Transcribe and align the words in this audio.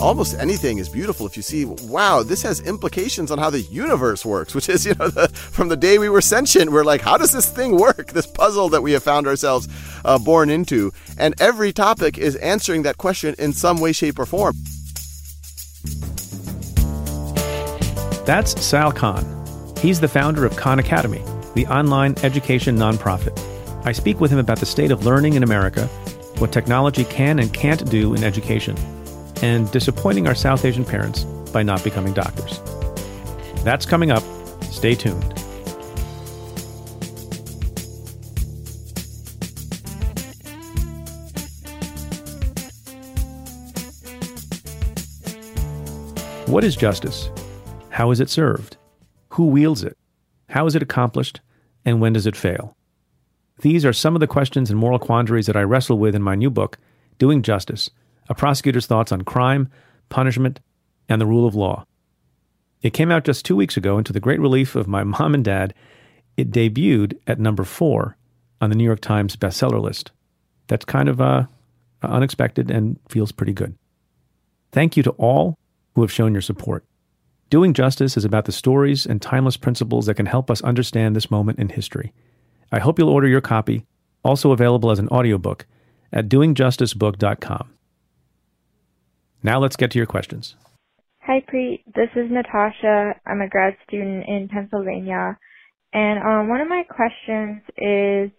Almost 0.00 0.38
anything 0.38 0.78
is 0.78 0.88
beautiful 0.88 1.26
if 1.26 1.36
you 1.36 1.42
see, 1.42 1.64
wow, 1.64 2.22
this 2.22 2.42
has 2.42 2.60
implications 2.60 3.30
on 3.30 3.38
how 3.38 3.50
the 3.50 3.60
universe 3.60 4.24
works, 4.24 4.54
which 4.56 4.68
is, 4.68 4.86
you 4.86 4.94
know, 4.94 5.08
the, 5.08 5.28
from 5.28 5.68
the 5.68 5.76
day 5.76 5.98
we 5.98 6.08
were 6.08 6.20
sentient, 6.20 6.72
we're 6.72 6.84
like, 6.84 7.00
how 7.00 7.16
does 7.16 7.32
this 7.32 7.50
thing 7.50 7.78
work? 7.78 8.12
This 8.20 8.26
puzzle 8.26 8.68
that 8.70 8.82
we 8.82 8.92
have 8.92 9.02
found 9.02 9.26
ourselves 9.26 9.68
uh, 10.04 10.18
born 10.18 10.50
into. 10.50 10.92
And 11.16 11.40
every 11.40 11.72
topic 11.72 12.18
is 12.18 12.36
answering 12.36 12.82
that 12.82 12.98
question 12.98 13.34
in 13.38 13.52
some 13.52 13.78
way, 13.78 13.92
shape, 13.92 14.18
or 14.18 14.26
form. 14.26 14.54
That's 18.26 18.60
Sal 18.60 18.92
Khan. 18.92 19.24
He's 19.80 20.00
the 20.00 20.08
founder 20.08 20.44
of 20.44 20.56
Khan 20.56 20.80
Academy, 20.80 21.22
the 21.54 21.66
online 21.66 22.14
education 22.22 22.76
nonprofit. 22.76 23.38
I 23.86 23.92
speak 23.92 24.20
with 24.20 24.30
him 24.30 24.38
about 24.38 24.58
the 24.58 24.66
state 24.66 24.90
of 24.90 25.06
learning 25.06 25.34
in 25.34 25.42
America, 25.42 25.86
what 26.38 26.52
technology 26.52 27.04
can 27.04 27.38
and 27.38 27.52
can't 27.52 27.88
do 27.88 28.14
in 28.14 28.24
education 28.24 28.76
and 29.42 29.70
disappointing 29.70 30.26
our 30.26 30.34
South 30.34 30.64
Asian 30.64 30.84
parents 30.84 31.24
by 31.52 31.62
not 31.62 31.82
becoming 31.82 32.12
doctors. 32.12 32.60
That's 33.64 33.86
coming 33.86 34.10
up. 34.10 34.22
Stay 34.64 34.94
tuned. 34.94 35.34
What 46.46 46.64
is 46.64 46.74
justice? 46.74 47.30
How 47.90 48.10
is 48.10 48.18
it 48.18 48.28
served? 48.28 48.76
Who 49.30 49.46
wields 49.46 49.84
it? 49.84 49.96
How 50.48 50.66
is 50.66 50.74
it 50.74 50.82
accomplished? 50.82 51.40
And 51.84 52.00
when 52.00 52.12
does 52.12 52.26
it 52.26 52.34
fail? 52.34 52.76
These 53.60 53.84
are 53.84 53.92
some 53.92 54.16
of 54.16 54.20
the 54.20 54.26
questions 54.26 54.68
and 54.70 54.78
moral 54.78 54.98
quandaries 54.98 55.46
that 55.46 55.56
I 55.56 55.62
wrestle 55.62 55.98
with 55.98 56.14
in 56.14 56.22
my 56.22 56.34
new 56.34 56.50
book, 56.50 56.78
Doing 57.18 57.42
Justice 57.42 57.90
a 58.30 58.34
prosecutor's 58.34 58.86
thoughts 58.86 59.12
on 59.12 59.22
crime, 59.22 59.68
punishment, 60.08 60.60
and 61.08 61.20
the 61.20 61.26
rule 61.26 61.46
of 61.46 61.54
law. 61.54 61.84
It 62.80 62.94
came 62.94 63.10
out 63.10 63.24
just 63.24 63.44
two 63.44 63.56
weeks 63.56 63.76
ago, 63.76 63.98
and 63.98 64.06
to 64.06 64.12
the 64.12 64.20
great 64.20 64.40
relief 64.40 64.74
of 64.74 64.88
my 64.88 65.04
mom 65.04 65.34
and 65.34 65.44
dad, 65.44 65.74
it 66.36 66.50
debuted 66.50 67.18
at 67.26 67.38
number 67.38 67.64
four 67.64 68.16
on 68.60 68.70
the 68.70 68.76
New 68.76 68.84
York 68.84 69.00
Times 69.00 69.36
bestseller 69.36 69.82
list. 69.82 70.12
That's 70.68 70.84
kind 70.84 71.08
of 71.08 71.20
uh, 71.20 71.46
unexpected 72.02 72.70
and 72.70 72.98
feels 73.08 73.32
pretty 73.32 73.52
good. 73.52 73.76
Thank 74.72 74.96
you 74.96 75.02
to 75.02 75.10
all 75.12 75.58
who 75.94 76.02
have 76.02 76.12
shown 76.12 76.32
your 76.32 76.42
support. 76.42 76.84
Doing 77.50 77.74
Justice 77.74 78.16
is 78.16 78.24
about 78.24 78.44
the 78.44 78.52
stories 78.52 79.04
and 79.04 79.20
timeless 79.20 79.56
principles 79.56 80.06
that 80.06 80.14
can 80.14 80.26
help 80.26 80.52
us 80.52 80.62
understand 80.62 81.16
this 81.16 81.32
moment 81.32 81.58
in 81.58 81.68
history. 81.68 82.12
I 82.70 82.78
hope 82.78 82.96
you'll 82.96 83.08
order 83.08 83.26
your 83.26 83.40
copy, 83.40 83.84
also 84.22 84.52
available 84.52 84.92
as 84.92 85.00
an 85.00 85.08
audiobook, 85.08 85.66
at 86.12 86.28
doingjusticebook.com. 86.28 87.70
Now 89.42 89.58
let's 89.58 89.76
get 89.76 89.90
to 89.92 89.98
your 89.98 90.06
questions. 90.06 90.54
Hi, 91.22 91.44
Preet. 91.52 91.84
This 91.94 92.10
is 92.16 92.30
Natasha. 92.30 93.14
I'm 93.26 93.40
a 93.40 93.48
grad 93.48 93.76
student 93.86 94.24
in 94.26 94.48
Pennsylvania. 94.52 95.38
And 95.92 96.18
um, 96.20 96.48
one 96.48 96.60
of 96.60 96.68
my 96.68 96.82
questions 96.88 97.62
is 97.76 98.30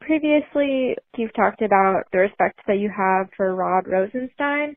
previously 0.00 0.96
you've 1.16 1.34
talked 1.34 1.62
about 1.62 2.04
the 2.12 2.18
respect 2.18 2.60
that 2.66 2.78
you 2.78 2.90
have 2.94 3.28
for 3.36 3.54
Rod 3.54 3.86
Rosenstein. 3.86 4.76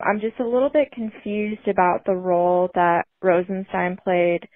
I'm 0.00 0.20
just 0.20 0.38
a 0.40 0.48
little 0.48 0.70
bit 0.70 0.92
confused 0.92 1.68
about 1.68 2.04
the 2.06 2.14
role 2.14 2.70
that 2.74 3.06
Rosenstein 3.22 3.98
played 4.02 4.48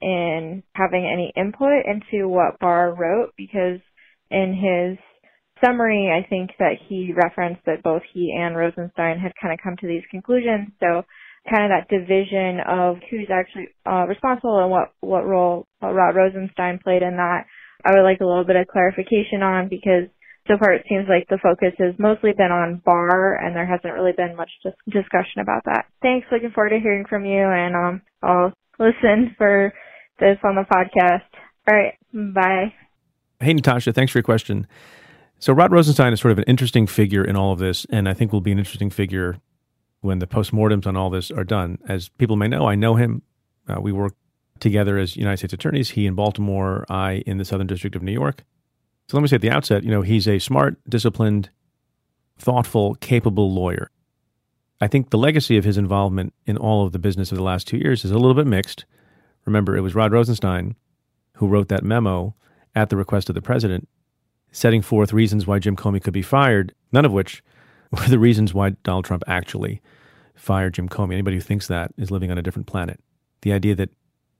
in 0.00 0.62
having 0.74 1.06
any 1.06 1.32
input 1.36 1.84
into 1.86 2.28
what 2.28 2.58
Barr 2.60 2.94
wrote 2.94 3.32
because 3.36 3.80
in 4.30 4.54
his 4.54 4.98
summary, 5.64 6.10
I 6.10 6.26
think 6.28 6.50
that 6.58 6.76
he 6.88 7.12
referenced 7.14 7.64
that 7.66 7.82
both 7.82 8.02
he 8.12 8.36
and 8.36 8.56
Rosenstein 8.56 9.18
had 9.18 9.32
kind 9.40 9.52
of 9.52 9.60
come 9.62 9.76
to 9.80 9.86
these 9.86 10.02
conclusions. 10.10 10.70
So 10.80 11.04
kind 11.48 11.64
of 11.64 11.70
that 11.72 11.88
division 11.88 12.60
of 12.66 12.96
who's 13.10 13.28
actually 13.32 13.68
uh, 13.86 14.04
responsible 14.06 14.60
and 14.60 14.70
what, 14.70 14.92
what 15.00 15.26
role 15.26 15.66
uh, 15.82 15.88
Rod 15.88 16.16
Rosenstein 16.16 16.80
played 16.82 17.02
in 17.02 17.16
that, 17.16 17.46
I 17.84 17.92
would 17.92 18.04
like 18.04 18.20
a 18.20 18.26
little 18.26 18.44
bit 18.44 18.56
of 18.56 18.68
clarification 18.68 19.42
on 19.42 19.68
because 19.68 20.08
so 20.48 20.58
far 20.58 20.74
it 20.74 20.84
seems 20.88 21.06
like 21.08 21.28
the 21.28 21.38
focus 21.42 21.72
has 21.78 21.94
mostly 21.98 22.32
been 22.36 22.52
on 22.52 22.82
Barr 22.84 23.36
and 23.36 23.54
there 23.54 23.66
hasn't 23.66 23.94
really 23.94 24.12
been 24.12 24.36
much 24.36 24.50
dis- 24.62 24.72
discussion 24.86 25.40
about 25.40 25.64
that. 25.64 25.86
Thanks. 26.02 26.26
Looking 26.30 26.50
forward 26.50 26.70
to 26.70 26.80
hearing 26.80 27.04
from 27.08 27.24
you 27.24 27.40
and 27.40 27.74
um, 27.74 28.02
I'll 28.22 28.52
listen 28.78 29.34
for 29.38 29.72
this 30.18 30.36
on 30.44 30.56
the 30.56 30.66
podcast. 30.68 31.28
All 31.68 31.76
right. 31.76 31.94
Bye. 32.12 32.74
Hey, 33.40 33.54
Natasha. 33.54 33.92
Thanks 33.92 34.12
for 34.12 34.18
your 34.18 34.24
question. 34.24 34.66
So 35.40 35.54
Rod 35.54 35.72
Rosenstein 35.72 36.12
is 36.12 36.20
sort 36.20 36.32
of 36.32 36.38
an 36.38 36.44
interesting 36.44 36.86
figure 36.86 37.24
in 37.24 37.34
all 37.34 37.50
of 37.50 37.58
this, 37.58 37.86
and 37.88 38.06
I 38.06 38.12
think 38.12 38.30
will 38.30 38.42
be 38.42 38.52
an 38.52 38.58
interesting 38.58 38.90
figure 38.90 39.38
when 40.02 40.18
the 40.18 40.26
postmortems 40.26 40.86
on 40.86 40.98
all 40.98 41.08
this 41.08 41.30
are 41.30 41.44
done. 41.44 41.78
As 41.88 42.10
people 42.10 42.36
may 42.36 42.46
know, 42.46 42.66
I 42.66 42.74
know 42.74 42.96
him. 42.96 43.22
Uh, 43.66 43.80
we 43.80 43.90
work 43.90 44.14
together 44.58 44.98
as 44.98 45.16
United 45.16 45.38
States 45.38 45.54
attorneys. 45.54 45.90
He 45.90 46.04
in 46.04 46.14
Baltimore, 46.14 46.84
I 46.90 47.22
in 47.26 47.38
the 47.38 47.46
Southern 47.46 47.66
District 47.66 47.96
of 47.96 48.02
New 48.02 48.12
York. 48.12 48.44
So 49.08 49.16
let 49.16 49.22
me 49.22 49.28
say 49.28 49.36
at 49.36 49.40
the 49.40 49.50
outset, 49.50 49.82
you 49.82 49.90
know, 49.90 50.02
he's 50.02 50.28
a 50.28 50.38
smart, 50.38 50.76
disciplined, 50.86 51.48
thoughtful, 52.38 52.96
capable 52.96 53.50
lawyer. 53.50 53.90
I 54.78 54.88
think 54.88 55.08
the 55.08 55.18
legacy 55.18 55.56
of 55.56 55.64
his 55.64 55.78
involvement 55.78 56.34
in 56.44 56.58
all 56.58 56.84
of 56.84 56.92
the 56.92 56.98
business 56.98 57.32
of 57.32 57.38
the 57.38 57.44
last 57.44 57.66
two 57.66 57.78
years 57.78 58.04
is 58.04 58.10
a 58.10 58.18
little 58.18 58.34
bit 58.34 58.46
mixed. 58.46 58.84
Remember, 59.46 59.74
it 59.74 59.80
was 59.80 59.94
Rod 59.94 60.12
Rosenstein 60.12 60.76
who 61.36 61.46
wrote 61.48 61.68
that 61.68 61.82
memo 61.82 62.34
at 62.74 62.90
the 62.90 62.96
request 62.98 63.30
of 63.30 63.34
the 63.34 63.42
president 63.42 63.88
setting 64.52 64.82
forth 64.82 65.12
reasons 65.12 65.46
why 65.46 65.58
Jim 65.58 65.76
Comey 65.76 66.02
could 66.02 66.12
be 66.12 66.22
fired, 66.22 66.74
none 66.92 67.04
of 67.04 67.12
which 67.12 67.42
were 67.90 68.08
the 68.08 68.18
reasons 68.18 68.54
why 68.54 68.70
Donald 68.82 69.04
Trump 69.04 69.22
actually 69.26 69.80
fired 70.34 70.74
Jim 70.74 70.88
Comey. 70.88 71.12
Anybody 71.12 71.36
who 71.36 71.42
thinks 71.42 71.66
that 71.68 71.92
is 71.96 72.10
living 72.10 72.30
on 72.30 72.38
a 72.38 72.42
different 72.42 72.66
planet. 72.66 73.00
The 73.42 73.52
idea 73.52 73.74
that 73.76 73.90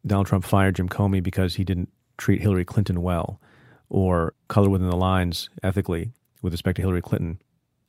Donald 0.07 0.27
Trump 0.27 0.45
fired 0.45 0.77
Jim 0.77 0.89
Comey 0.89 1.23
because 1.23 1.55
he 1.55 1.65
didn't 1.65 1.91
treat 2.17 2.41
Hillary 2.41 2.65
Clinton 2.65 3.03
well 3.03 3.41
or 3.89 4.35
color 4.49 4.71
within 4.71 4.89
the 4.89 4.97
lines 4.97 5.49
ethically 5.63 6.13
with 6.43 6.53
respect 6.53 6.77
to 6.77 6.83
Hillary 6.83 7.03
Clinton 7.03 7.41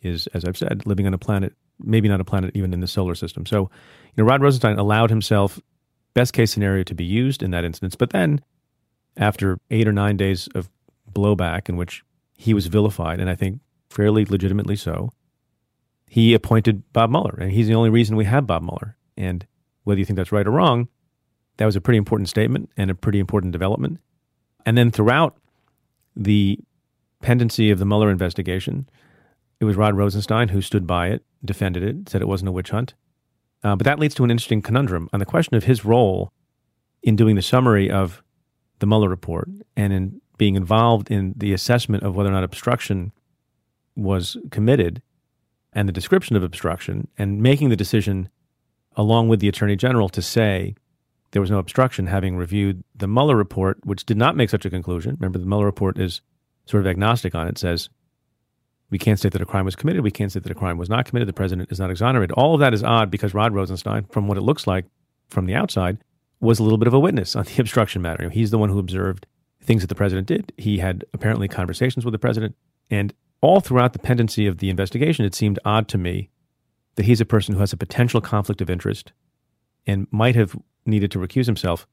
is, 0.01 0.27
as 0.27 0.43
I've 0.45 0.57
said, 0.57 0.85
living 0.85 1.05
on 1.05 1.13
a 1.13 1.17
planet, 1.17 1.53
maybe 1.79 2.09
not 2.09 2.19
a 2.19 2.25
planet 2.25 2.51
even 2.55 2.73
in 2.73 2.79
the 2.79 2.87
solar 2.87 3.15
system. 3.15 3.45
So, 3.45 3.61
you 3.61 4.13
know, 4.17 4.23
Rod 4.23 4.41
Rosenstein 4.41 4.77
allowed 4.77 5.09
himself, 5.09 5.59
best 6.13 6.33
case 6.33 6.51
scenario, 6.51 6.83
to 6.83 6.95
be 6.95 7.05
used 7.05 7.43
in 7.43 7.51
that 7.51 7.63
instance. 7.63 7.95
But 7.95 8.09
then, 8.09 8.41
after 9.15 9.59
eight 9.69 9.87
or 9.87 9.93
nine 9.93 10.17
days 10.17 10.49
of 10.55 10.69
blowback 11.11 11.69
in 11.69 11.77
which 11.77 12.03
he 12.41 12.55
was 12.55 12.65
vilified, 12.65 13.19
and 13.19 13.29
I 13.29 13.35
think 13.35 13.59
fairly 13.91 14.25
legitimately 14.25 14.75
so. 14.75 15.11
He 16.07 16.33
appointed 16.33 16.91
Bob 16.91 17.11
Mueller, 17.11 17.37
and 17.39 17.51
he's 17.51 17.67
the 17.67 17.75
only 17.75 17.91
reason 17.91 18.15
we 18.15 18.25
have 18.25 18.47
Bob 18.47 18.63
Mueller. 18.63 18.97
And 19.15 19.45
whether 19.83 19.99
you 19.99 20.05
think 20.05 20.17
that's 20.17 20.31
right 20.31 20.47
or 20.47 20.49
wrong, 20.49 20.87
that 21.57 21.67
was 21.67 21.75
a 21.75 21.81
pretty 21.81 21.99
important 21.99 22.29
statement 22.29 22.71
and 22.75 22.89
a 22.89 22.95
pretty 22.95 23.19
important 23.19 23.51
development. 23.51 23.99
And 24.65 24.75
then 24.75 24.89
throughout 24.89 25.37
the 26.15 26.57
pendency 27.21 27.69
of 27.69 27.77
the 27.77 27.85
Mueller 27.85 28.09
investigation, 28.09 28.89
it 29.59 29.65
was 29.65 29.75
Rod 29.75 29.95
Rosenstein 29.95 30.47
who 30.47 30.61
stood 30.61 30.87
by 30.87 31.09
it, 31.09 31.23
defended 31.45 31.83
it, 31.83 32.09
said 32.09 32.23
it 32.23 32.27
wasn't 32.27 32.49
a 32.49 32.53
witch 32.53 32.71
hunt. 32.71 32.95
Uh, 33.63 33.75
but 33.75 33.85
that 33.85 33.99
leads 33.99 34.15
to 34.15 34.23
an 34.23 34.31
interesting 34.31 34.63
conundrum 34.63 35.09
on 35.13 35.19
the 35.19 35.27
question 35.27 35.55
of 35.55 35.65
his 35.65 35.85
role 35.85 36.33
in 37.03 37.15
doing 37.15 37.35
the 37.35 37.43
summary 37.43 37.91
of 37.91 38.23
the 38.79 38.87
Mueller 38.87 39.09
report 39.09 39.47
and 39.77 39.93
in 39.93 40.20
being 40.41 40.55
involved 40.55 41.11
in 41.11 41.35
the 41.37 41.53
assessment 41.53 42.01
of 42.01 42.15
whether 42.15 42.27
or 42.27 42.31
not 42.31 42.43
obstruction 42.43 43.11
was 43.95 44.37
committed 44.49 44.99
and 45.71 45.87
the 45.87 45.93
description 45.93 46.35
of 46.35 46.41
obstruction 46.41 47.07
and 47.15 47.43
making 47.43 47.69
the 47.69 47.75
decision 47.75 48.27
along 48.95 49.29
with 49.29 49.39
the 49.39 49.47
attorney 49.47 49.75
general 49.75 50.09
to 50.09 50.19
say 50.19 50.73
there 51.29 51.43
was 51.43 51.51
no 51.51 51.59
obstruction 51.59 52.07
having 52.07 52.35
reviewed 52.37 52.83
the 52.95 53.07
Mueller 53.07 53.35
report 53.35 53.77
which 53.85 54.03
did 54.03 54.17
not 54.17 54.35
make 54.35 54.49
such 54.49 54.65
a 54.65 54.69
conclusion. 54.71 55.15
Remember 55.19 55.37
the 55.37 55.45
Mueller 55.45 55.65
report 55.65 55.99
is 55.99 56.21
sort 56.65 56.81
of 56.81 56.87
agnostic 56.87 57.35
on 57.35 57.47
it 57.47 57.59
says 57.59 57.89
we 58.89 58.97
can't 58.97 59.19
state 59.19 59.33
that 59.33 59.43
a 59.43 59.45
crime 59.45 59.65
was 59.65 59.75
committed. 59.75 60.03
We 60.03 60.09
can't 60.09 60.31
state 60.31 60.41
that 60.41 60.51
a 60.51 60.55
crime 60.55 60.79
was 60.79 60.89
not 60.89 61.05
committed. 61.05 61.29
The 61.29 61.33
president 61.33 61.71
is 61.71 61.79
not 61.79 61.91
exonerated. 61.91 62.31
All 62.31 62.55
of 62.55 62.61
that 62.61 62.73
is 62.73 62.83
odd 62.83 63.11
because 63.11 63.35
Rod 63.35 63.53
Rosenstein 63.53 64.05
from 64.05 64.27
what 64.27 64.39
it 64.39 64.41
looks 64.41 64.65
like 64.65 64.85
from 65.29 65.45
the 65.45 65.53
outside 65.53 65.99
was 66.39 66.57
a 66.57 66.63
little 66.63 66.79
bit 66.79 66.87
of 66.87 66.95
a 66.95 66.99
witness 66.99 67.35
on 67.35 67.43
the 67.43 67.57
obstruction 67.61 68.01
matter. 68.01 68.31
He's 68.31 68.49
the 68.49 68.57
one 68.57 68.69
who 68.69 68.79
observed 68.79 69.27
things 69.61 69.81
that 69.81 69.87
the 69.87 69.95
president 69.95 70.27
did 70.27 70.51
he 70.57 70.79
had 70.79 71.05
apparently 71.13 71.47
conversations 71.47 72.03
with 72.03 72.11
the 72.11 72.19
president 72.19 72.55
and 72.89 73.13
all 73.41 73.59
throughout 73.59 73.93
the 73.93 73.99
pendency 73.99 74.45
of 74.45 74.59
the 74.59 74.69
investigation, 74.69 75.25
it 75.25 75.35
seemed 75.35 75.59
odd 75.65 75.87
to 75.89 75.97
me 75.97 76.29
that 76.95 77.05
he's 77.05 77.21
a 77.21 77.25
person 77.25 77.53
who 77.53 77.59
has 77.59 77.73
a 77.73 77.77
potential 77.77 78.21
conflict 78.21 78.61
of 78.61 78.69
interest 78.69 79.11
and 79.87 80.07
might 80.11 80.35
have 80.35 80.55
needed 80.85 81.11
to 81.11 81.19
recuse 81.19 81.47
himself. 81.47 81.87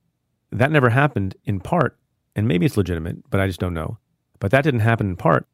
That 0.53 0.71
never 0.71 0.91
happened 0.91 1.37
in 1.45 1.61
part, 1.61 1.99
and 2.37 2.47
maybe 2.47 2.67
it's 2.67 2.77
legitimate, 2.77 3.29
but 3.31 3.41
I 3.41 3.47
just 3.47 3.61
don't 3.61 3.75
know. 3.75 3.99
But 4.41 4.51
that 4.51 4.63
didn't 4.63 4.81
happen 4.81 5.09
in 5.09 5.17
part 5.17 5.47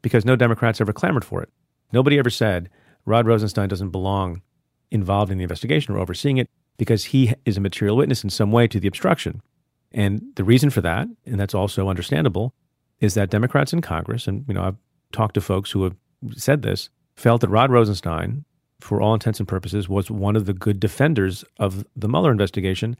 because 0.00 0.24
no 0.24 0.36
Democrats 0.36 0.80
ever 0.80 0.92
clamored 0.92 1.24
for 1.24 1.42
it. 1.42 1.50
Nobody 1.92 2.18
ever 2.18 2.30
said 2.30 2.70
Rod 3.04 3.26
Rosenstein 3.26 3.68
doesn't 3.68 3.90
belong 3.90 4.42
involved 4.90 5.32
in 5.32 5.38
the 5.38 5.44
investigation 5.44 5.94
or 5.94 5.98
overseeing 5.98 6.38
it 6.38 6.48
because 6.76 7.06
he 7.06 7.34
is 7.44 7.56
a 7.56 7.60
material 7.60 7.96
witness 7.96 8.24
in 8.24 8.30
some 8.30 8.52
way 8.52 8.66
to 8.68 8.78
the 8.78 8.88
obstruction. 8.88 9.42
And 9.94 10.22
the 10.36 10.44
reason 10.44 10.70
for 10.70 10.80
that, 10.80 11.08
and 11.26 11.38
that's 11.38 11.54
also 11.54 11.88
understandable, 11.88 12.54
is 13.00 13.14
that 13.14 13.30
Democrats 13.30 13.72
in 13.72 13.80
Congress, 13.80 14.26
and 14.26 14.44
you 14.48 14.54
know, 14.54 14.62
I've 14.62 14.76
talked 15.12 15.34
to 15.34 15.40
folks 15.40 15.70
who 15.70 15.84
have 15.84 15.96
said 16.36 16.62
this, 16.62 16.88
felt 17.16 17.40
that 17.40 17.50
Rod 17.50 17.70
Rosenstein, 17.70 18.44
for 18.80 19.00
all 19.00 19.14
intents 19.14 19.38
and 19.38 19.48
purposes, 19.48 19.88
was 19.88 20.10
one 20.10 20.36
of 20.36 20.46
the 20.46 20.54
good 20.54 20.80
defenders 20.80 21.44
of 21.58 21.84
the 21.94 22.08
Mueller 22.08 22.30
investigation. 22.30 22.96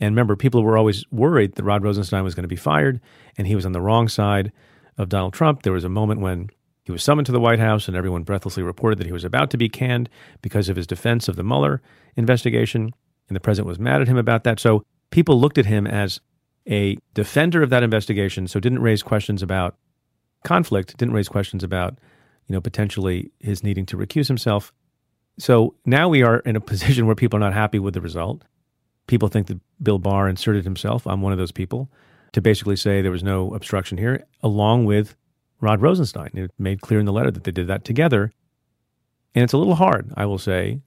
And 0.00 0.12
remember, 0.12 0.36
people 0.36 0.62
were 0.62 0.78
always 0.78 1.04
worried 1.10 1.54
that 1.54 1.64
Rod 1.64 1.82
Rosenstein 1.82 2.24
was 2.24 2.34
going 2.34 2.44
to 2.44 2.48
be 2.48 2.56
fired 2.56 3.00
and 3.36 3.46
he 3.46 3.56
was 3.56 3.66
on 3.66 3.72
the 3.72 3.80
wrong 3.80 4.08
side 4.08 4.52
of 4.96 5.08
Donald 5.08 5.34
Trump. 5.34 5.62
There 5.62 5.72
was 5.72 5.84
a 5.84 5.88
moment 5.88 6.20
when 6.20 6.50
he 6.84 6.92
was 6.92 7.02
summoned 7.02 7.26
to 7.26 7.32
the 7.32 7.40
White 7.40 7.58
House 7.58 7.88
and 7.88 7.96
everyone 7.96 8.22
breathlessly 8.22 8.62
reported 8.62 8.98
that 8.98 9.06
he 9.06 9.12
was 9.12 9.24
about 9.24 9.50
to 9.50 9.56
be 9.56 9.68
canned 9.68 10.08
because 10.40 10.68
of 10.68 10.76
his 10.76 10.86
defense 10.86 11.28
of 11.28 11.36
the 11.36 11.44
Mueller 11.44 11.82
investigation. 12.16 12.94
And 13.28 13.36
the 13.36 13.40
president 13.40 13.68
was 13.68 13.78
mad 13.78 14.00
at 14.00 14.08
him 14.08 14.16
about 14.16 14.44
that. 14.44 14.60
So 14.60 14.84
people 15.10 15.40
looked 15.40 15.58
at 15.58 15.66
him 15.66 15.86
as 15.86 16.20
a 16.68 16.98
defender 17.14 17.62
of 17.62 17.70
that 17.70 17.82
investigation, 17.82 18.46
so 18.46 18.60
didn't 18.60 18.82
raise 18.82 19.02
questions 19.02 19.42
about 19.42 19.76
conflict, 20.44 20.96
didn't 20.96 21.14
raise 21.14 21.28
questions 21.28 21.64
about, 21.64 21.98
you 22.46 22.52
know, 22.52 22.60
potentially 22.60 23.30
his 23.40 23.62
needing 23.62 23.86
to 23.86 23.96
recuse 23.96 24.28
himself. 24.28 24.72
So 25.38 25.74
now 25.86 26.08
we 26.08 26.22
are 26.22 26.38
in 26.40 26.56
a 26.56 26.60
position 26.72 27.06
where 27.06 27.16
people 27.16 27.38
are 27.38 27.40
not 27.40 27.54
happy 27.54 27.78
with 27.78 27.94
the 27.94 28.00
result. 28.00 28.42
People 29.06 29.28
think 29.28 29.46
that 29.46 29.60
Bill 29.82 29.98
Barr 29.98 30.28
inserted 30.28 30.64
himself. 30.64 31.06
I'm 31.06 31.22
one 31.22 31.32
of 31.32 31.38
those 31.38 31.52
people 31.52 31.90
to 32.32 32.42
basically 32.42 32.76
say 32.76 33.00
there 33.00 33.10
was 33.10 33.22
no 33.22 33.54
obstruction 33.54 33.96
here, 33.96 34.26
along 34.42 34.84
with 34.84 35.16
Rod 35.60 35.80
Rosenstein. 35.80 36.30
It 36.34 36.52
made 36.58 36.82
clear 36.82 37.00
in 37.00 37.06
the 37.06 37.12
letter 37.12 37.30
that 37.30 37.44
they 37.44 37.50
did 37.50 37.68
that 37.68 37.84
together. 37.84 38.32
And 39.34 39.42
it's 39.42 39.54
a 39.54 39.58
little 39.58 39.76
hard, 39.76 40.12
I 40.16 40.26
will 40.26 40.38
say, 40.38 40.80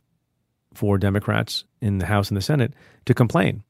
for 0.74 1.00
Democrats 1.00 1.66
in 1.82 1.98
the 1.98 2.06
House 2.06 2.30
and 2.30 2.38
the 2.38 2.42
Senate 2.42 2.74
to 3.06 3.14
complain 3.16 3.64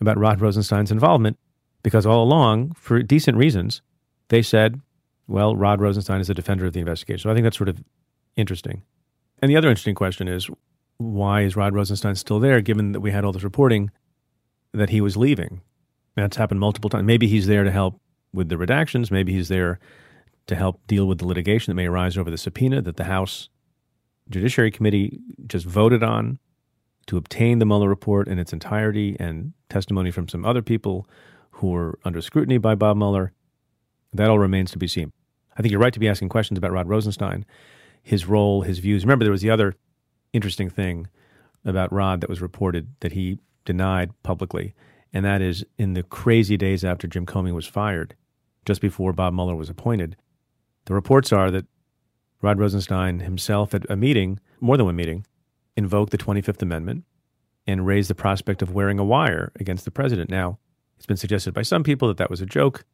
about 0.00 0.18
Rod 0.18 0.40
Rosenstein's 0.40 0.92
involvement 0.92 1.38
because 1.86 2.04
all 2.04 2.24
along, 2.24 2.72
for 2.72 3.00
decent 3.00 3.38
reasons, 3.38 3.80
they 4.26 4.42
said 4.42 4.80
well, 5.28 5.54
Rod 5.54 5.80
Rosenstein 5.80 6.20
is 6.20 6.28
a 6.28 6.34
defender 6.34 6.66
of 6.66 6.72
the 6.72 6.80
investigation. 6.80 7.22
So 7.22 7.30
I 7.30 7.34
think 7.34 7.44
that's 7.44 7.56
sort 7.56 7.68
of 7.68 7.80
interesting. 8.34 8.82
And 9.38 9.48
the 9.48 9.56
other 9.56 9.68
interesting 9.68 9.94
question 9.94 10.26
is 10.26 10.50
why 10.96 11.42
is 11.42 11.54
Rod 11.54 11.76
Rosenstein 11.76 12.16
still 12.16 12.40
there, 12.40 12.60
given 12.60 12.90
that 12.90 13.02
we 13.02 13.12
had 13.12 13.24
all 13.24 13.30
this 13.30 13.44
reporting 13.44 13.92
that 14.72 14.90
he 14.90 15.00
was 15.00 15.16
leaving? 15.16 15.60
That's 16.16 16.36
happened 16.36 16.58
multiple 16.58 16.90
times. 16.90 17.06
Maybe 17.06 17.28
he's 17.28 17.46
there 17.46 17.62
to 17.62 17.70
help 17.70 18.00
with 18.32 18.48
the 18.48 18.56
redactions. 18.56 19.12
Maybe 19.12 19.32
he's 19.32 19.46
there 19.46 19.78
to 20.48 20.56
help 20.56 20.84
deal 20.88 21.06
with 21.06 21.18
the 21.18 21.26
litigation 21.26 21.70
that 21.70 21.76
may 21.76 21.86
arise 21.86 22.18
over 22.18 22.32
the 22.32 22.38
subpoena 22.38 22.82
that 22.82 22.96
the 22.96 23.04
House 23.04 23.48
Judiciary 24.28 24.72
Committee 24.72 25.20
just 25.46 25.66
voted 25.66 26.02
on 26.02 26.40
to 27.06 27.16
obtain 27.16 27.60
the 27.60 27.64
Mueller 27.64 27.88
report 27.88 28.26
in 28.26 28.40
its 28.40 28.52
entirety 28.52 29.16
and 29.20 29.52
testimony 29.70 30.10
from 30.10 30.28
some 30.28 30.44
other 30.44 30.62
people 30.62 31.08
who 31.56 31.68
were 31.68 31.98
under 32.04 32.20
scrutiny 32.20 32.58
by 32.58 32.74
Bob 32.74 32.96
Mueller. 32.96 33.32
That 34.12 34.28
all 34.28 34.38
remains 34.38 34.70
to 34.72 34.78
be 34.78 34.86
seen. 34.86 35.12
I 35.56 35.62
think 35.62 35.72
you're 35.72 35.80
right 35.80 35.92
to 35.92 36.00
be 36.00 36.08
asking 36.08 36.28
questions 36.28 36.58
about 36.58 36.72
Rod 36.72 36.88
Rosenstein, 36.88 37.46
his 38.02 38.26
role, 38.26 38.62
his 38.62 38.78
views. 38.78 39.04
Remember, 39.04 39.24
there 39.24 39.32
was 39.32 39.40
the 39.40 39.50
other 39.50 39.74
interesting 40.32 40.68
thing 40.68 41.08
about 41.64 41.92
Rod 41.92 42.20
that 42.20 42.28
was 42.28 42.42
reported 42.42 42.88
that 43.00 43.12
he 43.12 43.38
denied 43.64 44.10
publicly, 44.22 44.74
and 45.12 45.24
that 45.24 45.40
is 45.40 45.64
in 45.78 45.94
the 45.94 46.02
crazy 46.02 46.58
days 46.58 46.84
after 46.84 47.06
Jim 47.06 47.24
Comey 47.24 47.54
was 47.54 47.66
fired, 47.66 48.14
just 48.66 48.82
before 48.82 49.12
Bob 49.12 49.32
Mueller 49.32 49.56
was 49.56 49.70
appointed. 49.70 50.16
The 50.84 50.94
reports 50.94 51.32
are 51.32 51.50
that 51.50 51.64
Rod 52.42 52.58
Rosenstein 52.58 53.20
himself 53.20 53.74
at 53.74 53.90
a 53.90 53.96
meeting, 53.96 54.40
more 54.60 54.76
than 54.76 54.86
one 54.86 54.96
meeting, 54.96 55.26
invoked 55.74 56.12
the 56.12 56.18
25th 56.18 56.60
Amendment 56.60 57.04
and 57.66 57.86
raised 57.86 58.10
the 58.10 58.14
prospect 58.14 58.60
of 58.60 58.72
wearing 58.72 58.98
a 58.98 59.04
wire 59.04 59.52
against 59.58 59.84
the 59.86 59.90
president. 59.90 60.30
Now, 60.30 60.58
it's 60.96 61.06
been 61.06 61.16
suggested 61.16 61.54
by 61.54 61.62
some 61.62 61.82
people 61.82 62.08
that 62.08 62.16
that 62.16 62.30
was 62.30 62.40
a 62.40 62.46
joke. 62.46 62.84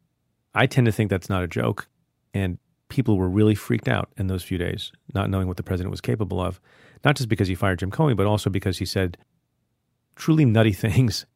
I 0.55 0.67
tend 0.67 0.87
to 0.87 0.93
think 0.93 1.11
that's 1.11 1.31
not 1.31 1.43
a 1.43 1.49
joke. 1.49 1.89
And 2.35 2.59
people 2.89 3.17
were 3.17 3.29
really 3.29 3.55
freaked 3.55 3.89
out 3.89 4.11
in 4.17 4.27
those 4.27 4.43
few 4.43 4.59
days, 4.59 4.93
not 5.15 5.31
knowing 5.31 5.49
what 5.49 5.57
the 5.57 5.63
president 5.63 5.91
was 5.91 6.01
capable 6.01 6.41
of, 6.41 6.61
not 7.05 7.17
just 7.17 7.29
because 7.29 7.49
he 7.49 7.55
fired 7.55 7.79
Jim 7.79 7.91
Comey, 7.91 8.17
but 8.17 8.27
also 8.27 8.51
because 8.51 8.79
he 8.79 8.85
said 8.85 9.17
truly 10.17 10.45
nutty 10.45 10.73
things 10.85 11.27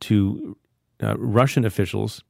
to 0.00 0.56
uh, 1.02 1.16
Russian 1.18 1.64
officials 1.64 2.22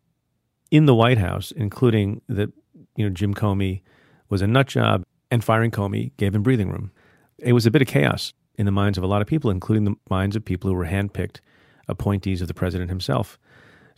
in 0.70 0.86
the 0.86 0.94
White 0.94 1.18
House, 1.18 1.52
including 1.52 2.22
that 2.28 2.50
you 2.96 3.04
know 3.04 3.10
Jim 3.10 3.34
Comey 3.34 3.82
was 4.28 4.42
a 4.42 4.46
nut 4.46 4.68
job 4.68 5.02
and 5.30 5.44
firing 5.44 5.70
Comey 5.70 6.12
gave 6.16 6.34
him 6.34 6.42
breathing 6.42 6.70
room. 6.70 6.90
It 7.38 7.52
was 7.52 7.66
a 7.66 7.70
bit 7.70 7.82
of 7.82 7.88
chaos 7.88 8.32
in 8.56 8.66
the 8.66 8.72
minds 8.72 8.98
of 8.98 9.04
a 9.04 9.06
lot 9.06 9.22
of 9.22 9.28
people, 9.28 9.50
including 9.50 9.84
the 9.84 9.94
minds 10.08 10.36
of 10.36 10.44
people 10.44 10.70
who 10.70 10.76
were 10.76 10.86
handpicked 10.86 11.40
appointees 11.88 12.40
of 12.40 12.48
the 12.48 12.54
president 12.54 12.90
himself. 12.90 13.38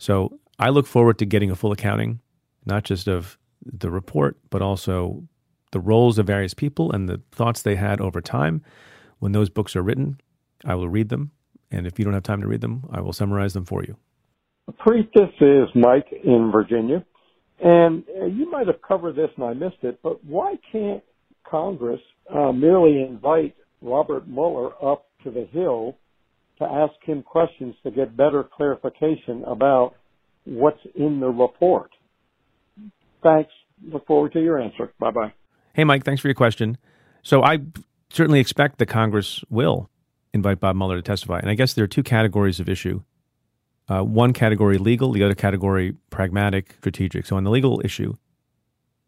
So 0.03 0.37
I 0.59 0.67
look 0.67 0.85
forward 0.85 1.17
to 1.19 1.25
getting 1.25 1.49
a 1.49 1.55
full 1.55 1.71
accounting, 1.71 2.19
not 2.65 2.83
just 2.83 3.07
of 3.07 3.37
the 3.65 3.89
report, 3.89 4.37
but 4.49 4.61
also 4.61 5.23
the 5.71 5.79
roles 5.79 6.19
of 6.19 6.27
various 6.27 6.53
people 6.53 6.91
and 6.91 7.07
the 7.07 7.21
thoughts 7.31 7.61
they 7.61 7.75
had 7.75 8.01
over 8.01 8.19
time. 8.19 8.61
When 9.19 9.31
those 9.31 9.49
books 9.49 9.77
are 9.77 9.81
written, 9.81 10.19
I 10.65 10.75
will 10.75 10.89
read 10.89 11.07
them. 11.07 11.31
And 11.71 11.87
if 11.87 11.97
you 11.97 12.03
don't 12.03 12.13
have 12.13 12.23
time 12.23 12.41
to 12.41 12.47
read 12.47 12.59
them, 12.59 12.83
I 12.91 12.99
will 12.99 13.13
summarize 13.13 13.53
them 13.53 13.63
for 13.63 13.81
you. 13.81 13.95
Preet, 14.85 15.07
this 15.15 15.29
is 15.39 15.69
Mike 15.73 16.11
in 16.11 16.51
Virginia. 16.51 17.05
And 17.63 18.03
uh, 18.21 18.25
you 18.25 18.51
might 18.51 18.67
have 18.67 18.81
covered 18.85 19.15
this 19.15 19.29
and 19.37 19.45
I 19.45 19.53
missed 19.53 19.83
it, 19.83 19.99
but 20.03 20.21
why 20.25 20.55
can't 20.69 21.01
Congress 21.49 22.01
uh, 22.29 22.51
merely 22.51 23.01
invite 23.01 23.55
Robert 23.81 24.27
Mueller 24.27 24.71
up 24.83 25.05
to 25.23 25.31
the 25.31 25.45
Hill 25.53 25.95
to 26.63 26.73
ask 26.73 26.93
him 27.03 27.23
questions 27.23 27.75
to 27.83 27.91
get 27.91 28.15
better 28.15 28.43
clarification 28.43 29.43
about 29.45 29.95
what's 30.45 30.79
in 30.95 31.19
the 31.19 31.29
report? 31.29 31.91
Thanks. 33.21 33.51
Look 33.85 34.05
forward 34.05 34.33
to 34.33 34.41
your 34.41 34.61
answer. 34.61 34.93
Bye 34.99 35.11
bye. 35.11 35.33
Hey, 35.73 35.83
Mike, 35.83 36.03
thanks 36.03 36.21
for 36.21 36.27
your 36.27 36.35
question. 36.35 36.77
So 37.23 37.43
I 37.43 37.59
certainly 38.09 38.39
expect 38.39 38.77
the 38.77 38.85
Congress 38.85 39.43
will 39.49 39.89
invite 40.33 40.59
Bob 40.59 40.75
Mueller 40.75 40.97
to 40.97 41.01
testify. 41.01 41.39
And 41.39 41.49
I 41.49 41.55
guess 41.55 41.73
there 41.73 41.83
are 41.83 41.87
two 41.87 42.03
categories 42.03 42.59
of 42.59 42.69
issue. 42.69 43.01
Uh, 43.89 44.01
one 44.01 44.33
category 44.33 44.77
legal, 44.77 45.11
the 45.11 45.23
other 45.23 45.35
category 45.35 45.95
pragmatic, 46.09 46.75
strategic. 46.79 47.25
So 47.25 47.35
on 47.35 47.43
the 47.43 47.49
legal 47.49 47.81
issue, 47.83 48.15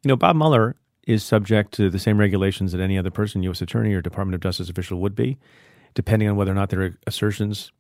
you 0.03 0.09
know, 0.09 0.15
Bob 0.15 0.35
Mueller 0.35 0.75
is 1.07 1.24
subject 1.24 1.74
to 1.74 1.89
the 1.89 2.00
same 2.00 2.19
regulations 2.19 2.71
that 2.71 2.81
any 2.81 2.97
other 2.97 3.12
person, 3.12 3.43
U.S. 3.43 3.62
attorney 3.62 3.93
or 3.93 4.01
Department 4.01 4.35
of 4.35 4.41
Justice 4.41 4.69
official 4.69 5.00
would 5.00 5.15
be, 5.15 5.38
depending 5.95 6.29
on 6.29 6.35
whether 6.35 6.51
or 6.51 6.55
not 6.55 6.69
there 6.69 6.81
are 6.83 6.97
assertions 7.07 7.71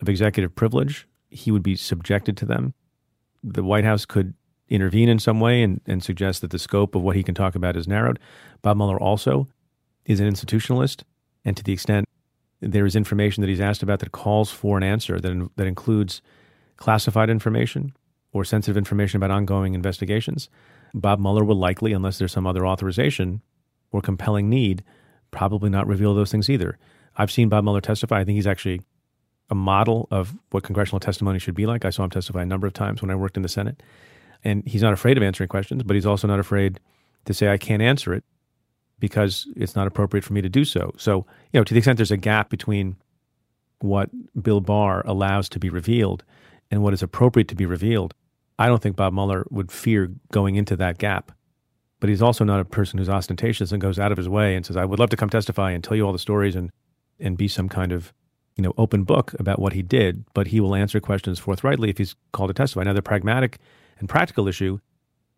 of 0.00 0.08
executive 0.08 0.54
privilege. 0.54 1.08
He 1.30 1.50
would 1.50 1.62
be 1.62 1.76
subjected 1.76 2.36
to 2.38 2.46
them. 2.46 2.74
The 3.42 3.64
White 3.64 3.84
House 3.84 4.04
could 4.06 4.34
intervene 4.68 5.08
in 5.08 5.18
some 5.18 5.40
way 5.40 5.62
and, 5.62 5.80
and 5.86 6.02
suggest 6.02 6.40
that 6.42 6.50
the 6.50 6.58
scope 6.58 6.94
of 6.94 7.02
what 7.02 7.16
he 7.16 7.22
can 7.22 7.34
talk 7.34 7.54
about 7.54 7.76
is 7.76 7.88
narrowed. 7.88 8.18
Bob 8.62 8.76
Mueller 8.76 9.00
also 9.00 9.48
is 10.04 10.20
an 10.20 10.30
institutionalist, 10.30 11.02
and 11.44 11.56
to 11.56 11.62
the 11.62 11.72
extent 11.72 12.06
there 12.60 12.86
is 12.86 12.96
information 12.96 13.40
that 13.40 13.48
he's 13.48 13.60
asked 13.60 13.82
about 13.82 14.00
that 14.00 14.12
calls 14.12 14.50
for 14.50 14.76
an 14.76 14.82
answer 14.82 15.20
that, 15.20 15.50
that 15.56 15.66
includes 15.66 16.20
classified 16.76 17.30
information 17.30 17.92
or 18.32 18.44
sensitive 18.44 18.76
information 18.76 19.16
about 19.16 19.30
ongoing 19.30 19.74
investigations, 19.74 20.48
Bob 20.94 21.20
Mueller 21.20 21.44
will 21.44 21.56
likely, 21.56 21.92
unless 21.92 22.18
there's 22.18 22.32
some 22.32 22.46
other 22.46 22.66
authorization 22.66 23.42
or 23.90 24.00
compelling 24.00 24.48
need, 24.48 24.82
probably 25.30 25.70
not 25.70 25.86
reveal 25.86 26.14
those 26.14 26.30
things 26.30 26.50
either. 26.50 26.78
I've 27.18 27.32
seen 27.32 27.48
Bob 27.48 27.64
Mueller 27.64 27.80
testify. 27.80 28.20
I 28.20 28.24
think 28.24 28.36
he's 28.36 28.46
actually 28.46 28.80
a 29.50 29.54
model 29.54 30.06
of 30.10 30.34
what 30.50 30.62
congressional 30.62 31.00
testimony 31.00 31.38
should 31.38 31.54
be 31.54 31.66
like. 31.66 31.84
I 31.84 31.90
saw 31.90 32.04
him 32.04 32.10
testify 32.10 32.42
a 32.42 32.46
number 32.46 32.66
of 32.66 32.72
times 32.72 33.02
when 33.02 33.10
I 33.10 33.16
worked 33.16 33.36
in 33.36 33.42
the 33.42 33.48
Senate. 33.48 33.82
And 34.44 34.64
he's 34.66 34.82
not 34.82 34.92
afraid 34.92 35.16
of 35.16 35.22
answering 35.22 35.48
questions, 35.48 35.82
but 35.82 35.94
he's 35.94 36.06
also 36.06 36.28
not 36.28 36.38
afraid 36.38 36.78
to 37.24 37.34
say, 37.34 37.48
I 37.48 37.58
can't 37.58 37.82
answer 37.82 38.14
it 38.14 38.24
because 39.00 39.48
it's 39.56 39.74
not 39.74 39.86
appropriate 39.86 40.24
for 40.24 40.32
me 40.32 40.42
to 40.42 40.48
do 40.48 40.64
so. 40.64 40.92
So, 40.96 41.26
you 41.52 41.58
know, 41.58 41.64
to 41.64 41.74
the 41.74 41.78
extent 41.78 41.96
there's 41.96 42.10
a 42.10 42.16
gap 42.16 42.50
between 42.50 42.96
what 43.80 44.10
Bill 44.40 44.60
Barr 44.60 45.02
allows 45.06 45.48
to 45.50 45.58
be 45.58 45.70
revealed 45.70 46.24
and 46.70 46.82
what 46.82 46.94
is 46.94 47.02
appropriate 47.02 47.48
to 47.48 47.54
be 47.54 47.66
revealed, 47.66 48.14
I 48.58 48.66
don't 48.66 48.82
think 48.82 48.96
Bob 48.96 49.12
Mueller 49.12 49.46
would 49.50 49.72
fear 49.72 50.12
going 50.30 50.56
into 50.56 50.76
that 50.76 50.98
gap. 50.98 51.32
But 52.00 52.10
he's 52.10 52.22
also 52.22 52.44
not 52.44 52.60
a 52.60 52.64
person 52.64 52.98
who's 52.98 53.08
ostentatious 53.08 53.72
and 53.72 53.80
goes 53.80 53.98
out 53.98 54.12
of 54.12 54.18
his 54.18 54.28
way 54.28 54.54
and 54.54 54.64
says, 54.64 54.76
I 54.76 54.84
would 54.84 55.00
love 55.00 55.10
to 55.10 55.16
come 55.16 55.30
testify 55.30 55.72
and 55.72 55.82
tell 55.82 55.96
you 55.96 56.06
all 56.06 56.12
the 56.12 56.18
stories 56.18 56.54
and, 56.54 56.70
and 57.20 57.36
be 57.36 57.48
some 57.48 57.68
kind 57.68 57.92
of 57.92 58.12
you 58.58 58.62
know, 58.62 58.74
open 58.76 59.04
book 59.04 59.34
about 59.38 59.60
what 59.60 59.72
he 59.72 59.82
did, 59.82 60.24
but 60.34 60.48
he 60.48 60.60
will 60.60 60.74
answer 60.74 60.98
questions 60.98 61.38
forthrightly 61.38 61.90
if 61.90 61.98
he's 61.98 62.16
called 62.32 62.48
to 62.48 62.54
testify. 62.54 62.82
Now, 62.82 62.92
the 62.92 63.00
pragmatic 63.00 63.58
and 64.00 64.08
practical 64.08 64.48
issue 64.48 64.80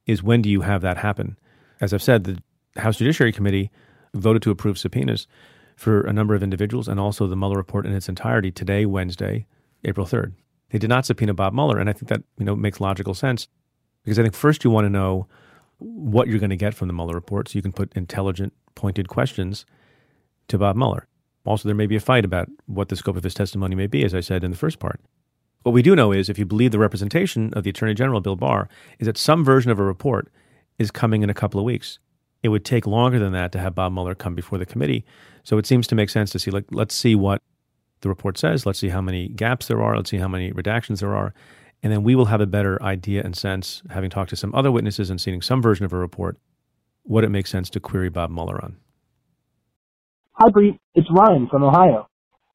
is 0.07 0.23
when 0.23 0.41
do 0.41 0.49
you 0.49 0.63
have 0.63 0.81
that 0.81 0.97
happen? 0.97 1.39
As 1.83 1.93
I've 1.93 2.03
said, 2.03 2.25
the 2.25 2.43
House 2.81 2.97
Judiciary 2.97 3.33
Committee 3.33 3.71
voted 4.15 4.43
to 4.43 4.51
approve 4.51 4.79
subpoenas 4.79 5.27
for 5.77 6.01
a 6.01 6.13
number 6.15 6.35
of 6.35 6.43
individuals 6.43 6.89
and 6.89 6.99
also 6.99 7.27
the 7.27 7.37
Mueller 7.37 7.57
report 7.57 7.87
in 7.87 7.95
its 7.95 8.09
entirety 8.09 8.51
today, 8.51 8.87
Wednesday, 8.87 9.47
April 9.85 10.07
3rd. 10.07 10.33
They 10.71 10.79
did 10.79 10.89
not 10.89 11.05
subpoena 11.05 11.35
Bob 11.35 11.53
Mueller, 11.53 11.79
and 11.79 11.91
I 11.91 11.93
think 11.93 12.09
that 12.09 12.23
you 12.39 12.45
know 12.45 12.57
makes 12.57 12.81
logical 12.81 13.15
sense 13.15 13.49
because 14.05 14.19
I 14.19 14.23
think 14.23 14.35
first 14.35 14.65
you 14.65 14.71
want 14.71 14.87
to 14.87 14.91
know 14.91 15.27
what 15.79 16.29
you're 16.29 16.39
going 16.39 16.51
to 16.51 16.57
get 16.57 16.75
from 16.75 16.89
the 16.89 16.95
Mueller 16.95 17.15
report 17.15 17.49
so 17.49 17.59
you 17.59 17.63
can 17.63 17.73
put 17.73 17.93
intelligent, 17.95 18.53
pointed 18.75 19.09
questions 19.09 19.67
to 20.49 20.59
Bob 20.59 20.77
Mueller. 20.77 21.07
Also, 21.45 21.69
there 21.69 21.77
may 21.77 21.87
be 21.87 21.97
a 21.97 22.01
fight 22.01 22.25
about 22.25 22.49
what 22.67 22.89
the 22.89 22.97
scope 22.97 23.17
of 23.17 23.25
his 23.25 23.35
testimony 23.35 23.75
may 23.75 23.87
be, 23.87 24.05
as 24.05 24.15
I 24.15 24.21
said 24.21 24.45
in 24.45 24.51
the 24.51 24.57
first 24.57 24.79
part. 24.79 25.01
What 25.63 25.73
we 25.73 25.83
do 25.83 25.95
know 25.95 26.13
is, 26.13 26.29
if 26.29 26.39
you 26.39 26.47
believe 26.47 26.71
the 26.71 26.79
representation 26.79 27.53
of 27.55 27.65
the 27.65 27.71
Attorney 27.71 27.95
General, 27.95 28.21
Bill 28.21 28.37
Barr, 28.37 28.69
is 28.99 29.07
that 29.07 29.19
some 29.19 29.45
version 29.45 29.71
of 29.71 29.79
a 29.79 29.85
report 29.85 30.29
is 30.79 30.91
coming 30.91 31.23
in 31.23 31.31
a 31.31 31.35
couple 31.35 31.61
of 31.61 31.65
weeks. 31.65 31.99
It 32.43 32.49
would 32.49 32.65
take 32.65 32.87
longer 32.87 33.19
than 33.19 33.33
that 33.33 33.53
to 33.53 33.59
have 33.59 33.75
Bob 33.75 33.93
Mueller 33.93 34.15
come 34.15 34.35
before 34.35 34.59
the 34.59 34.65
committee. 34.65 35.05
So 35.43 35.59
it 35.59 35.67
seems 35.67 35.87
to 35.89 35.95
make 35.95 36.09
sense 36.09 36.31
to 36.33 36.39
see, 36.39 36.51
like, 36.51 36.65
let's 36.71 36.95
see 36.95 37.15
what 37.15 37.43
the 38.01 38.09
report 38.09 38.39
says. 38.39 38.65
Let's 38.65 38.79
see 38.79 38.89
how 38.89 39.03
many 39.03 39.29
gaps 39.29 39.67
there 39.67 39.83
are. 39.83 39.97
Let's 39.97 40.11
see 40.11 40.17
how 40.17 40.29
many 40.29 40.53
redactions 40.53 41.01
there 41.01 41.15
are. 41.15 41.35
And 41.83 41.93
then 41.93 42.03
we 42.03 42.15
will 42.15 42.27
have 42.27 42.41
a 42.41 42.47
better 42.47 42.83
idea 42.83 43.23
and 43.23 43.37
sense, 43.37 43.83
having 43.91 44.11
talked 44.11 44.31
to 44.31 44.37
some 44.37 44.55
other 44.55 44.71
witnesses 44.71 45.11
and 45.11 45.21
seeing 45.21 45.43
some 45.43 45.61
version 45.61 45.85
of 45.85 45.93
a 45.93 45.99
report, 45.99 46.39
what 47.03 47.25
it 47.25 47.31
makes 47.31 47.51
sense 47.51 47.69
to 47.71 47.81
query 47.81 48.09
Bob 48.09 48.31
Mueller 48.31 48.63
on. 48.63 48.77
Hi, 50.43 50.49
Preet. 50.49 50.79
It's 50.95 51.07
Ryan 51.11 51.49
from 51.51 51.65
Ohio. 51.65 52.09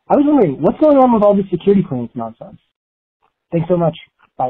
I 0.09 0.15
was 0.15 0.25
wondering, 0.25 0.59
what's 0.59 0.79
going 0.79 0.97
on 0.97 1.13
with 1.13 1.21
all 1.21 1.35
this 1.35 1.45
security 1.51 1.83
clearance 1.87 2.11
nonsense? 2.15 2.59
Thanks 3.51 3.67
so 3.69 3.77
much. 3.77 3.95
Bye. 4.39 4.49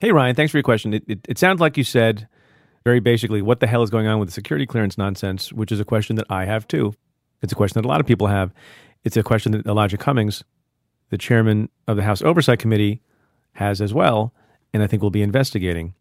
Hey, 0.00 0.12
Ryan. 0.12 0.36
Thanks 0.36 0.52
for 0.52 0.58
your 0.58 0.64
question. 0.64 0.92
It, 0.92 1.02
it, 1.08 1.18
it 1.30 1.38
sounds 1.38 1.62
like 1.62 1.78
you 1.78 1.84
said 1.84 2.28
very 2.84 3.00
basically 3.00 3.40
what 3.40 3.60
the 3.60 3.66
hell 3.66 3.82
is 3.82 3.88
going 3.88 4.06
on 4.06 4.18
with 4.18 4.28
the 4.28 4.32
security 4.32 4.66
clearance 4.66 4.98
nonsense, 4.98 5.50
which 5.50 5.72
is 5.72 5.80
a 5.80 5.84
question 5.84 6.16
that 6.16 6.26
I 6.28 6.44
have 6.44 6.68
too. 6.68 6.92
It's 7.40 7.54
a 7.54 7.56
question 7.56 7.80
that 7.80 7.86
a 7.86 7.88
lot 7.88 8.00
of 8.00 8.06
people 8.06 8.26
have. 8.26 8.52
It's 9.02 9.16
a 9.16 9.22
question 9.22 9.52
that 9.52 9.64
Elijah 9.64 9.96
Cummings, 9.96 10.44
the 11.08 11.16
chairman 11.16 11.70
of 11.86 11.96
the 11.96 12.02
House 12.02 12.20
Oversight 12.20 12.58
Committee, 12.58 13.00
has 13.52 13.80
as 13.80 13.94
well, 13.94 14.34
and 14.74 14.82
I 14.82 14.86
think 14.86 15.00
will 15.00 15.08
be 15.08 15.22
investigating. 15.22 15.94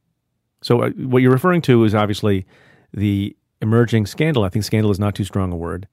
So, 0.62 0.82
uh, 0.82 0.90
what 0.90 1.22
you're 1.22 1.32
referring 1.32 1.62
to 1.62 1.86
is 1.86 1.96
obviously 1.96 2.46
the 2.92 3.38
emerging 3.62 4.06
scandal. 4.06 4.44
I 4.44 4.50
think 4.50 4.66
scandal 4.66 4.92
is 4.92 5.00
not 5.00 5.16
too 5.16 5.24
strong 5.24 5.54
a 5.54 5.56
word 5.56 5.88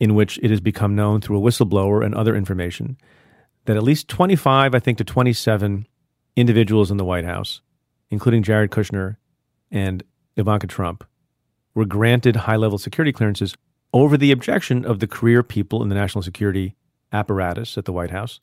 in 0.00 0.14
which 0.14 0.38
it 0.42 0.50
has 0.50 0.60
become 0.60 0.94
known 0.94 1.20
through 1.20 1.38
a 1.38 1.40
whistleblower 1.40 2.04
and 2.04 2.14
other 2.14 2.34
information 2.34 2.96
that 3.64 3.76
at 3.76 3.82
least 3.82 4.08
25, 4.08 4.74
I 4.74 4.78
think, 4.78 4.98
to 4.98 5.04
27 5.04 5.86
individuals 6.36 6.90
in 6.90 6.96
the 6.96 7.04
White 7.04 7.24
House, 7.24 7.62
including 8.10 8.42
Jared 8.42 8.70
Kushner 8.70 9.16
and 9.70 10.02
Ivanka 10.36 10.66
Trump, 10.66 11.04
were 11.74 11.84
granted 11.84 12.36
high 12.36 12.56
level 12.56 12.78
security 12.78 13.12
clearances 13.12 13.56
over 13.92 14.16
the 14.16 14.32
objection 14.32 14.84
of 14.84 14.98
the 14.98 15.06
career 15.06 15.42
people 15.42 15.82
in 15.82 15.88
the 15.88 15.94
national 15.94 16.22
security 16.22 16.74
apparatus 17.12 17.78
at 17.78 17.84
the 17.84 17.92
White 17.92 18.10
House 18.10 18.40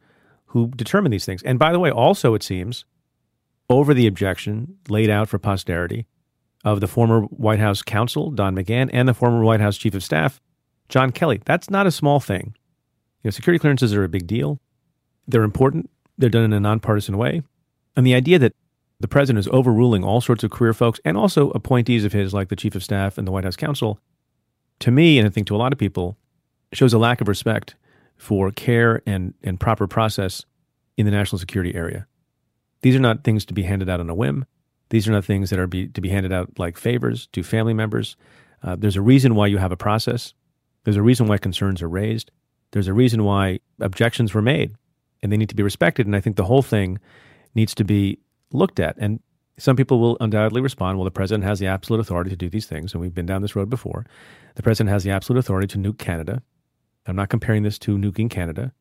who 0.47 0.69
determine 0.75 1.11
these 1.11 1.25
things. 1.25 1.43
And 1.43 1.59
by 1.59 1.71
the 1.71 1.79
way, 1.79 1.91
also, 1.91 2.33
it 2.33 2.43
seems, 2.43 2.85
over 3.69 3.93
the 3.93 4.07
objection 4.07 4.77
laid 4.89 5.09
out 5.09 5.29
for 5.29 5.39
posterity 5.39 6.07
of 6.63 6.79
the 6.79 6.87
former 6.87 7.21
White 7.21 7.59
House 7.59 7.81
counsel, 7.81 8.31
Don 8.31 8.55
McGahn, 8.55 8.89
and 8.91 9.07
the 9.07 9.13
former 9.13 9.43
White 9.43 9.61
House 9.61 9.77
chief 9.77 9.95
of 9.95 10.03
staff, 10.03 10.41
John 10.91 11.11
Kelly. 11.11 11.41
That's 11.45 11.69
not 11.69 11.87
a 11.87 11.91
small 11.91 12.19
thing. 12.19 12.53
You 13.23 13.27
know, 13.27 13.31
security 13.31 13.59
clearances 13.59 13.93
are 13.95 14.03
a 14.03 14.09
big 14.09 14.27
deal. 14.27 14.59
They're 15.27 15.43
important. 15.43 15.89
They're 16.17 16.29
done 16.29 16.43
in 16.43 16.53
a 16.53 16.59
nonpartisan 16.59 17.17
way. 17.17 17.41
And 17.95 18.05
the 18.05 18.13
idea 18.13 18.37
that 18.39 18.53
the 18.99 19.07
president 19.07 19.39
is 19.39 19.47
overruling 19.51 20.03
all 20.03 20.21
sorts 20.21 20.43
of 20.43 20.51
career 20.51 20.73
folks 20.73 20.99
and 21.05 21.17
also 21.17 21.49
appointees 21.51 22.03
of 22.03 22.13
his, 22.13 22.33
like 22.33 22.49
the 22.49 22.55
chief 22.55 22.75
of 22.75 22.83
staff 22.83 23.17
and 23.17 23.25
the 23.25 23.31
White 23.31 23.45
House 23.45 23.55
counsel, 23.55 23.99
to 24.79 24.91
me, 24.91 25.17
and 25.17 25.25
I 25.25 25.31
think 25.31 25.47
to 25.47 25.55
a 25.55 25.57
lot 25.57 25.71
of 25.71 25.79
people, 25.79 26.17
shows 26.73 26.93
a 26.93 26.99
lack 26.99 27.21
of 27.21 27.27
respect 27.27 27.75
for 28.17 28.51
care 28.51 29.01
and, 29.05 29.33
and 29.43 29.59
proper 29.59 29.87
process 29.87 30.45
in 30.97 31.05
the 31.05 31.11
national 31.11 31.39
security 31.39 31.73
area. 31.73 32.05
These 32.81 32.95
are 32.95 32.99
not 32.99 33.23
things 33.23 33.45
to 33.45 33.53
be 33.53 33.63
handed 33.63 33.89
out 33.89 33.99
on 33.99 34.09
a 34.09 34.15
whim. 34.15 34.45
These 34.89 35.07
are 35.07 35.11
not 35.11 35.23
things 35.23 35.49
that 35.51 35.59
are 35.59 35.67
be, 35.67 35.87
to 35.87 36.01
be 36.01 36.09
handed 36.09 36.33
out 36.33 36.59
like 36.59 36.77
favors 36.77 37.27
to 37.27 37.43
family 37.43 37.73
members. 37.73 38.17
Uh, 38.61 38.75
there's 38.75 38.97
a 38.97 39.01
reason 39.01 39.35
why 39.35 39.47
you 39.47 39.57
have 39.57 39.71
a 39.71 39.77
process. 39.77 40.33
There's 40.83 40.97
a 40.97 41.01
reason 41.01 41.27
why 41.27 41.37
concerns 41.37 41.81
are 41.81 41.89
raised. 41.89 42.31
There's 42.71 42.87
a 42.87 42.93
reason 42.93 43.23
why 43.23 43.59
objections 43.79 44.33
were 44.33 44.41
made, 44.41 44.75
and 45.21 45.31
they 45.31 45.37
need 45.37 45.49
to 45.49 45.55
be 45.55 45.63
respected. 45.63 46.05
And 46.05 46.15
I 46.15 46.21
think 46.21 46.35
the 46.35 46.45
whole 46.45 46.61
thing 46.61 46.99
needs 47.53 47.75
to 47.75 47.83
be 47.83 48.19
looked 48.51 48.79
at. 48.79 48.95
And 48.97 49.19
some 49.57 49.75
people 49.75 49.99
will 49.99 50.17
undoubtedly 50.19 50.61
respond, 50.61 50.97
well, 50.97 51.05
the 51.05 51.11
president 51.11 51.43
has 51.43 51.59
the 51.59 51.67
absolute 51.67 51.99
authority 51.99 52.29
to 52.29 52.35
do 52.35 52.49
these 52.49 52.65
things, 52.65 52.93
and 52.93 53.01
we've 53.01 53.13
been 53.13 53.25
down 53.25 53.41
this 53.41 53.55
road 53.55 53.69
before. 53.69 54.05
The 54.55 54.63
president 54.63 54.91
has 54.91 55.03
the 55.03 55.11
absolute 55.11 55.39
authority 55.39 55.67
to 55.67 55.77
nuke 55.77 55.99
Canada. 55.99 56.41
I'm 57.05 57.15
not 57.15 57.29
comparing 57.29 57.63
this 57.63 57.77
to 57.79 57.97
nuking 57.97 58.29
Canada, 58.29 58.73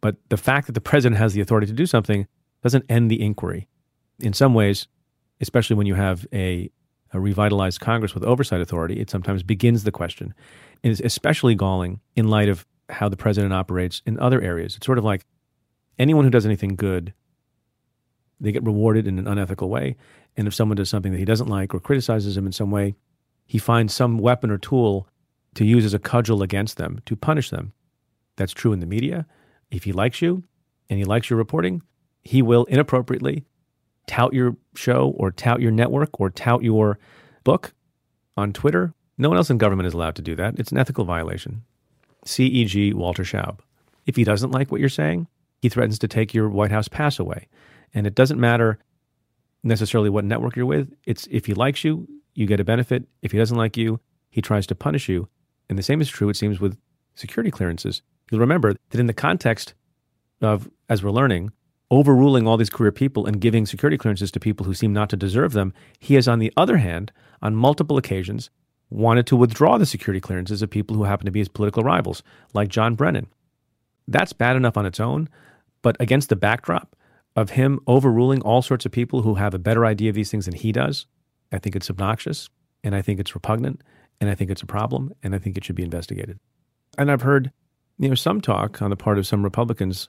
but 0.00 0.16
the 0.28 0.36
fact 0.36 0.66
that 0.66 0.72
the 0.72 0.80
president 0.80 1.18
has 1.18 1.32
the 1.32 1.40
authority 1.40 1.66
to 1.66 1.72
do 1.72 1.86
something 1.86 2.26
doesn't 2.62 2.84
end 2.88 3.10
the 3.10 3.20
inquiry. 3.20 3.68
In 4.20 4.32
some 4.32 4.54
ways, 4.54 4.86
especially 5.40 5.76
when 5.76 5.86
you 5.86 5.94
have 5.94 6.26
a, 6.32 6.70
a 7.12 7.20
revitalized 7.20 7.80
Congress 7.80 8.14
with 8.14 8.24
oversight 8.24 8.60
authority, 8.60 9.00
it 9.00 9.10
sometimes 9.10 9.42
begins 9.42 9.84
the 9.84 9.92
question 9.92 10.34
is 10.82 11.00
especially 11.00 11.54
galling 11.54 12.00
in 12.14 12.28
light 12.28 12.48
of 12.48 12.66
how 12.88 13.08
the 13.08 13.16
president 13.16 13.52
operates 13.52 14.02
in 14.06 14.18
other 14.18 14.40
areas. 14.40 14.76
It's 14.76 14.86
sort 14.86 14.98
of 14.98 15.04
like 15.04 15.24
anyone 15.98 16.24
who 16.24 16.30
does 16.30 16.46
anything 16.46 16.76
good, 16.76 17.12
they 18.40 18.52
get 18.52 18.64
rewarded 18.64 19.06
in 19.06 19.18
an 19.18 19.26
unethical 19.26 19.68
way. 19.68 19.96
And 20.36 20.46
if 20.46 20.54
someone 20.54 20.76
does 20.76 20.88
something 20.88 21.12
that 21.12 21.18
he 21.18 21.24
doesn't 21.24 21.48
like 21.48 21.74
or 21.74 21.80
criticizes 21.80 22.36
him 22.36 22.46
in 22.46 22.52
some 22.52 22.70
way, 22.70 22.94
he 23.46 23.58
finds 23.58 23.92
some 23.92 24.18
weapon 24.18 24.50
or 24.50 24.58
tool 24.58 25.08
to 25.54 25.64
use 25.64 25.84
as 25.84 25.94
a 25.94 25.98
cudgel 25.98 26.42
against 26.42 26.76
them 26.76 27.00
to 27.06 27.16
punish 27.16 27.50
them. 27.50 27.72
That's 28.36 28.52
true 28.52 28.72
in 28.72 28.80
the 28.80 28.86
media. 28.86 29.26
If 29.70 29.84
he 29.84 29.92
likes 29.92 30.22
you 30.22 30.44
and 30.88 30.98
he 30.98 31.04
likes 31.04 31.28
your 31.28 31.38
reporting, 31.38 31.82
he 32.22 32.42
will 32.42 32.64
inappropriately 32.66 33.44
tout 34.06 34.32
your 34.32 34.56
show 34.74 35.14
or 35.16 35.30
tout 35.32 35.60
your 35.60 35.72
network 35.72 36.20
or 36.20 36.30
tout 36.30 36.62
your 36.62 36.98
book 37.42 37.74
on 38.36 38.52
Twitter 38.52 38.94
no 39.18 39.28
one 39.28 39.36
else 39.36 39.50
in 39.50 39.58
government 39.58 39.86
is 39.86 39.94
allowed 39.94 40.16
to 40.16 40.22
do 40.22 40.36
that. 40.36 40.58
It's 40.58 40.72
an 40.72 40.78
ethical 40.78 41.04
violation. 41.04 41.62
CEG 42.24 42.94
Walter 42.94 43.24
Shaub. 43.24 43.58
If 44.06 44.16
he 44.16 44.24
doesn't 44.24 44.52
like 44.52 44.70
what 44.70 44.80
you're 44.80 44.88
saying, 44.88 45.26
he 45.60 45.68
threatens 45.68 45.98
to 45.98 46.08
take 46.08 46.32
your 46.32 46.48
White 46.48 46.70
House 46.70 46.88
pass 46.88 47.18
away. 47.18 47.48
And 47.92 48.06
it 48.06 48.14
doesn't 48.14 48.40
matter 48.40 48.78
necessarily 49.62 50.08
what 50.08 50.24
network 50.24 50.56
you're 50.56 50.66
with. 50.66 50.92
It's 51.04 51.26
if 51.30 51.46
he 51.46 51.54
likes 51.54 51.84
you, 51.84 52.08
you 52.34 52.46
get 52.46 52.60
a 52.60 52.64
benefit. 52.64 53.04
If 53.22 53.32
he 53.32 53.38
doesn't 53.38 53.56
like 53.56 53.76
you, 53.76 54.00
he 54.30 54.40
tries 54.40 54.66
to 54.68 54.74
punish 54.74 55.08
you. 55.08 55.28
And 55.68 55.78
the 55.78 55.82
same 55.82 56.00
is 56.00 56.08
true, 56.08 56.28
it 56.28 56.36
seems, 56.36 56.60
with 56.60 56.78
security 57.14 57.50
clearances. 57.50 58.02
You'll 58.30 58.40
remember 58.40 58.74
that 58.90 59.00
in 59.00 59.06
the 59.06 59.12
context 59.12 59.74
of, 60.40 60.70
as 60.88 61.02
we're 61.02 61.10
learning, 61.10 61.50
overruling 61.90 62.46
all 62.46 62.56
these 62.56 62.70
career 62.70 62.92
people 62.92 63.26
and 63.26 63.40
giving 63.40 63.66
security 63.66 63.96
clearances 63.96 64.30
to 64.30 64.40
people 64.40 64.66
who 64.66 64.74
seem 64.74 64.92
not 64.92 65.08
to 65.10 65.16
deserve 65.16 65.52
them, 65.52 65.72
he 65.98 66.14
has, 66.14 66.28
on 66.28 66.38
the 66.38 66.52
other 66.56 66.76
hand, 66.76 67.10
on 67.42 67.56
multiple 67.56 67.96
occasions, 67.96 68.50
wanted 68.90 69.26
to 69.26 69.36
withdraw 69.36 69.78
the 69.78 69.86
security 69.86 70.20
clearances 70.20 70.62
of 70.62 70.70
people 70.70 70.96
who 70.96 71.04
happen 71.04 71.26
to 71.26 71.32
be 71.32 71.40
his 71.40 71.48
political 71.48 71.82
rivals, 71.82 72.22
like 72.54 72.68
John 72.68 72.94
Brennan. 72.94 73.26
That's 74.06 74.32
bad 74.32 74.56
enough 74.56 74.76
on 74.76 74.86
its 74.86 75.00
own, 75.00 75.28
but 75.82 75.96
against 76.00 76.28
the 76.28 76.36
backdrop 76.36 76.96
of 77.36 77.50
him 77.50 77.80
overruling 77.86 78.40
all 78.42 78.62
sorts 78.62 78.86
of 78.86 78.92
people 78.92 79.22
who 79.22 79.34
have 79.34 79.54
a 79.54 79.58
better 79.58 79.84
idea 79.84 80.08
of 80.08 80.16
these 80.16 80.30
things 80.30 80.46
than 80.46 80.54
he 80.54 80.72
does, 80.72 81.06
I 81.52 81.58
think 81.58 81.76
it's 81.76 81.90
obnoxious, 81.90 82.48
and 82.82 82.94
I 82.94 83.02
think 83.02 83.20
it's 83.20 83.34
repugnant, 83.34 83.82
and 84.20 84.30
I 84.30 84.34
think 84.34 84.50
it's 84.50 84.62
a 84.62 84.66
problem, 84.66 85.12
and 85.22 85.34
I 85.34 85.38
think 85.38 85.56
it 85.56 85.64
should 85.64 85.76
be 85.76 85.82
investigated. 85.82 86.38
And 86.96 87.10
I've 87.10 87.22
heard, 87.22 87.52
you 87.98 88.08
know, 88.08 88.14
some 88.14 88.40
talk 88.40 88.82
on 88.82 88.90
the 88.90 88.96
part 88.96 89.18
of 89.18 89.26
some 89.26 89.42
Republicans 89.42 90.08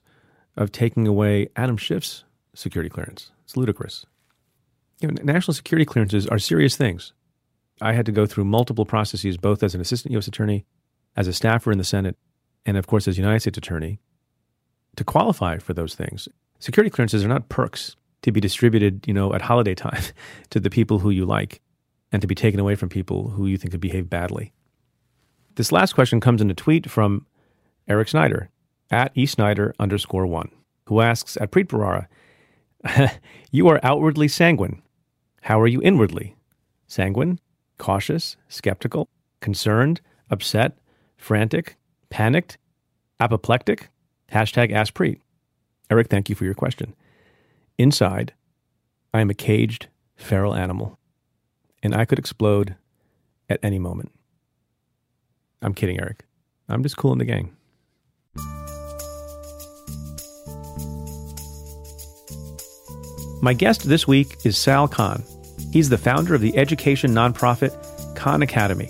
of 0.58 0.72
taking 0.72 1.08
away 1.08 1.50
Adam 1.56 1.78
Schiff's 1.78 2.24
security 2.56 2.90
clearance. 2.90 3.32
It's 3.44 3.56
ludicrous. 3.56 4.06
You 5.02 5.10
know, 5.10 5.22
national 5.24 5.54
security 5.54 5.86
clearances 5.86 6.28
are 6.28 6.40
serious 6.40 6.76
things. 6.76 7.14
I 7.82 7.94
had 7.94 8.06
to 8.06 8.12
go 8.12 8.26
through 8.26 8.46
multiple 8.46 8.86
processes, 8.86 9.38
both 9.38 9.64
as 9.64 9.76
an 9.76 9.82
assistant 9.82 10.12
U.S. 10.14 10.28
attorney, 10.28 10.66
as 11.16 11.28
a 11.28 11.34
staffer 11.34 11.72
in 11.72 11.78
the 11.78 11.84
Senate, 11.84 12.18
and 12.66 12.78
of 12.78 12.88
course 12.88 13.08
as 13.08 13.18
United 13.18 13.40
States 13.42 13.58
attorney, 13.58 14.00
to 14.96 15.04
qualify 15.04 15.58
for 15.58 15.74
those 15.74 15.96
things. 15.96 16.28
Security 16.60 16.90
clearances 16.90 17.24
are 17.24 17.30
not 17.30 17.50
perks 17.50 17.96
to 18.22 18.32
be 18.32 18.42
distributed, 18.42 19.08
you 19.08 19.14
know, 19.14 19.34
at 19.34 19.42
holiday 19.42 19.76
time 19.76 20.02
to 20.50 20.60
the 20.60 20.70
people 20.70 21.00
who 21.00 21.10
you 21.10 21.26
like 21.26 21.62
and 22.12 22.22
to 22.22 22.28
be 22.28 22.36
taken 22.36 22.60
away 22.60 22.76
from 22.76 22.90
people 22.90 23.30
who 23.30 23.46
you 23.46 23.58
think 23.58 23.72
have 23.72 23.82
behaved 23.82 24.10
badly. 24.10 24.52
This 25.56 25.72
last 25.72 25.94
question 25.94 26.20
comes 26.20 26.42
in 26.42 26.50
a 26.50 26.56
tweet 26.56 26.90
from 26.90 27.26
Eric 27.88 28.10
Snyder 28.10 28.50
at 28.92 29.14
eSnyder 29.16 29.74
underscore 29.80 30.26
one, 30.26 30.50
who 30.86 31.02
asks 31.02 31.38
at 31.38 31.52
Preet 31.52 31.68
Bharara, 31.68 32.08
You 33.52 33.68
are 33.68 33.80
outwardly 33.84 34.28
sanguine. 34.28 34.82
How 35.42 35.60
are 35.60 35.68
you 35.68 35.82
inwardly? 35.82 36.36
Sanguine, 36.88 37.40
cautious, 37.80 38.38
skeptical, 38.48 39.10
concerned, 39.42 40.02
upset, 40.30 40.78
frantic, 41.18 41.78
panicked, 42.12 42.60
apoplectic? 43.20 43.90
Hashtag 44.32 44.72
Ask 44.72 44.94
Preet. 44.94 45.20
Eric, 45.90 46.08
thank 46.10 46.30
you 46.30 46.36
for 46.36 46.46
your 46.46 46.54
question. 46.54 46.94
Inside, 47.80 48.34
I 49.12 49.22
am 49.22 49.32
a 49.32 49.34
caged, 49.34 49.88
feral 50.16 50.54
animal, 50.54 51.00
and 51.82 51.96
I 51.96 52.06
could 52.06 52.20
explode 52.20 52.76
at 53.50 53.60
any 53.64 53.80
moment. 53.80 54.12
I'm 55.64 55.74
kidding, 55.74 56.00
Eric. 56.00 56.26
I'm 56.68 56.84
just 56.84 56.98
cool 56.98 57.12
in 57.12 57.18
the 57.18 57.26
gang. 57.26 57.56
My 63.42 63.54
guest 63.54 63.88
this 63.88 64.06
week 64.08 64.36
is 64.44 64.58
Sal 64.58 64.88
Khan. 64.88 65.24
He's 65.72 65.90
the 65.90 65.98
founder 65.98 66.34
of 66.34 66.42
the 66.42 66.58
education 66.58 67.12
nonprofit 67.12 67.76
Khan 68.16 68.42
Academy. 68.42 68.90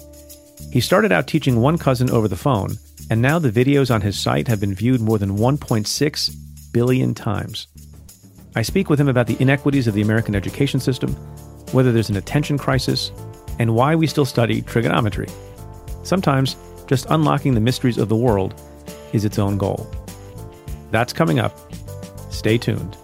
He 0.72 0.80
started 0.80 1.12
out 1.12 1.28
teaching 1.28 1.62
one 1.62 1.78
cousin 1.78 2.10
over 2.10 2.28
the 2.28 2.36
phone, 2.36 2.78
and 3.10 3.22
now 3.22 3.40
the 3.40 3.52
videos 3.52 3.94
on 3.94 4.02
his 4.02 4.20
site 4.20 4.48
have 4.48 4.60
been 4.60 4.74
viewed 4.74 5.02
more 5.02 5.18
than 5.18 5.38
1.6 5.38 6.36
billion 6.72 7.14
times. 7.14 7.68
I 8.56 8.62
speak 8.62 8.90
with 8.90 9.00
him 9.00 9.08
about 9.08 9.28
the 9.28 9.38
inequities 9.42 9.88
of 9.88 9.94
the 9.94 10.02
American 10.02 10.36
education 10.36 10.80
system, 10.80 11.14
whether 11.72 11.92
there's 11.92 12.10
an 12.10 12.18
attention 12.18 12.58
crisis, 12.58 13.12
and 13.60 13.76
why 13.76 13.96
we 13.96 14.08
still 14.08 14.26
study 14.26 14.62
trigonometry. 14.62 15.28
Sometimes, 16.04 16.56
just 16.88 17.08
unlocking 17.10 17.54
the 17.54 17.62
mysteries 17.62 17.98
of 17.98 18.10
the 18.10 18.16
world 18.16 18.60
is 19.12 19.26
its 19.26 19.38
own 19.38 19.58
goal. 19.58 19.90
That's 20.92 21.14
coming 21.14 21.40
up. 21.40 21.56
Stay 22.32 22.58
tuned. 22.58 22.98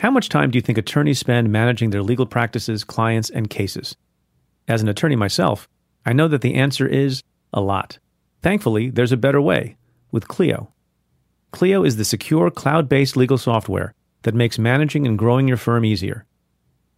How 0.00 0.10
much 0.10 0.28
time 0.28 0.50
do 0.50 0.58
you 0.58 0.62
think 0.62 0.76
attorneys 0.76 1.18
spend 1.18 1.52
managing 1.52 1.90
their 1.90 2.02
legal 2.02 2.26
practices, 2.26 2.84
clients, 2.84 3.30
and 3.30 3.48
cases? 3.48 3.96
As 4.66 4.82
an 4.82 4.88
attorney 4.88 5.16
myself, 5.16 5.68
I 6.04 6.12
know 6.12 6.28
that 6.28 6.40
the 6.40 6.54
answer 6.54 6.86
is 6.86 7.22
a 7.52 7.60
lot. 7.60 7.98
Thankfully, 8.42 8.90
there's 8.90 9.12
a 9.12 9.16
better 9.16 9.40
way 9.40 9.76
with 10.10 10.28
Clio. 10.28 10.72
Clio 11.52 11.84
is 11.84 11.96
the 11.96 12.04
secure 12.04 12.50
cloud 12.50 12.88
based 12.88 13.16
legal 13.16 13.38
software 13.38 13.94
that 14.22 14.34
makes 14.34 14.58
managing 14.58 15.06
and 15.06 15.18
growing 15.18 15.46
your 15.46 15.56
firm 15.56 15.84
easier. 15.84 16.26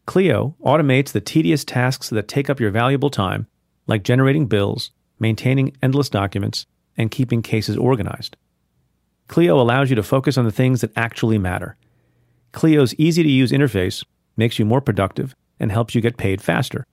Clio 0.06 0.56
automates 0.64 1.12
the 1.12 1.20
tedious 1.20 1.64
tasks 1.64 2.08
that 2.10 2.28
take 2.28 2.48
up 2.48 2.60
your 2.60 2.70
valuable 2.70 3.10
time, 3.10 3.46
like 3.86 4.04
generating 4.04 4.46
bills, 4.46 4.92
maintaining 5.18 5.76
endless 5.82 6.08
documents, 6.08 6.66
and 6.96 7.10
keeping 7.10 7.42
cases 7.42 7.76
organized. 7.76 8.36
Clio 9.28 9.60
allows 9.60 9.90
you 9.90 9.96
to 9.96 10.02
focus 10.02 10.38
on 10.38 10.44
the 10.44 10.52
things 10.52 10.80
that 10.80 10.96
actually 10.96 11.36
matter 11.36 11.76
Clio's 12.56 12.94
easy 12.94 13.22
to 13.22 13.28
use 13.28 13.52
interface 13.52 14.02
makes 14.34 14.58
you 14.58 14.64
more 14.64 14.80
productive 14.80 15.34
and 15.60 15.70
helps 15.70 15.94
you 15.94 16.00
get 16.00 16.16
paid 16.16 16.40
faster. 16.40 16.86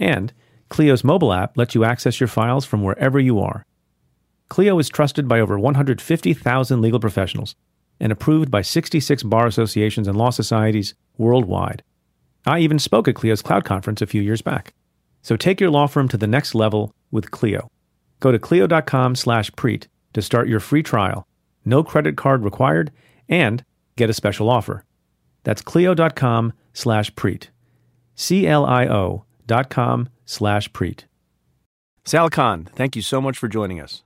And 0.00 0.32
Clio's 0.68 1.04
mobile 1.04 1.32
app 1.32 1.56
lets 1.56 1.76
you 1.76 1.84
access 1.84 2.18
your 2.18 2.26
files 2.26 2.64
from 2.64 2.82
wherever 2.82 3.20
you 3.20 3.38
are. 3.38 3.64
Clio 4.48 4.76
is 4.80 4.88
trusted 4.88 5.28
by 5.28 5.38
over 5.38 5.60
150,000 5.60 6.82
legal 6.82 6.98
professionals 6.98 7.54
and 8.00 8.10
approved 8.10 8.50
by 8.50 8.62
66 8.62 9.22
bar 9.22 9.46
associations 9.46 10.08
and 10.08 10.18
law 10.18 10.30
societies 10.30 10.94
worldwide. 11.18 11.84
I 12.44 12.58
even 12.58 12.80
spoke 12.80 13.06
at 13.06 13.14
Clio's 13.14 13.42
Cloud 13.42 13.64
Conference 13.64 14.02
a 14.02 14.08
few 14.08 14.22
years 14.22 14.42
back. 14.42 14.74
So 15.22 15.36
take 15.36 15.60
your 15.60 15.70
law 15.70 15.86
firm 15.86 16.08
to 16.08 16.16
the 16.16 16.26
next 16.26 16.52
level 16.52 16.92
with 17.12 17.30
Clio. 17.30 17.68
Go 18.18 18.32
to 18.32 18.40
clio.com 18.40 19.14
slash 19.14 19.52
preet 19.52 19.86
to 20.14 20.20
start 20.20 20.48
your 20.48 20.58
free 20.58 20.82
trial. 20.82 21.28
No 21.64 21.84
credit 21.84 22.16
card 22.16 22.42
required 22.42 22.90
and 23.28 23.64
get 23.94 24.10
a 24.10 24.12
special 24.12 24.50
offer. 24.50 24.82
That's 25.46 25.62
clio.com 25.62 26.54
slash 26.72 27.14
preet. 27.14 27.50
C-L-I-O 28.16 29.24
dot 29.46 29.70
com 29.70 30.08
slash 30.24 30.68
preet. 30.72 31.04
Sal 32.04 32.28
Khan, 32.30 32.68
thank 32.74 32.96
you 32.96 33.02
so 33.02 33.20
much 33.20 33.38
for 33.38 33.46
joining 33.46 33.80
us. 33.80 34.02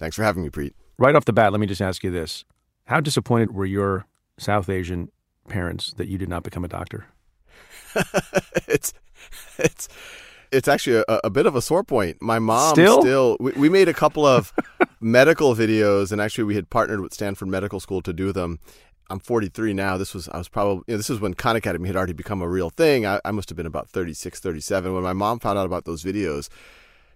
Thanks 0.00 0.16
for 0.16 0.24
having 0.24 0.42
me, 0.42 0.50
Preet. 0.50 0.72
Right 0.98 1.14
off 1.14 1.26
the 1.26 1.32
bat, 1.32 1.52
let 1.52 1.60
me 1.60 1.68
just 1.68 1.80
ask 1.80 2.02
you 2.02 2.10
this. 2.10 2.44
How 2.86 3.00
disappointed 3.00 3.54
were 3.54 3.66
your 3.66 4.06
South 4.36 4.68
Asian 4.68 5.12
parents 5.48 5.92
that 5.92 6.08
you 6.08 6.18
did 6.18 6.28
not 6.28 6.42
become 6.42 6.64
a 6.64 6.68
doctor? 6.68 7.06
it's 8.66 8.92
it's 9.58 9.88
it's 10.50 10.66
actually 10.66 11.04
a, 11.08 11.20
a, 11.24 11.30
bit 11.30 11.46
of 11.46 11.54
a 11.54 11.62
sore 11.62 11.84
point. 11.84 12.20
My 12.20 12.38
mom 12.38 12.74
still, 12.74 13.00
still 13.00 13.36
we, 13.38 13.52
we 13.52 13.68
made 13.68 13.88
a 13.88 13.94
couple 13.94 14.26
of 14.26 14.52
medical 15.00 15.54
videos, 15.54 16.10
and 16.10 16.20
actually 16.20 16.44
we 16.44 16.54
had 16.54 16.70
partnered 16.70 17.00
with 17.00 17.14
Stanford 17.14 17.48
Medical 17.48 17.80
School 17.80 18.00
to 18.02 18.12
do 18.12 18.32
them. 18.32 18.58
I'm 19.10 19.18
43 19.20 19.72
now. 19.72 19.96
This 19.96 20.14
was 20.14 20.28
I 20.28 20.38
was 20.38 20.48
probably 20.48 20.82
you 20.86 20.94
know, 20.94 20.96
this 20.98 21.08
is 21.10 21.20
when 21.20 21.34
Khan 21.34 21.56
Academy 21.56 21.86
had 21.86 21.96
already 21.96 22.12
become 22.12 22.42
a 22.42 22.48
real 22.48 22.70
thing. 22.70 23.06
I, 23.06 23.20
I 23.24 23.30
must 23.30 23.48
have 23.48 23.56
been 23.56 23.66
about 23.66 23.88
36, 23.88 24.38
37 24.40 24.92
when 24.94 25.02
my 25.02 25.12
mom 25.14 25.38
found 25.38 25.58
out 25.58 25.66
about 25.66 25.84
those 25.84 26.02
videos. 26.04 26.48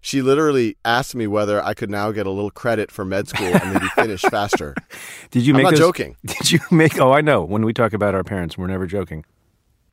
She 0.05 0.21
literally 0.21 0.77
asked 0.85 1.15
me 1.15 1.27
whether 1.29 1.63
I 1.65 1.75
could 1.75 1.89
now 1.91 2.11
get 2.11 2.27
a 2.27 2.31
little 2.31 2.51
credit 2.51 2.91
for 2.91 3.05
med 3.05 3.29
school 3.29 3.47
and 3.47 3.75
maybe 3.75 3.87
finish 3.95 4.23
faster. 4.31 4.75
Did 5.31 5.47
you 5.47 5.53
I'm 5.53 5.59
make 5.59 5.65
not 5.65 5.71
those- 5.73 5.79
joking. 5.81 6.17
Did 6.25 6.51
you 6.51 6.59
make 6.71 6.99
Oh, 6.99 7.13
I 7.13 7.21
know. 7.21 7.45
When 7.45 7.65
we 7.65 7.73
talk 7.73 7.93
about 7.93 8.15
our 8.15 8.25
parents, 8.25 8.59
we're 8.59 8.67
never 8.67 8.87
joking. 8.87 9.25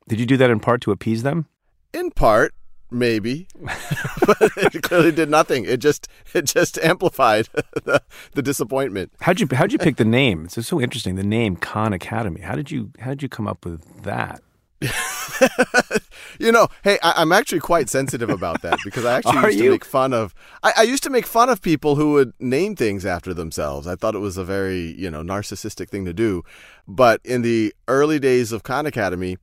Did 0.07 0.19
you 0.19 0.25
do 0.25 0.37
that 0.37 0.49
in 0.49 0.59
part 0.59 0.81
to 0.81 0.91
appease 0.91 1.21
them? 1.23 1.45
In 1.93 2.09
part, 2.11 2.53
maybe, 2.91 3.47
but 3.59 4.51
it 4.57 4.81
clearly 4.83 5.11
did 5.11 5.29
nothing. 5.29 5.65
It 5.65 5.77
just 5.77 6.07
it 6.33 6.43
just 6.43 6.77
amplified 6.79 7.47
the, 7.83 8.01
the 8.33 8.41
disappointment. 8.41 9.11
How'd 9.21 9.39
you 9.39 9.47
how'd 9.51 9.71
you 9.71 9.79
pick 9.79 9.97
the 9.97 10.05
name? 10.05 10.45
It's 10.45 10.67
so 10.67 10.81
interesting. 10.81 11.15
The 11.15 11.23
name 11.23 11.55
Khan 11.55 11.93
Academy. 11.93 12.41
How 12.41 12.55
did 12.55 12.71
you 12.71 12.91
how 12.99 13.09
did 13.09 13.23
you 13.23 13.29
come 13.29 13.47
up 13.47 13.65
with 13.65 14.03
that? 14.03 14.41
you 16.39 16.51
know, 16.53 16.69
hey, 16.83 16.97
I, 17.03 17.21
am 17.21 17.33
actually 17.33 17.59
quite 17.59 17.89
sensitive 17.89 18.29
about 18.29 18.61
that 18.61 18.79
because 18.85 19.03
I 19.03 19.17
actually 19.17 19.41
used 19.41 19.57
to 19.57 19.63
you? 19.65 19.71
make 19.71 19.83
fun 19.83 20.13
of. 20.13 20.33
I, 20.63 20.73
I 20.77 20.81
used 20.83 21.03
to 21.03 21.09
make 21.09 21.25
fun 21.25 21.49
of 21.49 21.61
people 21.61 21.95
who 21.95 22.13
would 22.13 22.33
name 22.39 22.77
things 22.77 23.05
after 23.05 23.33
themselves. 23.33 23.87
I 23.87 23.95
thought 23.95 24.15
it 24.15 24.19
was 24.19 24.37
a 24.37 24.45
very 24.45 24.93
you 24.97 25.11
know 25.11 25.21
narcissistic 25.21 25.89
thing 25.89 26.05
to 26.05 26.13
do. 26.13 26.43
But 26.87 27.19
in 27.25 27.41
the 27.41 27.73
early 27.87 28.19
days 28.19 28.51
of 28.51 28.63
Khan 28.63 28.85
Academy, 28.85 29.37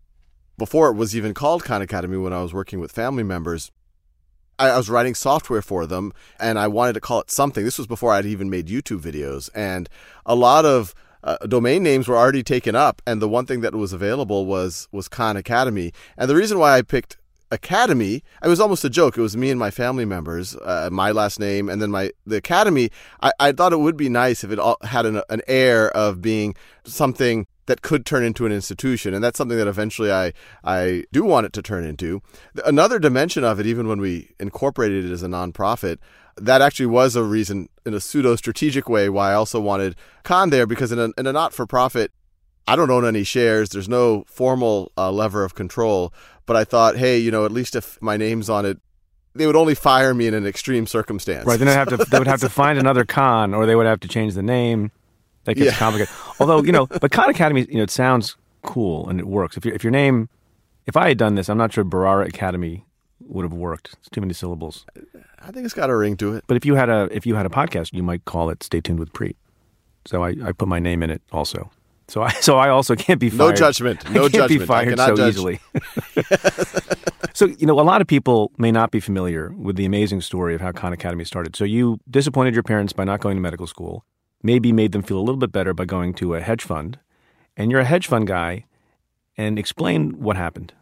before 0.58 0.88
it 0.88 0.94
was 0.94 1.16
even 1.16 1.34
called 1.34 1.64
Khan 1.64 1.82
Academy, 1.82 2.16
when 2.16 2.32
I 2.32 2.42
was 2.42 2.54
working 2.54 2.80
with 2.80 2.92
family 2.92 3.22
members. 3.22 3.70
I 4.58 4.74
was 4.76 4.88
writing 4.88 5.14
software 5.14 5.60
for 5.60 5.86
them 5.86 6.12
and 6.40 6.58
I 6.58 6.66
wanted 6.66 6.94
to 6.94 7.00
call 7.00 7.20
it 7.20 7.30
something. 7.30 7.62
This 7.62 7.76
was 7.76 7.86
before 7.86 8.12
I'd 8.12 8.24
even 8.24 8.48
made 8.48 8.68
YouTube 8.68 9.00
videos. 9.00 9.50
And 9.54 9.86
a 10.24 10.34
lot 10.34 10.64
of 10.64 10.94
uh, 11.22 11.36
domain 11.46 11.82
names 11.82 12.08
were 12.08 12.16
already 12.16 12.42
taken 12.42 12.74
up. 12.74 13.02
And 13.06 13.20
the 13.20 13.28
one 13.28 13.44
thing 13.44 13.60
that 13.60 13.74
was 13.74 13.92
available 13.92 14.46
was, 14.46 14.88
was 14.92 15.08
Khan 15.08 15.36
Academy. 15.36 15.92
And 16.16 16.30
the 16.30 16.36
reason 16.36 16.58
why 16.58 16.78
I 16.78 16.80
picked 16.80 17.18
Academy, 17.50 18.22
it 18.42 18.48
was 18.48 18.60
almost 18.60 18.84
a 18.84 18.90
joke. 18.90 19.16
It 19.16 19.20
was 19.20 19.36
me 19.36 19.50
and 19.50 19.58
my 19.58 19.70
family 19.70 20.04
members, 20.04 20.56
uh, 20.56 20.88
my 20.90 21.10
last 21.12 21.38
name, 21.38 21.68
and 21.68 21.80
then 21.80 21.90
my 21.90 22.10
the 22.26 22.36
Academy. 22.36 22.90
I, 23.22 23.32
I 23.38 23.52
thought 23.52 23.72
it 23.72 23.78
would 23.78 23.96
be 23.96 24.08
nice 24.08 24.42
if 24.42 24.50
it 24.50 24.58
all 24.58 24.78
had 24.82 25.06
an, 25.06 25.22
an 25.28 25.42
air 25.46 25.90
of 25.96 26.20
being 26.20 26.56
something 26.84 27.46
that 27.66 27.82
could 27.82 28.06
turn 28.06 28.24
into 28.24 28.46
an 28.46 28.52
institution, 28.52 29.12
and 29.12 29.22
that's 29.22 29.36
something 29.36 29.58
that 29.58 29.68
eventually 29.68 30.10
I 30.10 30.32
I 30.64 31.04
do 31.12 31.24
want 31.24 31.46
it 31.46 31.52
to 31.54 31.62
turn 31.62 31.84
into. 31.84 32.22
Another 32.64 32.98
dimension 32.98 33.44
of 33.44 33.60
it, 33.60 33.66
even 33.66 33.88
when 33.88 34.00
we 34.00 34.32
incorporated 34.40 35.04
it 35.04 35.12
as 35.12 35.22
a 35.22 35.28
nonprofit, 35.28 35.98
that 36.36 36.62
actually 36.62 36.86
was 36.86 37.16
a 37.16 37.22
reason 37.22 37.68
in 37.84 37.94
a 37.94 38.00
pseudo 38.00 38.36
strategic 38.36 38.88
way 38.88 39.08
why 39.08 39.30
I 39.30 39.34
also 39.34 39.60
wanted 39.60 39.96
Khan 40.22 40.50
there 40.50 40.66
because 40.66 40.92
in 40.92 40.98
a, 40.98 41.10
in 41.18 41.26
a 41.26 41.32
not 41.32 41.52
for 41.52 41.66
profit, 41.66 42.12
I 42.68 42.76
don't 42.76 42.90
own 42.90 43.06
any 43.06 43.24
shares. 43.24 43.70
There's 43.70 43.88
no 43.88 44.24
formal 44.26 44.92
uh, 44.96 45.10
lever 45.10 45.44
of 45.44 45.54
control, 45.54 46.12
but 46.46 46.56
I 46.56 46.64
thought, 46.64 46.96
hey, 46.96 47.18
you 47.18 47.30
know, 47.30 47.44
at 47.44 47.52
least 47.52 47.76
if 47.76 48.00
my 48.00 48.16
name's 48.16 48.50
on 48.50 48.66
it. 48.66 48.78
They 49.34 49.46
would 49.46 49.56
only 49.56 49.74
fire 49.74 50.14
me 50.14 50.26
in 50.26 50.32
an 50.32 50.46
extreme 50.46 50.86
circumstance. 50.86 51.44
Right. 51.44 51.58
Then 51.58 51.86
to 51.88 51.98
they 51.98 52.18
would 52.18 52.26
have 52.26 52.40
to 52.40 52.48
find 52.48 52.78
another 52.78 53.04
Khan, 53.04 53.52
or 53.52 53.66
they 53.66 53.76
would 53.76 53.84
have 53.84 54.00
to 54.00 54.08
change 54.08 54.32
the 54.32 54.42
name. 54.42 54.92
That 55.46 55.54
gets 55.54 55.72
Yeah. 55.72 55.78
complicated. 55.78 56.14
Although 56.38 56.62
you 56.62 56.70
know, 56.72 56.86
but 57.00 57.10
Khan 57.10 57.30
Academy, 57.30 57.66
you 57.68 57.78
know, 57.78 57.82
it 57.82 57.90
sounds 57.90 58.36
cool 58.62 59.08
and 59.08 59.18
it 59.18 59.26
works. 59.26 59.56
If 59.56 59.64
your 59.64 59.74
if 59.74 59.82
your 59.82 59.90
name, 59.90 60.28
if 60.86 60.96
I 60.96 61.08
had 61.08 61.18
done 61.18 61.34
this, 61.34 61.48
I'm 61.48 61.58
not 61.58 61.72
sure 61.72 61.84
Bharara 61.84 62.28
Academy 62.28 62.84
would 63.20 63.44
have 63.44 63.52
worked. 63.54 63.94
It's 64.00 64.10
too 64.10 64.20
many 64.20 64.34
syllables. 64.34 64.84
I 65.42 65.50
think 65.50 65.64
it's 65.64 65.74
got 65.74 65.88
a 65.90 65.96
ring 65.96 66.16
to 66.18 66.34
it. 66.34 66.44
But 66.46 66.56
if 66.56 66.64
you 66.66 66.74
had 66.74 66.88
a 66.90 67.08
if 67.10 67.24
you 67.26 67.34
had 67.36 67.46
a 67.46 67.48
podcast, 67.48 67.92
you 67.92 68.02
might 68.02 68.24
call 68.26 68.50
it 68.50 68.62
"Stay 68.62 68.80
Tuned 68.80 68.98
with 69.00 69.12
Preet." 69.12 69.36
so 70.04 70.22
I, 70.22 70.36
I 70.44 70.52
put 70.52 70.68
my 70.68 70.78
name 70.78 71.02
in 71.02 71.10
it 71.10 71.20
also. 71.32 71.70
So 72.08 72.22
I 72.22 72.30
so 72.40 72.56
I 72.58 72.68
also 72.68 72.94
can't 72.94 73.18
be 73.20 73.30
fired. 73.30 73.38
No 73.50 73.52
judgment. 73.56 74.08
I 74.08 74.12
No 74.12 74.20
can't 74.22 74.34
judgment. 74.34 74.60
be 74.60 74.64
I 74.64 74.66
fired 74.66 74.98
so 74.98 75.16
judge. 75.16 75.34
easily. 75.34 75.60
so 77.32 77.46
you 77.46 77.66
know, 77.66 77.78
a 77.80 77.82
lot 77.82 78.00
of 78.00 78.06
people 78.06 78.52
may 78.58 78.70
not 78.72 78.90
be 78.90 79.00
familiar 79.00 79.52
with 79.56 79.76
the 79.76 79.84
amazing 79.84 80.20
story 80.20 80.54
of 80.54 80.60
how 80.60 80.72
Khan 80.72 80.92
Academy 80.92 81.24
started. 81.24 81.56
So 81.56 81.64
you 81.64 81.98
disappointed 82.10 82.54
your 82.54 82.62
parents 82.62 82.92
by 82.92 83.04
not 83.04 83.20
going 83.20 83.36
to 83.36 83.40
medical 83.40 83.66
school, 83.66 84.04
maybe 84.42 84.72
made 84.72 84.92
them 84.92 85.02
feel 85.02 85.18
a 85.18 85.20
little 85.20 85.36
bit 85.36 85.52
better 85.52 85.74
by 85.74 85.84
going 85.84 86.14
to 86.14 86.34
a 86.34 86.40
hedge 86.40 86.62
fund, 86.62 86.98
and 87.56 87.70
you're 87.70 87.80
a 87.80 87.84
hedge 87.84 88.06
fund 88.06 88.26
guy. 88.26 88.64
And 89.38 89.58
explain 89.58 90.22
what 90.22 90.36
happened. 90.36 90.72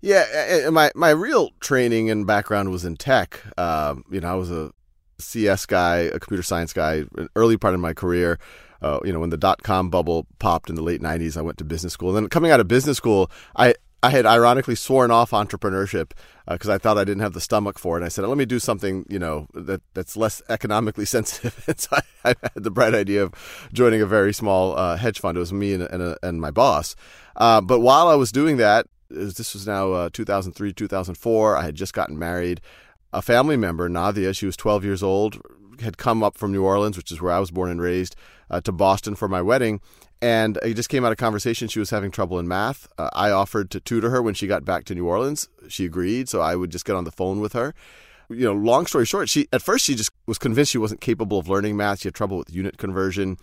Yeah, 0.00 0.70
my 0.70 0.90
my 0.94 1.10
real 1.10 1.50
training 1.60 2.08
and 2.08 2.26
background 2.26 2.70
was 2.70 2.84
in 2.84 2.96
tech. 2.96 3.42
Um, 3.58 4.04
you 4.10 4.20
know, 4.20 4.28
I 4.28 4.34
was 4.34 4.50
a 4.50 4.72
CS 5.18 5.66
guy, 5.66 5.98
a 5.98 6.18
computer 6.18 6.42
science 6.42 6.72
guy, 6.72 7.04
an 7.16 7.28
early 7.36 7.56
part 7.56 7.74
of 7.74 7.80
my 7.80 7.92
career. 7.92 8.38
Uh, 8.82 9.00
you 9.04 9.12
know, 9.12 9.20
when 9.20 9.30
the 9.30 9.36
dot 9.36 9.62
com 9.62 9.90
bubble 9.90 10.26
popped 10.38 10.68
in 10.68 10.76
the 10.76 10.82
late 10.82 11.00
'90s, 11.00 11.36
I 11.36 11.42
went 11.42 11.58
to 11.58 11.64
business 11.64 11.92
school. 11.92 12.10
And 12.10 12.16
then 12.16 12.28
coming 12.28 12.50
out 12.50 12.60
of 12.60 12.68
business 12.68 12.96
school, 12.96 13.30
I 13.56 13.74
I 14.02 14.10
had 14.10 14.26
ironically 14.26 14.74
sworn 14.74 15.10
off 15.10 15.30
entrepreneurship 15.30 16.12
because 16.48 16.68
I 16.68 16.78
thought 16.78 16.98
I 16.98 17.04
didn't 17.04 17.22
have 17.22 17.32
the 17.32 17.40
stomach 17.40 17.78
for 17.78 17.96
it. 17.96 18.00
And 18.00 18.04
I 18.04 18.08
said, 18.08 18.24
let 18.24 18.38
me 18.38 18.44
do 18.44 18.58
something, 18.58 19.04
you 19.08 19.18
know, 19.18 19.48
that 19.54 19.82
that's 19.94 20.16
less 20.16 20.42
economically 20.48 21.04
sensitive. 21.16 21.64
and 21.68 21.80
so 21.80 21.96
I, 21.96 22.02
I 22.24 22.34
had 22.54 22.64
the 22.64 22.70
bright 22.70 22.94
idea 22.94 23.22
of 23.22 23.68
joining 23.72 24.02
a 24.02 24.06
very 24.06 24.32
small 24.32 24.76
uh, 24.76 24.96
hedge 24.96 25.20
fund. 25.20 25.36
It 25.36 25.40
was 25.40 25.52
me 25.52 25.72
and 25.72 25.82
and, 25.82 26.02
a, 26.02 26.18
and 26.22 26.40
my 26.40 26.50
boss. 26.50 26.94
Uh, 27.34 27.60
but 27.60 27.80
while 27.80 28.08
I 28.08 28.14
was 28.14 28.32
doing 28.32 28.58
that, 28.58 28.86
this 29.08 29.54
was 29.54 29.66
now 29.66 29.92
uh, 29.92 30.10
2003, 30.12 30.72
2004. 30.72 31.56
I 31.56 31.62
had 31.62 31.74
just 31.74 31.92
gotten 31.92 32.18
married. 32.18 32.60
A 33.12 33.22
family 33.22 33.56
member, 33.56 33.88
Nadia, 33.88 34.34
she 34.34 34.46
was 34.46 34.56
12 34.56 34.84
years 34.84 35.02
old, 35.02 35.40
had 35.80 35.96
come 35.96 36.22
up 36.22 36.36
from 36.36 36.52
New 36.52 36.64
Orleans, 36.64 36.96
which 36.96 37.12
is 37.12 37.20
where 37.20 37.32
I 37.32 37.38
was 37.38 37.50
born 37.50 37.70
and 37.70 37.80
raised, 37.80 38.16
uh, 38.50 38.60
to 38.62 38.72
Boston 38.72 39.14
for 39.14 39.28
my 39.28 39.40
wedding. 39.42 39.80
And 40.22 40.58
it 40.62 40.74
just 40.74 40.88
came 40.88 41.04
out 41.04 41.12
of 41.12 41.18
conversation. 41.18 41.68
She 41.68 41.78
was 41.78 41.90
having 41.90 42.10
trouble 42.10 42.38
in 42.38 42.48
math. 42.48 42.88
Uh, 42.96 43.10
I 43.12 43.30
offered 43.30 43.70
to 43.72 43.80
tutor 43.80 44.10
her 44.10 44.22
when 44.22 44.34
she 44.34 44.46
got 44.46 44.64
back 44.64 44.84
to 44.86 44.94
New 44.94 45.06
Orleans. 45.06 45.48
She 45.68 45.84
agreed, 45.84 46.28
so 46.28 46.40
I 46.40 46.56
would 46.56 46.70
just 46.70 46.84
get 46.84 46.96
on 46.96 47.04
the 47.04 47.10
phone 47.10 47.40
with 47.40 47.52
her. 47.52 47.74
You 48.28 48.44
know, 48.44 48.54
long 48.54 48.86
story 48.86 49.04
short, 49.04 49.28
she 49.28 49.46
at 49.52 49.62
first 49.62 49.84
she 49.84 49.94
just 49.94 50.10
was 50.26 50.38
convinced 50.38 50.72
she 50.72 50.78
wasn't 50.78 51.00
capable 51.00 51.38
of 51.38 51.48
learning 51.48 51.76
math. 51.76 52.00
She 52.00 52.08
had 52.08 52.14
trouble 52.14 52.38
with 52.38 52.52
unit 52.52 52.76
conversion. 52.76 53.36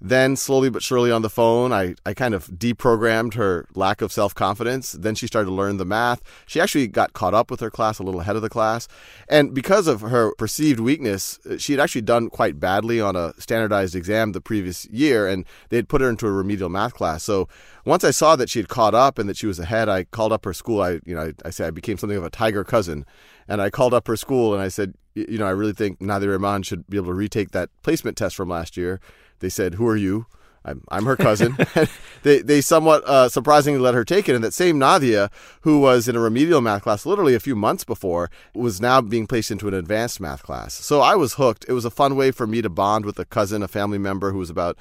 Then, 0.00 0.36
slowly 0.36 0.70
but 0.70 0.82
surely 0.82 1.10
on 1.10 1.22
the 1.22 1.30
phone, 1.30 1.72
I, 1.72 1.96
I 2.06 2.14
kind 2.14 2.32
of 2.32 2.46
deprogrammed 2.46 3.34
her 3.34 3.66
lack 3.74 4.00
of 4.00 4.12
self 4.12 4.34
confidence. 4.34 4.92
Then 4.92 5.16
she 5.16 5.26
started 5.26 5.48
to 5.48 5.54
learn 5.54 5.76
the 5.76 5.84
math. 5.84 6.22
She 6.46 6.60
actually 6.60 6.86
got 6.86 7.14
caught 7.14 7.34
up 7.34 7.50
with 7.50 7.58
her 7.60 7.70
class, 7.70 7.98
a 7.98 8.04
little 8.04 8.20
ahead 8.20 8.36
of 8.36 8.42
the 8.42 8.48
class. 8.48 8.86
And 9.28 9.52
because 9.54 9.88
of 9.88 10.02
her 10.02 10.32
perceived 10.36 10.78
weakness, 10.78 11.40
uh, 11.44 11.58
she 11.58 11.72
had 11.72 11.80
actually 11.80 12.02
done 12.02 12.30
quite 12.30 12.60
badly 12.60 13.00
on 13.00 13.16
a 13.16 13.34
standardized 13.40 13.96
exam 13.96 14.32
the 14.32 14.40
previous 14.40 14.86
year, 14.86 15.26
and 15.26 15.44
they 15.70 15.76
had 15.76 15.88
put 15.88 16.00
her 16.00 16.08
into 16.08 16.26
a 16.28 16.32
remedial 16.32 16.68
math 16.68 16.94
class. 16.94 17.24
So 17.24 17.48
once 17.84 18.04
I 18.04 18.12
saw 18.12 18.36
that 18.36 18.50
she 18.50 18.60
had 18.60 18.68
caught 18.68 18.94
up 18.94 19.18
and 19.18 19.28
that 19.28 19.36
she 19.36 19.46
was 19.46 19.58
ahead, 19.58 19.88
I 19.88 20.04
called 20.04 20.32
up 20.32 20.44
her 20.44 20.54
school. 20.54 20.80
I, 20.80 21.00
you 21.04 21.14
know, 21.14 21.22
I, 21.22 21.48
I 21.48 21.50
say 21.50 21.66
I 21.66 21.70
became 21.70 21.98
something 21.98 22.18
of 22.18 22.24
a 22.24 22.30
tiger 22.30 22.62
cousin, 22.62 23.04
and 23.48 23.60
I 23.60 23.70
called 23.70 23.94
up 23.94 24.06
her 24.06 24.16
school 24.16 24.52
and 24.54 24.62
I 24.62 24.68
said, 24.68 24.94
you 25.14 25.38
know, 25.38 25.46
I 25.46 25.50
really 25.50 25.72
think 25.72 26.00
Nadia 26.00 26.28
Rahman 26.28 26.62
should 26.62 26.86
be 26.88 26.96
able 26.96 27.08
to 27.08 27.14
retake 27.14 27.50
that 27.50 27.70
placement 27.82 28.16
test 28.16 28.36
from 28.36 28.48
last 28.48 28.76
year. 28.76 29.00
They 29.40 29.48
said, 29.48 29.74
"Who 29.74 29.86
are 29.86 29.96
you?" 29.96 30.26
I'm, 30.64 30.84
I'm 30.90 31.06
her 31.06 31.16
cousin. 31.16 31.56
they 32.22 32.40
they 32.40 32.60
somewhat 32.60 33.04
uh, 33.04 33.28
surprisingly 33.28 33.80
let 33.80 33.94
her 33.94 34.04
take 34.04 34.28
it, 34.28 34.34
and 34.34 34.44
that 34.44 34.54
same 34.54 34.78
Nadia, 34.78 35.30
who 35.62 35.80
was 35.80 36.08
in 36.08 36.16
a 36.16 36.20
remedial 36.20 36.60
math 36.60 36.82
class 36.82 37.06
literally 37.06 37.34
a 37.34 37.40
few 37.40 37.56
months 37.56 37.84
before, 37.84 38.30
was 38.54 38.80
now 38.80 39.00
being 39.00 39.26
placed 39.26 39.50
into 39.50 39.68
an 39.68 39.74
advanced 39.74 40.20
math 40.20 40.42
class. 40.42 40.74
So 40.74 41.00
I 41.00 41.14
was 41.14 41.34
hooked. 41.34 41.64
It 41.68 41.72
was 41.72 41.84
a 41.84 41.90
fun 41.90 42.16
way 42.16 42.30
for 42.30 42.46
me 42.46 42.62
to 42.62 42.68
bond 42.68 43.04
with 43.04 43.18
a 43.18 43.24
cousin, 43.24 43.62
a 43.62 43.68
family 43.68 43.98
member 43.98 44.32
who 44.32 44.38
was 44.38 44.50
about 44.50 44.76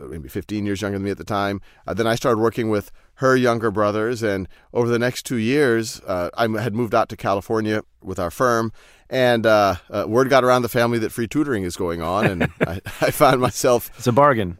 uh, 0.00 0.06
maybe 0.06 0.28
15 0.28 0.66
years 0.66 0.82
younger 0.82 0.98
than 0.98 1.04
me 1.04 1.10
at 1.10 1.18
the 1.18 1.24
time. 1.24 1.60
Uh, 1.86 1.94
then 1.94 2.06
I 2.06 2.14
started 2.14 2.40
working 2.40 2.68
with 2.68 2.90
her 3.20 3.36
younger 3.36 3.70
brothers, 3.70 4.22
and 4.22 4.48
over 4.72 4.88
the 4.88 4.98
next 4.98 5.24
two 5.26 5.36
years, 5.36 6.00
uh, 6.06 6.30
I 6.34 6.48
had 6.60 6.74
moved 6.74 6.94
out 6.94 7.10
to 7.10 7.16
California 7.16 7.82
with 8.02 8.18
our 8.18 8.30
firm. 8.30 8.72
And 9.10 9.44
uh, 9.44 9.74
uh, 9.90 10.04
word 10.08 10.30
got 10.30 10.42
around 10.44 10.62
the 10.62 10.68
family 10.68 10.98
that 11.00 11.12
free 11.12 11.26
tutoring 11.28 11.64
is 11.64 11.76
going 11.76 12.00
on, 12.00 12.26
and 12.26 12.42
I, 12.66 12.80
I 13.00 13.10
found 13.10 13.40
myself 13.40 13.90
It's 13.98 14.06
a 14.06 14.12
bargain. 14.12 14.56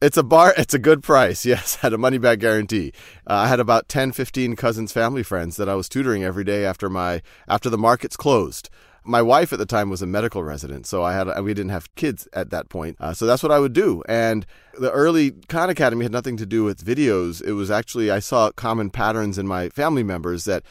it's 0.00 0.16
a 0.16 0.22
bar. 0.22 0.54
It's 0.56 0.74
a 0.74 0.78
good 0.78 1.02
price. 1.02 1.44
Yes, 1.52 1.76
had 1.76 1.92
a 1.92 1.98
money 1.98 2.18
back 2.18 2.38
guarantee. 2.38 2.92
Uh, 3.26 3.34
I 3.34 3.48
had 3.48 3.58
about 3.60 3.88
10, 3.88 4.12
15 4.12 4.54
cousins, 4.56 4.92
family 4.92 5.22
friends 5.24 5.56
that 5.56 5.68
I 5.68 5.74
was 5.74 5.88
tutoring 5.88 6.22
every 6.22 6.44
day 6.44 6.64
after 6.64 6.88
my 6.88 7.22
after 7.48 7.68
the 7.70 7.78
markets 7.78 8.16
closed. 8.16 8.68
My 9.04 9.22
wife 9.22 9.52
at 9.52 9.58
the 9.58 9.66
time 9.66 9.90
was 9.90 10.02
a 10.02 10.06
medical 10.06 10.42
resident, 10.44 10.86
so 10.86 11.02
I 11.02 11.14
had 11.14 11.40
we 11.40 11.54
didn't 11.54 11.70
have 11.70 11.94
kids 11.94 12.28
at 12.32 12.50
that 12.50 12.68
point. 12.68 12.96
Uh, 13.00 13.14
so 13.14 13.26
that's 13.26 13.42
what 13.42 13.52
I 13.52 13.58
would 13.58 13.72
do. 13.72 14.02
And 14.08 14.44
the 14.78 14.90
early 14.90 15.32
Khan 15.48 15.70
Academy 15.70 16.04
had 16.04 16.12
nothing 16.12 16.36
to 16.36 16.46
do 16.46 16.64
with 16.64 16.84
videos. 16.84 17.42
It 17.42 17.52
was 17.52 17.70
actually 17.70 18.10
I 18.10 18.18
saw 18.18 18.50
common 18.50 18.90
patterns 18.90 19.38
in 19.38 19.46
my 19.46 19.70
family 19.70 20.02
members 20.02 20.44
that 20.44 20.62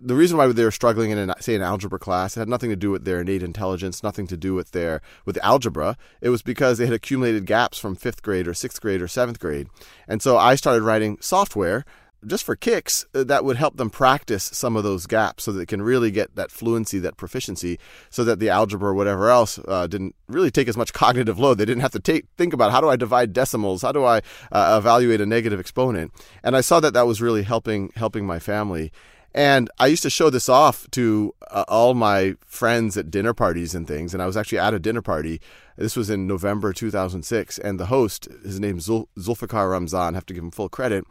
the 0.00 0.14
reason 0.14 0.36
why 0.36 0.46
they 0.48 0.64
were 0.64 0.70
struggling 0.70 1.10
in, 1.10 1.18
an, 1.18 1.32
say, 1.40 1.54
an 1.54 1.62
algebra 1.62 1.98
class 1.98 2.36
it 2.36 2.40
had 2.40 2.48
nothing 2.48 2.70
to 2.70 2.76
do 2.76 2.90
with 2.90 3.04
their 3.04 3.20
innate 3.20 3.42
intelligence, 3.42 4.02
nothing 4.02 4.26
to 4.26 4.36
do 4.36 4.54
with 4.54 4.72
their 4.72 5.00
with 5.24 5.38
algebra. 5.42 5.96
It 6.20 6.30
was 6.30 6.42
because 6.42 6.78
they 6.78 6.86
had 6.86 6.94
accumulated 6.94 7.46
gaps 7.46 7.78
from 7.78 7.94
fifth 7.94 8.22
grade 8.22 8.48
or 8.48 8.54
sixth 8.54 8.80
grade 8.80 9.02
or 9.02 9.08
seventh 9.08 9.38
grade, 9.38 9.68
and 10.08 10.20
so 10.20 10.36
I 10.36 10.56
started 10.56 10.82
writing 10.82 11.18
software 11.20 11.84
just 12.26 12.44
for 12.44 12.56
kicks 12.56 13.04
uh, 13.14 13.24
that 13.24 13.44
would 13.44 13.56
help 13.56 13.76
them 13.76 13.90
practice 13.90 14.44
some 14.44 14.76
of 14.76 14.84
those 14.84 15.06
gaps 15.06 15.44
so 15.44 15.52
that 15.52 15.58
they 15.58 15.66
can 15.66 15.82
really 15.82 16.10
get 16.10 16.34
that 16.36 16.50
fluency, 16.50 16.98
that 16.98 17.16
proficiency, 17.16 17.78
so 18.10 18.24
that 18.24 18.38
the 18.38 18.48
algebra 18.48 18.90
or 18.90 18.94
whatever 18.94 19.30
else 19.30 19.58
uh, 19.66 19.86
didn't 19.86 20.14
really 20.28 20.50
take 20.50 20.68
as 20.68 20.76
much 20.76 20.92
cognitive 21.04 21.38
load. 21.38 21.58
They 21.58 21.64
didn't 21.64 21.82
have 21.82 21.92
to 21.92 22.00
take, 22.00 22.26
think 22.36 22.52
about 22.52 22.72
how 22.72 22.80
do 22.80 22.88
I 22.88 22.96
divide 22.96 23.32
decimals, 23.32 23.82
how 23.82 23.92
do 23.92 24.04
I 24.04 24.18
uh, 24.52 24.76
evaluate 24.78 25.20
a 25.20 25.26
negative 25.26 25.60
exponent, 25.60 26.12
and 26.42 26.56
I 26.56 26.60
saw 26.60 26.80
that 26.80 26.94
that 26.94 27.06
was 27.06 27.20
really 27.20 27.42
helping 27.42 27.92
helping 27.96 28.26
my 28.26 28.38
family. 28.38 28.92
And 29.34 29.68
I 29.80 29.88
used 29.88 30.04
to 30.04 30.10
show 30.10 30.30
this 30.30 30.48
off 30.48 30.88
to 30.92 31.34
uh, 31.50 31.64
all 31.66 31.94
my 31.94 32.36
friends 32.46 32.96
at 32.96 33.10
dinner 33.10 33.34
parties 33.34 33.74
and 33.74 33.86
things. 33.86 34.14
And 34.14 34.22
I 34.22 34.26
was 34.26 34.36
actually 34.36 34.60
at 34.60 34.74
a 34.74 34.78
dinner 34.78 35.02
party. 35.02 35.40
This 35.76 35.96
was 35.96 36.08
in 36.08 36.28
November 36.28 36.72
2006. 36.72 37.58
And 37.58 37.80
the 37.80 37.86
host, 37.86 38.28
his 38.44 38.60
name's 38.60 38.86
Zul- 38.86 39.08
Zulfikar 39.18 39.72
Ramzan, 39.72 40.14
have 40.14 40.26
to 40.26 40.34
give 40.34 40.44
him 40.44 40.52
full 40.52 40.68
credit. 40.68 41.04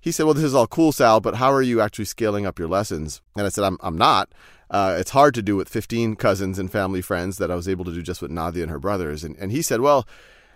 He 0.00 0.12
said, 0.12 0.24
Well, 0.24 0.34
this 0.34 0.44
is 0.44 0.54
all 0.54 0.66
cool, 0.66 0.92
Sal, 0.92 1.20
but 1.20 1.36
how 1.36 1.52
are 1.52 1.62
you 1.62 1.80
actually 1.80 2.06
scaling 2.06 2.46
up 2.46 2.58
your 2.58 2.68
lessons? 2.68 3.20
And 3.36 3.46
I 3.46 3.50
said, 3.50 3.64
I'm, 3.64 3.76
I'm 3.80 3.98
not. 3.98 4.30
Uh, 4.70 4.96
it's 4.98 5.10
hard 5.10 5.34
to 5.34 5.42
do 5.42 5.56
with 5.56 5.68
15 5.68 6.16
cousins 6.16 6.58
and 6.58 6.70
family 6.70 7.02
friends 7.02 7.38
that 7.38 7.50
I 7.50 7.56
was 7.56 7.68
able 7.68 7.84
to 7.84 7.92
do 7.92 8.02
just 8.02 8.22
with 8.22 8.30
Nadia 8.30 8.62
and 8.62 8.70
her 8.70 8.78
brothers. 8.78 9.24
And, 9.24 9.36
and 9.36 9.50
he 9.50 9.62
said, 9.62 9.80
Well, 9.80 10.06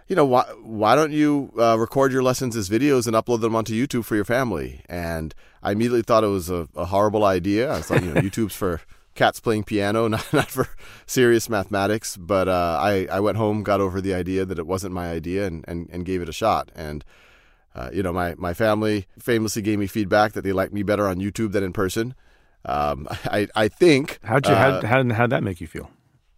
you 0.09 0.17
know, 0.17 0.25
why, 0.25 0.45
why 0.63 0.95
don't 0.95 1.13
you 1.13 1.53
uh, 1.59 1.77
record 1.79 2.13
your 2.13 2.23
lessons 2.23 2.57
as 2.57 2.69
videos 2.69 3.07
and 3.07 3.17
upload 3.17 3.41
them 3.41 3.57
onto 3.57 3.75
YouTube 3.75 4.05
for 4.05 4.15
your 4.15 4.25
family? 4.25 4.83
And 4.89 5.35
I 5.63 5.73
immediately 5.73 6.03
thought 6.03 6.25
it 6.25 6.29
was 6.29 6.49
a, 6.51 6.69
a 6.75 6.87
horrible 6.87 7.25
idea. 7.25 7.73
I 7.73 7.83
thought, 7.83 8.03
you 8.03 8.13
know, 8.13 8.21
YouTube's 8.23 8.55
for 8.55 8.81
cats 9.15 9.41
playing 9.41 9.65
piano, 9.65 10.09
not, 10.09 10.33
not 10.33 10.51
for 10.51 10.69
serious 11.07 11.49
mathematics. 11.49 12.17
But 12.17 12.49
uh, 12.49 12.79
I, 12.81 13.09
I 13.11 13.21
went 13.21 13.37
home, 13.37 13.63
got 13.63 13.81
over 13.81 14.01
the 14.01 14.15
idea 14.15 14.45
that 14.45 14.59
it 14.59 14.67
wasn't 14.67 14.95
my 14.95 15.11
idea, 15.11 15.47
and, 15.47 15.65
and, 15.67 15.89
and 15.91 16.05
gave 16.05 16.23
it 16.23 16.29
a 16.29 16.33
shot. 16.33 16.71
And, 16.75 17.05
uh, 17.75 17.91
you 17.93 18.03
know, 18.03 18.13
my, 18.13 18.35
my 18.37 18.55
family 18.55 19.07
famously 19.19 19.63
gave 19.63 19.79
me 19.79 19.87
feedback 19.87 20.33
that 20.33 20.43
they 20.43 20.53
liked 20.53 20.73
me 20.73 20.83
better 20.83 21.09
on 21.09 21.19
YouTube 21.19 21.53
than 21.53 21.65
in 21.65 21.73
person. 21.73 22.15
Um, 22.65 23.09
I, 23.25 23.49
I 23.55 23.69
think. 23.69 24.19
How'd 24.23 24.47
you 24.47 24.55
uh, 24.55 24.81
how 24.81 24.87
how 24.87 25.15
how'd 25.15 25.31
that 25.31 25.43
make 25.43 25.61
you 25.61 25.67
feel? 25.67 25.91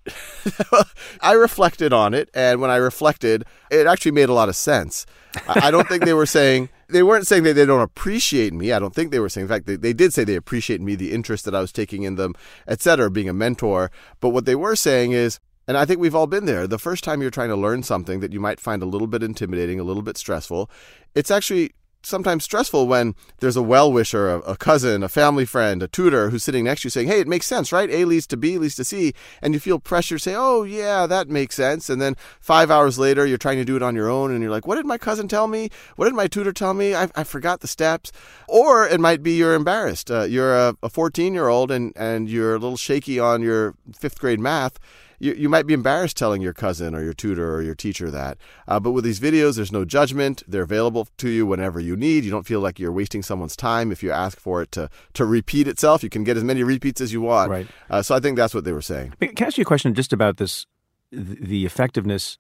I 1.20 1.32
reflected 1.32 1.92
on 1.92 2.14
it, 2.14 2.30
and 2.32 2.60
when 2.60 2.70
I 2.70 2.76
reflected, 2.76 3.44
it 3.70 3.86
actually 3.86 4.12
made 4.12 4.28
a 4.28 4.32
lot 4.32 4.48
of 4.48 4.56
sense. 4.56 5.04
I 5.48 5.66
I 5.66 5.70
don't 5.70 5.88
think 5.88 6.04
they 6.04 6.14
were 6.14 6.26
saying 6.26 6.68
they 6.88 7.02
weren't 7.02 7.26
saying 7.26 7.42
that 7.42 7.54
they 7.54 7.66
don't 7.66 7.80
appreciate 7.80 8.52
me. 8.52 8.72
I 8.72 8.78
don't 8.78 8.94
think 8.94 9.10
they 9.10 9.18
were 9.18 9.28
saying. 9.28 9.46
In 9.46 9.48
fact, 9.48 9.66
they, 9.66 9.76
they 9.76 9.92
did 9.92 10.14
say 10.14 10.24
they 10.24 10.36
appreciate 10.36 10.80
me, 10.80 10.94
the 10.94 11.12
interest 11.12 11.44
that 11.44 11.54
I 11.54 11.60
was 11.60 11.72
taking 11.72 12.04
in 12.04 12.14
them, 12.14 12.34
et 12.68 12.80
cetera, 12.80 13.10
being 13.10 13.28
a 13.28 13.32
mentor. 13.32 13.90
But 14.20 14.30
what 14.30 14.44
they 14.44 14.54
were 14.54 14.76
saying 14.76 15.12
is, 15.12 15.40
and 15.68 15.76
I 15.76 15.84
think 15.84 16.00
we've 16.00 16.14
all 16.14 16.26
been 16.26 16.46
there. 16.46 16.66
The 16.66 16.78
first 16.78 17.02
time 17.02 17.20
you're 17.20 17.30
trying 17.30 17.48
to 17.48 17.56
learn 17.56 17.82
something 17.82 18.20
that 18.20 18.32
you 18.32 18.40
might 18.40 18.60
find 18.60 18.82
a 18.82 18.86
little 18.86 19.08
bit 19.08 19.22
intimidating, 19.22 19.80
a 19.80 19.84
little 19.84 20.02
bit 20.02 20.16
stressful, 20.16 20.70
it's 21.14 21.30
actually 21.30 21.72
sometimes 22.06 22.44
stressful 22.44 22.86
when 22.86 23.14
there's 23.40 23.56
a 23.56 23.62
well 23.62 23.92
wisher, 23.92 24.30
a, 24.30 24.38
a 24.40 24.56
cousin, 24.56 25.02
a 25.02 25.08
family 25.08 25.44
friend, 25.44 25.82
a 25.82 25.88
tutor 25.88 26.30
who's 26.30 26.44
sitting 26.44 26.64
next 26.64 26.82
to 26.82 26.86
you 26.86 26.90
saying, 26.90 27.08
Hey, 27.08 27.20
it 27.20 27.28
makes 27.28 27.46
sense, 27.46 27.72
right? 27.72 27.90
A 27.90 28.04
leads 28.04 28.26
to 28.28 28.36
B 28.36 28.58
leads 28.58 28.76
to 28.76 28.84
C. 28.84 29.12
And 29.42 29.52
you 29.52 29.60
feel 29.60 29.80
pressure 29.80 30.16
to 30.16 30.22
say, 30.22 30.34
Oh, 30.36 30.62
yeah, 30.62 31.06
that 31.06 31.28
makes 31.28 31.56
sense. 31.56 31.90
And 31.90 32.00
then 32.00 32.14
five 32.40 32.70
hours 32.70 32.98
later, 32.98 33.26
you're 33.26 33.38
trying 33.38 33.58
to 33.58 33.64
do 33.64 33.76
it 33.76 33.82
on 33.82 33.96
your 33.96 34.08
own 34.08 34.30
and 34.30 34.40
you're 34.40 34.50
like, 34.50 34.66
What 34.66 34.76
did 34.76 34.86
my 34.86 34.98
cousin 34.98 35.26
tell 35.26 35.48
me? 35.48 35.68
What 35.96 36.06
did 36.06 36.14
my 36.14 36.28
tutor 36.28 36.52
tell 36.52 36.74
me? 36.74 36.94
I, 36.94 37.08
I 37.16 37.24
forgot 37.24 37.60
the 37.60 37.68
steps. 37.68 38.12
Or 38.48 38.86
it 38.86 39.00
might 39.00 39.22
be 39.22 39.32
you're 39.32 39.54
embarrassed. 39.54 40.10
Uh, 40.10 40.22
you're 40.22 40.54
a 40.82 40.88
14 40.88 41.34
year 41.34 41.48
old 41.48 41.70
and, 41.70 41.92
and 41.96 42.28
you're 42.28 42.54
a 42.54 42.58
little 42.58 42.76
shaky 42.76 43.18
on 43.18 43.42
your 43.42 43.74
fifth 43.92 44.20
grade 44.20 44.40
math 44.40 44.78
you, 45.18 45.34
you 45.34 45.48
might 45.48 45.66
be 45.66 45.74
embarrassed 45.74 46.16
telling 46.16 46.42
your 46.42 46.52
cousin 46.52 46.94
or 46.94 47.02
your 47.02 47.12
tutor 47.12 47.54
or 47.54 47.62
your 47.62 47.74
teacher 47.74 48.10
that. 48.10 48.38
Uh, 48.68 48.80
but 48.80 48.92
with 48.92 49.04
these 49.04 49.20
videos, 49.20 49.56
there's 49.56 49.72
no 49.72 49.84
judgment. 49.84 50.42
They're 50.46 50.62
available 50.62 51.08
to 51.18 51.28
you 51.28 51.46
whenever 51.46 51.80
you 51.80 51.96
need. 51.96 52.24
You 52.24 52.30
don't 52.30 52.46
feel 52.46 52.60
like 52.60 52.78
you're 52.78 52.92
wasting 52.92 53.22
someone's 53.22 53.56
time 53.56 53.92
if 53.92 54.02
you 54.02 54.10
ask 54.10 54.38
for 54.38 54.62
it 54.62 54.72
to, 54.72 54.90
to 55.14 55.24
repeat 55.24 55.68
itself. 55.68 56.02
You 56.02 56.10
can 56.10 56.24
get 56.24 56.36
as 56.36 56.44
many 56.44 56.62
repeats 56.62 57.00
as 57.00 57.12
you 57.12 57.20
want. 57.20 57.50
Right. 57.50 57.66
Uh, 57.90 58.02
so 58.02 58.14
I 58.14 58.20
think 58.20 58.36
that's 58.36 58.54
what 58.54 58.64
they 58.64 58.72
were 58.72 58.82
saying. 58.82 59.14
Can 59.20 59.34
I 59.40 59.46
ask 59.46 59.58
you 59.58 59.62
a 59.62 59.64
question 59.64 59.94
just 59.94 60.12
about 60.12 60.36
this, 60.36 60.66
the 61.10 61.66
effectiveness 61.66 62.38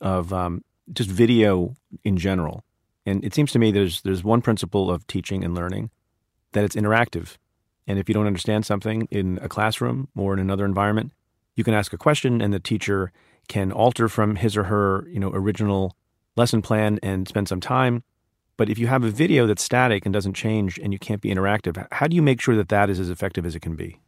of 0.00 0.32
um, 0.32 0.62
just 0.92 1.10
video 1.10 1.74
in 2.04 2.16
general. 2.16 2.64
And 3.04 3.24
it 3.24 3.34
seems 3.34 3.52
to 3.52 3.58
me 3.58 3.70
there's 3.70 4.02
there's 4.02 4.24
one 4.24 4.42
principle 4.42 4.90
of 4.90 5.06
teaching 5.06 5.44
and 5.44 5.54
learning 5.54 5.90
that 6.52 6.64
it's 6.64 6.76
interactive. 6.76 7.36
And 7.86 7.98
if 7.98 8.08
you 8.08 8.14
don't 8.14 8.26
understand 8.26 8.66
something 8.66 9.06
in 9.10 9.38
a 9.42 9.48
classroom 9.48 10.08
or 10.16 10.32
in 10.32 10.40
another 10.40 10.64
environment, 10.64 11.12
you 11.56 11.64
can 11.64 11.74
ask 11.74 11.92
a 11.92 11.98
question 11.98 12.40
and 12.40 12.52
the 12.52 12.60
teacher 12.60 13.10
can 13.48 13.72
alter 13.72 14.08
from 14.08 14.36
his 14.36 14.56
or 14.56 14.64
her, 14.64 15.08
you 15.08 15.18
know, 15.18 15.30
original 15.32 15.96
lesson 16.36 16.62
plan 16.62 17.00
and 17.02 17.26
spend 17.26 17.48
some 17.48 17.60
time. 17.60 18.04
But 18.56 18.70
if 18.70 18.78
you 18.78 18.86
have 18.86 19.04
a 19.04 19.10
video 19.10 19.46
that's 19.46 19.62
static 19.62 20.06
and 20.06 20.12
doesn't 20.12 20.34
change 20.34 20.78
and 20.78 20.92
you 20.92 20.98
can't 20.98 21.20
be 21.20 21.30
interactive, 21.30 21.86
how 21.92 22.06
do 22.06 22.16
you 22.16 22.22
make 22.22 22.40
sure 22.40 22.56
that 22.56 22.68
that 22.68 22.88
is 22.88 23.00
as 23.00 23.10
effective 23.10 23.44
as 23.44 23.54
it 23.54 23.60
can 23.60 23.74
be? 23.74 24.00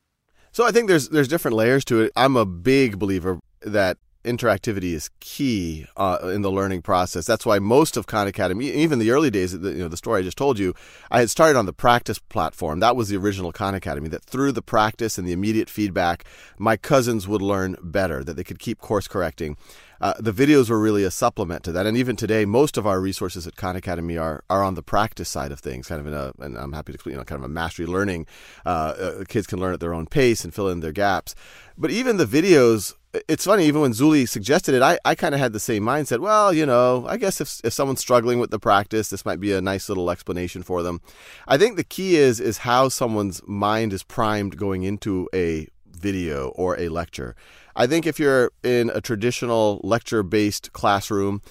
So 0.53 0.65
I 0.65 0.71
think 0.71 0.89
there's 0.89 1.11
there's 1.11 1.29
different 1.29 1.57
layers 1.57 1.85
to 1.87 2.03
it. 2.03 2.13
I'm 2.17 2.37
a 2.37 2.47
big 2.47 2.99
believer 2.99 3.39
that 3.63 3.99
interactivity 4.29 4.93
is 4.93 5.11
key 5.21 5.87
uh, 5.97 6.19
in 6.35 6.43
the 6.43 6.51
learning 6.51 6.83
process. 6.83 7.27
That's 7.27 7.47
why 7.47 7.59
most 7.59 7.97
of 7.97 8.07
Khan 8.07 8.27
Academy, 8.27 8.71
even 8.71 8.99
the 8.99 9.11
early 9.11 9.31
days, 9.31 9.59
the, 9.59 9.71
you 9.71 9.79
know, 9.79 9.89
the 9.89 9.97
story 9.97 10.21
I 10.21 10.25
just 10.25 10.39
told 10.39 10.59
you, 10.59 10.75
I 11.11 11.21
had 11.21 11.31
started 11.31 11.59
on 11.59 11.67
the 11.67 11.73
practice 11.73 12.19
platform. 12.19 12.81
That 12.81 12.97
was 12.97 13.09
the 13.09 13.17
original 13.17 13.53
Khan 13.53 13.75
Academy. 13.75 14.09
That 14.09 14.25
through 14.25 14.53
the 14.53 14.63
practice 14.63 15.19
and 15.19 15.27
the 15.27 15.33
immediate 15.33 15.71
feedback, 15.71 16.25
my 16.59 16.77
cousins 16.77 17.27
would 17.27 17.43
learn 17.43 17.77
better. 17.83 18.23
That 18.23 18.37
they 18.37 18.45
could 18.45 18.59
keep 18.59 18.79
course 18.79 19.09
correcting. 19.09 19.57
Uh, 20.01 20.15
the 20.21 20.33
videos 20.33 20.71
were 20.71 20.79
really 20.79 21.05
a 21.05 21.11
supplement 21.11 21.65
to 21.65 21.73
that. 21.73 21.87
And 21.87 21.97
even 21.97 22.17
today, 22.17 22.45
most 22.45 22.77
of 22.77 22.87
our 22.87 23.01
resources 23.01 23.47
at 23.47 23.57
Khan 23.57 23.77
Academy 23.77 24.17
are 24.17 24.45
are 24.49 24.63
on 24.63 24.75
the 24.75 24.83
practice 24.83 25.29
side 25.29 25.53
of 25.53 25.61
things, 25.61 25.89
kind 25.89 26.01
of 26.01 26.07
in 26.07 26.15
a, 26.15 26.33
and 26.39 26.57
I'm 26.57 26.73
happy 26.73 26.93
to 26.93 26.97
explain, 26.97 27.15
you 27.15 27.19
know, 27.19 27.25
kind 27.25 27.41
of 27.41 27.45
a 27.45 27.53
mastery 27.53 27.87
learning. 27.87 28.27
Uh, 28.65 28.69
uh, 28.69 29.25
kids 29.27 29.47
can 29.47 29.59
learn 29.59 29.75
at 29.75 29.81
their 29.81 29.95
own 29.95 30.07
pace 30.07 30.45
and 30.45 30.55
fill 30.55 30.69
in 30.69 30.81
their 30.81 30.93
gaps. 30.93 31.35
But 31.77 31.91
even 31.91 32.17
the 32.17 32.27
videos, 32.27 32.95
it's 33.27 33.45
funny, 33.45 33.65
even 33.67 33.81
when 33.81 33.93
Zuli 33.93 34.29
suggested 34.29 34.75
it, 34.75 34.83
I, 34.83 34.99
I 35.05 35.15
kind 35.15 35.35
of 35.35 35.41
had 35.41 35.53
the 35.53 35.61
same 35.61 35.83
mindset. 35.83 36.21
Well, 36.21 36.53
you 36.53 36.67
know, 36.67 37.07
I 37.09 37.17
guess 37.17 37.41
if, 37.41 37.61
if 37.65 37.73
someone's 37.73 38.01
struggling 38.01 38.39
with 38.39 38.51
the 38.51 38.59
practice, 38.59 39.09
this 39.09 39.25
might 39.25 39.41
be 39.41 39.53
a 39.53 39.61
nice 39.61 39.89
little 39.89 40.11
explanation 40.11 40.63
for 40.63 40.83
them. 40.83 41.01
I 41.47 41.59
think 41.59 41.77
the 41.77 41.85
key 41.85 42.17
is 42.17 42.41
is 42.41 42.59
how 42.59 42.89
someone's 42.89 43.41
mind 43.47 43.93
is 43.93 44.03
primed 44.03 44.57
going 44.57 44.83
into 44.83 45.29
a 45.35 45.69
video 45.87 46.49
or 46.51 46.79
a 46.79 46.89
lecture. 46.89 47.35
I 47.75 47.87
think 47.87 48.07
if 48.07 48.19
you're 48.19 48.51
in 48.63 48.91
a 48.95 49.01
traditional 49.01 49.81
lecture 49.83 50.23
based 50.23 50.73
classroom, 50.73 51.43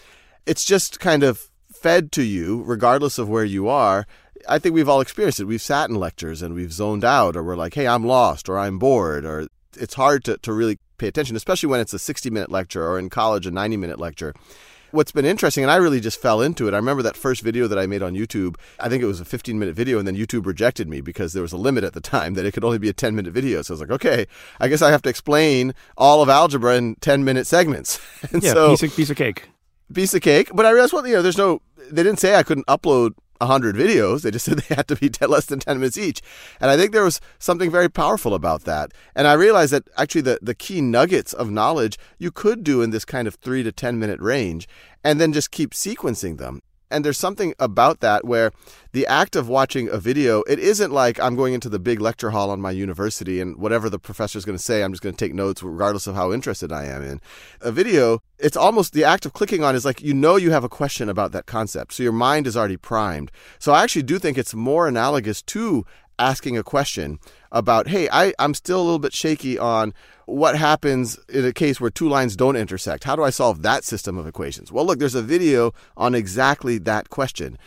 it's 0.46 0.66
just 0.66 1.00
kind 1.00 1.24
of 1.24 1.50
fed 1.72 2.12
to 2.14 2.24
you, 2.24 2.64
regardless 2.64 3.18
of 3.18 3.30
where 3.30 3.46
you 3.46 3.68
are. 3.68 4.06
I 4.48 4.60
think 4.60 4.76
we've 4.76 4.90
all 4.90 5.02
experienced 5.02 5.40
it. 5.40 5.46
We've 5.46 5.62
sat 5.62 5.90
in 5.90 5.96
lectures 5.96 6.42
and 6.42 6.54
we've 6.54 6.72
zoned 6.72 7.04
out, 7.04 7.36
or 7.36 7.44
we're 7.44 7.56
like, 7.56 7.74
hey, 7.74 7.88
I'm 7.88 8.06
lost, 8.06 8.48
or 8.48 8.58
I'm 8.58 8.80
bored, 8.80 9.26
or 9.26 9.48
it's 9.80 9.94
hard 9.94 10.24
to, 10.26 10.38
to 10.38 10.54
really 10.54 10.80
pay 10.98 11.08
attention, 11.08 11.36
especially 11.36 11.70
when 11.70 11.80
it's 11.80 11.94
a 11.94 12.00
60 12.00 12.30
minute 12.30 12.52
lecture 12.52 12.88
or 12.88 13.00
in 13.00 13.10
college, 13.10 13.46
a 13.46 13.52
90 13.52 13.78
minute 13.78 14.00
lecture 14.00 14.34
what's 14.92 15.12
been 15.12 15.26
interesting, 15.26 15.64
and 15.64 15.72
I 15.72 15.78
really 15.78 16.00
just 16.00 16.22
fell 16.22 16.42
into 16.42 16.68
it. 16.68 16.74
I 16.74 16.78
remember 16.78 17.04
that 17.04 17.16
first 17.16 17.42
video 17.42 17.68
that 17.68 17.78
I 17.78 17.88
made 17.88 18.02
on 18.02 18.14
YouTube. 18.14 18.56
I 18.80 18.90
think 18.90 19.04
it 19.04 19.08
was 19.08 19.20
a 19.20 19.26
15 19.26 19.58
minute 19.58 19.76
video, 19.76 20.00
and 20.00 20.08
then 20.08 20.16
YouTube 20.16 20.46
rejected 20.46 20.88
me 20.88 21.02
because 21.02 21.34
there 21.34 21.42
was 21.42 21.54
a 21.54 21.58
limit 21.58 21.84
at 21.84 21.94
the 21.94 22.02
time 22.02 22.34
that 22.36 22.46
it 22.46 22.54
could 22.54 22.64
only 22.64 22.78
be 22.78 22.90
a 22.90 22.94
10 22.94 23.16
minute 23.16 23.34
video. 23.34 23.62
So 23.62 23.72
I 23.72 23.76
was 23.76 23.82
like, 23.82 23.92
okay, 23.92 24.28
I 24.60 24.68
guess 24.68 24.82
I 24.82 24.92
have 24.92 25.02
to 25.04 25.10
explain 25.10 25.74
all 25.98 26.22
of 26.22 26.30
algebra 26.30 26.76
in 26.76 26.96
10 26.96 27.24
minute 27.24 27.48
segments. 27.48 28.00
and 28.32 28.44
yeah, 28.44 28.54
so, 28.54 28.70
piece 28.72 28.84
of, 28.84 28.96
piece 28.96 29.10
of 29.10 29.18
cake. 29.18 29.50
Piece 29.94 30.14
of 30.14 30.22
cake. 30.22 30.50
But 30.54 30.66
I 30.66 30.72
realized, 30.72 30.94
well, 30.94 31.08
you 31.08 31.14
know, 31.14 31.22
there's 31.22 31.38
no, 31.38 31.62
they 31.92 32.04
didn't 32.04 32.20
say 32.20 32.36
I 32.36 32.44
couldn't 32.44 32.68
upload 32.68 33.12
100 33.40 33.76
videos. 33.76 34.22
They 34.22 34.32
just 34.32 34.46
said 34.48 34.60
they 34.60 34.76
had 34.76 34.88
to 34.88 34.96
be 34.96 35.10
less 35.26 35.46
than 35.46 35.60
10 35.60 35.80
minutes 35.80 35.98
each. 35.98 36.22
And 36.60 36.70
I 36.70 36.78
think 36.78 36.92
there 36.92 37.04
was 37.04 37.20
something 37.40 37.72
very 37.72 37.90
powerful 37.90 38.34
about 38.34 38.64
that. 38.64 38.94
And 39.16 39.28
I 39.28 39.34
realized 39.34 39.74
that 39.74 39.88
actually 39.98 40.22
the, 40.22 40.40
the 40.42 40.56
key 40.56 40.82
nuggets 40.82 41.34
of 41.34 41.50
knowledge 41.50 41.98
you 42.18 42.32
could 42.32 42.64
do 42.64 42.82
in 42.82 42.92
this 42.92 43.06
kind 43.06 43.28
of 43.28 43.36
3 43.36 43.64
to 43.64 43.72
10 43.72 44.00
minute 44.00 44.20
range 44.20 44.68
and 45.04 45.22
then 45.22 45.34
just 45.34 45.52
keep 45.52 45.72
sequencing 45.72 46.38
them. 46.38 46.62
And 46.90 47.04
there's 47.04 47.18
something 47.18 47.54
about 47.60 48.00
that 48.00 48.26
where 48.26 48.52
the 48.94 49.06
act 49.08 49.36
of 49.36 49.50
watching 49.50 49.90
a 49.90 49.98
video, 49.98 50.42
it 50.44 50.60
isn't 50.60 50.92
like 50.92 51.20
I'm 51.20 51.36
going 51.36 51.54
into 51.54 51.70
the 51.70 51.80
big 51.80 52.00
lecture 52.00 52.32
hall 52.32 52.50
on 52.50 52.62
my 52.62 52.72
university 52.72 53.42
and 53.42 53.58
whatever 53.58 53.90
the 53.90 54.00
professor 54.00 54.38
is 54.38 54.46
going 54.46 54.58
to 54.58 54.64
say, 54.64 54.84
I'm 54.84 54.94
just 54.94 55.04
going 55.04 55.16
to 55.16 55.26
take 55.26 55.34
notes 55.34 55.62
regardless 55.62 56.08
of 56.08 56.16
how 56.16 56.32
interested 56.32 56.72
I 56.72 56.86
am 56.86 57.04
in. 57.04 57.22
A 57.62 57.72
video, 57.72 58.22
it's 58.40 58.58
almost 58.58 58.94
the 58.94 59.04
act 59.04 59.26
of 59.26 59.34
clicking 59.34 59.64
on 59.64 59.76
is 59.76 59.86
like 59.86 60.02
you 60.02 60.14
know 60.14 60.36
you 60.36 60.52
have 60.52 60.64
a 60.64 60.70
question 60.70 61.10
about 61.10 61.32
that 61.34 61.46
concept. 61.46 61.94
So 61.94 62.04
your 62.04 62.12
mind 62.12 62.48
is 62.48 62.56
already 62.56 62.78
primed. 62.78 63.32
So 63.60 63.74
I 63.74 63.84
actually 63.84 64.04
do 64.04 64.20
think 64.20 64.38
it's 64.38 64.54
more 64.54 64.88
analogous 64.88 65.42
to 65.44 65.86
asking 66.20 66.58
a 66.58 66.64
question 66.64 67.20
about, 67.52 67.88
hey, 67.88 68.10
I, 68.12 68.34
I'm 68.40 68.54
still 68.54 68.82
a 68.82 68.84
little 68.84 69.00
bit 69.00 69.14
shaky 69.14 69.58
on 69.58 69.94
what 70.26 70.58
happens 70.58 71.18
in 71.30 71.46
a 71.46 71.54
case 71.54 71.80
where 71.80 71.90
two 71.90 72.10
lines 72.10 72.36
don't 72.36 72.56
intersect. 72.56 73.06
How 73.06 73.16
do 73.16 73.24
I 73.24 73.30
solve 73.30 73.62
that 73.62 73.84
system 73.84 74.18
of 74.18 74.28
equations? 74.28 74.72
Well, 74.72 74.86
look, 74.86 75.00
there's 75.00 75.16
a 75.16 75.22
video 75.22 75.74
on 75.96 76.16
exactly 76.16 76.78
that 76.80 77.10
question. 77.10 77.58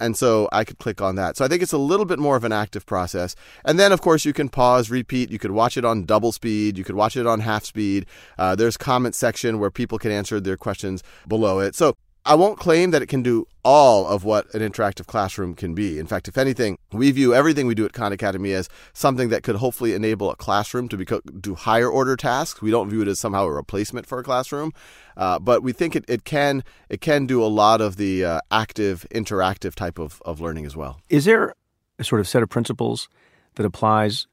And 0.00 0.16
so 0.16 0.48
I 0.52 0.64
could 0.64 0.78
click 0.78 1.00
on 1.00 1.14
that. 1.16 1.36
So 1.36 1.44
I 1.44 1.48
think 1.48 1.62
it's 1.62 1.72
a 1.72 1.78
little 1.78 2.04
bit 2.04 2.18
more 2.18 2.36
of 2.36 2.44
an 2.44 2.52
active 2.52 2.84
process. 2.84 3.36
And 3.64 3.78
then, 3.78 3.92
of 3.92 4.00
course, 4.00 4.24
you 4.24 4.32
can 4.32 4.48
pause, 4.48 4.90
repeat. 4.90 5.30
You 5.30 5.38
could 5.38 5.52
watch 5.52 5.76
it 5.76 5.84
on 5.84 6.04
double 6.04 6.32
speed. 6.32 6.76
You 6.76 6.84
could 6.84 6.96
watch 6.96 7.16
it 7.16 7.26
on 7.26 7.40
half 7.40 7.64
speed. 7.64 8.06
Uh, 8.36 8.54
there's 8.56 8.76
comment 8.76 9.14
section 9.14 9.58
where 9.58 9.70
people 9.70 9.98
can 9.98 10.10
answer 10.10 10.40
their 10.40 10.56
questions 10.56 11.02
below 11.28 11.60
it. 11.60 11.74
So 11.74 11.96
I 12.26 12.36
won't 12.36 12.58
claim 12.58 12.90
that 12.90 13.02
it 13.02 13.06
can 13.06 13.22
do 13.22 13.46
all 13.62 14.06
of 14.06 14.24
what 14.24 14.52
an 14.54 14.62
interactive 14.62 15.06
classroom 15.06 15.54
can 15.54 15.74
be. 15.74 15.98
In 15.98 16.06
fact, 16.06 16.26
if 16.26 16.38
anything, 16.38 16.78
we 16.90 17.10
view 17.10 17.34
everything 17.34 17.66
we 17.66 17.74
do 17.74 17.84
at 17.84 17.92
Khan 17.92 18.14
Academy 18.14 18.52
as 18.52 18.70
something 18.94 19.28
that 19.28 19.42
could 19.42 19.56
hopefully 19.56 19.92
enable 19.92 20.30
a 20.30 20.36
classroom 20.36 20.88
to 20.88 21.20
do 21.40 21.54
higher 21.54 21.88
order 21.88 22.16
tasks. 22.16 22.62
We 22.62 22.70
don't 22.70 22.88
view 22.88 23.02
it 23.02 23.08
as 23.08 23.20
somehow 23.20 23.44
a 23.44 23.52
replacement 23.52 24.06
for 24.06 24.18
a 24.20 24.22
classroom, 24.22 24.72
uh, 25.18 25.38
but 25.38 25.62
we 25.62 25.72
think 25.72 25.94
it, 25.94 26.04
it 26.08 26.24
can 26.24 26.64
it 26.88 27.02
can 27.02 27.26
do 27.26 27.44
a 27.44 27.46
lot 27.46 27.82
of 27.82 27.96
the 27.96 28.24
uh, 28.24 28.40
active, 28.50 29.06
interactive 29.10 29.74
type 29.74 29.98
of, 29.98 30.22
of 30.24 30.40
learning 30.40 30.64
as 30.64 30.74
well. 30.74 31.00
Is 31.10 31.26
there 31.26 31.54
a 31.98 32.04
sort 32.04 32.20
of 32.20 32.28
set 32.28 32.42
of 32.42 32.48
principles 32.48 33.08
that 33.56 33.66
applies 33.66 34.26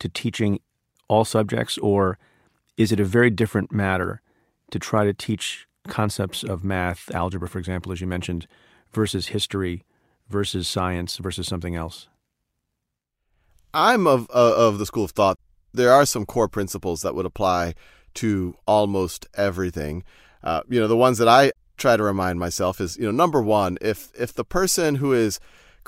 to 0.00 0.08
teaching 0.10 0.60
all 1.08 1.24
subjects, 1.24 1.78
or 1.78 2.18
is 2.76 2.92
it 2.92 3.00
a 3.00 3.04
very 3.06 3.30
different 3.30 3.72
matter 3.72 4.20
to 4.70 4.78
try 4.78 5.04
to 5.04 5.14
teach 5.14 5.67
concepts 5.88 6.42
of 6.42 6.64
math, 6.64 7.10
algebra, 7.14 7.48
for 7.48 7.58
example, 7.58 7.92
as 7.92 8.00
you 8.00 8.06
mentioned, 8.06 8.46
versus 8.92 9.28
history, 9.28 9.84
versus 10.28 10.68
science, 10.68 11.16
versus 11.18 11.46
something 11.46 11.74
else? 11.74 12.08
I'm 13.74 14.06
of 14.06 14.28
uh, 14.30 14.54
of 14.56 14.78
the 14.78 14.86
school 14.86 15.04
of 15.04 15.10
thought. 15.10 15.38
There 15.72 15.92
are 15.92 16.06
some 16.06 16.24
core 16.24 16.48
principles 16.48 17.02
that 17.02 17.14
would 17.14 17.26
apply 17.26 17.74
to 18.14 18.56
almost 18.66 19.26
everything. 19.34 20.04
Uh, 20.42 20.62
you 20.68 20.80
know, 20.80 20.88
the 20.88 20.96
ones 20.96 21.18
that 21.18 21.28
I 21.28 21.52
try 21.76 21.96
to 21.96 22.02
remind 22.02 22.38
myself 22.38 22.80
is, 22.80 22.96
you 22.96 23.04
know, 23.04 23.10
number 23.10 23.42
one, 23.42 23.78
if 23.80 24.10
if 24.18 24.32
the 24.32 24.44
person 24.44 24.96
who 24.96 25.12
is 25.12 25.38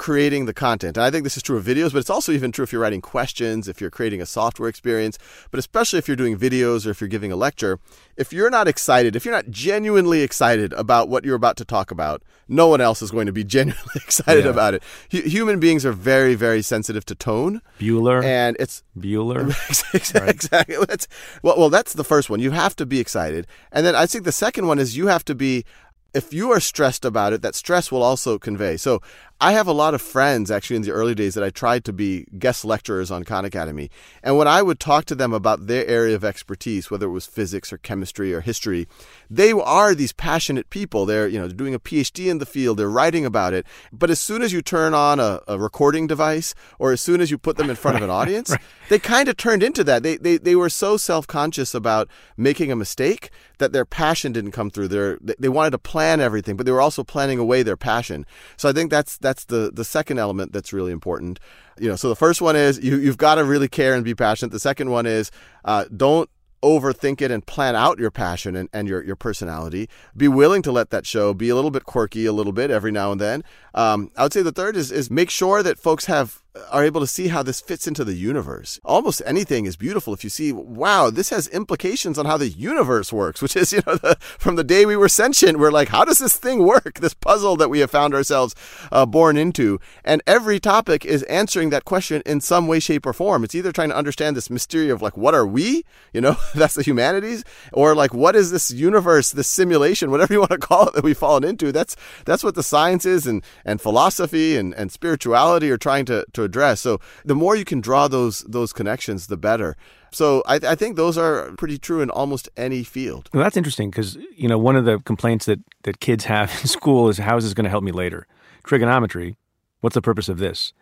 creating 0.00 0.46
the 0.46 0.54
content. 0.54 0.96
And 0.96 1.04
I 1.04 1.10
think 1.10 1.24
this 1.24 1.36
is 1.36 1.42
true 1.42 1.58
of 1.58 1.64
videos, 1.66 1.92
but 1.92 1.98
it's 1.98 2.08
also 2.08 2.32
even 2.32 2.52
true 2.52 2.62
if 2.62 2.72
you're 2.72 2.80
writing 2.80 3.02
questions, 3.02 3.68
if 3.68 3.82
you're 3.82 3.90
creating 3.90 4.22
a 4.22 4.26
software 4.26 4.66
experience, 4.66 5.18
but 5.50 5.58
especially 5.58 5.98
if 5.98 6.08
you're 6.08 6.16
doing 6.16 6.38
videos 6.38 6.86
or 6.86 6.90
if 6.90 7.02
you're 7.02 7.08
giving 7.08 7.30
a 7.30 7.36
lecture. 7.36 7.78
If 8.16 8.32
you're 8.32 8.48
not 8.48 8.66
excited, 8.66 9.14
if 9.14 9.26
you're 9.26 9.34
not 9.34 9.50
genuinely 9.50 10.22
excited 10.22 10.72
about 10.72 11.10
what 11.10 11.26
you're 11.26 11.36
about 11.36 11.58
to 11.58 11.66
talk 11.66 11.90
about, 11.90 12.22
no 12.48 12.66
one 12.66 12.80
else 12.80 13.02
is 13.02 13.10
going 13.10 13.26
to 13.26 13.32
be 13.32 13.44
genuinely 13.58 13.92
excited 13.96 14.46
yeah. 14.46 14.50
about 14.50 14.72
it. 14.72 14.82
H- 15.12 15.30
human 15.30 15.60
beings 15.60 15.84
are 15.84 15.92
very, 15.92 16.34
very 16.34 16.62
sensitive 16.62 17.04
to 17.04 17.14
tone. 17.14 17.60
Bueller. 17.78 18.24
And 18.24 18.56
it's 18.58 18.82
Bueller. 18.98 19.48
exactly. 19.94 20.30
exactly. 20.30 20.76
That's, 20.88 21.08
well, 21.42 21.58
well, 21.58 21.68
that's 21.68 21.92
the 21.92 22.04
first 22.04 22.30
one. 22.30 22.40
You 22.40 22.52
have 22.52 22.74
to 22.76 22.86
be 22.86 23.00
excited. 23.00 23.46
And 23.70 23.84
then 23.84 23.94
I 23.94 24.06
think 24.06 24.24
the 24.24 24.32
second 24.32 24.66
one 24.66 24.78
is 24.78 24.96
you 24.96 25.08
have 25.08 25.26
to 25.26 25.34
be 25.34 25.66
if 26.12 26.32
you 26.32 26.50
are 26.50 26.60
stressed 26.60 27.04
about 27.04 27.32
it, 27.32 27.42
that 27.42 27.54
stress 27.54 27.92
will 27.92 28.02
also 28.02 28.38
convey. 28.38 28.76
So 28.76 29.00
I 29.42 29.53
have 29.53 29.66
a 29.66 29.72
lot 29.72 29.94
of 29.94 30.03
friends 30.03 30.50
actually 30.50 30.76
in 30.76 30.83
the 30.83 30.90
early 30.90 31.14
days 31.14 31.33
that 31.33 31.42
I 31.42 31.48
tried 31.48 31.87
to 31.87 31.94
be 31.94 32.26
guest 32.38 32.62
lecturers 32.62 33.11
on 33.11 33.24
Khan 33.24 33.46
Academy. 33.46 33.90
And 34.22 34.37
when 34.37 34.46
I 34.46 34.61
would 34.61 34.79
talk 34.79 35.07
to 35.07 35.14
them 35.14 35.33
about 35.33 35.66
their 35.66 35.87
area 35.87 36.14
of 36.14 36.24
expertise, 36.24 36.90
whether 36.90 37.07
it 37.07 37.11
was 37.11 37.24
physics 37.24 37.72
or 37.72 37.79
chemistry 37.79 38.35
or 38.35 38.42
history, 38.42 38.87
they 39.31 39.53
are 39.53 39.94
these 39.94 40.12
passionate 40.12 40.68
people. 40.68 41.07
They're, 41.07 41.26
you 41.26 41.38
know, 41.38 41.48
doing 41.48 41.74
a 41.74 41.81
PhD 41.81 42.31
in 42.31 42.37
the 42.37 42.44
field, 42.44 42.76
they're 42.76 42.90
writing 42.90 43.24
about 43.24 43.55
it. 43.55 43.64
But 43.90 44.11
as 44.11 44.20
soon 44.20 44.42
as 44.42 44.53
you 44.53 44.61
turn 44.61 44.92
on 44.92 45.18
a, 45.18 45.40
a 45.48 45.59
recording 45.59 46.07
device 46.07 46.55
or 46.79 46.92
as 46.92 47.00
soon 47.00 47.22
as 47.22 47.31
you 47.31 47.38
put 47.38 47.57
them 47.57 47.70
in 47.70 47.76
front 47.76 47.96
of 47.96 48.03
an 48.03 48.11
audience, 48.20 48.50
right. 48.50 48.61
they 48.90 48.98
kind 48.98 49.26
of 49.26 49.38
turned 49.38 49.62
into 49.62 49.83
that. 49.85 50.03
They, 50.03 50.18
they, 50.18 50.37
they 50.37 50.55
were 50.55 50.68
so 50.68 50.98
self 50.98 51.26
conscious 51.26 51.74
about 51.74 52.09
making 52.37 52.70
a 52.70 52.76
mistake 52.76 53.31
that 53.57 53.72
their 53.72 53.85
passion 53.85 54.33
didn't 54.33 54.53
come 54.53 54.70
through. 54.70 54.88
They're, 54.88 55.18
they 55.38 55.48
wanted 55.48 55.70
to 55.70 55.79
plan 55.79 56.20
everything, 56.20 56.57
but 56.57 56.66
they 56.66 56.72
were 56.72 56.81
also 56.81 57.05
planning 57.05 57.38
away 57.38 57.62
their 57.62 57.76
passion. 57.76 58.26
So 58.57 58.68
I 58.68 58.72
think 58.72 58.90
that's, 58.90 59.16
that's 59.16 59.29
the 59.32 59.70
the 59.72 59.84
second 59.84 60.18
element 60.18 60.52
that's 60.52 60.72
really 60.72 60.92
important. 60.92 61.40
You 61.78 61.88
know, 61.88 61.96
so 61.96 62.08
the 62.08 62.16
first 62.16 62.42
one 62.42 62.56
is 62.56 62.82
you 62.82 62.96
you've 62.96 63.18
got 63.18 63.36
to 63.36 63.44
really 63.44 63.68
care 63.68 63.94
and 63.94 64.04
be 64.04 64.14
passionate. 64.14 64.52
The 64.52 64.60
second 64.60 64.90
one 64.90 65.06
is 65.06 65.30
uh, 65.64 65.84
don't 65.94 66.28
overthink 66.62 67.22
it 67.22 67.30
and 67.30 67.46
plan 67.46 67.74
out 67.74 67.98
your 67.98 68.10
passion 68.10 68.54
and, 68.54 68.68
and 68.72 68.86
your, 68.86 69.02
your 69.02 69.16
personality. 69.16 69.88
Be 70.16 70.28
willing 70.28 70.62
to 70.62 70.72
let 70.72 70.90
that 70.90 71.06
show. 71.06 71.32
Be 71.32 71.48
a 71.48 71.54
little 71.54 71.70
bit 71.70 71.84
quirky 71.84 72.26
a 72.26 72.32
little 72.32 72.52
bit 72.52 72.70
every 72.70 72.92
now 72.92 73.12
and 73.12 73.20
then. 73.20 73.42
Um, 73.74 74.10
I 74.16 74.24
would 74.24 74.32
say 74.32 74.42
the 74.42 74.52
third 74.52 74.76
is 74.76 74.92
is 74.92 75.10
make 75.10 75.30
sure 75.30 75.62
that 75.62 75.78
folks 75.78 76.06
have 76.06 76.39
are 76.72 76.84
able 76.84 77.00
to 77.00 77.06
see 77.06 77.28
how 77.28 77.42
this 77.42 77.60
fits 77.60 77.86
into 77.86 78.04
the 78.04 78.14
universe. 78.14 78.80
Almost 78.84 79.22
anything 79.24 79.66
is 79.66 79.76
beautiful 79.76 80.12
if 80.12 80.24
you 80.24 80.30
see, 80.30 80.52
wow, 80.52 81.08
this 81.08 81.30
has 81.30 81.46
implications 81.48 82.18
on 82.18 82.26
how 82.26 82.36
the 82.36 82.48
universe 82.48 83.12
works, 83.12 83.40
which 83.42 83.56
is, 83.56 83.72
you 83.72 83.82
know, 83.86 83.94
the, 83.96 84.16
from 84.20 84.56
the 84.56 84.64
day 84.64 84.84
we 84.84 84.96
were 84.96 85.08
sentient, 85.08 85.58
we're 85.58 85.70
like, 85.70 85.88
how 85.88 86.04
does 86.04 86.18
this 86.18 86.36
thing 86.36 86.64
work? 86.64 87.00
This 87.00 87.14
puzzle 87.14 87.56
that 87.56 87.70
we 87.70 87.78
have 87.80 87.90
found 87.90 88.14
ourselves 88.14 88.54
uh, 88.90 89.06
born 89.06 89.36
into. 89.36 89.80
And 90.04 90.22
every 90.26 90.58
topic 90.58 91.04
is 91.04 91.22
answering 91.24 91.70
that 91.70 91.84
question 91.84 92.22
in 92.26 92.40
some 92.40 92.66
way, 92.66 92.80
shape, 92.80 93.06
or 93.06 93.12
form. 93.12 93.44
It's 93.44 93.54
either 93.54 93.72
trying 93.72 93.90
to 93.90 93.96
understand 93.96 94.36
this 94.36 94.50
mystery 94.50 94.90
of 94.90 95.02
like, 95.02 95.16
what 95.16 95.34
are 95.34 95.46
we? 95.46 95.84
You 96.12 96.20
know, 96.20 96.36
that's 96.54 96.74
the 96.74 96.82
humanities, 96.82 97.44
or 97.72 97.94
like, 97.94 98.12
what 98.12 98.34
is 98.34 98.50
this 98.50 98.70
universe, 98.70 99.30
this 99.30 99.48
simulation, 99.48 100.10
whatever 100.10 100.34
you 100.34 100.40
want 100.40 100.50
to 100.50 100.58
call 100.58 100.88
it 100.88 100.94
that 100.94 101.04
we've 101.04 101.16
fallen 101.16 101.44
into? 101.44 101.70
That's 101.70 101.96
that's 102.24 102.42
what 102.42 102.54
the 102.54 102.62
sciences 102.62 103.26
and, 103.26 103.44
and 103.64 103.80
philosophy 103.80 104.56
and, 104.56 104.74
and 104.74 104.90
spirituality 104.90 105.70
are 105.70 105.78
trying 105.78 106.04
to, 106.06 106.24
to 106.32 106.39
address. 106.42 106.81
So 106.81 107.00
the 107.24 107.35
more 107.35 107.57
you 107.57 107.64
can 107.64 107.81
draw 107.81 108.09
those 108.09 108.40
those 108.40 108.72
connections, 108.72 109.26
the 109.26 109.37
better. 109.37 109.76
So 110.12 110.42
I, 110.46 110.57
I 110.57 110.74
think 110.74 110.96
those 110.96 111.16
are 111.16 111.53
pretty 111.53 111.79
true 111.79 112.00
in 112.00 112.11
almost 112.11 112.48
any 112.57 112.83
field. 112.83 113.29
Well, 113.33 113.42
that's 113.42 113.57
interesting 113.57 113.90
because 113.90 114.16
you 114.37 114.48
know 114.48 114.59
one 114.59 114.76
of 114.76 114.85
the 114.85 114.98
complaints 115.00 115.46
that 115.46 115.61
that 115.83 116.00
kids 116.00 116.24
have 116.24 116.50
in 116.61 116.68
school 116.68 117.09
is 117.09 117.18
how 117.18 117.37
is 117.37 117.44
this 117.44 117.55
going 117.55 117.64
to 117.64 117.70
help 117.70 117.85
me 117.85 117.92
later? 117.92 118.26
Trigonometry. 118.64 119.37
What's 119.81 119.94
the 119.94 120.03
purpose 120.03 120.29
of 120.29 120.38
this? 120.38 120.72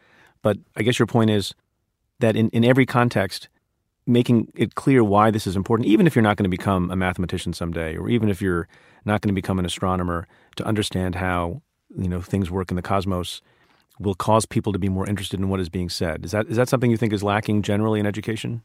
But 0.43 0.59
I 0.77 0.83
guess 0.83 0.99
your 0.99 1.07
point 1.07 1.31
is 1.31 1.55
that 2.21 2.37
in, 2.37 2.49
in 2.51 2.65
every 2.65 2.87
context, 2.87 3.49
making 4.07 4.51
it 4.57 4.75
clear 4.75 5.05
why 5.05 5.31
this 5.31 5.47
is 5.47 5.55
important, 5.55 5.89
even 5.89 6.07
if 6.07 6.17
you're 6.17 6.23
not 6.23 6.37
going 6.37 6.45
to 6.45 6.51
become 6.51 6.91
a 6.91 6.97
mathematician 6.97 7.53
someday, 7.53 7.97
or 7.97 8.09
even 8.09 8.29
if 8.29 8.43
you're 8.43 8.67
not 9.05 9.21
going 9.21 9.29
to 9.29 9.35
become 9.35 9.59
an 9.59 9.65
astronomer, 9.65 10.27
to 10.57 10.65
understand 10.65 11.15
how 11.15 11.63
you 11.97 12.09
know 12.09 12.21
things 12.21 12.51
work 12.51 12.71
in 12.71 12.77
the 12.77 12.83
cosmos 12.83 13.41
will 13.99 14.15
cause 14.15 14.47
people 14.47 14.73
to 14.73 14.79
be 14.79 14.89
more 14.89 15.09
interested 15.09 15.41
in 15.41 15.49
what 15.49 15.61
is 15.61 15.69
being 15.69 15.89
said. 15.89 16.25
Is 16.25 16.33
that 16.33 16.47
is 16.49 16.57
that 16.57 16.69
something 16.69 16.91
you 16.91 16.97
think 16.97 17.13
is 17.13 17.23
lacking 17.23 17.63
generally 17.63 18.01
in 18.01 18.07
education? 18.07 18.63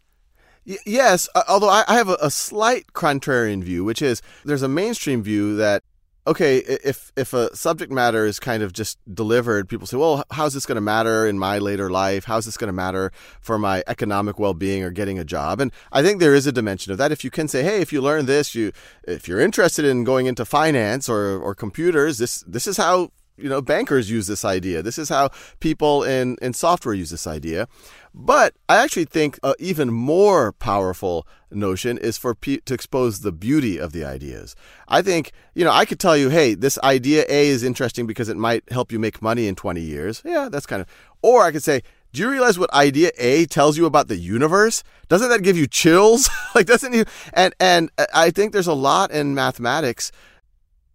Y- 0.65 0.77
yes, 0.85 1.27
uh, 1.35 1.43
although 1.47 1.69
I, 1.69 1.83
I 1.87 1.95
have 1.95 2.09
a, 2.09 2.17
a 2.21 2.31
slight 2.31 2.87
contrarian 2.93 3.63
view, 3.63 3.83
which 3.83 4.01
is 4.01 4.21
there's 4.45 4.61
a 4.61 4.67
mainstream 4.67 5.23
view 5.23 5.55
that 5.57 5.83
okay, 6.25 6.57
if 6.57 7.11
if 7.15 7.33
a 7.33 7.55
subject 7.55 7.91
matter 7.91 8.25
is 8.25 8.39
kind 8.39 8.63
of 8.63 8.73
just 8.73 8.97
delivered, 9.13 9.67
people 9.67 9.87
say, 9.87 9.97
well, 9.97 10.23
how's 10.31 10.53
this 10.53 10.65
going 10.65 10.75
to 10.75 10.81
matter 10.81 11.27
in 11.27 11.37
my 11.37 11.57
later 11.57 11.89
life? 11.89 12.25
How's 12.25 12.45
this 12.45 12.57
going 12.57 12.69
to 12.69 12.73
matter 12.73 13.11
for 13.41 13.57
my 13.57 13.83
economic 13.87 14.39
well-being 14.39 14.83
or 14.83 14.89
getting 14.89 15.19
a 15.19 15.25
job? 15.25 15.59
And 15.59 15.71
I 15.91 16.01
think 16.01 16.19
there 16.19 16.35
is 16.35 16.47
a 16.47 16.51
dimension 16.51 16.91
of 16.91 16.97
that. 16.97 17.11
If 17.11 17.23
you 17.23 17.31
can 17.31 17.47
say, 17.47 17.63
hey, 17.63 17.81
if 17.81 17.91
you 17.91 18.01
learn 18.01 18.25
this, 18.25 18.55
you 18.55 18.71
if 19.03 19.27
you're 19.27 19.39
interested 19.39 19.85
in 19.85 20.03
going 20.03 20.27
into 20.27 20.45
finance 20.45 21.09
or 21.09 21.37
or 21.37 21.53
computers, 21.55 22.17
this 22.17 22.43
this 22.47 22.67
is 22.67 22.77
how 22.77 23.11
you 23.37 23.49
know 23.49 23.61
bankers 23.61 24.09
use 24.09 24.27
this 24.27 24.45
idea. 24.45 24.81
This 24.81 24.97
is 24.97 25.09
how 25.09 25.29
people 25.59 26.03
in 26.03 26.37
in 26.41 26.53
software 26.53 26.93
use 26.93 27.09
this 27.09 27.27
idea. 27.27 27.67
But 28.13 28.53
I 28.69 28.77
actually 28.77 29.05
think 29.05 29.39
an 29.41 29.55
even 29.57 29.91
more 29.91 30.51
powerful 30.51 31.27
notion 31.51 31.97
is 31.97 32.17
for 32.17 32.35
pe- 32.35 32.57
to 32.57 32.73
expose 32.73 33.21
the 33.21 33.31
beauty 33.31 33.79
of 33.79 33.91
the 33.91 34.05
ideas. 34.05 34.55
I 34.87 35.01
think, 35.01 35.31
you 35.55 35.63
know, 35.65 35.71
I 35.71 35.85
could 35.85 35.99
tell 35.99 36.15
you, 36.15 36.29
hey, 36.29 36.53
this 36.53 36.77
idea 36.83 37.25
A 37.27 37.47
is 37.47 37.63
interesting 37.63 38.05
because 38.05 38.29
it 38.29 38.37
might 38.37 38.63
help 38.71 38.91
you 38.91 38.99
make 38.99 39.21
money 39.21 39.47
in 39.47 39.55
20 39.55 39.81
years. 39.81 40.21
Yeah, 40.23 40.47
that's 40.49 40.67
kind 40.67 40.81
of. 40.81 40.87
Or 41.23 41.43
I 41.43 41.51
could 41.51 41.63
say, 41.63 41.81
do 42.11 42.21
you 42.21 42.29
realize 42.29 42.59
what 42.59 42.71
idea 42.71 43.09
A 43.17 43.45
tells 43.45 43.77
you 43.77 43.87
about 43.87 44.07
the 44.07 44.17
universe? 44.17 44.83
Doesn't 45.07 45.29
that 45.29 45.41
give 45.41 45.57
you 45.57 45.65
chills? 45.65 46.29
like, 46.55 46.67
doesn't 46.67 46.93
you? 46.93 47.05
And 47.33 47.55
and 47.59 47.89
uh, 47.97 48.05
I 48.13 48.29
think 48.29 48.53
there's 48.53 48.67
a 48.67 48.73
lot 48.73 49.09
in 49.09 49.33
mathematics 49.33 50.11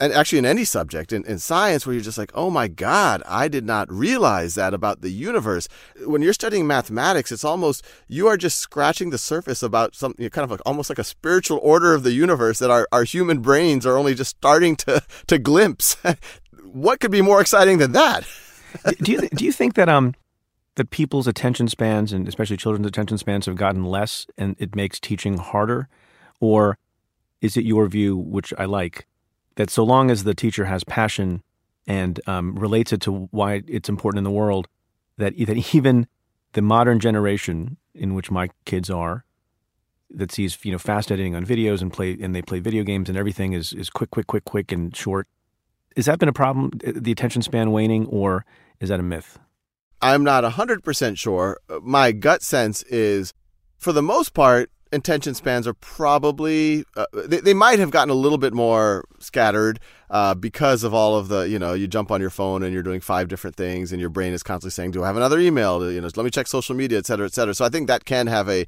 and 0.00 0.12
actually 0.12 0.38
in 0.38 0.46
any 0.46 0.64
subject 0.64 1.12
in, 1.12 1.24
in 1.24 1.38
science 1.38 1.86
where 1.86 1.94
you're 1.94 2.02
just 2.02 2.18
like 2.18 2.30
oh 2.34 2.50
my 2.50 2.68
god 2.68 3.22
i 3.26 3.48
did 3.48 3.64
not 3.64 3.90
realize 3.92 4.54
that 4.54 4.74
about 4.74 5.00
the 5.00 5.10
universe. 5.10 5.68
When 6.04 6.22
you're 6.22 6.32
studying 6.32 6.66
mathematics 6.66 7.32
it's 7.32 7.44
almost 7.44 7.84
you 8.06 8.26
are 8.28 8.36
just 8.36 8.58
scratching 8.58 9.10
the 9.10 9.18
surface 9.18 9.62
about 9.62 9.94
something 9.94 10.28
kind 10.30 10.44
of 10.44 10.50
like 10.50 10.60
almost 10.64 10.90
like 10.90 10.98
a 10.98 11.04
spiritual 11.04 11.58
order 11.62 11.94
of 11.94 12.02
the 12.02 12.12
universe 12.12 12.58
that 12.58 12.70
our, 12.70 12.86
our 12.92 13.04
human 13.04 13.40
brains 13.40 13.86
are 13.86 13.96
only 13.96 14.14
just 14.14 14.36
starting 14.36 14.76
to 14.76 15.02
to 15.26 15.38
glimpse. 15.38 15.96
What 16.70 17.00
could 17.00 17.10
be 17.10 17.22
more 17.22 17.40
exciting 17.40 17.78
than 17.78 17.92
that? 17.92 18.24
Do 19.00 19.12
you 19.12 19.28
do 19.30 19.44
you 19.46 19.52
think 19.52 19.74
that 19.74 19.88
um 19.88 20.14
that 20.74 20.90
people's 20.90 21.26
attention 21.26 21.66
spans 21.66 22.12
and 22.12 22.28
especially 22.28 22.58
children's 22.58 22.86
attention 22.86 23.16
spans 23.16 23.46
have 23.46 23.56
gotten 23.56 23.84
less 23.84 24.26
and 24.36 24.54
it 24.58 24.76
makes 24.76 25.00
teaching 25.00 25.38
harder? 25.38 25.88
Or 26.40 26.76
is 27.40 27.56
it 27.56 27.64
your 27.64 27.86
view 27.88 28.16
which 28.16 28.52
i 28.58 28.64
like 28.64 29.07
that 29.58 29.70
so 29.70 29.82
long 29.82 30.08
as 30.08 30.22
the 30.22 30.34
teacher 30.34 30.66
has 30.66 30.84
passion 30.84 31.42
and 31.84 32.20
um, 32.28 32.54
relates 32.54 32.92
it 32.92 33.00
to 33.00 33.28
why 33.32 33.60
it's 33.66 33.88
important 33.88 34.18
in 34.18 34.24
the 34.24 34.30
world, 34.30 34.68
that, 35.16 35.34
that 35.36 35.74
even 35.74 36.06
the 36.52 36.62
modern 36.62 37.00
generation 37.00 37.76
in 37.92 38.14
which 38.14 38.30
my 38.30 38.48
kids 38.64 38.88
are, 38.88 39.24
that 40.10 40.30
sees 40.30 40.56
you 40.64 40.70
know 40.70 40.78
fast 40.78 41.10
editing 41.10 41.34
on 41.34 41.44
videos 41.44 41.82
and 41.82 41.92
play 41.92 42.16
and 42.18 42.34
they 42.34 42.40
play 42.40 42.60
video 42.60 42.82
games 42.82 43.10
and 43.10 43.18
everything 43.18 43.52
is 43.52 43.74
is 43.74 43.90
quick, 43.90 44.10
quick, 44.10 44.26
quick, 44.28 44.44
quick 44.44 44.72
and 44.72 44.96
short. 44.96 45.26
Has 45.96 46.06
that 46.06 46.20
been 46.20 46.28
a 46.28 46.32
problem? 46.32 46.70
The 46.82 47.10
attention 47.10 47.42
span 47.42 47.72
waning, 47.72 48.06
or 48.06 48.46
is 48.78 48.88
that 48.90 49.00
a 49.00 49.02
myth? 49.02 49.40
I'm 50.00 50.22
not 50.22 50.44
100% 50.44 51.18
sure. 51.18 51.58
My 51.82 52.12
gut 52.12 52.42
sense 52.42 52.84
is, 52.84 53.34
for 53.76 53.92
the 53.92 54.02
most 54.02 54.32
part, 54.32 54.70
attention 54.92 55.34
spans 55.34 55.66
are 55.66 55.74
probably 55.74 56.84
uh, 56.96 57.06
they, 57.26 57.40
they 57.40 57.54
might 57.54 57.78
have 57.78 57.90
gotten 57.90 58.10
a 58.10 58.14
little 58.14 58.38
bit 58.38 58.52
more 58.52 59.04
scattered 59.18 59.78
uh, 60.10 60.34
because 60.34 60.84
of 60.84 60.94
all 60.94 61.16
of 61.16 61.28
the 61.28 61.48
you 61.48 61.58
know 61.58 61.74
you 61.74 61.86
jump 61.86 62.10
on 62.10 62.20
your 62.20 62.30
phone 62.30 62.62
and 62.62 62.72
you're 62.72 62.82
doing 62.82 63.00
five 63.00 63.28
different 63.28 63.56
things 63.56 63.92
and 63.92 64.00
your 64.00 64.10
brain 64.10 64.32
is 64.32 64.42
constantly 64.42 64.70
saying 64.70 64.90
do 64.90 65.02
i 65.02 65.06
have 65.06 65.16
another 65.16 65.38
email 65.38 65.90
you 65.90 66.00
know 66.00 66.08
let 66.16 66.24
me 66.24 66.30
check 66.30 66.46
social 66.46 66.74
media 66.74 66.98
et 66.98 67.06
cetera 67.06 67.26
et 67.26 67.32
cetera 67.32 67.54
so 67.54 67.64
i 67.64 67.68
think 67.68 67.86
that 67.86 68.04
can 68.04 68.26
have 68.26 68.48
a 68.48 68.66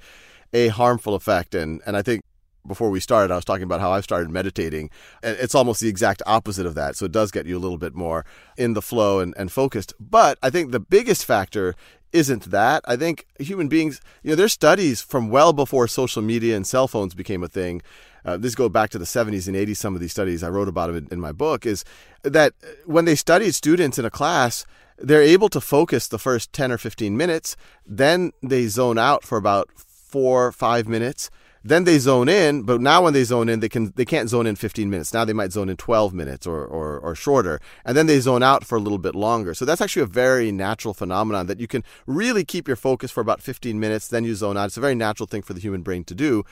a 0.53 0.69
harmful 0.69 1.15
effect 1.15 1.55
and 1.55 1.81
and 1.87 1.97
i 1.97 2.03
think 2.03 2.23
before 2.67 2.91
we 2.91 3.01
started, 3.01 3.33
I 3.33 3.37
was 3.37 3.45
talking 3.45 3.63
about 3.63 3.81
how 3.81 3.93
I've 3.93 4.05
started 4.05 4.31
meditating, 4.31 4.91
and 5.23 5.37
it's 5.39 5.55
almost 5.55 5.81
the 5.81 5.89
exact 5.89 6.23
opposite 6.27 6.67
of 6.67 6.75
that. 6.75 6.97
So 6.97 7.07
it 7.07 7.13
does 7.13 7.31
get 7.31 7.47
you 7.47 7.57
a 7.57 7.59
little 7.59 7.79
bit 7.79 7.95
more 7.95 8.25
in 8.57 8.75
the 8.75 8.83
flow 8.83 9.21
and, 9.21 9.35
and 9.37 9.51
focused. 9.51 9.95
But 9.99 10.39
I 10.43 10.51
think 10.51 10.71
the 10.71 10.81
biggest 10.81 11.25
factor 11.25 11.75
isn't 12.13 12.51
that. 12.51 12.83
I 12.87 12.97
think 12.97 13.27
human 13.39 13.69
beings, 13.69 14.01
you 14.23 14.31
know, 14.31 14.37
there's 14.37 14.53
studies 14.53 15.01
from 15.01 15.31
well 15.31 15.53
before 15.53 15.89
social 15.89 16.23
media 16.23 16.57
and 16.57 16.67
cell 16.67 16.89
phones 16.89 17.15
became 17.15 17.43
a 17.43 17.49
thing. 17.49 17.83
Uh, 18.25 18.37
this 18.37 18.55
go 18.55 18.69
back 18.69 18.91
to 18.91 18.99
the 18.99 19.05
70s 19.05 19.47
and 19.47 19.57
80s. 19.57 19.77
Some 19.77 19.95
of 19.95 20.01
these 20.01 20.13
studies 20.13 20.43
I 20.43 20.49
wrote 20.49 20.69
about 20.69 20.91
in, 20.91 21.09
in 21.11 21.21
my 21.21 21.33
book 21.33 21.65
is 21.65 21.85
that 22.23 22.53
when 22.85 23.05
they 23.05 23.15
studied 23.15 23.55
students 23.55 23.99
in 23.99 24.05
a 24.05 24.11
class, 24.11 24.67
they're 24.99 25.23
able 25.23 25.49
to 25.49 25.61
focus 25.61 26.09
the 26.09 26.19
first 26.19 26.53
10 26.53 26.73
or 26.73 26.79
15 26.79 27.17
minutes. 27.17 27.57
Then 27.87 28.33
they 28.43 28.67
zone 28.67 28.99
out 28.99 29.25
for 29.25 29.39
about 29.39 29.71
four, 29.77 30.53
five 30.53 30.87
minutes 30.87 31.31
then 31.63 31.85
they 31.85 31.99
zone 31.99 32.29
in, 32.29 32.63
but 32.63 32.81
now 32.81 33.05
when 33.05 33.13
they 33.13 33.25
zone 33.25 33.49
in, 33.49 33.61
they 33.61 33.69
can 33.69 33.93
they 33.97 34.05
can't 34.05 34.31
zone 34.31 34.47
in 34.47 34.57
15 34.57 34.89
minutes. 34.89 35.13
Now 35.13 35.25
they 35.25 35.33
might 35.33 35.53
zone 35.53 35.69
in 35.69 35.77
12 35.77 36.15
minutes 36.15 36.47
or, 36.47 36.65
or, 36.65 36.99
or 36.99 37.15
shorter, 37.15 37.61
and 37.85 37.97
then 37.97 38.07
they 38.07 38.21
zone 38.21 38.43
out 38.43 38.65
for 38.65 38.77
a 38.77 38.81
little 38.81 38.99
bit 38.99 39.15
longer. 39.15 39.53
So 39.55 39.65
that's 39.65 39.81
actually 39.81 40.03
a 40.03 40.07
very 40.07 40.53
natural 40.53 40.95
phenomenon 40.95 41.47
that 41.47 41.61
you 41.61 41.67
can 41.67 41.85
really 42.07 42.45
keep 42.45 42.67
your 42.67 42.77
focus 42.77 43.11
for 43.11 43.21
about 43.21 43.43
15 43.43 43.79
minutes, 43.79 44.09
then 44.09 44.25
you 44.25 44.35
zone 44.35 44.57
out. 44.57 44.67
It's 44.67 44.77
a 44.77 44.81
very 44.81 44.95
natural 44.95 45.27
thing 45.27 45.43
for 45.43 45.53
the 45.53 45.61
human 45.61 45.83
brain 45.83 46.05
to 46.05 46.15
do. 46.15 46.45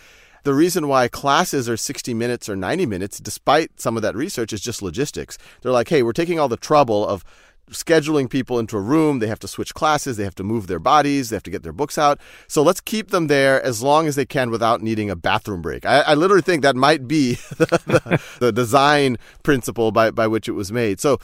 The 0.44 0.54
reason 0.54 0.88
why 0.88 1.08
classes 1.08 1.68
are 1.68 1.76
60 1.76 2.14
minutes 2.14 2.48
or 2.48 2.56
90 2.56 2.86
minutes, 2.86 3.18
despite 3.18 3.80
some 3.80 3.96
of 3.96 4.02
that 4.02 4.14
research, 4.14 4.52
is 4.52 4.60
just 4.60 4.82
logistics. 4.82 5.36
They're 5.62 5.72
like, 5.72 5.88
hey, 5.88 6.02
we're 6.02 6.12
taking 6.12 6.38
all 6.38 6.48
the 6.48 6.56
trouble 6.56 7.06
of 7.06 7.24
scheduling 7.70 8.28
people 8.28 8.58
into 8.58 8.76
a 8.76 8.80
room. 8.80 9.18
They 9.18 9.26
have 9.26 9.38
to 9.40 9.48
switch 9.48 9.74
classes. 9.74 10.16
They 10.16 10.24
have 10.24 10.34
to 10.36 10.44
move 10.44 10.66
their 10.66 10.78
bodies. 10.78 11.30
They 11.30 11.36
have 11.36 11.42
to 11.44 11.50
get 11.50 11.62
their 11.62 11.72
books 11.72 11.98
out. 11.98 12.20
So 12.46 12.62
let's 12.62 12.80
keep 12.80 13.10
them 13.10 13.26
there 13.26 13.62
as 13.62 13.82
long 13.82 14.06
as 14.06 14.16
they 14.16 14.26
can 14.26 14.50
without 14.50 14.82
needing 14.82 15.10
a 15.10 15.16
bathroom 15.16 15.62
break. 15.62 15.84
I, 15.84 16.00
I 16.00 16.14
literally 16.14 16.42
think 16.42 16.62
that 16.62 16.76
might 16.76 17.06
be 17.06 17.34
the, 17.58 18.20
the, 18.40 18.52
design 18.52 19.18
principle 19.42 19.92
by, 19.92 20.10
by 20.10 20.26
which 20.26 20.48
it 20.48 20.52
was 20.52 20.72
made. 20.72 21.00
So, 21.00 21.18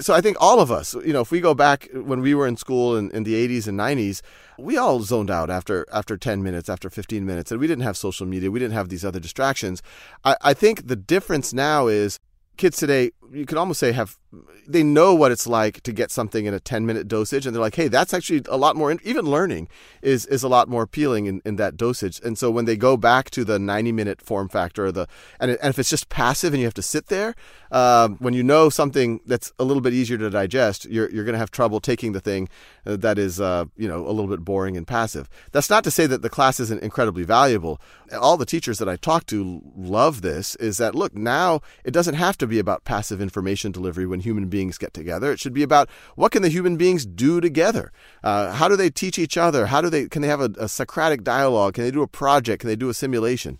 so 0.00 0.14
I 0.14 0.20
think 0.20 0.36
all 0.40 0.60
of 0.60 0.70
us, 0.70 0.94
you 0.94 1.12
know, 1.12 1.20
if 1.20 1.30
we 1.30 1.40
go 1.40 1.54
back 1.54 1.88
when 1.92 2.20
we 2.20 2.34
were 2.34 2.46
in 2.46 2.56
school 2.56 2.96
in, 2.96 3.10
in 3.10 3.24
the 3.24 3.34
80s 3.34 3.66
and 3.68 3.78
90s, 3.78 4.22
we 4.58 4.76
all 4.76 5.00
zoned 5.00 5.30
out 5.30 5.50
after 5.50 5.86
after 5.92 6.16
10 6.16 6.42
minutes, 6.42 6.68
after 6.68 6.90
15 6.90 7.24
minutes, 7.24 7.52
and 7.52 7.60
we 7.60 7.66
didn't 7.66 7.84
have 7.84 7.96
social 7.96 8.26
media. 8.26 8.50
We 8.50 8.58
didn't 8.58 8.74
have 8.74 8.88
these 8.88 9.04
other 9.04 9.20
distractions. 9.20 9.82
I, 10.24 10.36
I 10.42 10.54
think 10.54 10.88
the 10.88 10.96
difference 10.96 11.52
now 11.52 11.86
is 11.86 12.18
kids 12.56 12.76
today 12.76 13.12
you 13.32 13.46
could 13.46 13.58
almost 13.58 13.80
say 13.80 13.92
have 13.92 14.18
they 14.66 14.82
know 14.82 15.14
what 15.14 15.32
it's 15.32 15.46
like 15.46 15.82
to 15.82 15.92
get 15.92 16.10
something 16.10 16.46
in 16.46 16.52
a 16.52 16.60
10 16.60 16.84
minute 16.84 17.08
dosage 17.08 17.46
and 17.46 17.54
they're 17.54 17.62
like 17.62 17.74
hey 17.74 17.88
that's 17.88 18.12
actually 18.12 18.42
a 18.48 18.56
lot 18.56 18.76
more 18.76 18.96
even 19.04 19.24
learning 19.24 19.68
is 20.02 20.26
is 20.26 20.42
a 20.42 20.48
lot 20.48 20.68
more 20.68 20.82
appealing 20.82 21.26
in, 21.26 21.42
in 21.44 21.56
that 21.56 21.76
dosage. 21.76 22.20
And 22.24 22.38
so 22.38 22.50
when 22.50 22.64
they 22.64 22.76
go 22.76 22.96
back 22.96 23.30
to 23.30 23.44
the 23.44 23.58
90 23.58 23.92
minute 23.92 24.22
form 24.22 24.48
factor 24.48 24.86
or 24.86 24.92
the 24.92 25.06
and, 25.40 25.50
and 25.50 25.70
if 25.70 25.78
it's 25.78 25.90
just 25.90 26.08
passive 26.08 26.52
and 26.52 26.60
you 26.60 26.66
have 26.66 26.74
to 26.74 26.82
sit 26.82 27.06
there 27.06 27.34
um, 27.70 28.16
when 28.18 28.34
you 28.34 28.42
know 28.42 28.70
something 28.70 29.20
that's 29.26 29.52
a 29.58 29.64
little 29.64 29.80
bit 29.80 29.92
easier 29.92 30.16
to 30.18 30.30
digest 30.30 30.84
you're, 30.86 31.10
you're 31.10 31.24
going 31.24 31.34
to 31.34 31.38
have 31.38 31.50
trouble 31.50 31.80
taking 31.80 32.12
the 32.12 32.20
thing 32.20 32.48
uh, 32.86 32.96
that 32.96 33.18
is 33.18 33.40
uh, 33.40 33.64
you 33.76 33.88
know 33.88 34.06
a 34.06 34.12
little 34.12 34.28
bit 34.28 34.44
boring 34.44 34.76
and 34.76 34.86
passive. 34.86 35.28
That's 35.52 35.70
not 35.70 35.84
to 35.84 35.90
say 35.90 36.06
that 36.06 36.22
the 36.22 36.30
class 36.30 36.60
isn't 36.60 36.82
incredibly 36.82 37.24
valuable. 37.24 37.80
All 38.12 38.36
the 38.36 38.46
teachers 38.46 38.78
that 38.78 38.88
i 38.88 38.96
talk 38.96 39.26
to 39.26 39.62
love 39.76 40.22
this 40.22 40.56
is 40.56 40.78
that 40.78 40.94
look 40.94 41.14
now 41.14 41.60
it 41.84 41.90
doesn't 41.90 42.14
have 42.14 42.38
to 42.38 42.46
be 42.46 42.58
about 42.58 42.84
passive 42.84 43.17
of 43.18 43.22
information 43.22 43.72
delivery 43.72 44.06
when 44.06 44.20
human 44.20 44.48
beings 44.48 44.78
get 44.78 44.94
together. 44.94 45.32
It 45.32 45.40
should 45.40 45.52
be 45.52 45.62
about 45.62 45.88
what 46.14 46.32
can 46.32 46.42
the 46.42 46.48
human 46.48 46.76
beings 46.76 47.04
do 47.04 47.40
together? 47.40 47.92
Uh, 48.22 48.52
how 48.52 48.68
do 48.68 48.76
they 48.76 48.90
teach 48.90 49.18
each 49.18 49.36
other? 49.36 49.66
How 49.66 49.80
do 49.80 49.90
they 49.90 50.08
can 50.08 50.22
they 50.22 50.28
have 50.28 50.40
a, 50.40 50.50
a 50.58 50.68
Socratic 50.68 51.24
dialogue? 51.24 51.74
Can 51.74 51.84
they 51.84 51.90
do 51.90 52.02
a 52.02 52.08
project? 52.08 52.60
Can 52.60 52.68
they 52.68 52.76
do 52.76 52.88
a 52.88 52.94
simulation? 52.94 53.58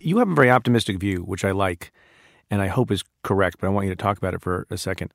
You 0.00 0.18
have 0.18 0.28
a 0.28 0.34
very 0.34 0.50
optimistic 0.50 0.98
view, 0.98 1.22
which 1.22 1.44
I 1.44 1.52
like, 1.52 1.92
and 2.50 2.60
I 2.60 2.66
hope 2.66 2.90
is 2.90 3.02
correct. 3.22 3.56
But 3.58 3.68
I 3.68 3.70
want 3.70 3.86
you 3.86 3.92
to 3.94 4.02
talk 4.02 4.18
about 4.18 4.34
it 4.34 4.42
for 4.42 4.66
a 4.70 4.76
second. 4.76 5.12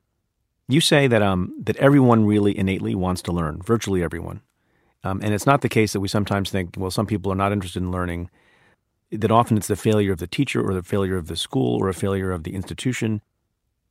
You 0.68 0.82
say 0.82 1.08
that 1.08 1.22
um, 1.22 1.54
that 1.64 1.78
everyone 1.78 2.26
really 2.26 2.58
innately 2.58 2.96
wants 2.96 3.22
to 3.24 3.32
learn, 3.32 3.62
virtually 3.62 4.04
everyone, 4.04 4.42
um, 5.04 5.20
and 5.24 5.34
it's 5.34 5.46
not 5.46 5.62
the 5.62 5.70
case 5.70 5.94
that 5.94 6.00
we 6.00 6.08
sometimes 6.08 6.50
think, 6.50 6.76
well, 6.78 6.92
some 6.92 7.06
people 7.06 7.32
are 7.32 7.36
not 7.36 7.52
interested 7.52 7.82
in 7.84 7.92
learning. 7.92 8.30
That 9.12 9.32
often 9.32 9.58
it's 9.58 9.68
the 9.68 9.76
failure 9.76 10.12
of 10.12 10.20
the 10.20 10.28
teacher, 10.28 10.62
or 10.62 10.74
the 10.74 10.84
failure 10.84 11.18
of 11.18 11.28
the 11.28 11.36
school, 11.36 11.78
or 11.82 11.90
a 11.90 11.94
failure 11.94 12.32
of 12.32 12.44
the 12.44 12.54
institution, 12.54 13.22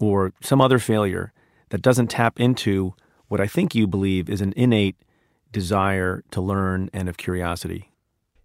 or 0.00 0.32
some 0.40 0.60
other 0.60 0.78
failure 0.78 1.32
that 1.70 1.82
doesn't 1.82 2.08
tap 2.08 2.38
into 2.40 2.94
what 3.28 3.40
I 3.40 3.46
think 3.46 3.74
you 3.74 3.86
believe 3.86 4.28
is 4.28 4.40
an 4.40 4.54
innate 4.56 4.96
desire 5.52 6.22
to 6.30 6.40
learn 6.40 6.90
and 6.92 7.08
of 7.08 7.16
curiosity. 7.16 7.90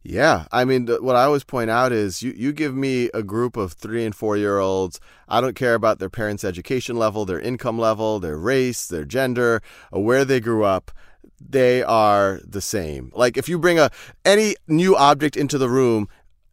Yeah, 0.05 0.47
I 0.51 0.65
mean, 0.65 0.87
what 0.87 1.15
I 1.15 1.23
always 1.23 1.45
point 1.45 1.69
out 1.69 1.93
is 1.93 2.21
you, 2.21 2.33
you 2.35 2.51
give 2.51 2.75
me 2.75 3.09
a 3.13 3.23
group 3.23 3.55
of 3.55 3.71
three 3.71 4.03
and 4.03 4.13
four 4.13 4.35
year 4.35 4.59
olds. 4.59 4.99
I 5.29 5.39
don't 5.39 5.55
care 5.55 5.75
about 5.75 5.99
their 5.99 6.09
parents' 6.09 6.43
education 6.43 6.97
level, 6.97 7.23
their 7.23 7.39
income 7.39 7.79
level, 7.79 8.19
their 8.19 8.37
race, 8.37 8.85
their 8.85 9.05
gender, 9.05 9.61
where 9.91 10.25
they 10.25 10.41
grew 10.41 10.65
up. 10.65 10.91
They 11.39 11.83
are 11.83 12.41
the 12.43 12.59
same. 12.59 13.11
Like 13.15 13.37
if 13.37 13.47
you 13.47 13.57
bring 13.57 13.79
a 13.79 13.91
any 14.25 14.55
new 14.67 14.95
object 14.95 15.37
into 15.37 15.57
the 15.57 15.69
room, 15.69 16.09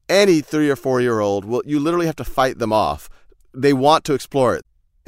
any 0.09 0.41
three 0.41 0.71
or 0.71 0.77
four 0.77 1.01
year 1.01 1.19
old 1.19 1.45
will 1.45 1.63
you 1.67 1.81
literally 1.81 2.07
have 2.07 2.17
to 2.17 2.25
fight 2.25 2.59
them 2.59 2.73
off. 2.73 3.09
They 3.53 3.73
want 3.73 4.05
to 4.05 4.15
explore 4.15 4.55
it 4.55 4.65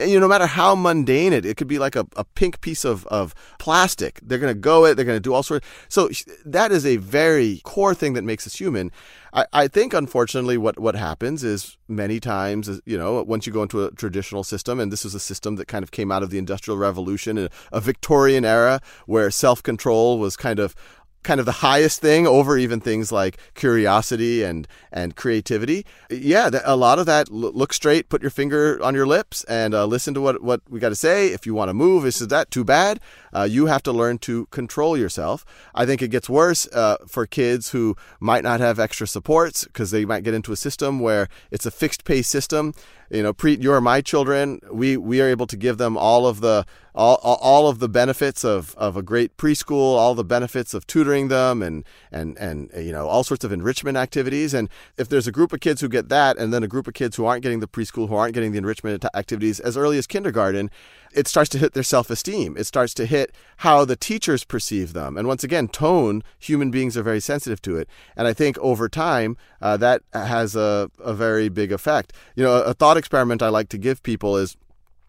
you 0.06 0.14
know, 0.14 0.20
no 0.20 0.28
matter 0.28 0.46
how 0.46 0.74
mundane 0.74 1.32
it, 1.32 1.44
it 1.44 1.56
could 1.56 1.68
be 1.68 1.78
like 1.78 1.96
a, 1.96 2.06
a 2.16 2.24
pink 2.24 2.60
piece 2.60 2.84
of, 2.84 3.06
of 3.06 3.34
plastic. 3.58 4.20
They're 4.22 4.38
going 4.38 4.54
to 4.54 4.58
go 4.58 4.84
it. 4.84 4.94
They're 4.94 5.04
going 5.04 5.16
to 5.16 5.20
do 5.20 5.34
all 5.34 5.42
sorts. 5.42 5.66
So 5.88 6.10
that 6.44 6.72
is 6.72 6.86
a 6.86 6.96
very 6.96 7.60
core 7.64 7.94
thing 7.94 8.12
that 8.14 8.22
makes 8.22 8.46
us 8.46 8.56
human. 8.56 8.90
I, 9.32 9.46
I 9.52 9.68
think, 9.68 9.94
unfortunately, 9.94 10.58
what, 10.58 10.78
what 10.78 10.94
happens 10.94 11.42
is 11.42 11.78
many 11.88 12.20
times, 12.20 12.80
you 12.84 12.98
know, 12.98 13.22
once 13.22 13.46
you 13.46 13.52
go 13.52 13.62
into 13.62 13.84
a 13.84 13.90
traditional 13.92 14.44
system, 14.44 14.78
and 14.78 14.92
this 14.92 15.04
is 15.04 15.14
a 15.14 15.20
system 15.20 15.56
that 15.56 15.68
kind 15.68 15.82
of 15.82 15.90
came 15.90 16.12
out 16.12 16.22
of 16.22 16.30
the 16.30 16.38
Industrial 16.38 16.76
Revolution, 16.76 17.38
a, 17.38 17.48
a 17.72 17.80
Victorian 17.80 18.44
era 18.44 18.80
where 19.06 19.30
self 19.30 19.62
control 19.62 20.18
was 20.18 20.36
kind 20.36 20.58
of 20.58 20.74
kind 21.22 21.40
of 21.40 21.46
the 21.46 21.52
highest 21.52 22.00
thing 22.00 22.26
over 22.26 22.56
even 22.58 22.80
things 22.80 23.12
like 23.12 23.38
curiosity 23.54 24.42
and 24.42 24.66
and 24.92 25.16
creativity. 25.16 25.86
Yeah, 26.10 26.50
a 26.64 26.76
lot 26.76 26.98
of 26.98 27.06
that 27.06 27.30
look 27.30 27.72
straight, 27.72 28.08
put 28.08 28.22
your 28.22 28.30
finger 28.30 28.82
on 28.82 28.94
your 28.94 29.06
lips, 29.06 29.44
and 29.44 29.74
uh, 29.74 29.86
listen 29.86 30.14
to 30.14 30.20
what 30.20 30.42
what 30.42 30.60
we 30.68 30.80
got 30.80 30.90
to 30.90 30.96
say. 30.96 31.28
If 31.28 31.46
you 31.46 31.54
want 31.54 31.68
to 31.68 31.74
move, 31.74 32.04
is 32.04 32.18
that 32.18 32.50
too 32.50 32.64
bad? 32.64 33.00
Uh, 33.32 33.42
you 33.42 33.66
have 33.66 33.82
to 33.82 33.92
learn 33.92 34.18
to 34.18 34.46
control 34.46 34.96
yourself. 34.96 35.44
I 35.74 35.86
think 35.86 36.02
it 36.02 36.08
gets 36.08 36.28
worse 36.28 36.66
uh, 36.68 36.98
for 37.06 37.26
kids 37.26 37.70
who 37.70 37.96
might 38.20 38.42
not 38.42 38.60
have 38.60 38.78
extra 38.78 39.06
supports 39.06 39.64
because 39.64 39.90
they 39.90 40.04
might 40.04 40.24
get 40.24 40.34
into 40.34 40.52
a 40.52 40.56
system 40.56 41.00
where 41.00 41.28
it's 41.50 41.66
a 41.66 41.70
fixed 41.70 42.04
pay 42.04 42.22
system. 42.22 42.74
You 43.10 43.22
know, 43.22 43.34
pre, 43.34 43.56
you 43.56 43.72
are 43.72 43.80
my 43.80 44.00
children. 44.00 44.60
We 44.70 44.96
we 44.96 45.20
are 45.20 45.28
able 45.28 45.46
to 45.46 45.56
give 45.56 45.76
them 45.76 45.98
all 45.98 46.26
of 46.26 46.40
the 46.40 46.64
all, 46.94 47.16
all 47.22 47.68
of 47.68 47.78
the 47.78 47.88
benefits 47.88 48.44
of, 48.44 48.74
of 48.76 48.96
a 48.96 49.02
great 49.02 49.36
preschool, 49.36 49.96
all 49.96 50.14
the 50.14 50.24
benefits 50.24 50.74
of 50.74 50.86
tutoring 50.86 51.28
them, 51.28 51.62
and 51.62 51.84
and 52.10 52.38
and 52.38 52.70
you 52.74 52.92
know 52.92 53.08
all 53.08 53.24
sorts 53.24 53.44
of 53.44 53.52
enrichment 53.52 53.98
activities. 53.98 54.54
And 54.54 54.70
if 54.96 55.08
there's 55.08 55.26
a 55.26 55.32
group 55.32 55.52
of 55.52 55.60
kids 55.60 55.80
who 55.80 55.88
get 55.88 56.08
that, 56.08 56.38
and 56.38 56.54
then 56.54 56.62
a 56.62 56.68
group 56.68 56.88
of 56.88 56.94
kids 56.94 57.16
who 57.16 57.26
aren't 57.26 57.42
getting 57.42 57.60
the 57.60 57.68
preschool, 57.68 58.08
who 58.08 58.14
aren't 58.14 58.34
getting 58.34 58.52
the 58.52 58.58
enrichment 58.58 59.04
activities 59.14 59.60
as 59.60 59.76
early 59.76 59.98
as 59.98 60.06
kindergarten, 60.06 60.70
it 61.14 61.28
starts 61.28 61.50
to 61.50 61.58
hit 61.58 61.72
their 61.72 61.82
self 61.82 62.10
esteem. 62.10 62.56
It 62.56 62.64
starts 62.64 62.94
to 62.94 63.06
hit 63.06 63.34
how 63.58 63.84
the 63.84 63.96
teachers 63.96 64.44
perceive 64.44 64.92
them. 64.92 65.16
And 65.16 65.28
once 65.28 65.44
again, 65.44 65.68
tone, 65.68 66.22
human 66.38 66.70
beings 66.70 66.96
are 66.96 67.02
very 67.02 67.20
sensitive 67.20 67.62
to 67.62 67.76
it. 67.76 67.88
And 68.16 68.26
I 68.26 68.32
think 68.32 68.58
over 68.58 68.88
time, 68.88 69.36
uh, 69.60 69.76
that 69.78 70.02
has 70.12 70.56
a, 70.56 70.90
a 70.98 71.14
very 71.14 71.48
big 71.48 71.72
effect. 71.72 72.12
You 72.34 72.44
know, 72.44 72.62
a 72.62 72.74
thought 72.74 72.96
experiment 72.96 73.42
I 73.42 73.48
like 73.48 73.68
to 73.70 73.78
give 73.78 74.02
people 74.02 74.36
is 74.36 74.56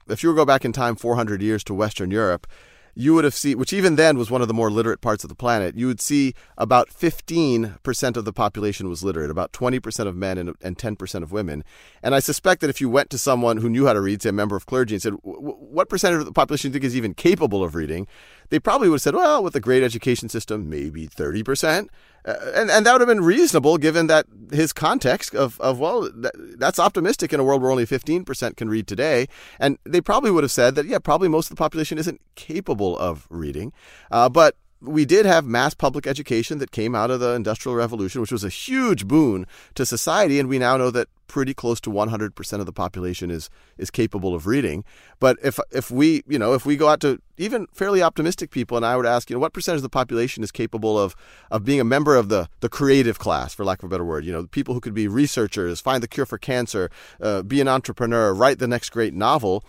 if 0.07 0.23
you 0.23 0.29
were 0.29 0.35
to 0.35 0.41
go 0.41 0.45
back 0.45 0.65
in 0.65 0.73
time 0.73 0.95
400 0.95 1.41
years 1.41 1.63
to 1.65 1.73
Western 1.73 2.11
Europe, 2.11 2.47
you 2.95 3.13
would 3.13 3.23
have 3.23 3.33
seen, 3.33 3.57
which 3.57 3.73
even 3.73 3.95
then 3.95 4.17
was 4.17 4.29
one 4.29 4.41
of 4.41 4.47
the 4.47 4.53
more 4.53 4.69
literate 4.69 5.01
parts 5.01 5.23
of 5.23 5.29
the 5.29 5.35
planet, 5.35 5.75
you 5.75 5.87
would 5.87 6.01
see 6.01 6.33
about 6.57 6.89
15% 6.89 8.17
of 8.17 8.25
the 8.25 8.33
population 8.33 8.89
was 8.89 9.03
literate, 9.03 9.31
about 9.31 9.51
20% 9.51 10.07
of 10.07 10.15
men 10.15 10.37
and, 10.37 10.55
and 10.61 10.77
10% 10.77 11.23
of 11.23 11.31
women. 11.31 11.63
And 12.03 12.13
I 12.13 12.19
suspect 12.19 12.61
that 12.61 12.69
if 12.69 12.79
you 12.79 12.89
went 12.89 13.09
to 13.11 13.17
someone 13.17 13.57
who 13.57 13.69
knew 13.69 13.87
how 13.87 13.93
to 13.93 14.01
read, 14.01 14.21
say 14.21 14.29
a 14.29 14.33
member 14.33 14.55
of 14.55 14.65
clergy, 14.65 14.95
and 14.95 15.01
said, 15.01 15.13
What 15.23 15.89
percentage 15.89 16.19
of 16.19 16.25
the 16.25 16.31
population 16.31 16.71
do 16.71 16.75
you 16.75 16.81
think 16.81 16.87
is 16.87 16.95
even 16.95 17.13
capable 17.13 17.63
of 17.63 17.75
reading? 17.75 18.07
They 18.49 18.59
probably 18.59 18.89
would 18.89 18.95
have 18.95 19.01
said, 19.01 19.15
Well, 19.15 19.43
with 19.43 19.55
a 19.55 19.59
great 19.59 19.83
education 19.83 20.29
system, 20.29 20.69
maybe 20.69 21.07
30%. 21.07 21.87
Uh, 22.25 22.35
and, 22.55 22.71
and 22.71 22.85
that 22.85 22.93
would 22.93 23.01
have 23.01 23.07
been 23.07 23.23
reasonable 23.23 23.77
given 23.77 24.07
that 24.07 24.25
his 24.51 24.71
context 24.71 25.35
of, 25.35 25.59
of 25.59 25.79
well, 25.79 26.09
that, 26.13 26.33
that's 26.57 26.79
optimistic 26.79 27.33
in 27.33 27.39
a 27.39 27.43
world 27.43 27.61
where 27.61 27.71
only 27.71 27.85
15% 27.85 28.55
can 28.55 28.69
read 28.69 28.87
today. 28.87 29.27
And 29.59 29.77
they 29.83 30.01
probably 30.01 30.31
would 30.31 30.43
have 30.43 30.51
said 30.51 30.75
that, 30.75 30.85
yeah, 30.85 30.99
probably 30.99 31.27
most 31.27 31.45
of 31.45 31.57
the 31.57 31.59
population 31.59 31.97
isn't 31.97 32.21
capable 32.35 32.97
of 32.97 33.27
reading. 33.29 33.73
Uh, 34.11 34.29
but 34.29 34.55
we 34.83 35.05
did 35.05 35.25
have 35.25 35.45
mass 35.45 35.73
public 35.73 36.05
education 36.05 36.57
that 36.59 36.71
came 36.71 36.93
out 36.93 37.09
of 37.09 37.19
the 37.19 37.33
Industrial 37.33 37.75
Revolution, 37.75 38.21
which 38.21 38.31
was 38.31 38.43
a 38.43 38.49
huge 38.49 39.07
boon 39.07 39.47
to 39.75 39.85
society. 39.85 40.39
And 40.39 40.49
we 40.49 40.59
now 40.59 40.77
know 40.77 40.91
that 40.91 41.07
pretty 41.27 41.53
close 41.53 41.81
to 41.81 41.89
100% 41.89 42.59
of 42.59 42.65
the 42.65 42.71
population 42.71 43.31
is 43.31 43.49
is 43.77 43.89
capable 43.89 44.35
of 44.35 44.45
reading. 44.45 44.83
But 45.19 45.37
if 45.41 45.59
if 45.71 45.89
we, 45.89 46.23
you 46.27 46.37
know, 46.37 46.53
if 46.53 46.65
we 46.65 46.75
go 46.75 46.89
out 46.89 46.99
to 47.01 47.19
even 47.37 47.65
fairly 47.73 48.03
optimistic 48.03 48.51
people 48.51 48.77
and 48.77 48.85
I 48.85 48.95
would 48.95 49.05
ask, 49.05 49.29
you 49.29 49.35
know, 49.35 49.39
what 49.39 49.53
percentage 49.53 49.79
of 49.79 49.83
the 49.83 49.89
population 49.89 50.43
is 50.43 50.51
capable 50.51 50.99
of 50.99 51.15
of 51.49 51.63
being 51.63 51.79
a 51.79 51.85
member 51.85 52.15
of 52.15 52.29
the 52.29 52.49
the 52.59 52.69
creative 52.69 53.17
class, 53.17 53.53
for 53.53 53.65
lack 53.65 53.81
of 53.81 53.87
a 53.87 53.89
better 53.89 54.05
word, 54.05 54.25
you 54.25 54.31
know, 54.31 54.45
people 54.47 54.73
who 54.73 54.81
could 54.81 54.93
be 54.93 55.07
researchers, 55.07 55.79
find 55.79 56.03
the 56.03 56.07
cure 56.07 56.25
for 56.25 56.37
cancer, 56.37 56.91
uh, 57.21 57.41
be 57.41 57.61
an 57.61 57.67
entrepreneur, 57.67 58.33
write 58.33 58.59
the 58.59 58.67
next 58.67 58.89
great 58.89 59.13
novel, 59.13 59.63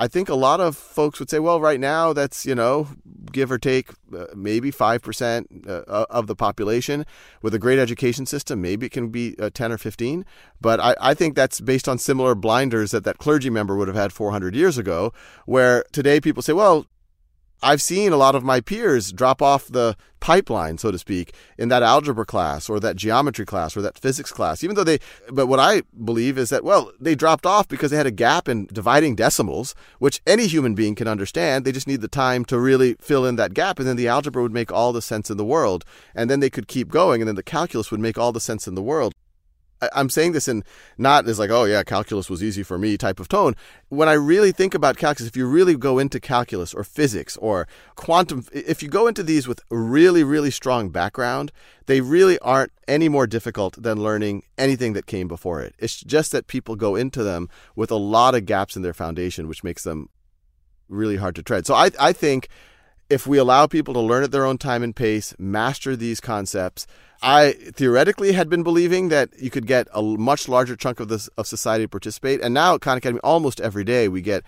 I 0.00 0.08
think 0.08 0.30
a 0.30 0.34
lot 0.34 0.60
of 0.60 0.78
folks 0.78 1.18
would 1.20 1.28
say, 1.28 1.40
well, 1.40 1.60
right 1.60 1.78
now 1.78 2.14
that's, 2.14 2.46
you 2.46 2.54
know, 2.54 2.88
give 3.30 3.52
or 3.52 3.58
take 3.58 3.90
uh, 4.16 4.28
maybe 4.34 4.72
5% 4.72 5.68
uh, 5.68 6.06
of 6.08 6.26
the 6.26 6.34
population. 6.34 7.04
With 7.42 7.52
a 7.52 7.58
great 7.58 7.78
education 7.78 8.24
system, 8.24 8.62
maybe 8.62 8.86
it 8.86 8.92
can 8.92 9.10
be 9.10 9.36
uh, 9.38 9.50
10 9.52 9.72
or 9.72 9.76
15. 9.76 10.24
But 10.58 10.80
I, 10.80 10.96
I 11.02 11.12
think 11.12 11.34
that's 11.34 11.60
based 11.60 11.86
on 11.86 11.98
similar 11.98 12.34
blinders 12.34 12.92
that 12.92 13.04
that 13.04 13.18
clergy 13.18 13.50
member 13.50 13.76
would 13.76 13.88
have 13.88 13.96
had 13.96 14.10
400 14.10 14.54
years 14.54 14.78
ago, 14.78 15.12
where 15.44 15.84
today 15.92 16.18
people 16.18 16.42
say, 16.42 16.54
well, 16.54 16.86
I've 17.62 17.82
seen 17.82 18.12
a 18.12 18.16
lot 18.16 18.34
of 18.34 18.42
my 18.42 18.60
peers 18.60 19.12
drop 19.12 19.42
off 19.42 19.66
the 19.66 19.96
pipeline, 20.20 20.78
so 20.78 20.90
to 20.90 20.98
speak, 20.98 21.34
in 21.58 21.68
that 21.68 21.82
algebra 21.82 22.24
class 22.24 22.68
or 22.68 22.78
that 22.80 22.96
geometry 22.96 23.44
class 23.44 23.76
or 23.76 23.82
that 23.82 23.98
physics 23.98 24.30
class, 24.30 24.62
even 24.62 24.76
though 24.76 24.84
they, 24.84 24.98
but 25.30 25.46
what 25.46 25.58
I 25.58 25.82
believe 26.04 26.38
is 26.38 26.50
that, 26.50 26.64
well, 26.64 26.92
they 27.00 27.14
dropped 27.14 27.46
off 27.46 27.68
because 27.68 27.90
they 27.90 27.96
had 27.96 28.06
a 28.06 28.10
gap 28.10 28.48
in 28.48 28.66
dividing 28.66 29.14
decimals, 29.14 29.74
which 29.98 30.20
any 30.26 30.46
human 30.46 30.74
being 30.74 30.94
can 30.94 31.08
understand. 31.08 31.64
They 31.64 31.72
just 31.72 31.88
need 31.88 32.00
the 32.00 32.08
time 32.08 32.44
to 32.46 32.58
really 32.58 32.94
fill 33.00 33.26
in 33.26 33.36
that 33.36 33.54
gap. 33.54 33.78
And 33.78 33.88
then 33.88 33.96
the 33.96 34.08
algebra 34.08 34.42
would 34.42 34.52
make 34.52 34.72
all 34.72 34.92
the 34.92 35.02
sense 35.02 35.30
in 35.30 35.36
the 35.36 35.44
world. 35.44 35.84
And 36.14 36.30
then 36.30 36.40
they 36.40 36.50
could 36.50 36.68
keep 36.68 36.88
going. 36.88 37.20
And 37.20 37.28
then 37.28 37.36
the 37.36 37.42
calculus 37.42 37.90
would 37.90 38.00
make 38.00 38.18
all 38.18 38.32
the 38.32 38.40
sense 38.40 38.66
in 38.66 38.74
the 38.74 38.82
world. 38.82 39.14
I'm 39.94 40.10
saying 40.10 40.32
this 40.32 40.48
in 40.48 40.64
not 40.98 41.26
as 41.28 41.38
like, 41.38 41.50
oh 41.50 41.64
yeah, 41.64 41.82
calculus 41.82 42.28
was 42.28 42.42
easy 42.42 42.62
for 42.62 42.78
me 42.78 42.96
type 42.96 43.20
of 43.20 43.28
tone. 43.28 43.54
When 43.88 44.08
I 44.08 44.12
really 44.12 44.52
think 44.52 44.74
about 44.74 44.96
calculus, 44.96 45.28
if 45.28 45.36
you 45.36 45.46
really 45.46 45.76
go 45.76 45.98
into 45.98 46.20
calculus 46.20 46.74
or 46.74 46.84
physics 46.84 47.36
or 47.38 47.66
quantum, 47.96 48.44
if 48.52 48.82
you 48.82 48.88
go 48.88 49.06
into 49.06 49.22
these 49.22 49.48
with 49.48 49.60
really, 49.70 50.22
really 50.22 50.50
strong 50.50 50.90
background, 50.90 51.52
they 51.86 52.00
really 52.00 52.38
aren't 52.40 52.72
any 52.86 53.08
more 53.08 53.26
difficult 53.26 53.82
than 53.82 54.02
learning 54.02 54.42
anything 54.58 54.92
that 54.92 55.06
came 55.06 55.28
before 55.28 55.60
it. 55.60 55.74
It's 55.78 56.00
just 56.00 56.32
that 56.32 56.46
people 56.46 56.76
go 56.76 56.94
into 56.94 57.22
them 57.22 57.48
with 57.74 57.90
a 57.90 57.96
lot 57.96 58.34
of 58.34 58.46
gaps 58.46 58.76
in 58.76 58.82
their 58.82 58.94
foundation, 58.94 59.48
which 59.48 59.64
makes 59.64 59.84
them 59.84 60.08
really 60.88 61.16
hard 61.16 61.34
to 61.36 61.42
tread. 61.42 61.66
So 61.66 61.74
I, 61.74 61.90
I 61.98 62.12
think 62.12 62.48
if 63.10 63.26
we 63.26 63.36
allow 63.36 63.66
people 63.66 63.92
to 63.92 64.00
learn 64.00 64.22
at 64.22 64.30
their 64.30 64.46
own 64.46 64.56
time 64.56 64.82
and 64.82 64.94
pace, 64.94 65.34
master 65.38 65.96
these 65.96 66.20
concepts, 66.20 66.86
I 67.20 67.52
theoretically 67.74 68.32
had 68.32 68.48
been 68.48 68.62
believing 68.62 69.08
that 69.10 69.30
you 69.38 69.50
could 69.50 69.66
get 69.66 69.88
a 69.92 70.00
much 70.00 70.48
larger 70.48 70.76
chunk 70.76 71.00
of 71.00 71.08
this 71.08 71.28
of 71.36 71.46
society 71.46 71.84
to 71.84 71.88
participate, 71.88 72.40
and 72.40 72.54
now 72.54 72.76
at 72.76 72.80
Khan 72.80 72.96
Academy, 72.96 73.20
almost 73.22 73.60
every 73.60 73.84
day 73.84 74.08
we 74.08 74.22
get 74.22 74.44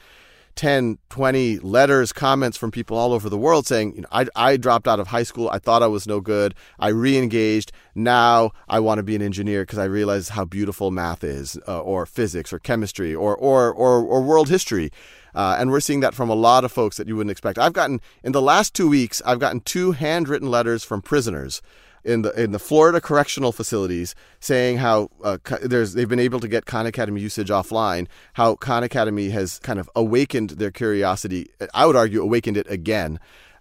10, 0.54 0.98
20 1.08 1.58
letters, 1.60 2.12
comments 2.12 2.56
from 2.56 2.70
people 2.70 2.96
all 2.96 3.12
over 3.12 3.28
the 3.28 3.38
world 3.38 3.66
saying, 3.66 3.94
you 3.94 4.02
know, 4.02 4.08
I, 4.12 4.26
I 4.34 4.56
dropped 4.56 4.86
out 4.86 5.00
of 5.00 5.08
high 5.08 5.22
school. 5.22 5.48
I 5.50 5.58
thought 5.58 5.82
I 5.82 5.86
was 5.86 6.06
no 6.06 6.20
good. 6.20 6.54
I 6.78 6.88
re-engaged. 6.88 7.72
Now 7.94 8.52
I 8.68 8.80
want 8.80 8.98
to 8.98 9.02
be 9.02 9.16
an 9.16 9.22
engineer 9.22 9.62
because 9.62 9.78
I 9.78 9.84
realize 9.84 10.30
how 10.30 10.44
beautiful 10.44 10.90
math 10.90 11.24
is, 11.24 11.58
uh, 11.68 11.80
or 11.80 12.06
physics, 12.06 12.52
or 12.52 12.58
chemistry, 12.58 13.14
or 13.14 13.36
or 13.36 13.72
or, 13.72 14.02
or 14.02 14.22
world 14.22 14.48
history. 14.48 14.90
Uh, 15.34 15.56
and 15.58 15.70
we're 15.70 15.80
seeing 15.80 16.00
that 16.00 16.14
from 16.14 16.28
a 16.28 16.34
lot 16.34 16.64
of 16.64 16.72
folks 16.72 16.96
that 16.96 17.08
you 17.08 17.16
wouldn't 17.16 17.30
expect. 17.30 17.58
I've 17.58 17.72
gotten 17.72 18.00
in 18.22 18.32
the 18.32 18.42
last 18.42 18.74
two 18.74 18.88
weeks, 18.88 19.22
I've 19.24 19.38
gotten 19.38 19.60
two 19.60 19.92
handwritten 19.92 20.50
letters 20.50 20.84
from 20.84 21.02
prisoners 21.02 21.62
in 22.04 22.22
the 22.22 22.30
in 22.40 22.52
the 22.52 22.58
Florida 22.58 23.00
correctional 23.00 23.52
facilities 23.52 24.14
saying 24.40 24.78
how 24.78 25.08
uh, 25.22 25.38
there's 25.62 25.94
they've 25.94 26.08
been 26.08 26.18
able 26.18 26.40
to 26.40 26.48
get 26.48 26.66
Khan 26.66 26.86
Academy 26.86 27.20
usage 27.20 27.48
offline. 27.48 28.06
How 28.34 28.56
Khan 28.56 28.82
Academy 28.82 29.30
has 29.30 29.58
kind 29.60 29.78
of 29.78 29.88
awakened 29.94 30.50
their 30.50 30.70
curiosity. 30.70 31.50
I 31.74 31.86
would 31.86 31.96
argue 31.96 32.22
awakened 32.22 32.56
it 32.56 32.70
again 32.70 33.18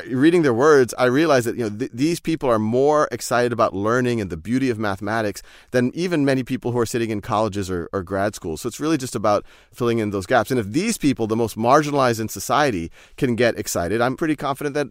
reading 0.07 0.41
their 0.41 0.53
words, 0.53 0.93
I 0.97 1.05
realized 1.05 1.47
that 1.47 1.55
you 1.55 1.63
know 1.63 1.77
th- 1.77 1.91
these 1.93 2.19
people 2.19 2.49
are 2.49 2.59
more 2.59 3.07
excited 3.11 3.51
about 3.51 3.73
learning 3.73 4.21
and 4.21 4.29
the 4.29 4.37
beauty 4.37 4.69
of 4.69 4.79
mathematics 4.79 5.41
than 5.71 5.91
even 5.93 6.25
many 6.25 6.43
people 6.43 6.71
who 6.71 6.79
are 6.79 6.85
sitting 6.85 7.09
in 7.09 7.21
colleges 7.21 7.69
or, 7.69 7.89
or 7.93 8.03
grad 8.03 8.35
schools. 8.35 8.61
So 8.61 8.67
it's 8.67 8.79
really 8.79 8.97
just 8.97 9.15
about 9.15 9.45
filling 9.71 9.99
in 9.99 10.11
those 10.11 10.25
gaps. 10.25 10.51
And 10.51 10.59
if 10.59 10.67
these 10.67 10.97
people, 10.97 11.27
the 11.27 11.35
most 11.35 11.57
marginalized 11.57 12.19
in 12.19 12.29
society, 12.29 12.91
can 13.17 13.35
get 13.35 13.57
excited, 13.57 14.01
I'm 14.01 14.15
pretty 14.15 14.35
confident 14.35 14.75
that 14.75 14.87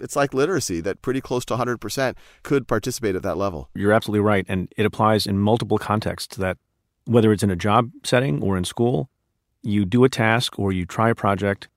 it's 0.00 0.16
like 0.16 0.34
literacy 0.34 0.80
that 0.80 1.00
pretty 1.02 1.20
close 1.20 1.44
to 1.46 1.56
100% 1.56 2.14
could 2.42 2.66
participate 2.66 3.14
at 3.14 3.22
that 3.22 3.36
level. 3.36 3.68
You're 3.74 3.92
absolutely 3.92 4.24
right, 4.24 4.44
and 4.48 4.72
it 4.76 4.84
applies 4.84 5.26
in 5.26 5.38
multiple 5.38 5.78
contexts. 5.78 6.36
That 6.36 6.58
whether 7.04 7.32
it's 7.32 7.42
in 7.42 7.50
a 7.50 7.56
job 7.56 7.90
setting 8.02 8.42
or 8.42 8.56
in 8.56 8.64
school, 8.64 9.08
you 9.62 9.84
do 9.84 10.04
a 10.04 10.08
task 10.08 10.58
or 10.58 10.72
you 10.72 10.84
try 10.84 11.10
a 11.10 11.14
project, 11.14 11.68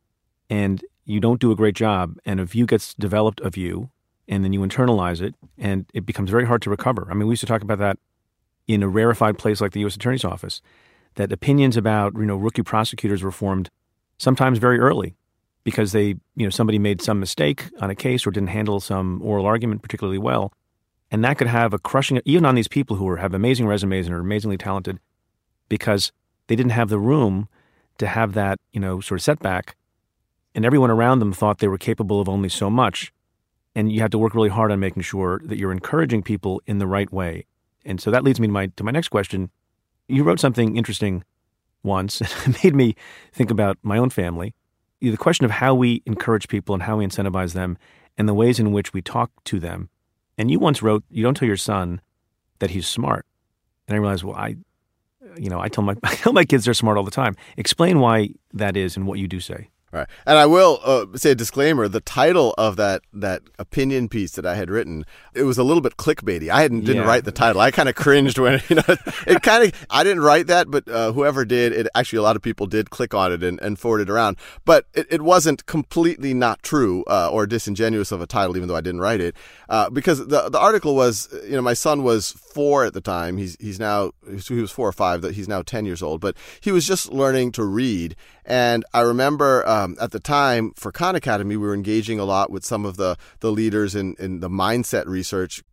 and 0.50 0.84
you 1.06 1.20
don't 1.20 1.40
do 1.40 1.52
a 1.52 1.56
great 1.56 1.76
job 1.76 2.18
and 2.26 2.40
a 2.40 2.46
view 2.46 2.66
gets 2.66 2.94
developed 2.94 3.40
of 3.42 3.56
you 3.56 3.90
and 4.28 4.44
then 4.44 4.54
you 4.54 4.62
internalize 4.62 5.22
it 5.22 5.36
and 5.58 5.86
it 5.94 6.06
becomes 6.06 6.30
very 6.30 6.46
hard 6.46 6.62
to 6.64 6.70
recover. 6.70 7.08
I 7.10 7.14
mean, 7.14 7.28
we 7.28 7.34
used 7.34 7.42
to 7.42 7.48
talk 7.48 7.62
about 7.62 7.80
that 7.80 7.98
in 8.68 8.84
a 8.84 8.88
rarefied 8.88 9.38
place 9.38 9.62
like 9.62 9.72
the 9.72 9.82
U.S. 9.82 9.96
Attorney's 9.96 10.26
Office, 10.26 10.62
that 11.16 11.32
opinions 11.32 11.78
about 11.78 12.14
you 12.16 12.26
know 12.26 12.36
rookie 12.36 12.64
prosecutors 12.64 13.24
were 13.24 13.32
formed 13.32 13.70
sometimes 14.18 14.58
very 14.58 14.80
early 14.80 15.16
because 15.64 15.92
they 15.92 16.08
you 16.36 16.46
know 16.46 16.50
somebody 16.50 16.80
made 16.80 17.02
some 17.02 17.20
mistake 17.20 17.70
on 17.80 17.90
a 17.90 17.96
case 17.96 18.26
or 18.26 18.32
didn't 18.32 18.50
handle 18.50 18.80
some 18.80 19.22
oral 19.22 19.46
argument 19.46 19.82
particularly 19.82 20.18
well, 20.18 20.52
and 21.12 21.24
that 21.24 21.38
could 21.38 21.48
have 21.48 21.74
a 21.74 21.80
crushing 21.80 22.22
even 22.26 22.46
on 22.46 22.56
these 22.56 22.68
people 22.68 22.98
who 22.98 23.08
are, 23.08 23.18
have 23.18 23.34
amazing 23.34 23.68
resumes 23.68 24.08
and 24.08 24.16
are 24.16 24.20
amazingly 24.20 24.58
talented 24.58 25.00
because 25.70 26.12
they 26.48 26.56
didn't 26.56 26.72
have 26.72 26.90
the 26.90 27.00
room 27.00 27.48
to 27.98 28.08
have 28.08 28.34
that 28.34 28.60
you 28.72 28.80
know 28.80 29.00
sort 29.00 29.20
of 29.20 29.24
setback 29.24 29.76
and 30.56 30.66
everyone 30.66 30.90
around 30.90 31.20
them 31.20 31.34
thought 31.34 31.60
they 31.60 31.68
were 31.68 31.78
capable 31.78 32.22
of 32.22 32.30
only 32.30 32.50
so 32.50 32.70
much. 32.70 33.12
And 33.76 33.92
you 33.92 34.00
had 34.00 34.12
to 34.14 34.18
work 34.18 34.34
really 34.34 34.50
hard 34.50 34.72
on 34.72 34.80
making 34.80 35.04
sure 35.04 35.42
that 35.44 35.58
you're 35.58 35.74
encouraging 35.74 36.24
people 36.24 36.62
in 36.66 36.80
the 36.80 36.88
right 36.88 37.12
way. 37.12 37.46
And 37.84 38.00
so 38.00 38.10
that 38.10 38.24
leads 38.24 38.40
me 38.40 38.48
to 38.48 38.54
my 38.54 38.68
to 38.78 38.84
my 38.84 38.92
next 38.92 39.10
question. 39.10 39.52
You 40.08 40.24
wrote 40.24 40.40
something 40.40 40.78
interesting 40.78 41.24
once, 41.84 42.22
and 42.46 42.56
it 42.56 42.64
made 42.64 42.76
me 42.76 42.96
think 43.34 43.52
about 43.52 43.78
my 43.84 43.98
own 43.98 44.10
family. 44.10 44.56
The 45.02 45.18
question 45.18 45.46
of 45.46 45.52
how 45.52 45.76
we 45.76 46.02
encourage 46.06 46.48
people 46.48 46.74
and 46.74 46.84
how 46.84 46.98
we 46.98 47.06
incentivize 47.06 47.54
them, 47.54 47.78
and 48.18 48.30
the 48.30 48.34
ways 48.34 48.60
in 48.60 48.72
which 48.72 48.94
we 48.94 49.02
talk 49.02 49.30
to 49.44 49.60
them. 49.60 49.90
And 50.38 50.50
you 50.50 50.58
once 50.58 50.82
wrote, 50.82 51.04
"You 51.10 51.22
don't 51.22 51.36
tell 51.36 51.48
your 51.48 51.58
son 51.58 52.00
that 52.60 52.72
he's 52.72 52.88
smart." 52.88 53.26
And 53.88 53.96
I 53.96 54.00
realized, 54.00 54.24
well, 54.24 54.36
I, 54.36 54.56
you 55.38 55.50
know, 55.50 55.60
I 55.60 55.68
tell 55.68 55.84
my 55.84 55.96
I 56.04 56.16
tell 56.16 56.34
my 56.34 56.46
kids 56.46 56.64
they're 56.64 56.74
smart 56.74 56.98
all 56.98 57.04
the 57.04 57.12
time. 57.12 57.36
Explain 57.58 58.00
why 58.00 58.30
that 58.54 58.78
is 58.78 58.96
and 58.96 59.06
what 59.06 59.20
you 59.20 59.28
do 59.28 59.42
say. 59.42 59.70
Right. 59.96 60.08
And 60.26 60.38
I 60.38 60.46
will 60.46 60.82
uh, 60.84 61.06
say 61.16 61.32
a 61.32 61.36
disclaimer: 61.36 61.88
the 61.88 62.02
title 62.02 62.54
of 62.58 62.76
that 62.76 63.04
that 63.14 63.44
opinion 63.58 64.10
piece 64.10 64.34
that 64.34 64.46
I 64.46 64.56
had 64.56 64.70
written, 64.70 65.06
it 65.34 65.44
was 65.44 65.58
a 65.58 65.64
little 65.64 65.80
bit 65.80 65.96
clickbaity. 65.96 66.50
I 66.50 66.62
hadn't 66.62 66.82
didn't 66.82 67.04
yeah. 67.04 67.08
write 67.08 67.24
the 67.24 67.32
title. 67.32 67.62
I 67.62 67.72
kind 67.72 67.88
of 67.88 67.96
cringed 67.96 68.38
when 68.38 68.62
you 68.70 68.76
know 68.76 68.84
it 69.26 69.42
kind 69.42 69.64
of. 69.64 69.86
I 69.90 70.04
didn't 70.04 70.22
write 70.22 70.48
that, 70.48 70.70
but 70.70 70.86
uh, 70.90 71.14
whoever 71.14 71.46
did, 71.46 71.72
it 71.72 71.88
actually 71.96 72.18
a 72.18 72.24
lot 72.24 72.36
of 72.36 72.42
people 72.42 72.68
did 72.68 72.90
click 72.90 73.14
on 73.14 73.32
it 73.32 73.42
and, 73.42 73.58
and 73.62 73.80
forward 73.80 74.02
it 74.02 74.10
around. 74.10 74.36
But 74.66 74.86
it, 74.94 75.08
it 75.10 75.22
wasn't 75.22 75.66
completely 75.66 76.34
not 76.34 76.62
true 76.62 77.06
uh, 77.08 77.30
or 77.32 77.48
disingenuous 77.48 78.12
of 78.12 78.20
a 78.20 78.28
title, 78.28 78.58
even 78.58 78.68
though 78.68 78.76
I 78.76 78.82
didn't 78.82 79.00
write 79.00 79.22
it, 79.22 79.34
uh, 79.70 79.90
because 79.90 80.28
the 80.28 80.50
the 80.50 80.60
article 80.60 80.94
was 80.94 81.30
you 81.46 81.56
know 81.56 81.62
my 81.62 81.74
son 81.74 82.04
was 82.04 82.32
four 82.32 82.84
at 82.84 82.94
the 82.94 83.00
time. 83.00 83.38
He's 83.38 83.56
he's 83.62 83.80
now 83.80 84.12
he 84.28 84.60
was 84.60 84.72
four 84.72 84.90
or 84.90 84.94
five. 84.94 85.22
That 85.22 85.36
he's 85.36 85.48
now 85.48 85.62
ten 85.62 85.86
years 85.86 86.04
old, 86.04 86.20
but 86.20 86.36
he 86.60 86.74
was 86.74 86.86
just 86.86 87.14
learning 87.14 87.54
to 87.54 87.64
read. 87.64 88.18
And 88.46 88.86
I 88.94 89.02
remember 89.02 89.68
um, 89.68 89.98
at 90.00 90.12
the 90.12 90.20
time 90.20 90.72
for 90.76 90.92
Khan 90.92 91.16
Academy, 91.16 91.58
we 91.58 91.66
were 91.66 91.74
engaging 91.74 92.20
a 92.20 92.26
lot 92.26 92.52
with 92.52 92.64
some 92.64 92.86
of 92.86 92.98
the 92.98 93.18
the 93.40 93.52
leaders 93.52 93.96
in 93.96 94.16
in 94.20 94.40
the 94.40 94.50
mindset 94.50 95.08
research. 95.08 95.64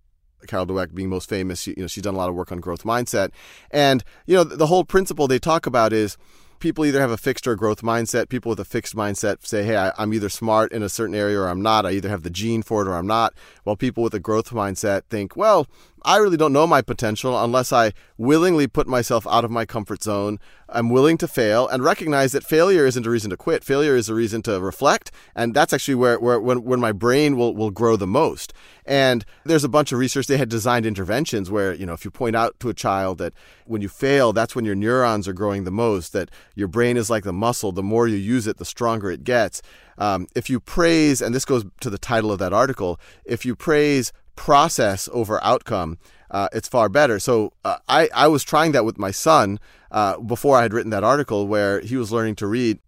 Carol 0.48 0.66
Dweck 0.66 0.92
being 0.92 1.08
most 1.08 1.28
famous, 1.28 1.60
she, 1.60 1.72
you 1.76 1.82
know, 1.82 1.86
she's 1.86 2.02
done 2.02 2.14
a 2.14 2.16
lot 2.16 2.28
of 2.28 2.34
work 2.34 2.50
on 2.50 2.58
growth 2.58 2.82
mindset, 2.82 3.30
and 3.70 4.02
you 4.26 4.34
know, 4.34 4.42
the 4.42 4.66
whole 4.66 4.84
principle 4.84 5.28
they 5.28 5.38
talk 5.38 5.66
about 5.66 5.92
is 5.92 6.16
people 6.62 6.86
either 6.86 7.00
have 7.00 7.10
a 7.10 7.16
fixed 7.18 7.46
or 7.46 7.56
growth 7.56 7.82
mindset. 7.82 8.28
People 8.28 8.48
with 8.48 8.60
a 8.60 8.64
fixed 8.64 8.94
mindset 8.94 9.44
say, 9.44 9.64
hey, 9.64 9.76
I, 9.76 9.92
am 9.98 10.14
either 10.14 10.28
smart 10.28 10.72
in 10.72 10.82
a 10.82 10.88
certain 10.88 11.14
area 11.14 11.38
or 11.38 11.48
I'm 11.48 11.60
not. 11.60 11.84
I 11.84 11.90
either 11.90 12.08
have 12.08 12.22
the 12.22 12.30
gene 12.30 12.62
for 12.62 12.82
it 12.82 12.88
or 12.88 12.94
I'm 12.94 13.06
not. 13.06 13.34
While 13.64 13.76
people 13.76 14.02
with 14.04 14.14
a 14.14 14.20
growth 14.20 14.50
mindset 14.50 15.02
think, 15.10 15.36
well, 15.36 15.66
I 16.04 16.16
really 16.18 16.36
don't 16.36 16.52
know 16.52 16.66
my 16.66 16.82
potential 16.82 17.42
unless 17.42 17.72
I 17.72 17.92
willingly 18.16 18.66
put 18.66 18.86
myself 18.86 19.26
out 19.26 19.44
of 19.44 19.50
my 19.50 19.64
comfort 19.64 20.02
zone. 20.02 20.38
I'm 20.68 20.90
willing 20.90 21.18
to 21.18 21.28
fail 21.28 21.68
and 21.68 21.84
recognize 21.84 22.32
that 22.32 22.44
failure 22.44 22.86
isn't 22.86 23.06
a 23.06 23.10
reason 23.10 23.30
to 23.30 23.36
quit. 23.36 23.62
Failure 23.62 23.94
is 23.94 24.08
a 24.08 24.14
reason 24.14 24.42
to 24.42 24.60
reflect. 24.60 25.10
And 25.34 25.54
that's 25.54 25.72
actually 25.72 25.96
where, 25.96 26.18
where 26.18 26.40
when, 26.40 26.64
when 26.64 26.80
my 26.80 26.92
brain 26.92 27.36
will, 27.36 27.54
will 27.54 27.70
grow 27.70 27.96
the 27.96 28.06
most. 28.06 28.52
And 28.84 29.24
there's 29.44 29.64
a 29.64 29.68
bunch 29.68 29.92
of 29.92 29.98
research. 29.98 30.26
They 30.26 30.38
had 30.38 30.48
designed 30.48 30.86
interventions 30.86 31.50
where, 31.50 31.74
you 31.74 31.86
know, 31.86 31.92
if 31.92 32.04
you 32.04 32.10
point 32.10 32.34
out 32.34 32.58
to 32.60 32.68
a 32.68 32.74
child 32.74 33.18
that 33.18 33.34
when 33.66 33.82
you 33.82 33.88
fail, 33.88 34.32
that's 34.32 34.56
when 34.56 34.64
your 34.64 34.74
neurons 34.74 35.28
are 35.28 35.32
growing 35.32 35.64
the 35.64 35.70
most, 35.70 36.12
that 36.14 36.30
your 36.54 36.68
brain 36.68 36.96
is 36.96 37.10
like 37.10 37.24
the 37.24 37.32
muscle. 37.32 37.70
The 37.72 37.82
more 37.82 38.08
you 38.08 38.16
use 38.16 38.46
it, 38.46 38.56
the 38.56 38.64
stronger 38.64 39.10
it 39.10 39.24
gets. 39.24 39.62
Um, 39.98 40.26
if 40.34 40.48
you 40.50 40.58
praise, 40.58 41.20
and 41.20 41.34
this 41.34 41.44
goes 41.44 41.64
to 41.80 41.90
the 41.90 41.98
title 41.98 42.32
of 42.32 42.38
that 42.38 42.52
article, 42.52 42.98
if 43.24 43.44
you 43.44 43.54
praise 43.54 44.12
process 44.36 45.08
over 45.12 45.42
outcome, 45.44 45.98
uh, 46.30 46.48
it's 46.52 46.68
far 46.68 46.88
better. 46.88 47.18
So 47.18 47.52
uh, 47.64 47.76
I, 47.88 48.08
I 48.14 48.28
was 48.28 48.42
trying 48.42 48.72
that 48.72 48.84
with 48.84 48.98
my 48.98 49.10
son 49.10 49.58
uh, 49.90 50.18
before 50.18 50.56
I 50.56 50.62
had 50.62 50.72
written 50.72 50.90
that 50.90 51.04
article 51.04 51.46
where 51.46 51.80
he 51.80 51.96
was 51.96 52.10
learning 52.10 52.36
to 52.36 52.46
read. 52.46 52.78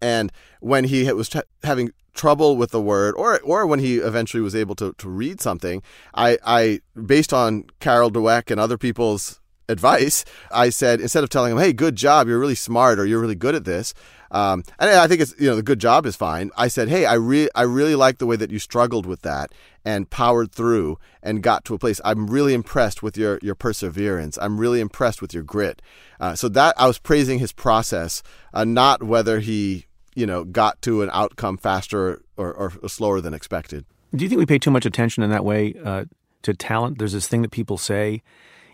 And 0.00 0.32
when 0.60 0.84
he 0.84 1.10
was 1.12 1.28
t- 1.28 1.40
having 1.62 1.90
trouble 2.14 2.56
with 2.56 2.70
the 2.70 2.80
word, 2.80 3.14
or 3.16 3.40
or 3.40 3.66
when 3.66 3.78
he 3.78 3.96
eventually 3.96 4.42
was 4.42 4.54
able 4.54 4.74
to, 4.76 4.92
to 4.98 5.08
read 5.08 5.40
something, 5.40 5.82
I, 6.14 6.38
I 6.44 6.80
based 7.06 7.32
on 7.32 7.64
Carol 7.80 8.10
Dweck 8.10 8.50
and 8.50 8.60
other 8.60 8.78
people's 8.78 9.40
advice, 9.68 10.24
I 10.50 10.70
said 10.70 11.00
instead 11.00 11.24
of 11.24 11.30
telling 11.30 11.52
him, 11.52 11.58
"Hey, 11.58 11.72
good 11.72 11.96
job, 11.96 12.28
you're 12.28 12.38
really 12.38 12.54
smart, 12.54 12.98
or 12.98 13.06
you're 13.06 13.20
really 13.20 13.34
good 13.34 13.54
at 13.54 13.64
this," 13.64 13.94
um, 14.30 14.64
and 14.78 14.90
I 14.90 15.06
think 15.06 15.20
it's 15.20 15.34
you 15.38 15.48
know 15.48 15.56
the 15.56 15.62
good 15.62 15.78
job 15.78 16.06
is 16.06 16.16
fine. 16.16 16.50
I 16.56 16.68
said, 16.68 16.88
"Hey, 16.88 17.06
I 17.06 17.14
really 17.14 17.48
I 17.54 17.62
really 17.62 17.94
like 17.94 18.18
the 18.18 18.26
way 18.26 18.36
that 18.36 18.50
you 18.50 18.58
struggled 18.58 19.06
with 19.06 19.22
that 19.22 19.52
and 19.84 20.10
powered 20.10 20.52
through 20.52 20.98
and 21.22 21.42
got 21.42 21.64
to 21.66 21.74
a 21.74 21.78
place. 21.78 22.00
I'm 22.04 22.26
really 22.28 22.54
impressed 22.54 23.02
with 23.02 23.16
your 23.16 23.38
your 23.42 23.54
perseverance. 23.54 24.38
I'm 24.40 24.58
really 24.58 24.80
impressed 24.80 25.22
with 25.22 25.32
your 25.32 25.42
grit." 25.42 25.82
Uh, 26.20 26.34
so 26.34 26.48
that 26.48 26.74
I 26.78 26.86
was 26.86 26.98
praising 26.98 27.38
his 27.38 27.52
process, 27.52 28.22
uh, 28.54 28.64
not 28.64 29.02
whether 29.02 29.40
he 29.40 29.86
you 30.14 30.26
know 30.26 30.44
got 30.44 30.80
to 30.82 31.02
an 31.02 31.10
outcome 31.12 31.56
faster 31.56 32.22
or, 32.36 32.52
or, 32.52 32.72
or, 32.82 32.88
slower 32.88 33.20
than 33.20 33.34
expected. 33.34 33.84
Do 34.14 34.24
you 34.24 34.28
think 34.28 34.38
we 34.38 34.46
pay 34.46 34.58
too 34.58 34.70
much 34.70 34.86
attention 34.86 35.22
in 35.22 35.30
that 35.30 35.44
way 35.44 35.74
uh, 35.84 36.06
to 36.42 36.54
talent? 36.54 36.98
There's 36.98 37.12
this 37.12 37.28
thing 37.28 37.42
that 37.42 37.50
people 37.50 37.76
say 37.76 38.22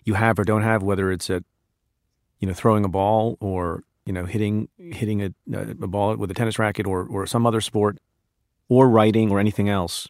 you 0.05 0.15
have 0.15 0.39
or 0.39 0.45
don't 0.45 0.63
have, 0.63 0.83
whether 0.83 1.11
it's 1.11 1.29
at 1.31 1.43
you 2.39 2.49
know 2.49 2.55
throwing 2.55 2.85
a 2.85 2.89
ball 2.89 3.37
or 3.41 3.85
you 4.07 4.13
know 4.13 4.25
hitting 4.25 4.69
hitting 4.79 5.23
a, 5.23 5.33
a 5.53 5.87
ball 5.87 6.17
with 6.17 6.31
a 6.31 6.35
tennis 6.35 6.59
racket 6.59 6.87
or 6.87 7.05
or 7.07 7.27
some 7.27 7.47
other 7.47 7.61
sport, 7.61 7.99
or 8.69 8.89
writing 8.89 9.31
or 9.31 9.39
anything 9.39 9.69
else. 9.69 10.09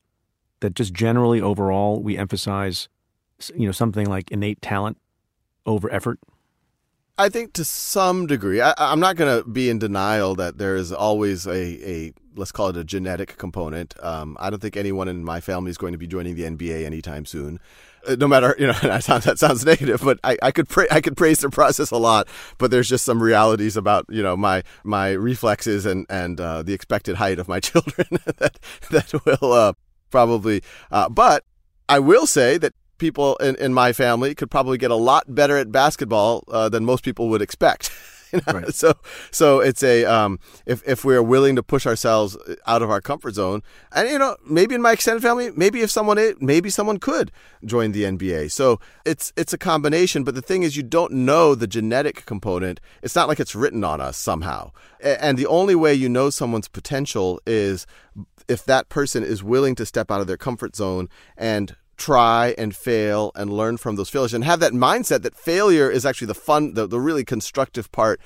That 0.60 0.74
just 0.74 0.92
generally 0.94 1.40
overall 1.40 2.00
we 2.00 2.16
emphasize 2.16 2.88
you 3.54 3.66
know 3.66 3.72
something 3.72 4.08
like 4.08 4.30
innate 4.30 4.62
talent 4.62 4.98
over 5.66 5.92
effort. 5.92 6.18
I 7.18 7.28
think 7.28 7.52
to 7.54 7.64
some 7.64 8.26
degree, 8.26 8.60
I, 8.60 8.74
am 8.78 8.98
not 8.98 9.16
going 9.16 9.42
to 9.42 9.48
be 9.48 9.68
in 9.68 9.78
denial 9.78 10.34
that 10.36 10.56
there 10.56 10.76
is 10.76 10.92
always 10.92 11.46
a, 11.46 11.52
a 11.52 12.12
let's 12.34 12.52
call 12.52 12.68
it 12.68 12.76
a 12.76 12.84
genetic 12.84 13.36
component. 13.36 13.94
Um, 14.02 14.36
I 14.40 14.48
don't 14.48 14.60
think 14.60 14.76
anyone 14.76 15.08
in 15.08 15.22
my 15.22 15.40
family 15.40 15.70
is 15.70 15.76
going 15.76 15.92
to 15.92 15.98
be 15.98 16.06
joining 16.06 16.36
the 16.36 16.44
NBA 16.44 16.84
anytime 16.86 17.26
soon. 17.26 17.60
Uh, 18.06 18.16
no 18.18 18.26
matter 18.26 18.54
you 18.58 18.66
know 18.66 18.72
that 18.82 19.04
sounds, 19.38 19.64
negative, 19.64 20.00
but 20.02 20.18
I, 20.24 20.36
I 20.42 20.50
could 20.50 20.68
pra- 20.68 20.92
I 20.92 21.00
could 21.00 21.16
praise 21.16 21.40
the 21.40 21.50
process 21.50 21.90
a 21.90 21.96
lot. 21.96 22.28
But 22.58 22.70
there's 22.70 22.88
just 22.88 23.04
some 23.04 23.22
realities 23.22 23.76
about 23.76 24.06
you 24.08 24.22
know 24.22 24.36
my 24.36 24.62
my 24.84 25.10
reflexes 25.10 25.86
and 25.86 26.06
and 26.08 26.40
uh, 26.40 26.62
the 26.62 26.72
expected 26.72 27.16
height 27.16 27.38
of 27.38 27.48
my 27.48 27.60
children 27.68 28.06
that 28.38 28.58
that 28.90 29.12
will 29.24 29.52
uh, 29.52 29.72
probably. 30.10 30.62
Uh, 30.90 31.08
but 31.08 31.44
I 31.88 31.98
will 31.98 32.26
say 32.26 32.58
that 32.58 32.74
people 32.98 33.36
in, 33.36 33.56
in 33.56 33.74
my 33.74 33.92
family 33.92 34.34
could 34.34 34.50
probably 34.50 34.78
get 34.78 34.90
a 34.90 34.96
lot 34.96 35.34
better 35.34 35.56
at 35.56 35.72
basketball 35.72 36.44
uh, 36.48 36.68
than 36.68 36.84
most 36.84 37.04
people 37.04 37.28
would 37.28 37.42
expect. 37.42 37.90
You 38.38 38.40
know? 38.46 38.60
right. 38.60 38.74
So 38.74 38.94
so 39.30 39.60
it's 39.60 39.82
a 39.82 40.04
um, 40.06 40.38
if 40.64 40.82
if 40.88 41.04
we're 41.04 41.22
willing 41.22 41.54
to 41.56 41.62
push 41.62 41.86
ourselves 41.86 42.36
out 42.66 42.80
of 42.80 42.90
our 42.90 43.02
comfort 43.02 43.34
zone, 43.34 43.62
and 43.92 44.08
you 44.08 44.18
know 44.18 44.36
maybe 44.48 44.74
in 44.74 44.80
my 44.80 44.92
extended 44.92 45.22
family, 45.22 45.50
maybe 45.54 45.82
if 45.82 45.90
someone 45.90 46.18
maybe 46.40 46.70
someone 46.70 46.98
could 46.98 47.30
join 47.64 47.92
the 47.92 48.04
NBA. 48.04 48.50
So 48.50 48.80
it's 49.04 49.32
it's 49.36 49.52
a 49.52 49.58
combination. 49.58 50.24
But 50.24 50.34
the 50.34 50.42
thing 50.42 50.62
is, 50.62 50.76
you 50.76 50.82
don't 50.82 51.12
know 51.12 51.54
the 51.54 51.66
genetic 51.66 52.24
component. 52.24 52.80
It's 53.02 53.14
not 53.14 53.28
like 53.28 53.38
it's 53.38 53.54
written 53.54 53.84
on 53.84 54.00
us 54.00 54.16
somehow. 54.16 54.72
And 55.00 55.36
the 55.36 55.46
only 55.46 55.74
way 55.74 55.92
you 55.92 56.08
know 56.08 56.30
someone's 56.30 56.68
potential 56.68 57.40
is 57.46 57.86
if 58.48 58.64
that 58.64 58.88
person 58.88 59.22
is 59.22 59.42
willing 59.42 59.74
to 59.74 59.86
step 59.86 60.10
out 60.10 60.20
of 60.20 60.26
their 60.26 60.36
comfort 60.36 60.76
zone 60.76 61.08
and 61.36 61.76
try 62.02 62.52
and 62.58 62.74
fail 62.74 63.30
and 63.36 63.52
learn 63.52 63.76
from 63.76 63.94
those 63.94 64.10
failures 64.10 64.34
and 64.34 64.42
have 64.42 64.58
that 64.58 64.72
mindset 64.72 65.22
that 65.22 65.36
failure 65.36 65.88
is 65.88 66.04
actually 66.04 66.26
the 66.26 66.34
fun, 66.34 66.74
the, 66.74 66.84
the 66.84 66.98
really 66.98 67.24
constructive 67.24 67.92
part 67.92 68.20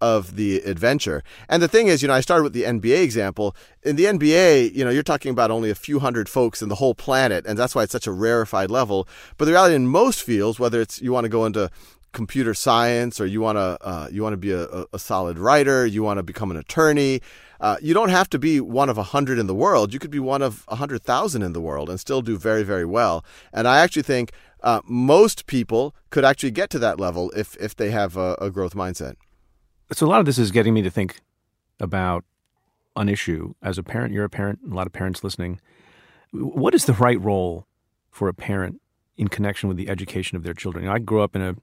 of 0.00 0.36
the 0.36 0.60
adventure. 0.60 1.22
And 1.50 1.62
the 1.62 1.68
thing 1.68 1.88
is, 1.88 2.00
you 2.00 2.08
know, 2.08 2.14
I 2.14 2.22
started 2.22 2.44
with 2.44 2.54
the 2.54 2.62
NBA 2.62 3.02
example. 3.02 3.54
In 3.82 3.96
the 3.96 4.06
NBA, 4.06 4.72
you 4.72 4.84
know, 4.84 4.90
you're 4.90 5.02
talking 5.02 5.32
about 5.32 5.50
only 5.50 5.68
a 5.68 5.74
few 5.74 5.98
hundred 5.98 6.30
folks 6.30 6.62
in 6.62 6.70
the 6.70 6.76
whole 6.76 6.94
planet, 6.94 7.44
and 7.46 7.58
that's 7.58 7.74
why 7.74 7.82
it's 7.82 7.92
such 7.92 8.06
a 8.06 8.12
rarefied 8.12 8.70
level. 8.70 9.06
But 9.36 9.44
the 9.44 9.50
reality 9.50 9.74
in 9.74 9.86
most 9.86 10.22
fields, 10.22 10.58
whether 10.58 10.80
it's 10.80 11.02
you 11.02 11.12
want 11.12 11.24
to 11.26 11.28
go 11.28 11.44
into 11.44 11.70
computer 12.12 12.54
science 12.54 13.20
or 13.20 13.26
you 13.26 13.40
want 13.40 13.56
to 13.56 13.78
uh, 13.80 14.08
you 14.10 14.22
want 14.22 14.32
to 14.32 14.38
be 14.38 14.52
a, 14.52 14.84
a, 14.92 14.98
solid 14.98 15.38
writer, 15.38 15.86
you 15.86 16.02
want 16.02 16.18
to 16.18 16.22
become 16.22 16.50
an 16.50 16.56
attorney. 16.56 17.20
Uh, 17.60 17.76
you 17.82 17.92
don't 17.92 18.08
have 18.08 18.30
to 18.30 18.38
be 18.38 18.60
one 18.60 18.88
of 18.88 18.96
a 18.98 19.02
hundred 19.02 19.38
in 19.38 19.46
the 19.46 19.54
world. 19.54 19.92
You 19.92 19.98
could 19.98 20.10
be 20.10 20.18
one 20.18 20.42
of 20.42 20.64
a 20.68 20.76
hundred 20.76 21.02
thousand 21.02 21.42
in 21.42 21.52
the 21.52 21.60
world 21.60 21.90
and 21.90 22.00
still 22.00 22.22
do 22.22 22.38
very 22.38 22.62
very 22.62 22.84
well. 22.84 23.24
And 23.52 23.68
I 23.68 23.80
actually 23.80 24.02
think 24.02 24.32
uh, 24.62 24.80
most 24.84 25.46
people 25.46 25.94
could 26.10 26.24
actually 26.24 26.50
get 26.50 26.70
to 26.70 26.78
that 26.78 26.98
level 26.98 27.30
if 27.36 27.56
if 27.56 27.76
they 27.76 27.90
have 27.90 28.16
a, 28.16 28.36
a 28.40 28.50
growth 28.50 28.74
mindset. 28.74 29.14
So 29.92 30.06
a 30.06 30.08
lot 30.08 30.20
of 30.20 30.26
this 30.26 30.38
is 30.38 30.50
getting 30.50 30.74
me 30.74 30.82
to 30.82 30.90
think 30.90 31.20
about 31.80 32.24
an 32.96 33.08
issue 33.08 33.54
as 33.62 33.78
a 33.78 33.82
parent. 33.82 34.12
You're 34.12 34.24
a 34.24 34.30
parent. 34.30 34.60
A 34.70 34.74
lot 34.74 34.86
of 34.86 34.92
parents 34.92 35.22
listening. 35.22 35.60
What 36.32 36.74
is 36.74 36.84
the 36.84 36.92
right 36.92 37.20
role 37.20 37.66
for 38.10 38.28
a 38.28 38.34
parent 38.34 38.80
in 39.16 39.28
connection 39.28 39.68
with 39.68 39.78
the 39.78 39.88
education 39.88 40.36
of 40.36 40.42
their 40.42 40.54
children? 40.54 40.84
You 40.84 40.90
know, 40.90 40.94
I 40.94 40.98
grew 40.98 41.22
up 41.22 41.34
in 41.34 41.42
a 41.42 41.56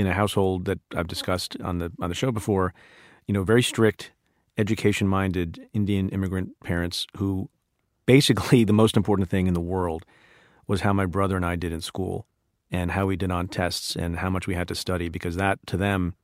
in 0.00 0.06
a 0.06 0.14
household 0.14 0.64
that 0.64 0.78
I've 0.94 1.06
discussed 1.06 1.56
on 1.60 1.78
the 1.78 1.92
on 2.00 2.08
the 2.08 2.14
show 2.14 2.32
before, 2.32 2.74
you 3.26 3.34
know, 3.34 3.42
very 3.44 3.62
strict, 3.62 4.12
education 4.58 5.06
minded 5.08 5.68
Indian 5.72 6.08
immigrant 6.10 6.58
parents 6.60 7.06
who 7.16 7.48
basically 8.06 8.64
the 8.70 8.72
most 8.72 8.96
important 8.96 9.28
thing 9.28 9.46
in 9.46 9.54
the 9.54 9.60
world 9.60 10.04
was 10.66 10.82
how 10.82 10.92
my 10.92 11.06
brother 11.06 11.36
and 11.36 11.44
I 11.44 11.56
did 11.56 11.72
in 11.72 11.80
school 11.80 12.26
and 12.70 12.92
how 12.92 13.06
we 13.06 13.16
did 13.16 13.30
on 13.30 13.48
tests 13.48 13.96
and 13.96 14.18
how 14.18 14.30
much 14.30 14.46
we 14.46 14.54
had 14.54 14.68
to 14.68 14.74
study 14.74 15.08
because 15.08 15.36
that 15.36 15.58
to 15.66 15.76
them, 15.76 16.14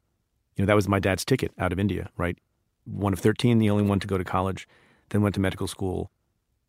you 0.55 0.63
know, 0.63 0.67
that 0.67 0.77
was 0.77 0.89
my 0.89 1.01
dad's 1.01 1.25
ticket 1.25 1.53
out 1.59 1.73
of 1.73 1.79
India, 1.79 2.11
right? 2.17 2.39
One 2.85 3.13
of 3.13 3.19
13, 3.19 3.59
the 3.59 3.71
only 3.71 3.83
one 3.83 3.99
to 4.01 4.07
go 4.07 4.17
to 4.17 4.25
college, 4.25 4.69
then 5.09 5.23
went 5.23 5.35
to 5.35 5.41
medical 5.41 5.67
school, 5.67 6.11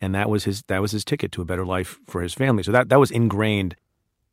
and 0.02 0.14
that 0.16 0.30
was 0.30 0.44
his 0.44 0.64
that 0.64 0.82
was 0.82 0.92
his 0.92 1.06
ticket 1.06 1.32
to 1.34 1.42
a 1.42 1.46
better 1.46 1.66
life 1.66 2.00
for 2.06 2.22
his 2.22 2.34
family. 2.34 2.64
So 2.64 2.72
that 2.72 2.90
that 2.90 3.00
was 3.00 3.12
ingrained. 3.12 3.76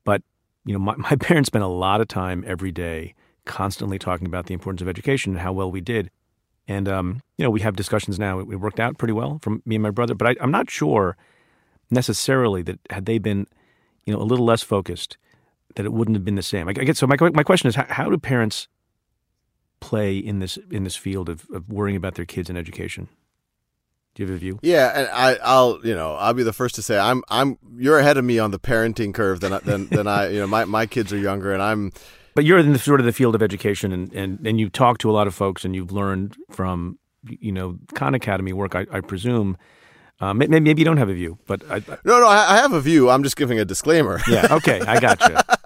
But 0.04 0.22
you 0.64 0.72
know, 0.72 0.78
my, 0.78 0.94
my 0.98 1.16
parents 1.16 1.48
spent 1.48 1.64
a 1.64 1.68
lot 1.68 2.00
of 2.00 2.08
time 2.08 2.44
every 2.46 2.72
day 2.72 3.14
constantly 3.44 3.98
talking 3.98 4.26
about 4.26 4.46
the 4.46 4.54
importance 4.54 4.80
of 4.82 4.88
education 4.88 5.32
and 5.32 5.40
how 5.40 5.52
well 5.52 5.70
we 5.70 5.80
did. 5.80 6.10
And, 6.66 6.88
um, 6.88 7.20
you 7.36 7.44
know, 7.44 7.50
we 7.50 7.60
have 7.60 7.76
discussions 7.76 8.18
now. 8.18 8.38
It, 8.38 8.48
it, 8.50 8.56
worked 8.56 8.80
out 8.80 8.96
pretty 8.96 9.12
well 9.12 9.38
for 9.42 9.58
me 9.66 9.76
and 9.76 9.82
my 9.82 9.90
brother, 9.90 10.14
but 10.14 10.28
I, 10.28 10.36
I'm 10.40 10.50
not 10.50 10.70
sure 10.70 11.16
necessarily 11.90 12.62
that 12.62 12.78
had 12.88 13.04
they 13.04 13.18
been, 13.18 13.46
you 14.06 14.14
know, 14.14 14.20
a 14.20 14.24
little 14.24 14.46
less 14.46 14.62
focused, 14.62 15.18
that 15.76 15.84
it 15.84 15.92
wouldn't 15.92 16.16
have 16.16 16.24
been 16.24 16.36
the 16.36 16.42
same. 16.42 16.68
I, 16.68 16.70
I 16.70 16.84
guess 16.84 16.98
so. 16.98 17.06
My, 17.06 17.16
my 17.34 17.42
question 17.42 17.68
is, 17.68 17.74
how, 17.74 17.86
how, 17.88 18.08
do 18.08 18.16
parents 18.16 18.68
play 19.80 20.16
in 20.16 20.38
this 20.38 20.58
in 20.70 20.84
this 20.84 20.96
field 20.96 21.28
of, 21.28 21.46
of 21.52 21.68
worrying 21.68 21.96
about 21.96 22.14
their 22.14 22.24
kids 22.24 22.48
and 22.48 22.56
education? 22.56 23.08
Do 24.14 24.22
you 24.22 24.28
have 24.28 24.36
a 24.36 24.38
view? 24.38 24.58
Yeah, 24.62 24.92
and 24.94 25.08
I, 25.12 25.38
I'll 25.42 25.80
you 25.82 25.94
know 25.94 26.14
I'll 26.14 26.34
be 26.34 26.44
the 26.44 26.52
first 26.52 26.76
to 26.76 26.82
say 26.82 26.98
I'm 26.98 27.22
I'm 27.28 27.58
you're 27.76 27.98
ahead 27.98 28.16
of 28.16 28.24
me 28.24 28.38
on 28.38 28.52
the 28.52 28.60
parenting 28.60 29.12
curve 29.12 29.40
than 29.40 29.58
than 29.64 29.88
than 29.88 30.06
I 30.06 30.28
you 30.28 30.38
know 30.38 30.46
my 30.46 30.64
my 30.64 30.86
kids 30.86 31.12
are 31.12 31.18
younger 31.18 31.52
and 31.52 31.62
I'm. 31.62 31.92
But 32.36 32.44
you're 32.44 32.58
in 32.58 32.72
the 32.72 32.78
sort 32.78 33.00
of 33.00 33.06
the 33.06 33.12
field 33.12 33.34
of 33.34 33.42
education 33.42 33.92
and 33.92 34.12
and 34.12 34.46
and 34.46 34.60
you 34.60 34.70
talk 34.70 34.98
to 34.98 35.10
a 35.10 35.12
lot 35.12 35.26
of 35.26 35.34
folks 35.34 35.64
and 35.64 35.74
you've 35.74 35.90
learned 35.92 36.36
from 36.50 36.98
you 37.24 37.52
know 37.52 37.78
Khan 37.94 38.14
Academy 38.14 38.52
work 38.52 38.74
I, 38.76 38.86
I 38.92 39.00
presume. 39.00 39.56
Uh, 40.20 40.32
maybe, 40.32 40.60
maybe 40.60 40.80
you 40.80 40.84
don't 40.84 40.96
have 40.96 41.08
a 41.08 41.14
view, 41.14 41.38
but 41.44 41.68
I, 41.68 41.76
I, 41.76 41.98
no, 42.04 42.20
no, 42.20 42.28
I 42.28 42.56
have 42.56 42.72
a 42.72 42.80
view. 42.80 43.10
I'm 43.10 43.24
just 43.24 43.36
giving 43.36 43.58
a 43.58 43.64
disclaimer. 43.64 44.20
Yeah, 44.28 44.46
okay, 44.52 44.80
I 44.80 45.00
got 45.00 45.20
you. 45.28 45.36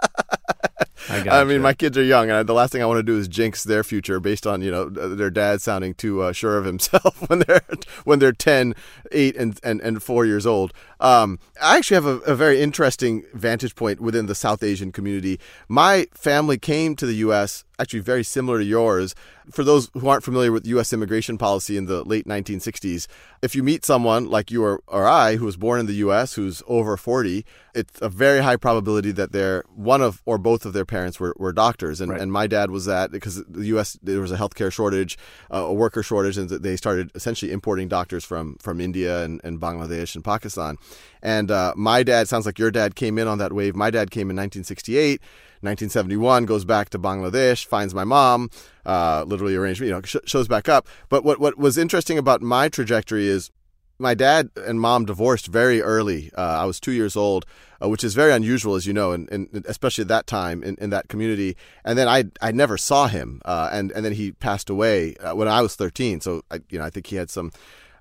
I, 1.11 1.41
I 1.41 1.45
mean, 1.45 1.63
my 1.63 1.75
kids 1.75 1.97
are 1.97 2.03
young, 2.03 2.31
and 2.31 2.49
the 2.49 2.55
last 2.55 2.73
thing 2.73 2.83
I 2.83 2.87
want 2.87 2.99
to 2.99 3.03
do 3.03 3.19
is 3.19 3.29
jinx 3.29 3.65
their 3.65 3.85
future 3.85 4.21
based 4.21 4.47
on 4.47 4.63
you 4.63 4.71
know 4.71 4.89
their 4.89 5.31
dad 5.31 5.61
sounding 5.63 5.95
too 5.95 6.23
uh, 6.23 6.33
sure 6.33 6.59
of 6.59 6.65
himself 6.65 7.23
when 7.29 7.41
they're 7.41 7.63
when 8.05 8.19
they're 8.19 8.33
10, 8.33 8.75
8, 9.13 9.37
and 9.37 9.61
and, 9.63 9.81
and 9.81 10.03
four 10.03 10.27
years 10.27 10.47
old. 10.47 10.73
Um, 11.01 11.39
I 11.63 11.77
actually 11.77 11.95
have 11.97 12.07
a, 12.07 12.19
a, 12.21 12.35
very 12.35 12.61
interesting 12.61 13.25
vantage 13.33 13.77
point 13.77 14.01
within 14.01 14.27
the 14.27 14.35
South 14.35 14.65
Asian 14.65 14.91
community. 14.91 15.39
My 15.69 16.07
family 16.13 16.59
came 16.59 16.97
to 16.97 17.07
the 17.07 17.15
U.S. 17.15 17.65
actually 17.79 18.01
very 18.01 18.25
similar 18.25 18.59
to 18.59 18.65
yours. 18.65 19.15
For 19.51 19.65
those 19.65 19.91
who 19.95 20.09
aren't 20.09 20.25
familiar 20.25 20.53
with 20.53 20.67
U.S. 20.67 20.93
immigration 20.93 21.39
policy 21.39 21.77
in 21.77 21.87
the 21.87 22.05
late 22.05 22.27
1960s, 22.27 23.07
if 23.41 23.55
you 23.55 23.63
meet 23.63 23.85
someone 23.85 24.29
like 24.29 24.51
you 24.51 24.63
or, 24.63 24.83
or 24.87 25.07
I 25.07 25.37
who 25.37 25.47
was 25.47 25.57
born 25.57 25.81
in 25.81 25.87
the 25.87 25.95
U.S. 25.95 26.35
who's 26.35 26.63
over 26.67 26.97
40, 26.97 27.47
it's 27.75 27.99
a 28.03 28.09
very 28.09 28.41
high 28.41 28.57
probability 28.57 29.11
that 29.13 29.33
they're 29.33 29.65
one 29.75 30.03
of 30.03 30.23
or 30.27 30.37
both 30.37 30.67
of 30.67 30.73
their 30.73 30.85
parents 30.85 31.19
were, 31.19 31.35
were 31.39 31.53
doctors. 31.53 32.01
And, 32.01 32.13
right. 32.13 32.21
and 32.21 32.31
my 32.33 32.47
dad 32.47 32.71
was 32.71 32.85
that 32.85 33.11
because 33.11 33.43
the 33.45 33.67
U.S. 33.67 33.99
there 34.03 34.21
was 34.21 34.33
a 34.33 34.37
healthcare 34.37 34.73
shortage, 34.73 35.17
uh, 35.51 35.59
a 35.59 35.73
worker 35.73 36.03
shortage, 36.03 36.37
and 36.37 36.51
they 36.51 36.77
started 36.77 37.11
essentially 37.15 37.53
importing 37.53 37.89
doctors 37.89 38.25
from 38.25 38.57
from 38.57 38.81
India 38.81 39.25
and, 39.25 39.41
and 39.45 39.61
Bangladesh 39.61 40.15
and 40.15 40.25
Pakistan. 40.25 40.77
And 41.23 41.51
uh, 41.51 41.73
my 41.77 42.03
dad 42.03 42.29
sounds 42.29 42.45
like 42.45 42.59
your 42.59 42.71
dad 42.71 42.95
came 42.97 43.19
in 43.19 43.29
on 43.29 43.39
that 43.39 43.53
wave. 43.53 43.75
My 43.75 43.91
dad 43.91 44.11
came 44.11 44.31
in 44.31 44.37
1968. 44.37 45.21
1971 45.61 46.47
goes 46.47 46.65
back 46.65 46.91
to 46.91 46.99
Bangladesh, 46.99 47.67
finds 47.67 47.95
my 47.95 48.05
mom, 48.05 48.51
uh, 48.87 49.25
literally 49.27 49.57
arranged, 49.57 49.81
you 49.81 49.91
know, 49.91 50.03
sh- 50.03 50.17
shows 50.25 50.49
back 50.49 50.69
up. 50.69 50.87
But 51.09 51.25
what 51.25 51.41
what 51.41 51.59
was 51.59 51.77
interesting 51.77 52.19
about 52.19 52.43
my 52.43 52.69
trajectory 52.69 53.27
is 53.27 53.51
my 53.99 54.15
dad 54.15 54.51
and 54.57 54.81
mom 54.81 55.05
divorced 55.05 55.49
very 55.49 55.83
early. 55.83 56.31
Uh, 56.37 56.43
I 56.43 56.65
was 56.65 56.79
two 56.79 56.93
years 56.93 57.17
old, 57.17 57.45
uh, 57.83 57.89
which 57.89 58.05
is 58.05 58.15
very 58.15 58.33
unusual, 58.33 58.75
as 58.75 58.87
you 58.87 58.93
know, 58.93 59.13
and, 59.13 59.31
and 59.31 59.65
especially 59.67 60.03
at 60.03 60.09
that 60.09 60.27
time 60.27 60.63
in, 60.63 60.77
in 60.77 60.91
that 60.91 61.09
community. 61.09 61.57
And 61.85 61.99
then 61.99 62.09
I 62.09 62.25
I 62.41 62.53
never 62.53 62.79
saw 62.79 63.09
him, 63.09 63.43
uh, 63.45 63.71
and 63.73 63.91
and 63.93 64.05
then 64.05 64.13
he 64.13 64.33
passed 64.33 64.71
away 64.71 65.17
uh, 65.17 65.35
when 65.35 65.49
I 65.49 65.61
was 65.61 65.75
13. 65.75 66.21
So 66.21 66.43
I, 66.51 66.61
you 66.71 66.79
know 66.79 66.85
I 66.85 66.91
think 66.91 67.07
he 67.09 67.17
had 67.17 67.31
some 67.31 67.51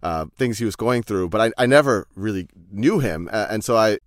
uh, 0.03 0.25
things 0.37 0.59
he 0.59 0.65
was 0.65 0.75
going 0.75 1.03
through, 1.03 1.29
but 1.29 1.41
I, 1.41 1.63
I 1.63 1.65
never 1.65 2.07
really 2.15 2.47
knew 2.71 2.99
him, 2.99 3.27
and 3.31 3.63
so 3.63 3.75
I 3.75 3.97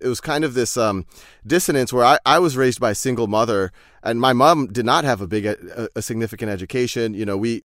it 0.00 0.08
was 0.08 0.20
kind 0.20 0.44
of 0.44 0.54
this 0.54 0.76
um, 0.76 1.06
dissonance 1.46 1.92
where 1.92 2.04
I, 2.04 2.18
I 2.24 2.38
was 2.38 2.56
raised 2.56 2.80
by 2.80 2.90
a 2.90 2.94
single 2.94 3.26
mother, 3.26 3.72
and 4.02 4.20
my 4.20 4.32
mom 4.32 4.68
did 4.68 4.86
not 4.86 5.04
have 5.04 5.20
a 5.20 5.26
big 5.26 5.46
a, 5.46 5.88
a 5.96 6.02
significant 6.02 6.50
education. 6.50 7.14
You 7.14 7.26
know, 7.26 7.36
we 7.36 7.64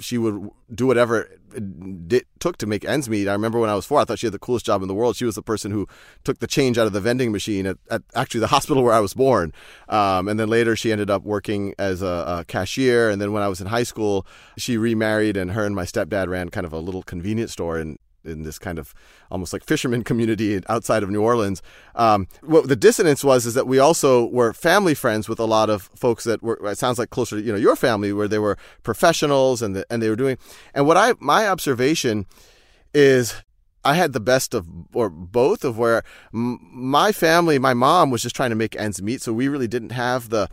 she 0.00 0.18
would 0.18 0.50
do 0.72 0.86
whatever 0.86 1.28
it 1.54 2.26
took 2.40 2.56
to 2.58 2.66
make 2.66 2.84
ends 2.84 3.08
meet. 3.08 3.26
I 3.26 3.32
remember 3.32 3.58
when 3.58 3.70
I 3.70 3.74
was 3.74 3.86
four, 3.86 4.00
I 4.00 4.04
thought 4.04 4.18
she 4.18 4.26
had 4.26 4.34
the 4.34 4.38
coolest 4.38 4.66
job 4.66 4.82
in 4.82 4.88
the 4.88 4.94
world. 4.94 5.16
She 5.16 5.24
was 5.24 5.34
the 5.34 5.42
person 5.42 5.70
who 5.72 5.86
took 6.24 6.38
the 6.38 6.46
change 6.46 6.78
out 6.78 6.86
of 6.86 6.92
the 6.92 7.00
vending 7.00 7.32
machine 7.32 7.66
at, 7.66 7.78
at 7.90 8.02
actually 8.14 8.40
the 8.40 8.46
hospital 8.58 8.82
where 8.82 8.92
I 8.92 9.00
was 9.00 9.14
born. 9.14 9.52
Um, 9.88 10.28
and 10.28 10.38
then 10.38 10.48
later 10.48 10.76
she 10.76 10.92
ended 10.92 11.10
up 11.10 11.22
working 11.24 11.74
as 11.78 12.02
a, 12.02 12.06
a, 12.06 12.44
cashier. 12.46 13.10
And 13.10 13.20
then 13.20 13.32
when 13.32 13.42
I 13.42 13.48
was 13.48 13.60
in 13.60 13.66
high 13.66 13.82
school, 13.82 14.26
she 14.56 14.76
remarried, 14.76 15.36
and 15.36 15.52
her 15.52 15.64
and 15.64 15.74
my 15.74 15.84
stepdad 15.84 16.28
ran 16.28 16.50
kind 16.50 16.66
of 16.66 16.72
a 16.72 16.78
little 16.78 17.02
convenience 17.02 17.52
store 17.52 17.78
in 17.78 17.98
in 18.28 18.42
this 18.42 18.58
kind 18.58 18.78
of 18.78 18.94
almost 19.30 19.52
like 19.52 19.64
fisherman 19.64 20.04
community 20.10 20.60
outside 20.68 21.02
of 21.02 21.10
New 21.10 21.22
Orleans. 21.22 21.62
Um, 21.94 22.28
what 22.42 22.68
the 22.68 22.76
dissonance 22.76 23.24
was 23.24 23.46
is 23.46 23.54
that 23.54 23.66
we 23.66 23.78
also 23.78 24.26
were 24.26 24.52
family 24.52 24.94
friends 24.94 25.28
with 25.28 25.38
a 25.38 25.44
lot 25.44 25.70
of 25.70 25.90
folks 25.94 26.24
that 26.24 26.42
were 26.42 26.58
it 26.64 26.78
sounds 26.78 26.98
like 26.98 27.10
closer 27.10 27.36
to 27.36 27.42
you 27.42 27.52
know 27.52 27.58
your 27.58 27.76
family 27.76 28.12
where 28.12 28.28
they 28.28 28.38
were 28.38 28.56
professionals 28.82 29.62
and 29.62 29.76
the, 29.76 29.86
and 29.90 30.02
they 30.02 30.08
were 30.08 30.16
doing 30.16 30.38
and 30.74 30.86
what 30.86 30.96
I 30.96 31.14
my 31.20 31.48
observation 31.48 32.26
is 32.94 33.34
I 33.84 33.94
had 33.94 34.12
the 34.12 34.20
best 34.20 34.54
of 34.54 34.66
or 34.92 35.08
both 35.08 35.64
of 35.64 35.78
where 35.78 36.02
my 36.32 37.12
family 37.12 37.58
my 37.58 37.74
mom 37.74 38.10
was 38.10 38.22
just 38.22 38.36
trying 38.36 38.50
to 38.50 38.56
make 38.56 38.76
ends 38.76 39.00
meet 39.00 39.22
so 39.22 39.32
we 39.32 39.48
really 39.48 39.68
didn't 39.68 39.92
have 39.92 40.30
the 40.30 40.48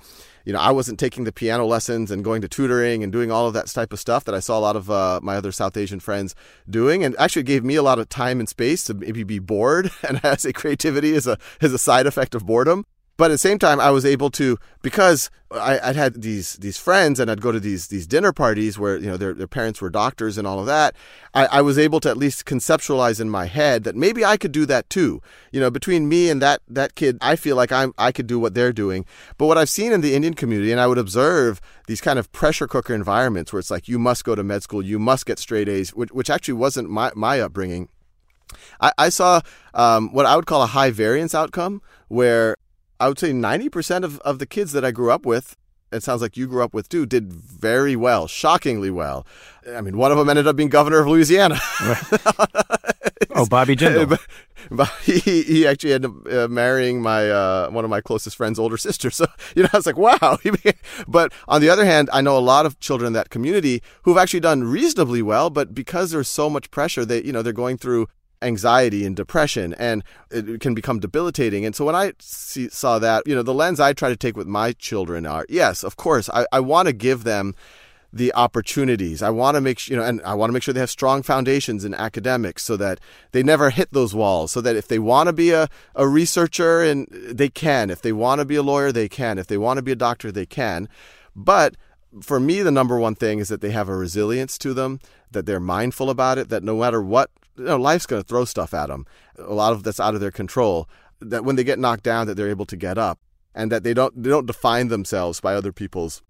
you 0.46 0.54
know, 0.54 0.60
I 0.60 0.72
wasn't 0.72 1.00
taking 1.00 1.24
the 1.24 1.32
piano 1.32 1.66
lessons 1.66 2.12
and 2.12 2.24
going 2.24 2.42
to 2.42 2.48
tutoring 2.48 3.04
and 3.04 3.12
doing 3.12 3.32
all 3.32 3.48
of 3.48 3.54
that 3.56 3.68
type 3.68 3.92
of 3.92 4.00
stuff 4.00 4.24
that 4.26 4.36
I 4.36 4.40
saw 4.40 4.58
a 4.58 4.62
lot 4.62 4.76
of 4.76 4.90
uh, 4.90 5.20
my 5.22 5.36
other 5.36 5.52
South 5.52 5.76
Asian 5.76 6.00
friends 6.00 6.36
doing, 6.70 7.04
and 7.04 7.16
actually 7.18 7.44
gave 7.44 7.64
me 7.64 7.76
a 7.76 7.84
lot 7.84 8.00
of 8.00 8.08
time 8.10 8.40
and 8.40 8.48
space 8.48 8.84
to 8.84 8.94
maybe 8.94 9.24
be 9.24 9.40
bored 9.40 9.92
and 10.08 10.22
I 10.24 10.36
say 10.36 10.54
creativity 10.54 11.16
as 11.16 11.28
a 11.28 11.38
as 11.62 11.74
a 11.74 11.80
side 11.80 12.08
effect 12.08 12.36
of 12.36 12.46
boredom. 12.46 12.86
But 13.18 13.26
at 13.26 13.36
the 13.36 13.38
same 13.38 13.60
time, 13.60 13.80
I 13.80 13.92
was 13.92 14.06
able 14.06 14.30
to 14.32 14.58
because 14.82 15.30
I, 15.50 15.80
would 15.86 15.96
had 15.96 16.22
these 16.22 16.56
these 16.58 16.78
friends 16.78 17.18
and 17.18 17.32
I'd 17.32 17.40
go 17.40 17.54
to 17.54 17.62
these 17.62 17.88
these 17.88 18.06
dinner 18.06 18.34
parties 18.34 18.78
where 18.78 18.98
you 18.98 19.08
know 19.08 19.16
their 19.16 19.34
their 19.34 19.48
parents 19.48 19.80
were 19.80 19.90
doctors 19.90 20.38
and 20.38 20.46
all 20.46 20.60
of 20.60 20.66
that. 20.66 20.96
I, 21.34 21.46
I 21.46 21.62
was 21.62 21.78
able 21.78 22.02
to 22.02 22.10
at 22.10 22.18
least 22.18 22.46
conceptualize 22.46 23.22
in 23.22 23.30
my 23.30 23.46
head 23.46 23.86
that 23.86 23.96
maybe 23.96 24.26
I 24.26 24.36
could 24.36 24.52
do 24.52 24.66
that 24.66 24.90
too. 24.90 25.22
You 25.52 25.62
know, 25.62 25.72
between 25.72 26.10
me 26.10 26.30
and 26.30 26.42
that 26.42 26.62
that 26.68 26.96
kid, 26.96 27.18
I 27.22 27.38
feel 27.38 27.56
like 27.56 27.72
I'm 27.72 27.94
I 27.98 28.12
could 28.12 28.28
do 28.28 28.38
what 28.38 28.54
they're 28.54 28.74
doing. 28.74 29.06
But 29.38 29.46
what 29.46 29.58
I've 29.58 29.70
seen 29.70 29.94
in 29.94 30.02
the 30.02 30.14
Indian 30.14 30.34
community, 30.34 30.74
and 30.74 30.82
I 30.82 30.88
would 30.88 30.98
observe 30.98 31.62
these 31.88 32.02
kind 32.02 32.20
of 32.20 32.30
pressure 32.34 32.68
cooker 32.68 32.94
environments 32.94 33.54
where 33.54 33.62
it's 33.62 33.72
like 33.72 33.88
you 33.88 33.98
must 33.98 34.26
go 34.26 34.36
to 34.36 34.44
med 34.44 34.64
school, 34.64 34.84
you 34.84 35.00
must 35.00 35.26
get 35.26 35.40
straight 35.40 35.70
A's, 35.70 35.94
which, 35.94 36.12
which 36.12 36.30
actually 36.30 36.56
wasn't 36.56 36.90
my 36.90 37.12
my 37.16 37.40
upbringing. 37.40 37.88
I, 38.82 38.92
I 38.98 39.10
saw 39.10 39.42
um, 39.74 40.12
what 40.12 40.26
I 40.26 40.36
would 40.36 40.46
call 40.46 40.62
a 40.62 40.68
high 40.68 40.92
variance 40.92 41.34
outcome 41.34 41.82
where 42.08 42.58
I 43.00 43.08
would 43.08 43.20
say 43.20 43.32
90% 43.32 44.04
of, 44.04 44.20
of 44.20 44.40
the 44.40 44.46
kids 44.46 44.72
that 44.72 44.86
I 44.86 44.92
grew 44.92 45.12
up 45.12 45.26
with, 45.26 45.58
it 45.92 46.04
sounds 46.04 46.22
like 46.22 46.38
you 46.38 46.48
grew 46.48 46.64
up 46.64 46.74
with 46.74 46.90
too, 46.90 47.06
did 47.06 47.32
very 47.32 47.96
well, 47.96 48.28
shockingly 48.28 48.90
well. 48.90 49.26
I 49.74 49.82
mean, 49.82 49.98
one 49.98 50.12
of 50.12 50.18
them 50.18 50.30
ended 50.30 50.48
up 50.48 50.56
being 50.56 50.70
governor 50.70 51.00
of 51.00 51.08
Louisiana. 51.08 51.60
oh, 53.36 53.46
Bobby 53.48 53.76
Jindal. 53.76 54.20
but 54.72 54.90
he, 55.04 55.20
he 55.44 55.68
actually 55.68 55.94
ended 55.94 56.12
up 56.12 56.34
uh, 56.34 56.48
marrying 56.48 57.02
my 57.02 57.30
uh, 57.30 57.70
one 57.70 57.84
of 57.84 57.90
my 57.90 58.02
closest 58.02 58.36
friend's 58.36 58.60
older 58.60 58.78
sister. 58.88 59.10
So 59.10 59.26
you 59.56 59.64
know, 59.64 59.70
I 59.74 59.78
was 59.78 59.86
like, 59.86 59.98
wow. 59.98 60.38
but 61.08 61.34
on 61.48 61.62
the 61.62 61.70
other 61.70 61.86
hand, 61.86 62.10
I 62.12 62.22
know 62.22 62.38
a 62.38 62.40
lot 62.40 62.66
of 62.66 62.80
children 62.80 63.08
in 63.08 63.14
that 63.14 63.30
community 63.30 63.82
who've 64.04 64.18
actually 64.18 64.40
done 64.40 64.64
reasonably 64.64 65.22
well, 65.22 65.50
but 65.50 65.74
because 65.74 66.12
there's 66.12 66.30
so 66.30 66.50
much 66.50 66.72
pressure, 66.72 67.06
that 67.06 67.26
you 67.26 67.32
know 67.32 67.42
they're 67.42 67.54
going 67.54 67.78
through 67.78 68.08
anxiety 68.42 69.06
and 69.06 69.16
depression 69.16 69.74
and 69.76 70.04
it 70.32 70.60
can 70.60 70.74
become 70.74 71.00
debilitating 71.00 71.66
and 71.66 71.76
so 71.76 71.86
when 71.86 71.96
i 71.96 72.12
see, 72.20 72.70
saw 72.70 73.00
that 73.00 73.26
you 73.26 73.34
know 73.34 73.44
the 73.44 73.54
lens 73.54 73.80
i 73.80 73.94
try 73.94 74.10
to 74.10 74.16
take 74.16 74.36
with 74.36 74.48
my 74.48 74.72
children 74.74 75.26
are 75.26 75.46
yes 75.50 75.84
of 75.84 75.96
course 75.96 76.30
i, 76.30 76.46
I 76.52 76.60
want 76.60 76.88
to 76.88 76.94
give 76.94 77.24
them 77.24 77.56
the 78.16 78.34
opportunities. 78.34 79.22
I 79.22 79.30
want 79.30 79.56
to 79.56 79.62
make 79.62 79.78
sure, 79.78 79.94
you 79.94 80.02
know, 80.02 80.08
and 80.08 80.22
I 80.22 80.34
want 80.36 80.50
to 80.50 80.54
make 80.54 80.64
sure 80.64 80.74
they 80.74 80.80
have 80.80 80.90
strong 80.90 81.22
foundations 81.22 81.84
in 81.84 81.94
academics 81.94 82.64
so 82.64 82.78
that 82.78 83.02
they 83.34 83.44
never 83.44 83.70
hit 83.72 83.92
those 83.92 84.16
walls. 84.16 84.54
So 84.54 84.62
that 84.62 84.78
if 84.78 84.88
they 84.88 85.00
want 85.00 85.28
to 85.28 85.34
be 85.34 85.52
a, 85.52 85.68
a 85.96 86.08
researcher 86.08 86.82
and 86.82 87.08
they 87.12 87.50
can, 87.50 87.90
if 87.90 88.02
they 88.02 88.14
want 88.14 88.40
to 88.40 88.46
be 88.46 88.56
a 88.56 88.64
lawyer, 88.64 88.94
they 88.94 89.10
can, 89.10 89.38
if 89.38 89.48
they 89.48 89.58
want 89.58 89.78
to 89.80 89.84
be 89.84 89.92
a 89.92 89.98
doctor, 89.98 90.32
they 90.32 90.46
can. 90.46 90.88
But 91.36 91.76
for 92.22 92.40
me, 92.40 92.62
the 92.62 92.72
number 92.72 92.98
one 92.98 93.16
thing 93.16 93.40
is 93.40 93.50
that 93.50 93.60
they 93.60 93.72
have 93.72 93.90
a 93.90 93.96
resilience 93.98 94.58
to 94.60 94.74
them, 94.74 95.02
that 95.32 95.46
they're 95.46 95.60
mindful 95.60 96.10
about 96.10 96.38
it, 96.38 96.48
that 96.48 96.64
no 96.64 96.78
matter 96.78 97.02
what, 97.02 97.30
you 97.58 97.66
know, 97.66 97.78
life's 97.78 98.06
going 98.06 98.22
to 98.22 98.28
throw 98.28 98.46
stuff 98.46 98.74
at 98.74 98.88
them. 98.88 99.06
A 99.38 99.54
lot 99.54 99.74
of 99.74 99.84
that's 99.84 100.00
out 100.00 100.16
of 100.16 100.22
their 100.22 100.32
control. 100.32 100.90
That 101.22 101.46
when 101.46 101.56
they 101.56 101.64
get 101.64 101.80
knocked 101.80 102.04
down, 102.04 102.28
that 102.28 102.36
they're 102.36 102.50
able 102.50 102.66
to 102.66 102.76
get 102.76 102.98
up, 102.98 103.20
and 103.54 103.72
that 103.72 103.84
they 103.84 103.94
don't 103.94 104.22
they 104.22 104.30
don't 104.30 104.46
define 104.46 104.90
themselves 104.90 105.40
by 105.40 105.54
other 105.56 105.72
people's 105.72 106.22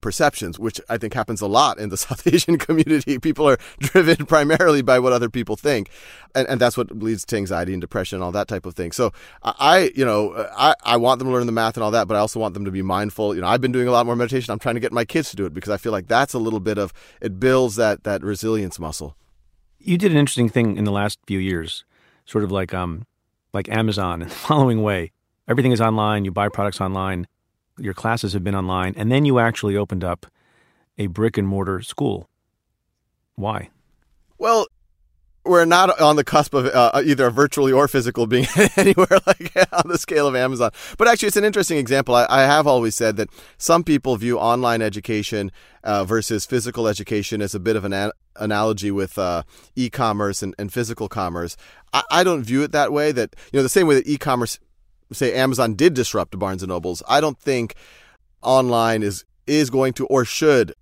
perceptions, 0.00 0.56
which 0.56 0.80
I 0.88 0.98
think 0.98 1.14
happens 1.14 1.40
a 1.40 1.46
lot 1.46 1.78
in 1.78 1.88
the 1.88 1.96
South 2.06 2.26
Asian 2.26 2.58
community. 2.58 3.18
People 3.18 3.48
are 3.48 3.58
driven 3.80 4.26
primarily 4.26 4.82
by 4.82 4.98
what 4.98 5.12
other 5.12 5.28
people 5.28 5.56
think, 5.56 5.90
and, 6.34 6.46
and 6.48 6.60
that's 6.60 6.76
what 6.76 6.90
leads 6.96 7.24
to 7.26 7.36
anxiety 7.36 7.72
and 7.72 7.80
depression 7.80 8.16
and 8.16 8.24
all 8.24 8.32
that 8.32 8.48
type 8.48 8.66
of 8.66 8.74
thing. 8.74 8.92
So 8.92 9.12
I, 9.42 9.90
you 9.94 10.04
know, 10.04 10.48
I, 10.56 10.74
I 10.84 10.96
want 10.96 11.18
them 11.18 11.28
to 11.28 11.34
learn 11.34 11.46
the 11.46 11.52
math 11.52 11.76
and 11.76 11.82
all 11.82 11.90
that, 11.90 12.06
but 12.06 12.16
I 12.16 12.20
also 12.20 12.38
want 12.38 12.54
them 12.54 12.64
to 12.64 12.70
be 12.70 12.82
mindful. 12.82 13.34
You 13.34 13.40
know, 13.40 13.48
I've 13.48 13.60
been 13.60 13.72
doing 13.72 13.88
a 13.88 13.92
lot 13.92 14.06
more 14.06 14.16
meditation. 14.16 14.52
I'm 14.52 14.58
trying 14.58 14.76
to 14.76 14.80
get 14.80 14.92
my 14.92 15.04
kids 15.04 15.30
to 15.30 15.36
do 15.36 15.44
it 15.44 15.54
because 15.54 15.70
I 15.70 15.76
feel 15.76 15.92
like 15.92 16.06
that's 16.06 16.34
a 16.34 16.38
little 16.38 16.60
bit 16.60 16.78
of 16.78 16.92
it 17.20 17.40
builds 17.40 17.76
that 17.76 18.04
that 18.04 18.22
resilience 18.22 18.78
muscle. 18.78 19.16
You 19.86 19.96
did 19.96 20.10
an 20.10 20.18
interesting 20.18 20.48
thing 20.48 20.76
in 20.76 20.84
the 20.84 20.90
last 20.90 21.18
few 21.26 21.38
years, 21.38 21.84
sort 22.24 22.44
of 22.44 22.52
like 22.52 22.74
um, 22.74 23.06
like 23.52 23.68
Amazon 23.68 24.20
in 24.22 24.28
the 24.28 24.34
following 24.34 24.82
way. 24.82 25.12
Everything 25.48 25.72
is 25.72 25.80
online. 25.80 26.24
You 26.24 26.32
buy 26.32 26.48
products 26.48 26.80
online 26.80 27.26
your 27.78 27.94
classes 27.94 28.32
have 28.32 28.44
been 28.44 28.54
online, 28.54 28.94
and 28.96 29.10
then 29.10 29.24
you 29.24 29.38
actually 29.38 29.76
opened 29.76 30.04
up 30.04 30.26
a 30.98 31.06
brick 31.08 31.36
and 31.36 31.46
mortar 31.46 31.82
school. 31.82 32.28
Why? 33.34 33.70
Well, 34.38 34.66
we're 35.46 35.64
not 35.64 36.00
on 36.00 36.16
the 36.16 36.24
cusp 36.24 36.54
of 36.54 36.66
uh, 36.66 37.02
either 37.04 37.30
virtually 37.30 37.72
or 37.72 37.88
physical 37.88 38.26
being 38.26 38.46
anywhere 38.76 39.18
like 39.26 39.52
on 39.72 39.88
the 39.88 39.98
scale 39.98 40.26
of 40.26 40.34
Amazon. 40.34 40.70
But 40.98 41.08
actually, 41.08 41.28
it's 41.28 41.36
an 41.36 41.44
interesting 41.44 41.78
example. 41.78 42.14
I, 42.14 42.26
I 42.28 42.42
have 42.42 42.66
always 42.66 42.94
said 42.94 43.16
that 43.16 43.28
some 43.58 43.84
people 43.84 44.16
view 44.16 44.38
online 44.38 44.82
education 44.82 45.52
uh, 45.84 46.04
versus 46.04 46.46
physical 46.46 46.88
education 46.88 47.40
as 47.40 47.54
a 47.54 47.60
bit 47.60 47.76
of 47.76 47.84
an 47.84 48.10
analogy 48.36 48.90
with 48.90 49.18
uh, 49.18 49.42
e-commerce 49.76 50.42
and, 50.42 50.54
and, 50.58 50.72
physical 50.72 51.08
commerce. 51.08 51.56
I, 51.92 52.02
I, 52.10 52.24
don't 52.24 52.42
view 52.42 52.62
it 52.62 52.72
that 52.72 52.92
way. 52.92 53.12
That 53.12 53.36
you 53.52 53.58
know, 53.58 53.62
the 53.62 53.68
same 53.68 53.86
way 53.86 53.94
that 53.94 54.06
e-commerce 54.06 54.58
say 55.12 55.34
Amazon 55.34 55.74
did 55.74 55.94
disrupt 55.94 56.38
Barnes 56.38 56.62
and 56.62 56.70
Nobles, 56.70 57.02
I 57.08 57.20
don't 57.20 57.38
think 57.38 57.74
online 58.42 59.02
is 59.02 59.24
is 59.46 59.70
going 59.70 59.92
to 59.94 60.06
or 60.06 60.24
should 60.24 60.74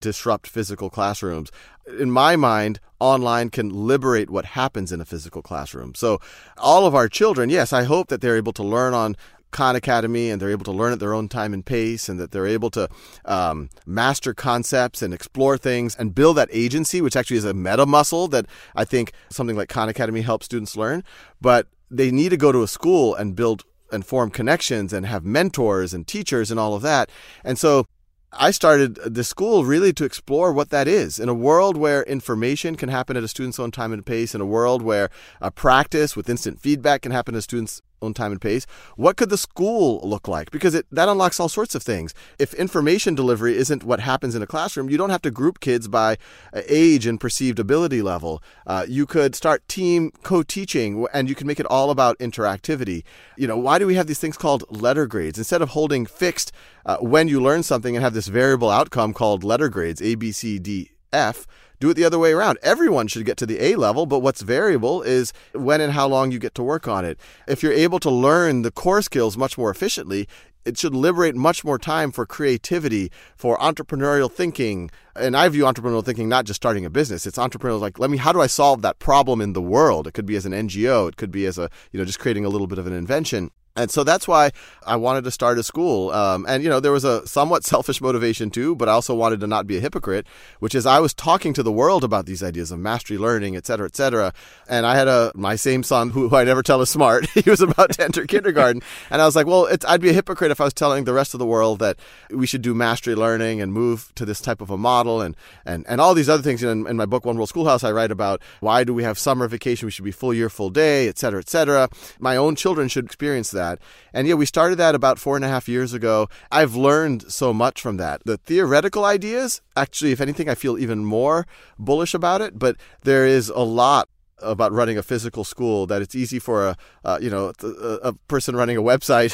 disrupt 0.00 0.46
physical 0.46 0.90
classrooms. 0.90 1.50
In 1.98 2.10
my 2.10 2.36
mind, 2.36 2.80
online 3.00 3.50
can 3.50 3.70
liberate 3.70 4.30
what 4.30 4.44
happens 4.44 4.92
in 4.92 5.00
a 5.00 5.04
physical 5.04 5.42
classroom. 5.42 5.94
So, 5.94 6.20
all 6.56 6.86
of 6.86 6.94
our 6.94 7.08
children, 7.08 7.50
yes, 7.50 7.72
I 7.72 7.84
hope 7.84 8.08
that 8.08 8.20
they're 8.20 8.36
able 8.36 8.52
to 8.54 8.62
learn 8.62 8.94
on 8.94 9.16
Khan 9.50 9.76
Academy 9.76 10.30
and 10.30 10.40
they're 10.40 10.50
able 10.50 10.64
to 10.64 10.72
learn 10.72 10.92
at 10.92 11.00
their 11.00 11.14
own 11.14 11.28
time 11.28 11.54
and 11.54 11.64
pace 11.64 12.08
and 12.08 12.20
that 12.20 12.32
they're 12.32 12.46
able 12.46 12.70
to 12.70 12.88
um, 13.24 13.70
master 13.86 14.34
concepts 14.34 15.00
and 15.00 15.14
explore 15.14 15.56
things 15.56 15.94
and 15.96 16.14
build 16.14 16.36
that 16.36 16.48
agency, 16.52 17.00
which 17.00 17.16
actually 17.16 17.38
is 17.38 17.44
a 17.44 17.54
meta 17.54 17.86
muscle 17.86 18.28
that 18.28 18.46
I 18.74 18.84
think 18.84 19.12
something 19.30 19.56
like 19.56 19.68
Khan 19.68 19.88
Academy 19.88 20.20
helps 20.20 20.46
students 20.46 20.76
learn. 20.76 21.02
But 21.40 21.66
they 21.90 22.10
need 22.10 22.28
to 22.30 22.36
go 22.36 22.52
to 22.52 22.62
a 22.62 22.68
school 22.68 23.14
and 23.14 23.34
build 23.34 23.64
and 23.90 24.04
form 24.04 24.30
connections 24.30 24.92
and 24.92 25.06
have 25.06 25.24
mentors 25.24 25.94
and 25.94 26.06
teachers 26.06 26.50
and 26.50 26.60
all 26.60 26.74
of 26.74 26.82
that. 26.82 27.10
And 27.42 27.58
so 27.58 27.86
I 28.32 28.50
started 28.50 28.96
the 28.96 29.24
school 29.24 29.64
really 29.64 29.92
to 29.94 30.04
explore 30.04 30.52
what 30.52 30.68
that 30.70 30.86
is. 30.86 31.18
In 31.18 31.30
a 31.30 31.34
world 31.34 31.78
where 31.78 32.02
information 32.02 32.76
can 32.76 32.90
happen 32.90 33.16
at 33.16 33.22
a 33.22 33.28
student's 33.28 33.58
own 33.58 33.70
time 33.70 33.92
and 33.92 34.04
pace, 34.04 34.34
in 34.34 34.40
a 34.42 34.46
world 34.46 34.82
where 34.82 35.08
a 35.40 35.50
practice 35.50 36.14
with 36.14 36.28
instant 36.28 36.60
feedback 36.60 37.02
can 37.02 37.12
happen 37.12 37.34
at 37.34 37.38
a 37.38 37.42
student's 37.42 37.80
own 38.02 38.14
time 38.14 38.32
and 38.32 38.40
pace. 38.40 38.66
What 38.96 39.16
could 39.16 39.30
the 39.30 39.38
school 39.38 40.00
look 40.02 40.28
like? 40.28 40.50
Because 40.50 40.74
it, 40.74 40.86
that 40.90 41.08
unlocks 41.08 41.40
all 41.40 41.48
sorts 41.48 41.74
of 41.74 41.82
things. 41.82 42.14
If 42.38 42.54
information 42.54 43.14
delivery 43.14 43.56
isn't 43.56 43.84
what 43.84 44.00
happens 44.00 44.34
in 44.34 44.42
a 44.42 44.46
classroom, 44.46 44.90
you 44.90 44.96
don't 44.96 45.10
have 45.10 45.22
to 45.22 45.30
group 45.30 45.60
kids 45.60 45.88
by 45.88 46.16
uh, 46.52 46.62
age 46.68 47.06
and 47.06 47.20
perceived 47.20 47.58
ability 47.58 48.02
level. 48.02 48.42
Uh, 48.66 48.84
you 48.88 49.06
could 49.06 49.34
start 49.34 49.66
team 49.68 50.10
co-teaching, 50.22 51.06
and 51.12 51.28
you 51.28 51.34
can 51.34 51.46
make 51.46 51.60
it 51.60 51.66
all 51.66 51.90
about 51.90 52.18
interactivity. 52.18 53.04
You 53.36 53.46
know, 53.46 53.56
why 53.56 53.78
do 53.78 53.86
we 53.86 53.94
have 53.94 54.06
these 54.06 54.18
things 54.18 54.36
called 54.36 54.64
letter 54.70 55.06
grades 55.06 55.38
instead 55.38 55.62
of 55.62 55.70
holding 55.70 56.06
fixed 56.06 56.52
uh, 56.86 56.98
when 56.98 57.28
you 57.28 57.42
learn 57.42 57.62
something 57.62 57.96
and 57.96 58.02
have 58.02 58.14
this 58.14 58.28
variable 58.28 58.70
outcome 58.70 59.12
called 59.12 59.44
letter 59.44 59.68
grades 59.68 60.02
A, 60.02 60.14
B, 60.14 60.32
C, 60.32 60.58
D, 60.58 60.92
F? 61.12 61.46
Do 61.80 61.90
it 61.90 61.94
the 61.94 62.04
other 62.04 62.18
way 62.18 62.32
around. 62.32 62.58
Everyone 62.62 63.06
should 63.06 63.24
get 63.24 63.36
to 63.38 63.46
the 63.46 63.62
A 63.62 63.76
level, 63.76 64.06
but 64.06 64.20
what's 64.20 64.42
variable 64.42 65.02
is 65.02 65.32
when 65.52 65.80
and 65.80 65.92
how 65.92 66.08
long 66.08 66.30
you 66.30 66.38
get 66.38 66.54
to 66.56 66.62
work 66.62 66.88
on 66.88 67.04
it. 67.04 67.18
If 67.46 67.62
you're 67.62 67.72
able 67.72 68.00
to 68.00 68.10
learn 68.10 68.62
the 68.62 68.70
core 68.70 69.02
skills 69.02 69.36
much 69.36 69.56
more 69.56 69.70
efficiently, 69.70 70.28
it 70.64 70.76
should 70.76 70.94
liberate 70.94 71.34
much 71.34 71.64
more 71.64 71.78
time 71.78 72.12
for 72.12 72.26
creativity, 72.26 73.10
for 73.36 73.56
entrepreneurial 73.56 74.30
thinking. 74.30 74.90
And 75.16 75.36
I 75.36 75.48
view 75.48 75.64
entrepreneurial 75.64 76.04
thinking 76.04 76.28
not 76.28 76.44
just 76.44 76.60
starting 76.60 76.84
a 76.84 76.90
business. 76.90 77.26
It's 77.26 77.38
entrepreneurial 77.38 77.80
like, 77.80 77.98
let 77.98 78.10
me, 78.10 78.18
how 78.18 78.32
do 78.32 78.40
I 78.42 78.48
solve 78.48 78.82
that 78.82 78.98
problem 78.98 79.40
in 79.40 79.54
the 79.54 79.62
world? 79.62 80.06
It 80.06 80.12
could 80.12 80.26
be 80.26 80.36
as 80.36 80.44
an 80.44 80.52
NGO. 80.52 81.08
It 81.08 81.16
could 81.16 81.30
be 81.30 81.46
as 81.46 81.56
a, 81.56 81.70
you 81.90 81.98
know, 81.98 82.04
just 82.04 82.18
creating 82.18 82.44
a 82.44 82.50
little 82.50 82.66
bit 82.66 82.78
of 82.78 82.86
an 82.86 82.92
invention. 82.92 83.50
And 83.78 83.90
so 83.90 84.02
that's 84.02 84.26
why 84.26 84.50
I 84.84 84.96
wanted 84.96 85.22
to 85.24 85.30
start 85.30 85.56
a 85.58 85.62
school. 85.62 86.10
Um, 86.10 86.44
and, 86.48 86.64
you 86.64 86.68
know, 86.68 86.80
there 86.80 86.92
was 86.92 87.04
a 87.04 87.26
somewhat 87.26 87.64
selfish 87.72 88.00
motivation 88.00 88.50
too, 88.50 88.74
but 88.74 88.88
I 88.88 88.92
also 88.92 89.14
wanted 89.14 89.40
to 89.40 89.46
not 89.46 89.66
be 89.66 89.76
a 89.76 89.80
hypocrite, 89.80 90.26
which 90.58 90.74
is 90.74 90.84
I 90.84 90.98
was 90.98 91.14
talking 91.14 91.52
to 91.54 91.62
the 91.62 91.70
world 91.70 92.02
about 92.02 92.26
these 92.26 92.42
ideas 92.42 92.72
of 92.72 92.80
mastery 92.80 93.18
learning, 93.18 93.54
et 93.56 93.66
cetera, 93.66 93.86
et 93.86 93.94
cetera. 93.94 94.32
And 94.68 94.84
I 94.84 94.96
had 94.96 95.06
a, 95.06 95.30
my 95.34 95.54
same 95.54 95.82
son 95.84 96.10
who, 96.10 96.28
who 96.28 96.36
I 96.36 96.44
never 96.44 96.62
tell 96.62 96.82
is 96.82 96.90
smart. 96.90 97.28
he 97.34 97.48
was 97.48 97.60
about 97.60 97.92
to 97.92 98.04
enter 98.04 98.26
kindergarten. 98.26 98.82
And 99.10 99.22
I 99.22 99.26
was 99.26 99.36
like, 99.36 99.46
well, 99.46 99.68
I'd 99.86 100.00
be 100.00 100.10
a 100.10 100.12
hypocrite 100.12 100.50
if 100.50 100.60
I 100.60 100.64
was 100.64 100.74
telling 100.74 101.04
the 101.04 101.14
rest 101.14 101.32
of 101.32 101.38
the 101.38 101.46
world 101.46 101.78
that 101.78 101.98
we 102.30 102.46
should 102.46 102.62
do 102.62 102.74
mastery 102.74 103.14
learning 103.14 103.60
and 103.60 103.72
move 103.72 104.12
to 104.16 104.24
this 104.26 104.40
type 104.40 104.60
of 104.60 104.70
a 104.70 104.76
model 104.76 105.22
and, 105.22 105.34
and, 105.64 105.86
and 105.88 106.00
all 106.00 106.14
these 106.14 106.28
other 106.28 106.42
things. 106.42 106.60
You 106.60 106.66
know, 106.66 106.72
in, 106.72 106.86
in 106.88 106.96
my 106.96 107.06
book, 107.06 107.24
One 107.24 107.36
World 107.36 107.48
Schoolhouse, 107.48 107.84
I 107.84 107.92
write 107.92 108.10
about 108.10 108.42
why 108.60 108.84
do 108.84 108.92
we 108.92 109.04
have 109.04 109.18
summer 109.18 109.48
vacation? 109.48 109.86
We 109.86 109.92
should 109.92 110.04
be 110.04 110.10
full 110.10 110.34
year, 110.34 110.50
full 110.50 110.70
day, 110.70 111.08
et 111.08 111.16
cetera, 111.18 111.40
et 111.40 111.48
cetera. 111.48 111.88
My 112.18 112.36
own 112.36 112.54
children 112.56 112.88
should 112.88 113.04
experience 113.04 113.50
that 113.52 113.67
that. 113.68 113.78
And 114.12 114.26
yeah, 114.26 114.34
we 114.34 114.46
started 114.46 114.76
that 114.76 114.94
about 114.94 115.18
four 115.18 115.36
and 115.36 115.44
a 115.44 115.48
half 115.48 115.68
years 115.68 115.92
ago. 115.92 116.28
I've 116.50 116.74
learned 116.74 117.30
so 117.30 117.52
much 117.52 117.80
from 117.80 117.96
that. 117.98 118.22
The 118.24 118.38
theoretical 118.38 119.04
ideas, 119.04 119.60
actually, 119.76 120.12
if 120.12 120.20
anything, 120.20 120.48
I 120.48 120.54
feel 120.54 120.78
even 120.78 121.04
more 121.04 121.46
bullish 121.78 122.14
about 122.14 122.40
it, 122.40 122.58
but 122.58 122.76
there 123.02 123.26
is 123.26 123.48
a 123.48 123.60
lot 123.60 124.08
about 124.40 124.72
running 124.72 124.98
a 124.98 125.02
physical 125.02 125.44
school 125.44 125.86
that 125.86 126.02
it's 126.02 126.14
easy 126.14 126.38
for 126.38 126.68
a 126.68 126.76
uh, 127.04 127.18
you 127.20 127.30
know 127.30 127.52
a, 127.62 127.98
a, 128.02 128.12
person 128.28 128.54
running 128.54 128.76
a 128.76 128.82
website 128.82 129.32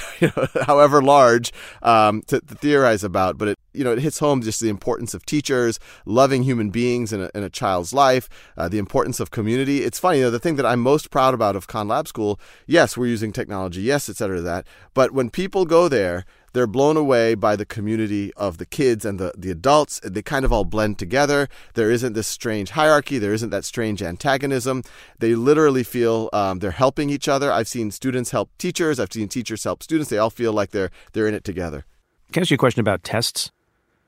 however 0.67 1.03
large 1.03 1.53
um, 1.83 2.23
to, 2.23 2.41
to, 2.41 2.55
theorize 2.55 3.05
about 3.05 3.37
but 3.37 3.49
it 3.49 3.59
you 3.73 3.85
know 3.85 3.93
it 3.93 3.99
hits 3.99 4.19
home 4.19 4.41
just 4.41 4.61
the 4.61 4.69
importance 4.69 5.15
of 5.15 5.25
teachers 5.27 5.79
loving 6.07 6.43
human 6.43 6.71
beings 6.71 7.13
in 7.13 7.21
a, 7.21 7.31
in 7.35 7.43
a 7.43 7.51
child's 7.51 7.93
life 7.93 8.29
uh, 8.57 8.69
the 8.69 8.79
importance 8.79 9.21
of 9.21 9.31
community. 9.31 9.83
It's 9.83 9.99
funny 9.99 10.19
you 10.19 10.25
know, 10.25 10.31
the 10.31 10.39
thing 10.39 10.57
that 10.57 10.67
I'm 10.67 10.81
most 10.81 11.11
proud 11.11 11.35
about 11.35 11.57
of 11.57 11.67
Khan 11.67 11.89
Lab 11.89 12.09
School 12.09 12.39
yes 12.67 12.97
we're 12.97 13.07
using 13.07 13.33
technology 13.33 13.83
yes 13.83 14.09
et 14.09 14.17
cetera 14.17 14.41
that 14.41 14.67
but 14.95 15.13
when 15.13 15.31
people 15.31 15.65
go 15.65 15.89
there 15.89 16.25
they're 16.55 16.69
blown 16.69 16.97
away 16.97 17.35
by 17.35 17.57
the 17.57 17.67
community 17.67 18.33
of 18.37 18.59
the 18.59 18.65
kids 18.65 19.05
and 19.05 19.19
the, 19.19 19.33
the 19.37 19.51
adults. 19.51 20.01
They 20.05 20.23
kind 20.23 20.45
of 20.45 20.53
all 20.53 20.65
blend 20.65 20.99
together. 20.99 21.49
There 21.75 21.91
isn't 21.91 22.13
this 22.13 22.29
strange 22.29 22.71
hierarchy. 22.71 23.19
There 23.19 23.35
isn't 23.35 23.51
that 23.51 23.65
strange 23.65 24.03
antagonism. 24.03 24.85
They 25.19 25.35
literally 25.35 25.83
feel 25.83 26.31
um, 26.33 26.61
they're 26.61 26.71
helping 26.71 27.11
each 27.11 27.29
other. 27.29 27.53
I've 27.53 27.69
seen 27.69 27.91
students 27.91 28.31
help 28.31 28.51
teachers. 28.57 29.01
I've 29.01 29.13
seen 29.13 29.29
teachers 29.29 29.65
help 29.65 29.83
students. 29.83 30.11
They 30.11 30.19
all 30.19 30.31
feel 30.31 30.53
like 30.53 30.71
they're 30.71 30.91
they're 31.13 31.27
in 31.27 31.35
it 31.35 31.45
together. 31.45 31.85
Can 32.33 32.41
I 32.41 32.43
ask 32.43 32.51
you 32.51 32.55
a 32.55 32.59
question 32.59 32.81
about 32.81 33.03
tests? 33.03 33.51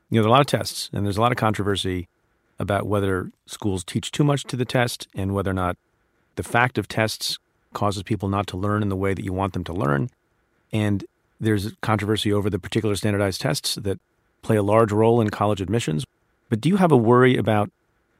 You 0.09 0.15
know, 0.15 0.23
there 0.23 0.29
are 0.29 0.35
a 0.35 0.37
lot 0.37 0.41
of 0.41 0.47
tests, 0.47 0.89
and 0.93 1.05
there's 1.05 1.17
a 1.17 1.21
lot 1.21 1.33
of 1.33 1.37
controversy 1.37 2.07
about 2.59 2.87
whether 2.87 3.29
schools 3.45 3.83
teach 3.83 4.09
too 4.09 4.23
much 4.23 4.45
to 4.45 4.55
the 4.55 4.65
test 4.65 5.07
and 5.13 5.33
whether 5.33 5.51
or 5.51 5.53
not 5.53 5.75
the 6.35 6.43
fact 6.43 6.77
of 6.77 6.87
tests 6.87 7.37
causes 7.73 8.03
people 8.03 8.29
not 8.29 8.47
to 8.47 8.57
learn 8.57 8.81
in 8.81 8.87
the 8.87 8.95
way 8.95 9.13
that 9.13 9.25
you 9.25 9.33
want 9.33 9.51
them 9.51 9.65
to 9.65 9.73
learn. 9.73 10.09
And 10.71 11.05
there's 11.39 11.73
controversy 11.81 12.31
over 12.31 12.49
the 12.49 12.59
particular 12.59 12.95
standardized 12.95 13.41
tests 13.41 13.75
that 13.75 13.99
play 14.41 14.55
a 14.55 14.63
large 14.63 14.91
role 14.91 15.21
in 15.21 15.29
college 15.29 15.61
admissions. 15.61 16.05
But 16.49 16.61
do 16.61 16.69
you 16.69 16.77
have 16.77 16.91
a 16.91 16.97
worry 16.97 17.37
about 17.37 17.71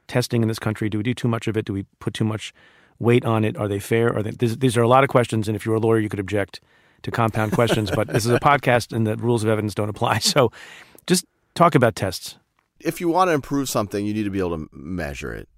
testing 0.06 0.42
in 0.42 0.48
this 0.48 0.58
country? 0.58 0.88
Do 0.88 0.98
we 0.98 1.04
do 1.04 1.14
too 1.14 1.28
much 1.28 1.48
of 1.48 1.56
it? 1.56 1.64
Do 1.64 1.72
we 1.72 1.84
put 2.00 2.14
too 2.14 2.24
much 2.24 2.52
weight 2.98 3.24
on 3.24 3.44
it? 3.44 3.56
Are 3.56 3.68
they 3.68 3.78
fair? 3.78 4.14
Are 4.14 4.22
they, 4.22 4.30
these, 4.32 4.58
these 4.58 4.76
are 4.76 4.82
a 4.82 4.88
lot 4.88 5.04
of 5.04 5.10
questions, 5.10 5.48
and 5.48 5.56
if 5.56 5.64
you're 5.64 5.76
a 5.76 5.80
lawyer, 5.80 5.98
you 5.98 6.08
could 6.08 6.20
object 6.20 6.60
to 7.02 7.10
compound 7.10 7.52
questions. 7.52 7.90
but 7.90 8.08
this 8.08 8.26
is 8.26 8.32
a 8.32 8.40
podcast, 8.40 8.92
and 8.92 9.06
the 9.06 9.16
rules 9.16 9.44
of 9.44 9.50
evidence 9.50 9.74
don't 9.74 9.88
apply. 9.88 10.18
So, 10.18 10.52
just 11.06 11.24
talk 11.54 11.74
about 11.74 11.94
tests. 11.96 12.36
If 12.80 13.00
you 13.00 13.08
want 13.08 13.28
to 13.28 13.32
improve 13.32 13.68
something, 13.68 14.04
you 14.04 14.12
need 14.12 14.24
to 14.24 14.30
be 14.30 14.38
able 14.38 14.58
to 14.58 14.68
measure 14.72 15.32
it. 15.32 15.48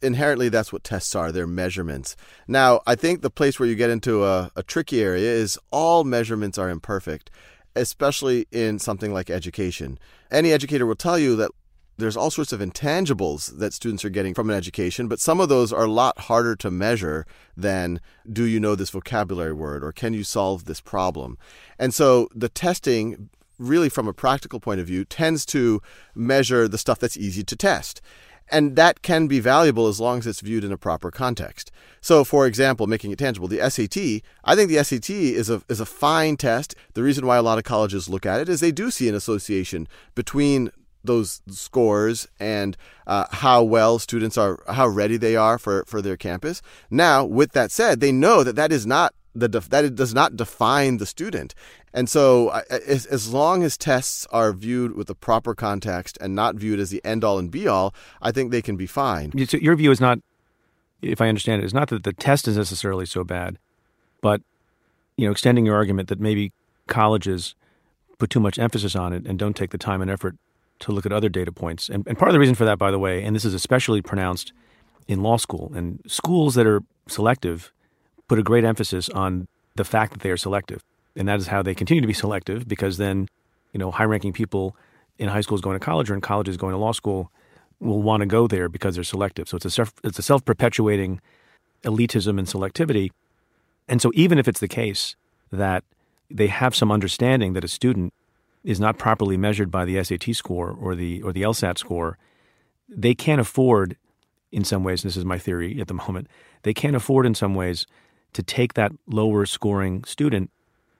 Inherently, 0.00 0.48
that's 0.48 0.72
what 0.72 0.84
tests 0.84 1.14
are. 1.14 1.32
They're 1.32 1.46
measurements. 1.46 2.16
Now, 2.46 2.80
I 2.86 2.94
think 2.94 3.20
the 3.20 3.30
place 3.30 3.58
where 3.58 3.68
you 3.68 3.74
get 3.74 3.90
into 3.90 4.24
a, 4.24 4.50
a 4.54 4.62
tricky 4.62 5.02
area 5.02 5.30
is 5.30 5.58
all 5.70 6.04
measurements 6.04 6.56
are 6.58 6.70
imperfect, 6.70 7.30
especially 7.74 8.46
in 8.52 8.78
something 8.78 9.12
like 9.12 9.28
education. 9.28 9.98
Any 10.30 10.52
educator 10.52 10.86
will 10.86 10.94
tell 10.94 11.18
you 11.18 11.34
that 11.36 11.50
there's 11.98 12.16
all 12.16 12.30
sorts 12.30 12.52
of 12.52 12.60
intangibles 12.60 13.58
that 13.58 13.74
students 13.74 14.04
are 14.04 14.10
getting 14.10 14.32
from 14.32 14.48
an 14.48 14.56
education, 14.56 15.08
but 15.08 15.18
some 15.18 15.40
of 15.40 15.48
those 15.48 15.72
are 15.72 15.84
a 15.84 15.90
lot 15.90 16.16
harder 16.20 16.54
to 16.54 16.70
measure 16.70 17.26
than 17.56 18.00
do 18.32 18.44
you 18.44 18.60
know 18.60 18.76
this 18.76 18.90
vocabulary 18.90 19.52
word 19.52 19.82
or 19.82 19.90
can 19.90 20.14
you 20.14 20.22
solve 20.22 20.64
this 20.64 20.80
problem? 20.80 21.36
And 21.76 21.92
so 21.92 22.28
the 22.32 22.48
testing, 22.48 23.30
really 23.58 23.88
from 23.88 24.06
a 24.06 24.12
practical 24.12 24.60
point 24.60 24.80
of 24.80 24.86
view, 24.86 25.04
tends 25.04 25.44
to 25.46 25.82
measure 26.14 26.68
the 26.68 26.78
stuff 26.78 27.00
that's 27.00 27.16
easy 27.16 27.42
to 27.42 27.56
test. 27.56 28.00
And 28.50 28.76
that 28.76 29.02
can 29.02 29.26
be 29.26 29.40
valuable 29.40 29.88
as 29.88 30.00
long 30.00 30.18
as 30.18 30.26
it's 30.26 30.40
viewed 30.40 30.64
in 30.64 30.72
a 30.72 30.78
proper 30.78 31.10
context. 31.10 31.70
So, 32.00 32.24
for 32.24 32.46
example, 32.46 32.86
making 32.86 33.10
it 33.10 33.18
tangible, 33.18 33.48
the 33.48 33.58
SAT, 33.70 34.22
I 34.44 34.54
think 34.54 34.70
the 34.70 34.82
SAT 34.82 35.10
is 35.10 35.50
a, 35.50 35.62
is 35.68 35.80
a 35.80 35.86
fine 35.86 36.36
test. 36.36 36.74
The 36.94 37.02
reason 37.02 37.26
why 37.26 37.36
a 37.36 37.42
lot 37.42 37.58
of 37.58 37.64
colleges 37.64 38.08
look 38.08 38.24
at 38.24 38.40
it 38.40 38.48
is 38.48 38.60
they 38.60 38.72
do 38.72 38.90
see 38.90 39.08
an 39.08 39.14
association 39.14 39.88
between 40.14 40.70
those 41.04 41.40
scores 41.48 42.28
and 42.40 42.76
uh, 43.06 43.26
how 43.30 43.62
well 43.62 43.98
students 43.98 44.36
are, 44.36 44.58
how 44.68 44.86
ready 44.88 45.16
they 45.16 45.36
are 45.36 45.58
for, 45.58 45.84
for 45.86 46.02
their 46.02 46.16
campus. 46.16 46.60
Now, 46.90 47.24
with 47.24 47.52
that 47.52 47.70
said, 47.70 48.00
they 48.00 48.12
know 48.12 48.44
that 48.44 48.56
that 48.56 48.72
is 48.72 48.86
not 48.86 49.14
the 49.40 49.48
def- 49.48 49.70
that 49.70 49.84
it 49.84 49.94
does 49.94 50.14
not 50.14 50.36
define 50.36 50.98
the 50.98 51.06
student. 51.06 51.54
And 51.94 52.08
so, 52.08 52.50
as, 52.70 53.06
as 53.06 53.32
long 53.32 53.62
as 53.62 53.76
tests 53.76 54.26
are 54.30 54.52
viewed 54.52 54.96
with 54.96 55.06
the 55.06 55.14
proper 55.14 55.54
context 55.54 56.18
and 56.20 56.34
not 56.34 56.56
viewed 56.56 56.80
as 56.80 56.90
the 56.90 57.04
end 57.04 57.24
all 57.24 57.38
and 57.38 57.50
be 57.50 57.66
all, 57.66 57.94
I 58.20 58.30
think 58.30 58.50
they 58.50 58.62
can 58.62 58.76
be 58.76 58.86
fine. 58.86 59.32
So 59.46 59.56
your 59.56 59.74
view 59.74 59.90
is 59.90 60.00
not, 60.00 60.18
if 61.00 61.20
I 61.20 61.28
understand 61.28 61.62
it, 61.62 61.64
is 61.64 61.74
not 61.74 61.88
that 61.88 62.04
the 62.04 62.12
test 62.12 62.46
is 62.46 62.56
necessarily 62.56 63.06
so 63.06 63.24
bad, 63.24 63.58
but 64.20 64.42
you 65.16 65.26
know, 65.26 65.32
extending 65.32 65.66
your 65.66 65.76
argument 65.76 66.08
that 66.08 66.20
maybe 66.20 66.52
colleges 66.86 67.54
put 68.18 68.30
too 68.30 68.40
much 68.40 68.58
emphasis 68.58 68.94
on 68.94 69.12
it 69.12 69.26
and 69.26 69.38
don't 69.38 69.56
take 69.56 69.70
the 69.70 69.78
time 69.78 70.02
and 70.02 70.10
effort 70.10 70.36
to 70.80 70.92
look 70.92 71.06
at 71.06 71.12
other 71.12 71.28
data 71.28 71.52
points. 71.52 71.88
And, 71.88 72.06
and 72.06 72.18
part 72.18 72.28
of 72.28 72.32
the 72.32 72.38
reason 72.38 72.54
for 72.54 72.64
that, 72.64 72.78
by 72.78 72.90
the 72.90 72.98
way, 72.98 73.24
and 73.24 73.34
this 73.34 73.44
is 73.44 73.54
especially 73.54 74.02
pronounced 74.02 74.52
in 75.06 75.22
law 75.22 75.36
school 75.36 75.72
and 75.74 76.00
schools 76.06 76.54
that 76.54 76.66
are 76.66 76.82
selective 77.08 77.72
put 78.28 78.38
a 78.38 78.42
great 78.42 78.64
emphasis 78.64 79.08
on 79.10 79.48
the 79.74 79.84
fact 79.84 80.12
that 80.12 80.20
they 80.20 80.30
are 80.30 80.36
selective. 80.36 80.84
And 81.16 81.26
that 81.28 81.40
is 81.40 81.48
how 81.48 81.62
they 81.62 81.74
continue 81.74 82.00
to 82.00 82.06
be 82.06 82.12
selective 82.12 82.68
because 82.68 82.98
then, 82.98 83.28
you 83.72 83.78
know, 83.78 83.90
high 83.90 84.04
ranking 84.04 84.32
people 84.32 84.76
in 85.18 85.28
high 85.28 85.40
schools 85.40 85.60
going 85.60 85.78
to 85.78 85.84
college 85.84 86.10
or 86.10 86.14
in 86.14 86.20
colleges 86.20 86.56
going 86.56 86.72
to 86.72 86.78
law 86.78 86.92
school 86.92 87.32
will 87.80 88.02
want 88.02 88.20
to 88.20 88.26
go 88.26 88.46
there 88.46 88.68
because 88.68 88.94
they're 88.94 89.04
selective. 89.04 89.48
So 89.48 89.56
it's 89.56 89.64
a 89.64 89.70
self, 89.70 89.92
it's 90.04 90.18
a 90.18 90.22
self 90.22 90.44
perpetuating 90.44 91.20
elitism 91.82 92.38
and 92.38 92.46
selectivity. 92.46 93.10
And 93.88 94.02
so 94.02 94.10
even 94.14 94.38
if 94.38 94.46
it's 94.46 94.60
the 94.60 94.68
case 94.68 95.16
that 95.50 95.84
they 96.30 96.48
have 96.48 96.74
some 96.74 96.92
understanding 96.92 97.54
that 97.54 97.64
a 97.64 97.68
student 97.68 98.12
is 98.64 98.78
not 98.78 98.98
properly 98.98 99.36
measured 99.36 99.70
by 99.70 99.84
the 99.84 100.02
SAT 100.02 100.34
score 100.34 100.70
or 100.70 100.94
the 100.94 101.22
or 101.22 101.32
the 101.32 101.42
LSAT 101.42 101.78
score, 101.78 102.18
they 102.88 103.14
can't 103.14 103.40
afford 103.40 103.96
in 104.50 104.64
some 104.64 104.82
ways, 104.82 105.02
this 105.02 105.16
is 105.16 105.24
my 105.24 105.38
theory 105.38 105.80
at 105.80 105.88
the 105.88 105.94
moment, 106.08 106.28
they 106.62 106.74
can't 106.74 106.96
afford 106.96 107.26
in 107.26 107.34
some 107.34 107.54
ways 107.54 107.86
to 108.32 108.42
take 108.42 108.74
that 108.74 108.92
lower 109.06 109.46
scoring 109.46 110.04
student 110.04 110.50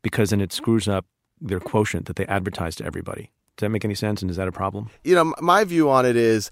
because 0.02 0.30
then 0.30 0.40
it 0.40 0.52
screws 0.52 0.88
up 0.88 1.06
their 1.40 1.60
quotient 1.60 2.06
that 2.06 2.16
they 2.16 2.26
advertise 2.26 2.74
to 2.76 2.84
everybody. 2.84 3.30
Does 3.56 3.66
that 3.66 3.70
make 3.70 3.84
any 3.84 3.94
sense? 3.94 4.22
And 4.22 4.30
is 4.30 4.36
that 4.36 4.48
a 4.48 4.52
problem? 4.52 4.90
You 5.04 5.14
know, 5.14 5.34
my 5.40 5.64
view 5.64 5.90
on 5.90 6.06
it 6.06 6.16
is 6.16 6.50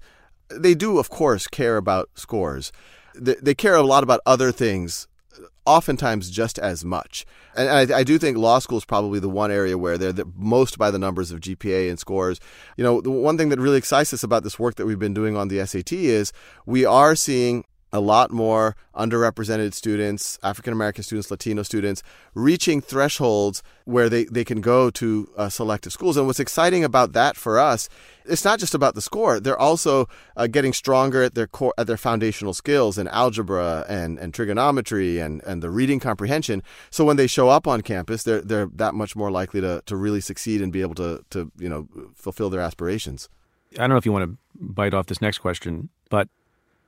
they 0.49 0.75
do, 0.75 0.99
of 0.99 1.09
course, 1.09 1.47
care 1.47 1.77
about 1.77 2.09
scores. 2.15 2.71
They 3.15 3.55
care 3.55 3.75
a 3.75 3.81
lot 3.81 4.03
about 4.03 4.19
other 4.25 4.51
things 4.51 5.07
uh, 5.33 5.45
oftentimes 5.65 6.29
just 6.29 6.59
as 6.59 6.85
much. 6.85 7.25
And 7.55 7.69
I, 7.69 7.99
I, 7.99 8.03
do 8.03 8.19
think 8.19 8.37
law 8.37 8.59
school 8.59 8.77
is 8.77 8.85
probably 8.85 9.19
the 9.19 9.29
one 9.29 9.51
area 9.51 9.77
where 9.77 9.97
they're 9.97 10.13
the 10.13 10.29
most 10.35 10.77
by 10.77 10.91
the 10.91 10.99
numbers 10.99 11.31
of 11.31 11.39
GPA 11.39 11.89
and 11.89 11.97
scores. 11.97 12.39
You 12.75 12.83
know, 12.83 13.01
the 13.01 13.09
one 13.09 13.37
thing 13.37 13.49
that 13.49 13.59
really 13.59 13.77
excites 13.77 14.13
us 14.13 14.21
about 14.21 14.43
this 14.43 14.59
work 14.59 14.75
that 14.75 14.85
we've 14.85 14.99
been 14.99 15.15
doing 15.15 15.35
on 15.35 15.47
the 15.47 15.65
SAT 15.65 15.93
is 15.93 16.31
we 16.65 16.85
are 16.85 17.15
seeing 17.15 17.65
a 17.93 17.99
lot 17.99 18.31
more 18.31 18.75
underrepresented 18.95 19.73
students, 19.73 20.37
African 20.43 20.73
American 20.73 21.03
students, 21.03 21.31
Latino 21.31 21.63
students, 21.63 22.03
reaching 22.33 22.81
thresholds 22.81 23.63
where 23.85 24.09
they, 24.09 24.25
they 24.25 24.43
can 24.43 24.59
go 24.59 24.89
to 24.89 25.29
uh, 25.37 25.49
selective 25.49 25.93
schools. 25.93 26.17
And 26.17 26.27
what's 26.27 26.39
exciting 26.39 26.83
about 26.83 27.13
that 27.13 27.37
for 27.37 27.59
us, 27.59 27.87
it's 28.25 28.43
not 28.43 28.59
just 28.59 28.75
about 28.75 28.95
the 28.95 29.01
score. 29.01 29.39
They're 29.39 29.57
also 29.57 30.09
uh, 30.35 30.47
getting 30.47 30.73
stronger 30.73 31.23
at 31.23 31.35
their 31.35 31.47
core, 31.47 31.73
at 31.77 31.87
their 31.87 31.97
foundational 31.97 32.53
skills 32.53 32.97
in 32.97 33.07
algebra 33.07 33.85
and, 33.87 34.19
and 34.19 34.33
trigonometry 34.33 35.19
and, 35.19 35.41
and 35.43 35.63
the 35.63 35.69
reading 35.69 35.99
comprehension. 35.99 36.61
So 36.89 37.05
when 37.05 37.15
they 37.15 37.27
show 37.27 37.47
up 37.47 37.67
on 37.67 37.81
campus, 37.81 38.23
they're 38.23 38.41
they're 38.41 38.69
that 38.73 38.95
much 38.95 39.15
more 39.15 39.31
likely 39.31 39.61
to, 39.61 39.81
to 39.85 39.95
really 39.95 40.21
succeed 40.21 40.61
and 40.61 40.73
be 40.73 40.81
able 40.81 40.95
to 40.95 41.23
to 41.29 41.51
you 41.57 41.69
know 41.69 41.87
fulfill 42.15 42.49
their 42.49 42.61
aspirations. 42.61 43.29
I 43.73 43.81
don't 43.81 43.91
know 43.91 43.97
if 43.97 44.05
you 44.05 44.11
want 44.11 44.29
to 44.29 44.37
bite 44.55 44.93
off 44.93 45.07
this 45.07 45.21
next 45.21 45.39
question, 45.39 45.89
but 46.09 46.29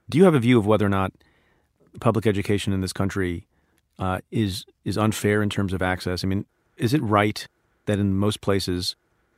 do 0.10 0.18
you 0.18 0.24
have 0.26 0.34
a 0.34 0.40
view 0.40 0.58
of 0.58 0.66
whether 0.66 0.86
or 0.86 0.90
not 0.90 1.14
public 2.00 2.26
education 2.26 2.74
in 2.74 2.82
this 2.82 2.94
country 2.94 3.48
uh, 3.98 4.20
is 4.32 4.66
is 4.84 4.98
unfair 4.98 5.42
in 5.42 5.50
terms 5.50 5.74
of 5.74 5.82
access? 5.82 6.24
I 6.24 6.28
mean, 6.28 6.46
is 6.78 6.94
it 6.94 7.02
right 7.02 7.48
that 7.86 8.00
in 8.00 8.16
most 8.16 8.42
places 8.42 8.96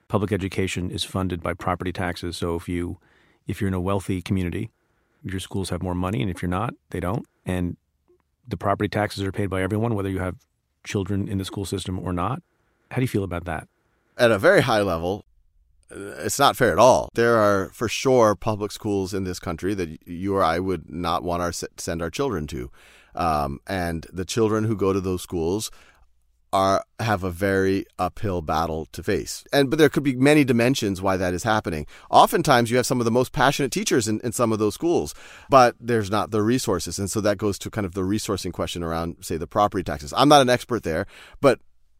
public 0.07 0.31
education 0.31 0.91
is 0.91 1.03
funded 1.03 1.43
by 1.43 1.53
property 1.53 1.91
taxes? 1.91 2.37
So 2.37 2.55
if 2.55 2.69
you 2.69 2.97
if 3.47 3.59
you're 3.59 3.67
in 3.67 3.73
a 3.73 3.81
wealthy 3.81 4.21
community, 4.21 4.69
your 5.23 5.39
schools 5.39 5.69
have 5.69 5.83
more 5.83 5.95
money, 5.95 6.21
and 6.21 6.31
if 6.31 6.41
you're 6.41 6.49
not, 6.49 6.73
they 6.91 6.99
don't. 6.99 7.25
And 7.45 7.77
the 8.47 8.57
property 8.57 8.87
taxes 8.87 9.23
are 9.23 9.31
paid 9.31 9.49
by 9.49 9.61
everyone, 9.61 9.95
whether 9.95 10.09
you 10.09 10.19
have 10.19 10.35
children 10.83 11.27
in 11.27 11.37
the 11.37 11.45
school 11.45 11.65
system 11.65 11.99
or 11.99 12.13
not. 12.13 12.41
How 12.91 12.97
do 12.97 13.01
you 13.01 13.07
feel 13.07 13.23
about 13.23 13.45
that? 13.45 13.67
At 14.17 14.31
a 14.31 14.37
very 14.37 14.61
high 14.61 14.81
level, 14.81 15.25
it's 15.93 16.39
not 16.39 16.55
fair 16.55 16.71
at 16.71 16.79
all. 16.79 17.09
There 17.13 17.37
are 17.37 17.69
for 17.73 17.87
sure 17.87 18.35
public 18.35 18.71
schools 18.71 19.13
in 19.13 19.23
this 19.23 19.39
country 19.39 19.73
that 19.73 20.07
you 20.07 20.35
or 20.35 20.43
I 20.43 20.59
would 20.59 20.89
not 20.89 21.23
want 21.23 21.41
our 21.41 21.51
send 21.51 22.01
our 22.01 22.09
children 22.09 22.47
to, 22.47 22.71
um, 23.15 23.59
and 23.67 24.05
the 24.11 24.25
children 24.25 24.63
who 24.63 24.75
go 24.75 24.93
to 24.93 25.01
those 25.01 25.21
schools 25.21 25.71
are 26.53 26.83
have 26.99 27.23
a 27.23 27.31
very 27.31 27.85
uphill 27.97 28.41
battle 28.41 28.85
to 28.91 29.01
face. 29.03 29.43
And 29.53 29.69
but 29.69 29.79
there 29.79 29.89
could 29.89 30.03
be 30.03 30.15
many 30.15 30.43
dimensions 30.43 31.01
why 31.01 31.17
that 31.17 31.33
is 31.33 31.43
happening. 31.43 31.87
Oftentimes 32.09 32.69
you 32.69 32.77
have 32.77 32.85
some 32.85 32.99
of 32.99 33.05
the 33.05 33.11
most 33.11 33.31
passionate 33.31 33.71
teachers 33.71 34.07
in, 34.07 34.19
in 34.21 34.31
some 34.31 34.51
of 34.51 34.59
those 34.59 34.73
schools, 34.73 35.15
but 35.49 35.75
there's 35.79 36.11
not 36.11 36.31
the 36.31 36.41
resources. 36.41 36.99
And 36.99 37.09
so 37.09 37.21
that 37.21 37.37
goes 37.37 37.57
to 37.59 37.69
kind 37.69 37.85
of 37.85 37.93
the 37.93 38.01
resourcing 38.01 38.51
question 38.51 38.83
around, 38.83 39.17
say, 39.21 39.37
the 39.37 39.47
property 39.47 39.83
taxes. 39.83 40.13
I'm 40.15 40.29
not 40.29 40.41
an 40.41 40.49
expert 40.49 40.83
there, 40.83 41.05
but 41.39 41.59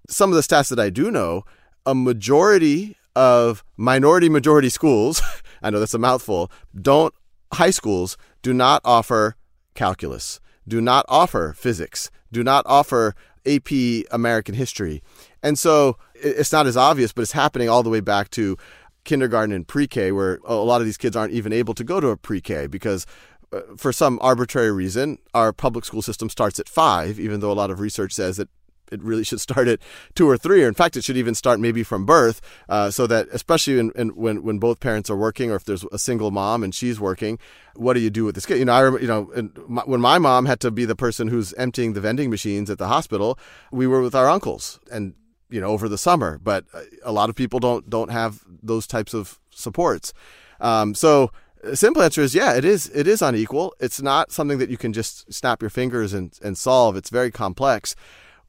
some 0.10 0.30
of 0.30 0.36
the 0.36 0.42
stats 0.42 0.70
that 0.70 0.80
I 0.80 0.90
do 0.90 1.12
know, 1.12 1.44
a 1.86 1.96
majority 1.96 2.98
of 3.16 3.64
minority 3.78 4.30
majority 4.30 4.70
schools, 4.70 5.22
I 5.62 5.70
know 5.70 5.80
that's 5.80 5.94
a 5.94 6.00
mouthful, 6.00 6.52
don't, 6.80 7.14
high 7.54 7.72
schools 7.72 8.18
do 8.42 8.54
not 8.54 8.82
offer 8.84 9.36
calculus, 9.76 10.40
do 10.68 10.82
not 10.82 11.06
offer 11.10 11.54
physics, 11.58 12.10
do 12.32 12.44
not 12.44 12.66
offer 12.68 13.16
AP 13.46 13.72
American 14.12 14.56
history. 14.56 15.02
And 15.44 15.58
so 15.58 15.98
it's 16.14 16.52
not 16.52 16.68
as 16.68 16.78
obvious, 16.78 17.12
but 17.12 17.24
it's 17.24 17.32
happening 17.32 17.70
all 17.70 17.84
the 17.84 17.90
way 17.90 18.00
back 18.00 18.30
to 18.32 18.58
kindergarten 19.04 19.54
and 19.54 19.68
pre 19.68 19.88
K, 19.88 20.12
where 20.12 20.40
a 20.46 20.56
lot 20.56 20.82
of 20.82 20.86
these 20.86 20.98
kids 20.98 21.16
aren't 21.16 21.34
even 21.34 21.52
able 21.52 21.74
to 21.74 21.84
go 21.84 22.00
to 22.00 22.10
a 22.10 22.18
pre 22.18 22.42
K 22.42 22.68
because 22.68 23.06
uh, 23.52 23.62
for 23.78 23.92
some 23.92 24.20
arbitrary 24.22 24.72
reason, 24.72 25.18
our 25.34 25.52
public 25.52 25.86
school 25.86 26.02
system 26.02 26.30
starts 26.30 26.60
at 26.60 26.70
five, 26.70 27.20
even 27.20 27.40
though 27.40 27.52
a 27.52 27.54
lot 27.54 27.72
of 27.72 27.80
research 27.80 28.14
says 28.14 28.38
that 28.38 28.50
it 28.92 29.02
really 29.02 29.24
should 29.30 29.42
start 29.42 29.68
at 29.68 29.80
two 30.16 30.30
or 30.30 30.38
three, 30.38 30.64
or 30.64 30.68
in 30.68 30.74
fact, 30.74 30.98
it 30.98 31.04
should 31.04 31.18
even 31.18 31.36
start 31.36 31.60
maybe 31.60 31.84
from 31.84 32.06
birth, 32.06 32.42
uh, 32.70 32.92
so 32.92 33.08
that 33.08 33.28
especially 33.32 33.80
in, 33.80 33.92
in, 33.96 34.10
when 34.10 34.44
when 34.44 34.60
both 34.60 34.80
parents 34.80 35.10
are 35.10 35.16
working, 35.16 35.52
or 35.52 35.56
if 35.56 35.66
there's 35.66 35.84
a 35.92 36.00
single 36.00 36.32
mom 36.32 36.64
and 36.64 36.76
she's 36.76 37.00
working, 37.00 37.40
what 37.76 37.94
do 37.94 38.00
you 38.00 38.10
do 38.10 38.26
with 38.26 38.36
this 38.36 38.46
kid? 38.46 38.60
You 38.60 38.66
know, 38.66 38.74
I 38.74 39.00
you 39.00 39.08
know 39.08 39.50
my, 39.68 39.84
when 39.84 40.02
my 40.02 40.20
mom 40.20 40.46
had 40.46 40.60
to 40.62 40.72
be 40.72 40.86
the 40.86 40.96
person 40.96 41.28
who's 41.28 41.54
emptying 41.54 41.94
the 41.94 42.02
vending 42.02 42.30
machines 42.30 42.70
at 42.70 42.78
the 42.78 42.88
hospital, 42.88 43.38
we 43.72 43.88
were 43.88 44.02
with 44.02 44.16
our 44.16 44.30
uncles 44.30 44.80
and 44.92 45.14
you 45.50 45.62
know 45.62 45.68
over 45.68 45.88
the 45.88 45.98
summer, 45.98 46.40
but 46.44 46.66
uh, 46.74 46.82
a 47.04 47.12
lot 47.12 47.30
of 47.30 47.36
people 47.36 47.60
don't 47.60 47.90
don't 47.90 48.10
have 48.10 48.44
those 48.62 48.88
types 48.88 49.14
of 49.14 49.40
supports. 49.52 50.14
Um, 50.60 50.94
so 50.94 51.32
simple 51.74 52.02
answer 52.02 52.22
is 52.22 52.34
yeah 52.34 52.54
it 52.54 52.66
is 52.66 52.90
it 52.94 53.08
is 53.08 53.22
unequal 53.22 53.74
it's 53.80 54.02
not 54.02 54.32
something 54.32 54.58
that 54.58 54.70
you 54.70 54.78
can 54.78 54.94
just 54.94 55.32
snap 55.32 55.62
your 55.62 55.70
fingers 55.70 56.14
and, 56.14 56.38
and 56.44 56.58
solve 56.58 56.96
it's 56.96 57.10
very 57.10 57.30
complex 57.30 57.96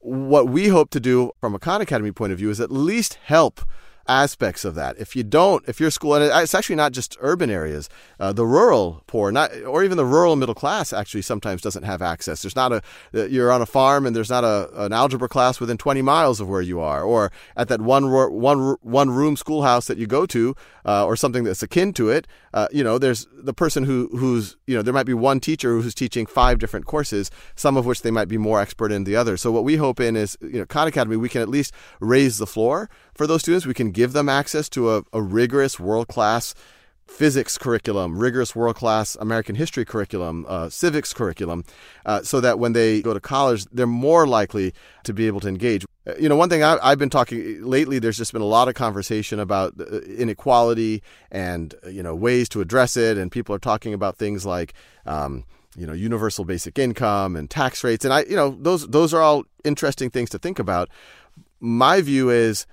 what 0.03 0.47
we 0.49 0.67
hope 0.67 0.89
to 0.91 0.99
do 0.99 1.31
from 1.39 1.55
a 1.55 1.59
Khan 1.59 1.81
Academy 1.81 2.11
point 2.11 2.33
of 2.33 2.37
view 2.37 2.49
is 2.49 2.59
at 2.59 2.71
least 2.71 3.17
help 3.23 3.61
aspects 4.07 4.65
of 4.65 4.75
that. 4.75 4.97
If 4.97 5.15
you 5.15 5.23
don't, 5.23 5.63
if 5.67 5.79
your 5.79 5.91
school, 5.91 6.15
and 6.15 6.23
it's 6.23 6.53
actually 6.53 6.75
not 6.75 6.91
just 6.91 7.17
urban 7.21 7.49
areas, 7.49 7.89
uh, 8.19 8.33
the 8.33 8.45
rural 8.45 9.03
poor, 9.07 9.31
not 9.31 9.51
or 9.63 9.83
even 9.83 9.97
the 9.97 10.05
rural 10.05 10.35
middle 10.35 10.55
class, 10.55 10.91
actually 10.91 11.21
sometimes 11.21 11.61
doesn't 11.61 11.83
have 11.83 12.01
access. 12.01 12.41
There's 12.41 12.55
not 12.55 12.71
a 12.73 12.81
you're 13.13 13.51
on 13.51 13.61
a 13.61 13.65
farm 13.65 14.05
and 14.05 14.15
there's 14.15 14.29
not 14.29 14.43
a 14.43 14.69
an 14.83 14.93
algebra 14.93 15.29
class 15.29 15.59
within 15.59 15.77
20 15.77 16.01
miles 16.01 16.39
of 16.39 16.49
where 16.49 16.61
you 16.61 16.79
are, 16.79 17.03
or 17.03 17.31
at 17.55 17.67
that 17.69 17.81
one 17.81 18.11
one 18.11 18.75
one 18.81 19.09
room 19.09 19.37
schoolhouse 19.37 19.87
that 19.87 19.97
you 19.97 20.07
go 20.07 20.25
to, 20.25 20.55
uh, 20.85 21.05
or 21.05 21.15
something 21.15 21.43
that's 21.43 21.63
akin 21.63 21.93
to 21.93 22.09
it. 22.09 22.27
Uh, 22.53 22.67
you 22.71 22.83
know, 22.83 22.97
there's 22.97 23.27
the 23.33 23.53
person 23.53 23.83
who 23.85 24.09
who's 24.17 24.57
you 24.67 24.75
know 24.75 24.81
there 24.81 24.93
might 24.93 25.05
be 25.05 25.13
one 25.13 25.39
teacher 25.39 25.79
who's 25.79 25.95
teaching 25.95 26.25
five 26.25 26.59
different 26.59 26.85
courses, 26.85 27.31
some 27.55 27.77
of 27.77 27.85
which 27.85 28.01
they 28.01 28.11
might 28.11 28.27
be 28.27 28.37
more 28.37 28.59
expert 28.59 28.91
in 28.91 29.05
the 29.05 29.15
other. 29.15 29.37
So 29.37 29.51
what 29.51 29.63
we 29.63 29.77
hope 29.77 29.99
in 29.99 30.15
is 30.15 30.37
you 30.41 30.59
know 30.59 30.65
Khan 30.65 30.87
Academy 30.87 31.15
we 31.15 31.29
can 31.29 31.41
at 31.41 31.49
least 31.49 31.73
raise 31.99 32.37
the 32.37 32.47
floor 32.47 32.89
for 33.15 33.27
those 33.27 33.41
students. 33.41 33.65
We 33.65 33.73
can 33.73 33.91
give 33.93 34.13
them 34.13 34.29
access 34.29 34.69
to 34.69 34.95
a, 34.95 35.03
a 35.13 35.21
rigorous, 35.21 35.79
world 35.79 36.07
class 36.07 36.53
physics 37.07 37.57
curriculum, 37.57 38.17
rigorous 38.17 38.55
world 38.55 38.75
class 38.75 39.15
American 39.19 39.55
history 39.55 39.85
curriculum, 39.85 40.45
uh, 40.47 40.69
civics 40.69 41.13
curriculum, 41.13 41.63
uh, 42.05 42.21
so 42.23 42.39
that 42.41 42.59
when 42.59 42.73
they 42.73 43.01
go 43.01 43.13
to 43.13 43.19
college, 43.19 43.65
they're 43.71 43.85
more 43.85 44.25
likely 44.25 44.73
to 45.03 45.13
be 45.13 45.27
able 45.27 45.39
to 45.39 45.47
engage. 45.47 45.85
Uh, 46.07 46.13
you 46.19 46.27
know, 46.27 46.35
one 46.35 46.49
thing 46.49 46.63
I, 46.63 46.89
have 46.89 46.99
been 46.99 47.09
talking 47.09 47.63
lately, 47.63 47.99
there's 47.99 48.17
just 48.17 48.33
been 48.33 48.41
a 48.41 48.45
lot 48.45 48.67
of 48.67 48.75
conversation 48.75 49.39
about 49.39 49.73
uh, 49.79 49.99
inequality 50.01 51.03
and, 51.31 51.75
uh, 51.85 51.89
you 51.89 52.01
know, 52.01 52.15
ways 52.15 52.49
to 52.49 52.61
address 52.61 52.97
it. 52.97 53.17
And 53.17 53.31
people 53.31 53.53
are 53.53 53.59
talking 53.59 53.93
about 53.93 54.17
things 54.17 54.45
like, 54.45 54.73
um, 55.05 55.43
you 55.75 55.85
know, 55.85 55.93
universal 55.93 56.45
basic 56.45 56.79
income 56.79 57.35
and 57.35 57.49
tax 57.49 57.83
rates. 57.83 58.05
And 58.05 58.13
I, 58.13 58.23
you 58.23 58.35
know, 58.35 58.57
those, 58.59 58.87
those 58.87 59.13
are 59.13 59.21
all 59.21 59.43
interesting 59.63 60.09
things 60.09 60.29
to 60.31 60.39
think 60.39 60.59
about. 60.59 60.89
My 61.59 62.01
view 62.01 62.29
is, 62.29 62.65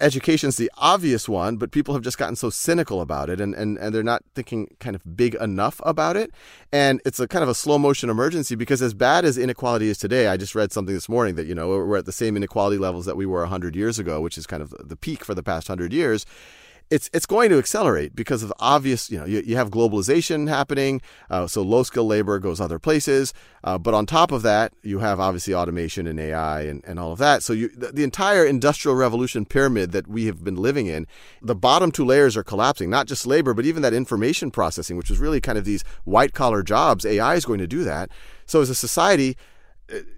education's 0.00 0.56
the 0.56 0.70
obvious 0.76 1.28
one, 1.28 1.56
but 1.56 1.70
people 1.70 1.94
have 1.94 2.02
just 2.02 2.18
gotten 2.18 2.36
so 2.36 2.50
cynical 2.50 3.00
about 3.00 3.30
it 3.30 3.40
and, 3.40 3.54
and, 3.54 3.78
and 3.78 3.94
they're 3.94 4.02
not 4.02 4.22
thinking 4.34 4.68
kind 4.80 4.96
of 4.96 5.16
big 5.16 5.34
enough 5.36 5.80
about 5.84 6.16
it. 6.16 6.32
And 6.72 7.00
it's 7.04 7.20
a 7.20 7.28
kind 7.28 7.42
of 7.42 7.48
a 7.48 7.54
slow 7.54 7.78
motion 7.78 8.10
emergency 8.10 8.54
because 8.54 8.82
as 8.82 8.94
bad 8.94 9.24
as 9.24 9.38
inequality 9.38 9.88
is 9.88 9.98
today, 9.98 10.28
I 10.28 10.36
just 10.36 10.54
read 10.54 10.72
something 10.72 10.94
this 10.94 11.08
morning 11.08 11.34
that, 11.36 11.46
you 11.46 11.54
know, 11.54 11.68
we're 11.68 11.98
at 11.98 12.06
the 12.06 12.12
same 12.12 12.36
inequality 12.36 12.78
levels 12.78 13.06
that 13.06 13.16
we 13.16 13.26
were 13.26 13.40
100 13.40 13.76
years 13.76 13.98
ago, 13.98 14.20
which 14.20 14.38
is 14.38 14.46
kind 14.46 14.62
of 14.62 14.74
the 14.82 14.96
peak 14.96 15.24
for 15.24 15.34
the 15.34 15.42
past 15.42 15.68
100 15.68 15.92
years 15.92 16.26
it's 16.90 17.10
it's 17.12 17.26
going 17.26 17.50
to 17.50 17.58
accelerate 17.58 18.14
because 18.14 18.42
of 18.42 18.52
obvious, 18.58 19.10
you 19.10 19.18
know, 19.18 19.24
you, 19.24 19.42
you 19.44 19.56
have 19.56 19.70
globalization 19.70 20.48
happening, 20.48 21.00
uh, 21.30 21.46
so 21.46 21.62
low 21.62 21.82
skill 21.82 22.06
labor 22.06 22.38
goes 22.38 22.60
other 22.60 22.78
places. 22.78 23.32
Uh, 23.64 23.76
but 23.76 23.94
on 23.94 24.06
top 24.06 24.30
of 24.30 24.42
that, 24.42 24.72
you 24.82 25.00
have 25.00 25.18
obviously 25.18 25.52
automation 25.52 26.06
and 26.06 26.20
AI 26.20 26.62
and, 26.62 26.84
and 26.86 27.00
all 27.00 27.10
of 27.10 27.18
that. 27.18 27.42
So 27.42 27.52
you, 27.52 27.68
the, 27.70 27.90
the, 27.90 28.04
entire 28.04 28.44
industrial 28.44 28.96
revolution 28.96 29.44
pyramid 29.44 29.90
that 29.90 30.06
we 30.06 30.26
have 30.26 30.44
been 30.44 30.54
living 30.54 30.86
in, 30.86 31.08
the 31.42 31.56
bottom 31.56 31.90
two 31.90 32.04
layers 32.04 32.36
are 32.36 32.44
collapsing. 32.44 32.88
Not 32.88 33.08
just 33.08 33.26
labor, 33.26 33.54
but 33.54 33.64
even 33.64 33.82
that 33.82 33.92
information 33.92 34.52
processing, 34.52 34.96
which 34.96 35.10
is 35.10 35.18
really 35.18 35.40
kind 35.40 35.58
of 35.58 35.64
these 35.64 35.82
white 36.04 36.32
collar 36.32 36.62
jobs. 36.62 37.04
AI 37.04 37.34
is 37.34 37.44
going 37.44 37.58
to 37.58 37.66
do 37.66 37.82
that. 37.82 38.10
So 38.46 38.60
as 38.60 38.70
a 38.70 38.74
society, 38.76 39.36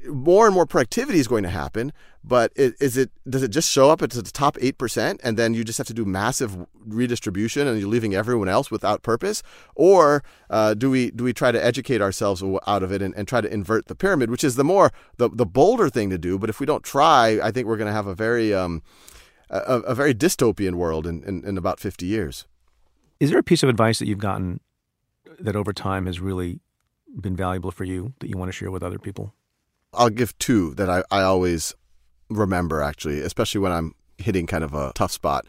more 0.07 0.47
and 0.47 0.55
more 0.55 0.67
productivity 0.67 1.19
is 1.19 1.29
going 1.29 1.43
to 1.43 1.49
happen, 1.51 1.93
but 2.25 2.53
is 2.57 2.97
it 2.97 3.11
does 3.29 3.43
it 3.43 3.49
just 3.49 3.71
show 3.71 3.91
up 3.91 4.03
at 4.03 4.11
the 4.11 4.23
top 4.23 4.57
eight 4.61 4.79
percent, 4.79 5.21
and 5.23 5.37
then 5.37 5.55
you 5.55 5.65
just 5.65 5.79
have 5.79 5.87
to 5.87 5.95
do 5.95 6.05
massive 6.05 6.57
redistribution, 6.87 7.67
and 7.67 7.79
you're 7.79 7.89
leaving 7.89 8.15
everyone 8.15 8.49
else 8.49 8.71
without 8.71 9.03
purpose, 9.03 9.43
or 9.75 10.23
uh, 10.51 10.75
do 10.75 10.91
we 10.91 11.11
do 11.11 11.25
we 11.25 11.33
try 11.33 11.53
to 11.53 11.63
educate 11.63 12.01
ourselves 12.01 12.43
out 12.67 12.83
of 12.83 12.93
it 12.93 13.03
and, 13.03 13.15
and, 13.15 13.29
try 13.29 13.41
to 13.41 13.53
invert 13.53 13.87
the 13.87 13.95
pyramid, 13.95 14.31
which 14.31 14.45
is 14.45 14.57
the 14.57 14.65
more 14.65 14.91
the 15.17 15.29
the 15.29 15.47
bolder 15.47 15.89
thing 15.89 16.11
to 16.11 16.19
do, 16.19 16.39
but 16.39 16.49
if 16.49 16.61
we 16.61 16.67
don't 16.67 16.83
try, 16.83 17.39
I 17.43 17.51
think 17.51 17.67
we're 17.67 17.77
going 17.77 17.87
to 17.87 17.93
have 17.93 18.07
a 18.07 18.15
very 18.15 18.55
um, 18.55 18.83
a, 19.51 19.81
a, 19.81 19.95
very 19.95 20.15
dystopian 20.15 20.75
world 20.75 21.07
in, 21.07 21.23
in, 21.25 21.45
in 21.45 21.59
about 21.59 21.79
fifty 21.81 22.07
years. 22.07 22.47
Is 23.21 23.31
there 23.31 23.39
a 23.39 23.45
piece 23.45 23.63
of 23.63 23.69
advice 23.69 23.99
that 23.99 24.07
you've 24.07 24.19
gotten 24.19 24.61
that 25.39 25.57
over 25.57 25.73
time 25.73 26.07
has 26.07 26.21
really 26.21 26.61
been 27.21 27.37
valuable 27.37 27.71
for 27.71 27.85
you 27.85 28.15
that 28.21 28.29
you 28.29 28.37
want 28.37 28.49
to 28.49 28.53
share 28.53 28.71
with 28.71 28.83
other 28.83 28.99
people? 28.99 29.35
I'll 29.93 30.11
give 30.11 30.37
two 30.39 30.75
that 30.75 30.91
I, 30.91 31.03
I 31.11 31.23
always 31.23 31.75
remember, 32.29 32.83
actually, 32.83 33.21
especially 33.21 33.61
when 33.61 33.73
I'm 33.73 33.95
hitting 34.19 34.47
kind 34.47 34.65
of 34.65 34.75
a 34.75 34.93
tough 34.95 35.13
spot. 35.13 35.47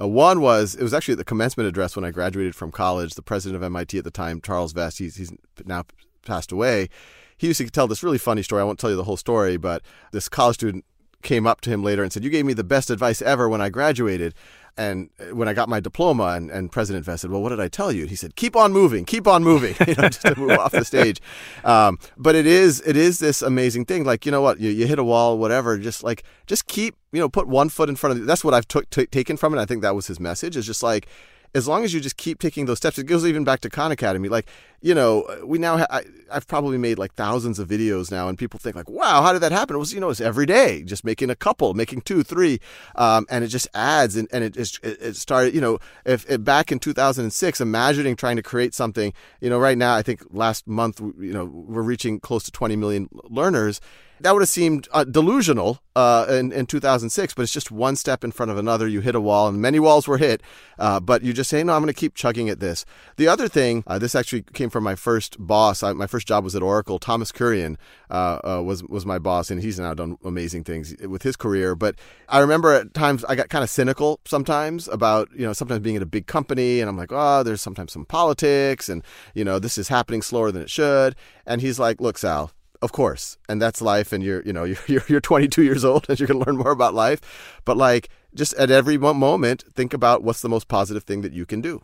Uh, 0.00 0.08
one 0.08 0.40
was 0.40 0.74
it 0.74 0.82
was 0.82 0.94
actually 0.94 1.16
the 1.16 1.24
commencement 1.24 1.68
address 1.68 1.96
when 1.96 2.04
I 2.04 2.10
graduated 2.10 2.54
from 2.54 2.70
college. 2.70 3.14
The 3.14 3.22
president 3.22 3.56
of 3.56 3.62
MIT 3.62 3.98
at 3.98 4.04
the 4.04 4.10
time, 4.10 4.40
Charles 4.40 4.72
Vest, 4.72 4.98
he's, 4.98 5.16
he's 5.16 5.32
now 5.64 5.84
passed 6.24 6.52
away. 6.52 6.88
He 7.36 7.48
used 7.48 7.58
to 7.58 7.70
tell 7.70 7.88
this 7.88 8.02
really 8.02 8.18
funny 8.18 8.42
story. 8.42 8.60
I 8.60 8.64
won't 8.64 8.78
tell 8.78 8.90
you 8.90 8.96
the 8.96 9.04
whole 9.04 9.16
story, 9.16 9.56
but 9.56 9.82
this 10.12 10.28
college 10.28 10.56
student 10.56 10.84
came 11.22 11.46
up 11.46 11.60
to 11.62 11.70
him 11.70 11.82
later 11.82 12.02
and 12.02 12.12
said, 12.12 12.24
"You 12.24 12.30
gave 12.30 12.46
me 12.46 12.52
the 12.52 12.64
best 12.64 12.90
advice 12.90 13.20
ever 13.20 13.48
when 13.48 13.60
I 13.60 13.68
graduated." 13.68 14.34
And 14.80 15.10
when 15.32 15.46
I 15.46 15.52
got 15.52 15.68
my 15.68 15.78
diploma, 15.78 16.28
and, 16.28 16.50
and 16.50 16.72
President 16.72 17.04
Vest 17.04 17.20
said, 17.20 17.30
"Well, 17.30 17.42
what 17.42 17.50
did 17.50 17.60
I 17.60 17.68
tell 17.68 17.92
you?" 17.92 18.06
He 18.06 18.16
said, 18.16 18.34
"Keep 18.34 18.56
on 18.56 18.72
moving, 18.72 19.04
keep 19.04 19.26
on 19.26 19.44
moving," 19.44 19.74
you 19.86 19.94
know, 19.94 20.08
just 20.08 20.22
to 20.22 20.34
move 20.38 20.52
off 20.52 20.72
the 20.72 20.86
stage. 20.86 21.20
Um, 21.64 21.98
but 22.16 22.34
it 22.34 22.46
is 22.46 22.82
it 22.86 22.96
is 22.96 23.18
this 23.18 23.42
amazing 23.42 23.84
thing. 23.84 24.04
Like 24.04 24.24
you 24.24 24.32
know 24.32 24.40
what, 24.40 24.58
you, 24.58 24.70
you 24.70 24.86
hit 24.86 24.98
a 24.98 25.04
wall, 25.04 25.36
whatever. 25.36 25.76
Just 25.76 26.02
like 26.02 26.24
just 26.46 26.66
keep 26.66 26.96
you 27.12 27.20
know 27.20 27.28
put 27.28 27.46
one 27.46 27.68
foot 27.68 27.90
in 27.90 27.96
front 27.96 28.12
of. 28.12 28.20
The, 28.20 28.24
that's 28.24 28.42
what 28.42 28.54
I've 28.54 28.66
took 28.68 28.88
t- 28.88 29.04
taken 29.04 29.36
from 29.36 29.52
it. 29.52 29.60
I 29.60 29.66
think 29.66 29.82
that 29.82 29.94
was 29.94 30.06
his 30.06 30.18
message. 30.18 30.56
Is 30.56 30.64
just 30.64 30.82
like 30.82 31.06
as 31.54 31.66
long 31.66 31.84
as 31.84 31.92
you 31.92 32.00
just 32.00 32.16
keep 32.16 32.38
taking 32.38 32.66
those 32.66 32.78
steps, 32.78 32.98
it 32.98 33.04
goes 33.04 33.26
even 33.26 33.44
back 33.44 33.60
to 33.60 33.70
Khan 33.70 33.90
Academy. 33.90 34.28
Like, 34.28 34.48
you 34.80 34.94
know, 34.94 35.26
we 35.44 35.58
now, 35.58 35.78
ha- 35.78 35.86
I, 35.90 36.02
have 36.32 36.46
probably 36.46 36.78
made 36.78 36.98
like 36.98 37.14
thousands 37.14 37.58
of 37.58 37.68
videos 37.68 38.10
now, 38.10 38.28
and 38.28 38.38
people 38.38 38.60
think 38.60 38.76
like, 38.76 38.88
wow, 38.88 39.20
how 39.22 39.32
did 39.32 39.40
that 39.42 39.50
happen? 39.50 39.74
It 39.74 39.80
was, 39.80 39.92
you 39.92 40.00
know, 40.00 40.10
it's 40.10 40.20
every 40.20 40.46
day, 40.46 40.82
just 40.84 41.04
making 41.04 41.28
a 41.28 41.34
couple, 41.34 41.74
making 41.74 42.02
two, 42.02 42.22
three, 42.22 42.60
um, 42.94 43.26
and 43.30 43.42
it 43.42 43.48
just 43.48 43.66
adds, 43.74 44.16
and, 44.16 44.28
and 44.32 44.44
it 44.44 44.56
it, 44.56 44.78
it 44.82 45.16
started, 45.16 45.54
you 45.54 45.60
know, 45.60 45.78
if, 46.04 46.28
if 46.30 46.44
back 46.44 46.70
in 46.70 46.78
2006, 46.78 47.60
imagining 47.60 48.14
trying 48.14 48.36
to 48.36 48.42
create 48.42 48.74
something, 48.74 49.12
you 49.40 49.50
know, 49.50 49.58
right 49.58 49.76
now, 49.76 49.96
I 49.96 50.02
think 50.02 50.22
last 50.30 50.68
month, 50.68 51.00
you 51.00 51.32
know, 51.32 51.44
we're 51.44 51.82
reaching 51.82 52.20
close 52.20 52.44
to 52.44 52.52
20 52.52 52.76
million 52.76 53.08
learners 53.12 53.80
that 54.20 54.32
would 54.32 54.42
have 54.42 54.48
seemed 54.48 54.88
uh, 54.92 55.04
delusional 55.04 55.80
uh, 55.96 56.26
in, 56.28 56.52
in 56.52 56.66
2006, 56.66 57.34
but 57.34 57.42
it's 57.42 57.52
just 57.52 57.70
one 57.70 57.96
step 57.96 58.22
in 58.22 58.30
front 58.30 58.50
of 58.50 58.58
another. 58.58 58.86
You 58.86 59.00
hit 59.00 59.14
a 59.14 59.20
wall, 59.20 59.48
and 59.48 59.60
many 59.60 59.78
walls 59.78 60.06
were 60.06 60.18
hit, 60.18 60.42
uh, 60.78 61.00
but 61.00 61.22
you 61.22 61.32
just 61.32 61.50
say, 61.50 61.62
no, 61.62 61.74
I'm 61.74 61.82
going 61.82 61.92
to 61.92 61.98
keep 61.98 62.14
chugging 62.14 62.48
at 62.48 62.60
this. 62.60 62.84
The 63.16 63.28
other 63.28 63.48
thing, 63.48 63.82
uh, 63.86 63.98
this 63.98 64.14
actually 64.14 64.42
came 64.42 64.70
from 64.70 64.84
my 64.84 64.94
first 64.94 65.36
boss. 65.38 65.82
I, 65.82 65.92
my 65.92 66.06
first 66.06 66.28
job 66.28 66.44
was 66.44 66.54
at 66.54 66.62
Oracle. 66.62 66.98
Thomas 66.98 67.32
Kurian 67.32 67.76
uh, 68.10 68.38
uh, 68.44 68.62
was, 68.62 68.84
was 68.84 69.04
my 69.04 69.18
boss, 69.18 69.50
and 69.50 69.62
he's 69.62 69.78
now 69.78 69.94
done 69.94 70.16
amazing 70.24 70.64
things 70.64 70.94
with 71.06 71.22
his 71.22 71.36
career. 71.36 71.74
But 71.74 71.96
I 72.28 72.40
remember 72.40 72.72
at 72.72 72.94
times 72.94 73.24
I 73.24 73.34
got 73.34 73.48
kind 73.48 73.64
of 73.64 73.70
cynical 73.70 74.20
sometimes 74.24 74.86
about, 74.88 75.28
you 75.34 75.46
know, 75.46 75.52
sometimes 75.52 75.80
being 75.80 75.96
at 75.96 76.02
a 76.02 76.06
big 76.06 76.26
company, 76.26 76.80
and 76.80 76.88
I'm 76.88 76.96
like, 76.96 77.10
oh, 77.12 77.42
there's 77.42 77.62
sometimes 77.62 77.92
some 77.92 78.04
politics, 78.04 78.88
and, 78.88 79.02
you 79.34 79.44
know, 79.44 79.58
this 79.58 79.78
is 79.78 79.88
happening 79.88 80.22
slower 80.22 80.52
than 80.52 80.62
it 80.62 80.70
should. 80.70 81.16
And 81.46 81.60
he's 81.60 81.78
like, 81.78 82.00
look, 82.00 82.18
Sal, 82.18 82.52
of 82.82 82.92
course. 82.92 83.36
And 83.48 83.60
that's 83.60 83.82
life 83.82 84.12
and 84.12 84.22
you're 84.22 84.42
you 84.42 84.52
know 84.52 84.64
you're 84.86 85.04
you're 85.08 85.20
22 85.20 85.62
years 85.62 85.84
old 85.84 86.06
and 86.08 86.18
you're 86.18 86.26
going 86.26 86.40
to 86.40 86.46
learn 86.46 86.58
more 86.58 86.72
about 86.72 86.94
life. 86.94 87.20
But 87.64 87.76
like 87.76 88.08
just 88.34 88.54
at 88.54 88.70
every 88.70 88.98
moment 88.98 89.64
think 89.74 89.92
about 89.92 90.22
what's 90.22 90.42
the 90.42 90.48
most 90.48 90.68
positive 90.68 91.04
thing 91.04 91.22
that 91.22 91.32
you 91.32 91.46
can 91.46 91.60
do. 91.60 91.82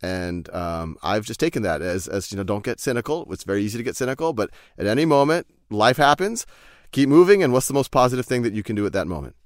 And 0.00 0.48
um, 0.54 0.96
I've 1.02 1.24
just 1.24 1.40
taken 1.40 1.62
that 1.62 1.82
as 1.82 2.06
as 2.06 2.30
you 2.30 2.36
know 2.36 2.44
don't 2.44 2.64
get 2.64 2.80
cynical. 2.80 3.26
It's 3.32 3.44
very 3.44 3.62
easy 3.62 3.78
to 3.78 3.84
get 3.84 3.96
cynical 3.96 4.32
but 4.32 4.50
at 4.76 4.86
any 4.86 5.04
moment 5.04 5.46
life 5.70 5.96
happens. 5.96 6.46
Keep 6.92 7.08
moving 7.08 7.42
and 7.42 7.52
what's 7.52 7.68
the 7.68 7.74
most 7.74 7.90
positive 7.90 8.24
thing 8.24 8.42
that 8.42 8.54
you 8.54 8.62
can 8.62 8.74
do 8.74 8.86
at 8.86 8.92
that 8.94 9.06
moment? 9.06 9.36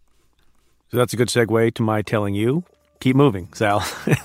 So 0.91 0.97
that's 0.99 1.13
a 1.13 1.17
good 1.17 1.29
segue 1.29 1.75
to 1.75 1.83
my 1.83 2.03
telling 2.03 2.35
you 2.35 2.65
keep 3.01 3.17
moving 3.17 3.49
Sal. 3.55 3.81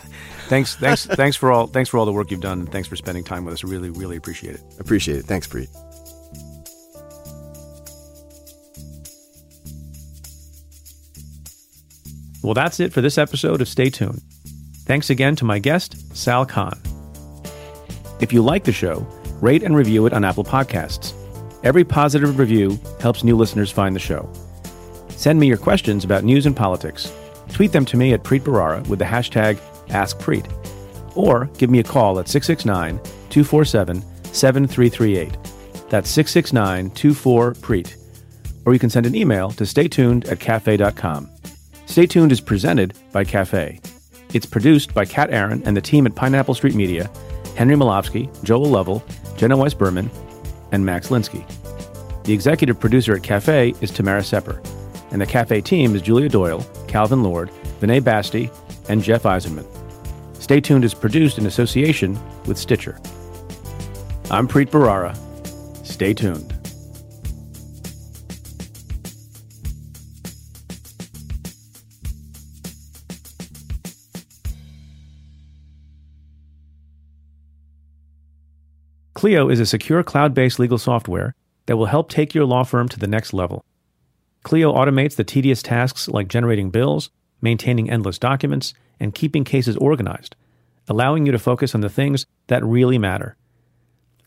Thanks 0.47 0.75
thanks 0.77 1.05
thanks 1.05 1.35
for 1.35 1.51
all 1.51 1.67
thanks 1.67 1.89
for 1.89 1.97
all 1.97 2.05
the 2.05 2.13
work 2.13 2.31
you've 2.31 2.39
done 2.39 2.61
and 2.61 2.71
thanks 2.71 2.87
for 2.87 2.95
spending 2.95 3.25
time 3.25 3.43
with 3.43 3.53
us. 3.53 3.65
Really 3.65 3.89
really 3.89 4.15
appreciate 4.15 4.55
it. 4.55 4.61
Appreciate 4.79 5.17
it. 5.17 5.25
Thanks 5.25 5.45
Preet 5.45 5.67
Well, 12.43 12.53
that's 12.53 12.79
it 12.79 12.93
for 12.93 13.01
this 13.01 13.17
episode 13.17 13.61
of 13.61 13.67
Stay 13.67 13.89
Tuned. 13.89 14.21
Thanks 14.85 15.09
again 15.09 15.35
to 15.37 15.45
my 15.45 15.59
guest, 15.59 16.15
Sal 16.15 16.45
Khan. 16.45 16.79
If 18.19 18.31
you 18.31 18.41
like 18.41 18.63
the 18.63 18.71
show, 18.71 19.05
rate 19.41 19.63
and 19.63 19.75
review 19.75 20.05
it 20.05 20.13
on 20.13 20.23
Apple 20.23 20.43
Podcasts. 20.43 21.13
Every 21.63 21.83
positive 21.83 22.39
review 22.39 22.79
helps 22.99 23.23
new 23.23 23.35
listeners 23.35 23.71
find 23.71 23.95
the 23.95 23.99
show. 23.99 24.31
Send 25.09 25.39
me 25.39 25.47
your 25.47 25.57
questions 25.57 26.05
about 26.05 26.23
news 26.23 26.45
and 26.45 26.55
politics. 26.55 27.11
Tweet 27.49 27.71
them 27.71 27.85
to 27.85 27.97
me 27.97 28.13
at 28.13 28.23
Preet 28.23 28.41
Bharara 28.41 28.87
with 28.87 28.99
the 28.99 29.05
hashtag 29.05 29.59
AskPreet. 29.87 30.45
Or 31.17 31.45
give 31.57 31.69
me 31.69 31.79
a 31.79 31.83
call 31.83 32.19
at 32.19 32.27
669 32.27 32.97
247 33.29 34.01
7338. 34.33 35.37
That's 35.89 36.09
669 36.09 36.91
24 36.91 37.53
Preet. 37.55 37.95
Or 38.65 38.73
you 38.73 38.79
can 38.79 38.89
send 38.89 39.05
an 39.05 39.15
email 39.15 39.51
to 39.51 39.63
staytuned 39.63 40.29
at 40.31 40.39
cafe.com. 40.39 41.29
Stay 41.87 42.05
Tuned 42.05 42.31
is 42.31 42.41
presented 42.41 42.93
by 43.11 43.23
Cafe. 43.23 43.79
It's 44.33 44.45
produced 44.45 44.93
by 44.93 45.05
Kat 45.05 45.31
Aaron 45.31 45.63
and 45.65 45.75
the 45.75 45.81
team 45.81 46.05
at 46.05 46.13
Pineapple 46.15 46.53
Street 46.53 46.75
Media, 46.75 47.09
Henry 47.55 47.75
Molofsky, 47.75 48.29
Joel 48.43 48.65
Lovell, 48.69 49.03
Jenna 49.37 49.57
Weiss 49.57 49.73
Berman, 49.73 50.11
and 50.71 50.85
Max 50.85 51.07
Linsky. 51.07 51.43
The 52.25 52.33
executive 52.33 52.79
producer 52.79 53.15
at 53.15 53.23
Cafe 53.23 53.73
is 53.81 53.89
Tamara 53.89 54.21
Sepper, 54.21 54.61
and 55.11 55.21
the 55.21 55.25
Cafe 55.25 55.61
team 55.61 55.95
is 55.95 56.01
Julia 56.01 56.29
Doyle, 56.29 56.63
Calvin 56.87 57.23
Lord, 57.23 57.49
Vinay 57.79 58.03
Basti, 58.03 58.51
and 58.89 59.01
Jeff 59.01 59.23
Eisenman. 59.23 59.65
Stay 60.35 60.59
Tuned 60.59 60.85
is 60.85 60.93
produced 60.93 61.37
in 61.37 61.45
association 61.45 62.19
with 62.45 62.57
Stitcher. 62.57 62.99
I'm 64.29 64.47
Preet 64.47 64.69
Bharara. 64.69 65.17
Stay 65.85 66.13
tuned. 66.13 66.56
Clio 79.27 79.49
is 79.49 79.59
a 79.59 79.65
secure 79.65 80.03
cloud 80.03 80.33
based 80.33 80.57
legal 80.57 80.77
software 80.77 81.35
that 81.65 81.75
will 81.75 81.87
help 81.87 82.09
take 82.09 82.33
your 82.33 82.45
law 82.45 82.63
firm 82.63 82.87
to 82.87 82.97
the 82.97 83.07
next 83.07 83.33
level. 83.33 83.65
Clio 84.43 84.73
automates 84.73 85.17
the 85.17 85.25
tedious 85.25 85.61
tasks 85.61 86.07
like 86.07 86.29
generating 86.29 86.69
bills, 86.69 87.09
maintaining 87.41 87.89
endless 87.89 88.17
documents, 88.17 88.73
and 89.01 89.13
keeping 89.13 89.43
cases 89.43 89.75
organized, 89.75 90.37
allowing 90.87 91.25
you 91.25 91.33
to 91.33 91.39
focus 91.39 91.75
on 91.75 91.81
the 91.81 91.89
things 91.89 92.25
that 92.47 92.63
really 92.63 92.97
matter. 92.97 93.35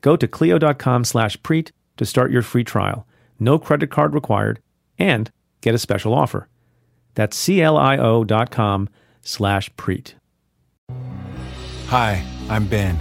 Go 0.03 0.17
to 0.17 0.29
clio.com 0.29 1.05
slash 1.05 1.39
preet 1.39 1.71
to 1.97 2.05
start 2.05 2.31
your 2.31 2.43
free 2.43 2.63
trial. 2.63 3.07
No 3.39 3.59
credit 3.59 3.91
card 3.91 4.13
required, 4.13 4.61
and 4.99 5.31
get 5.63 5.75
a 5.75 5.79
special 5.79 6.13
offer. 6.13 6.47
That's 7.15 7.43
clio.com 7.43 8.91
slash 9.23 9.71
preet. 9.77 10.13
Hi, 11.87 12.23
I'm 12.51 12.67
Ben. 12.67 13.01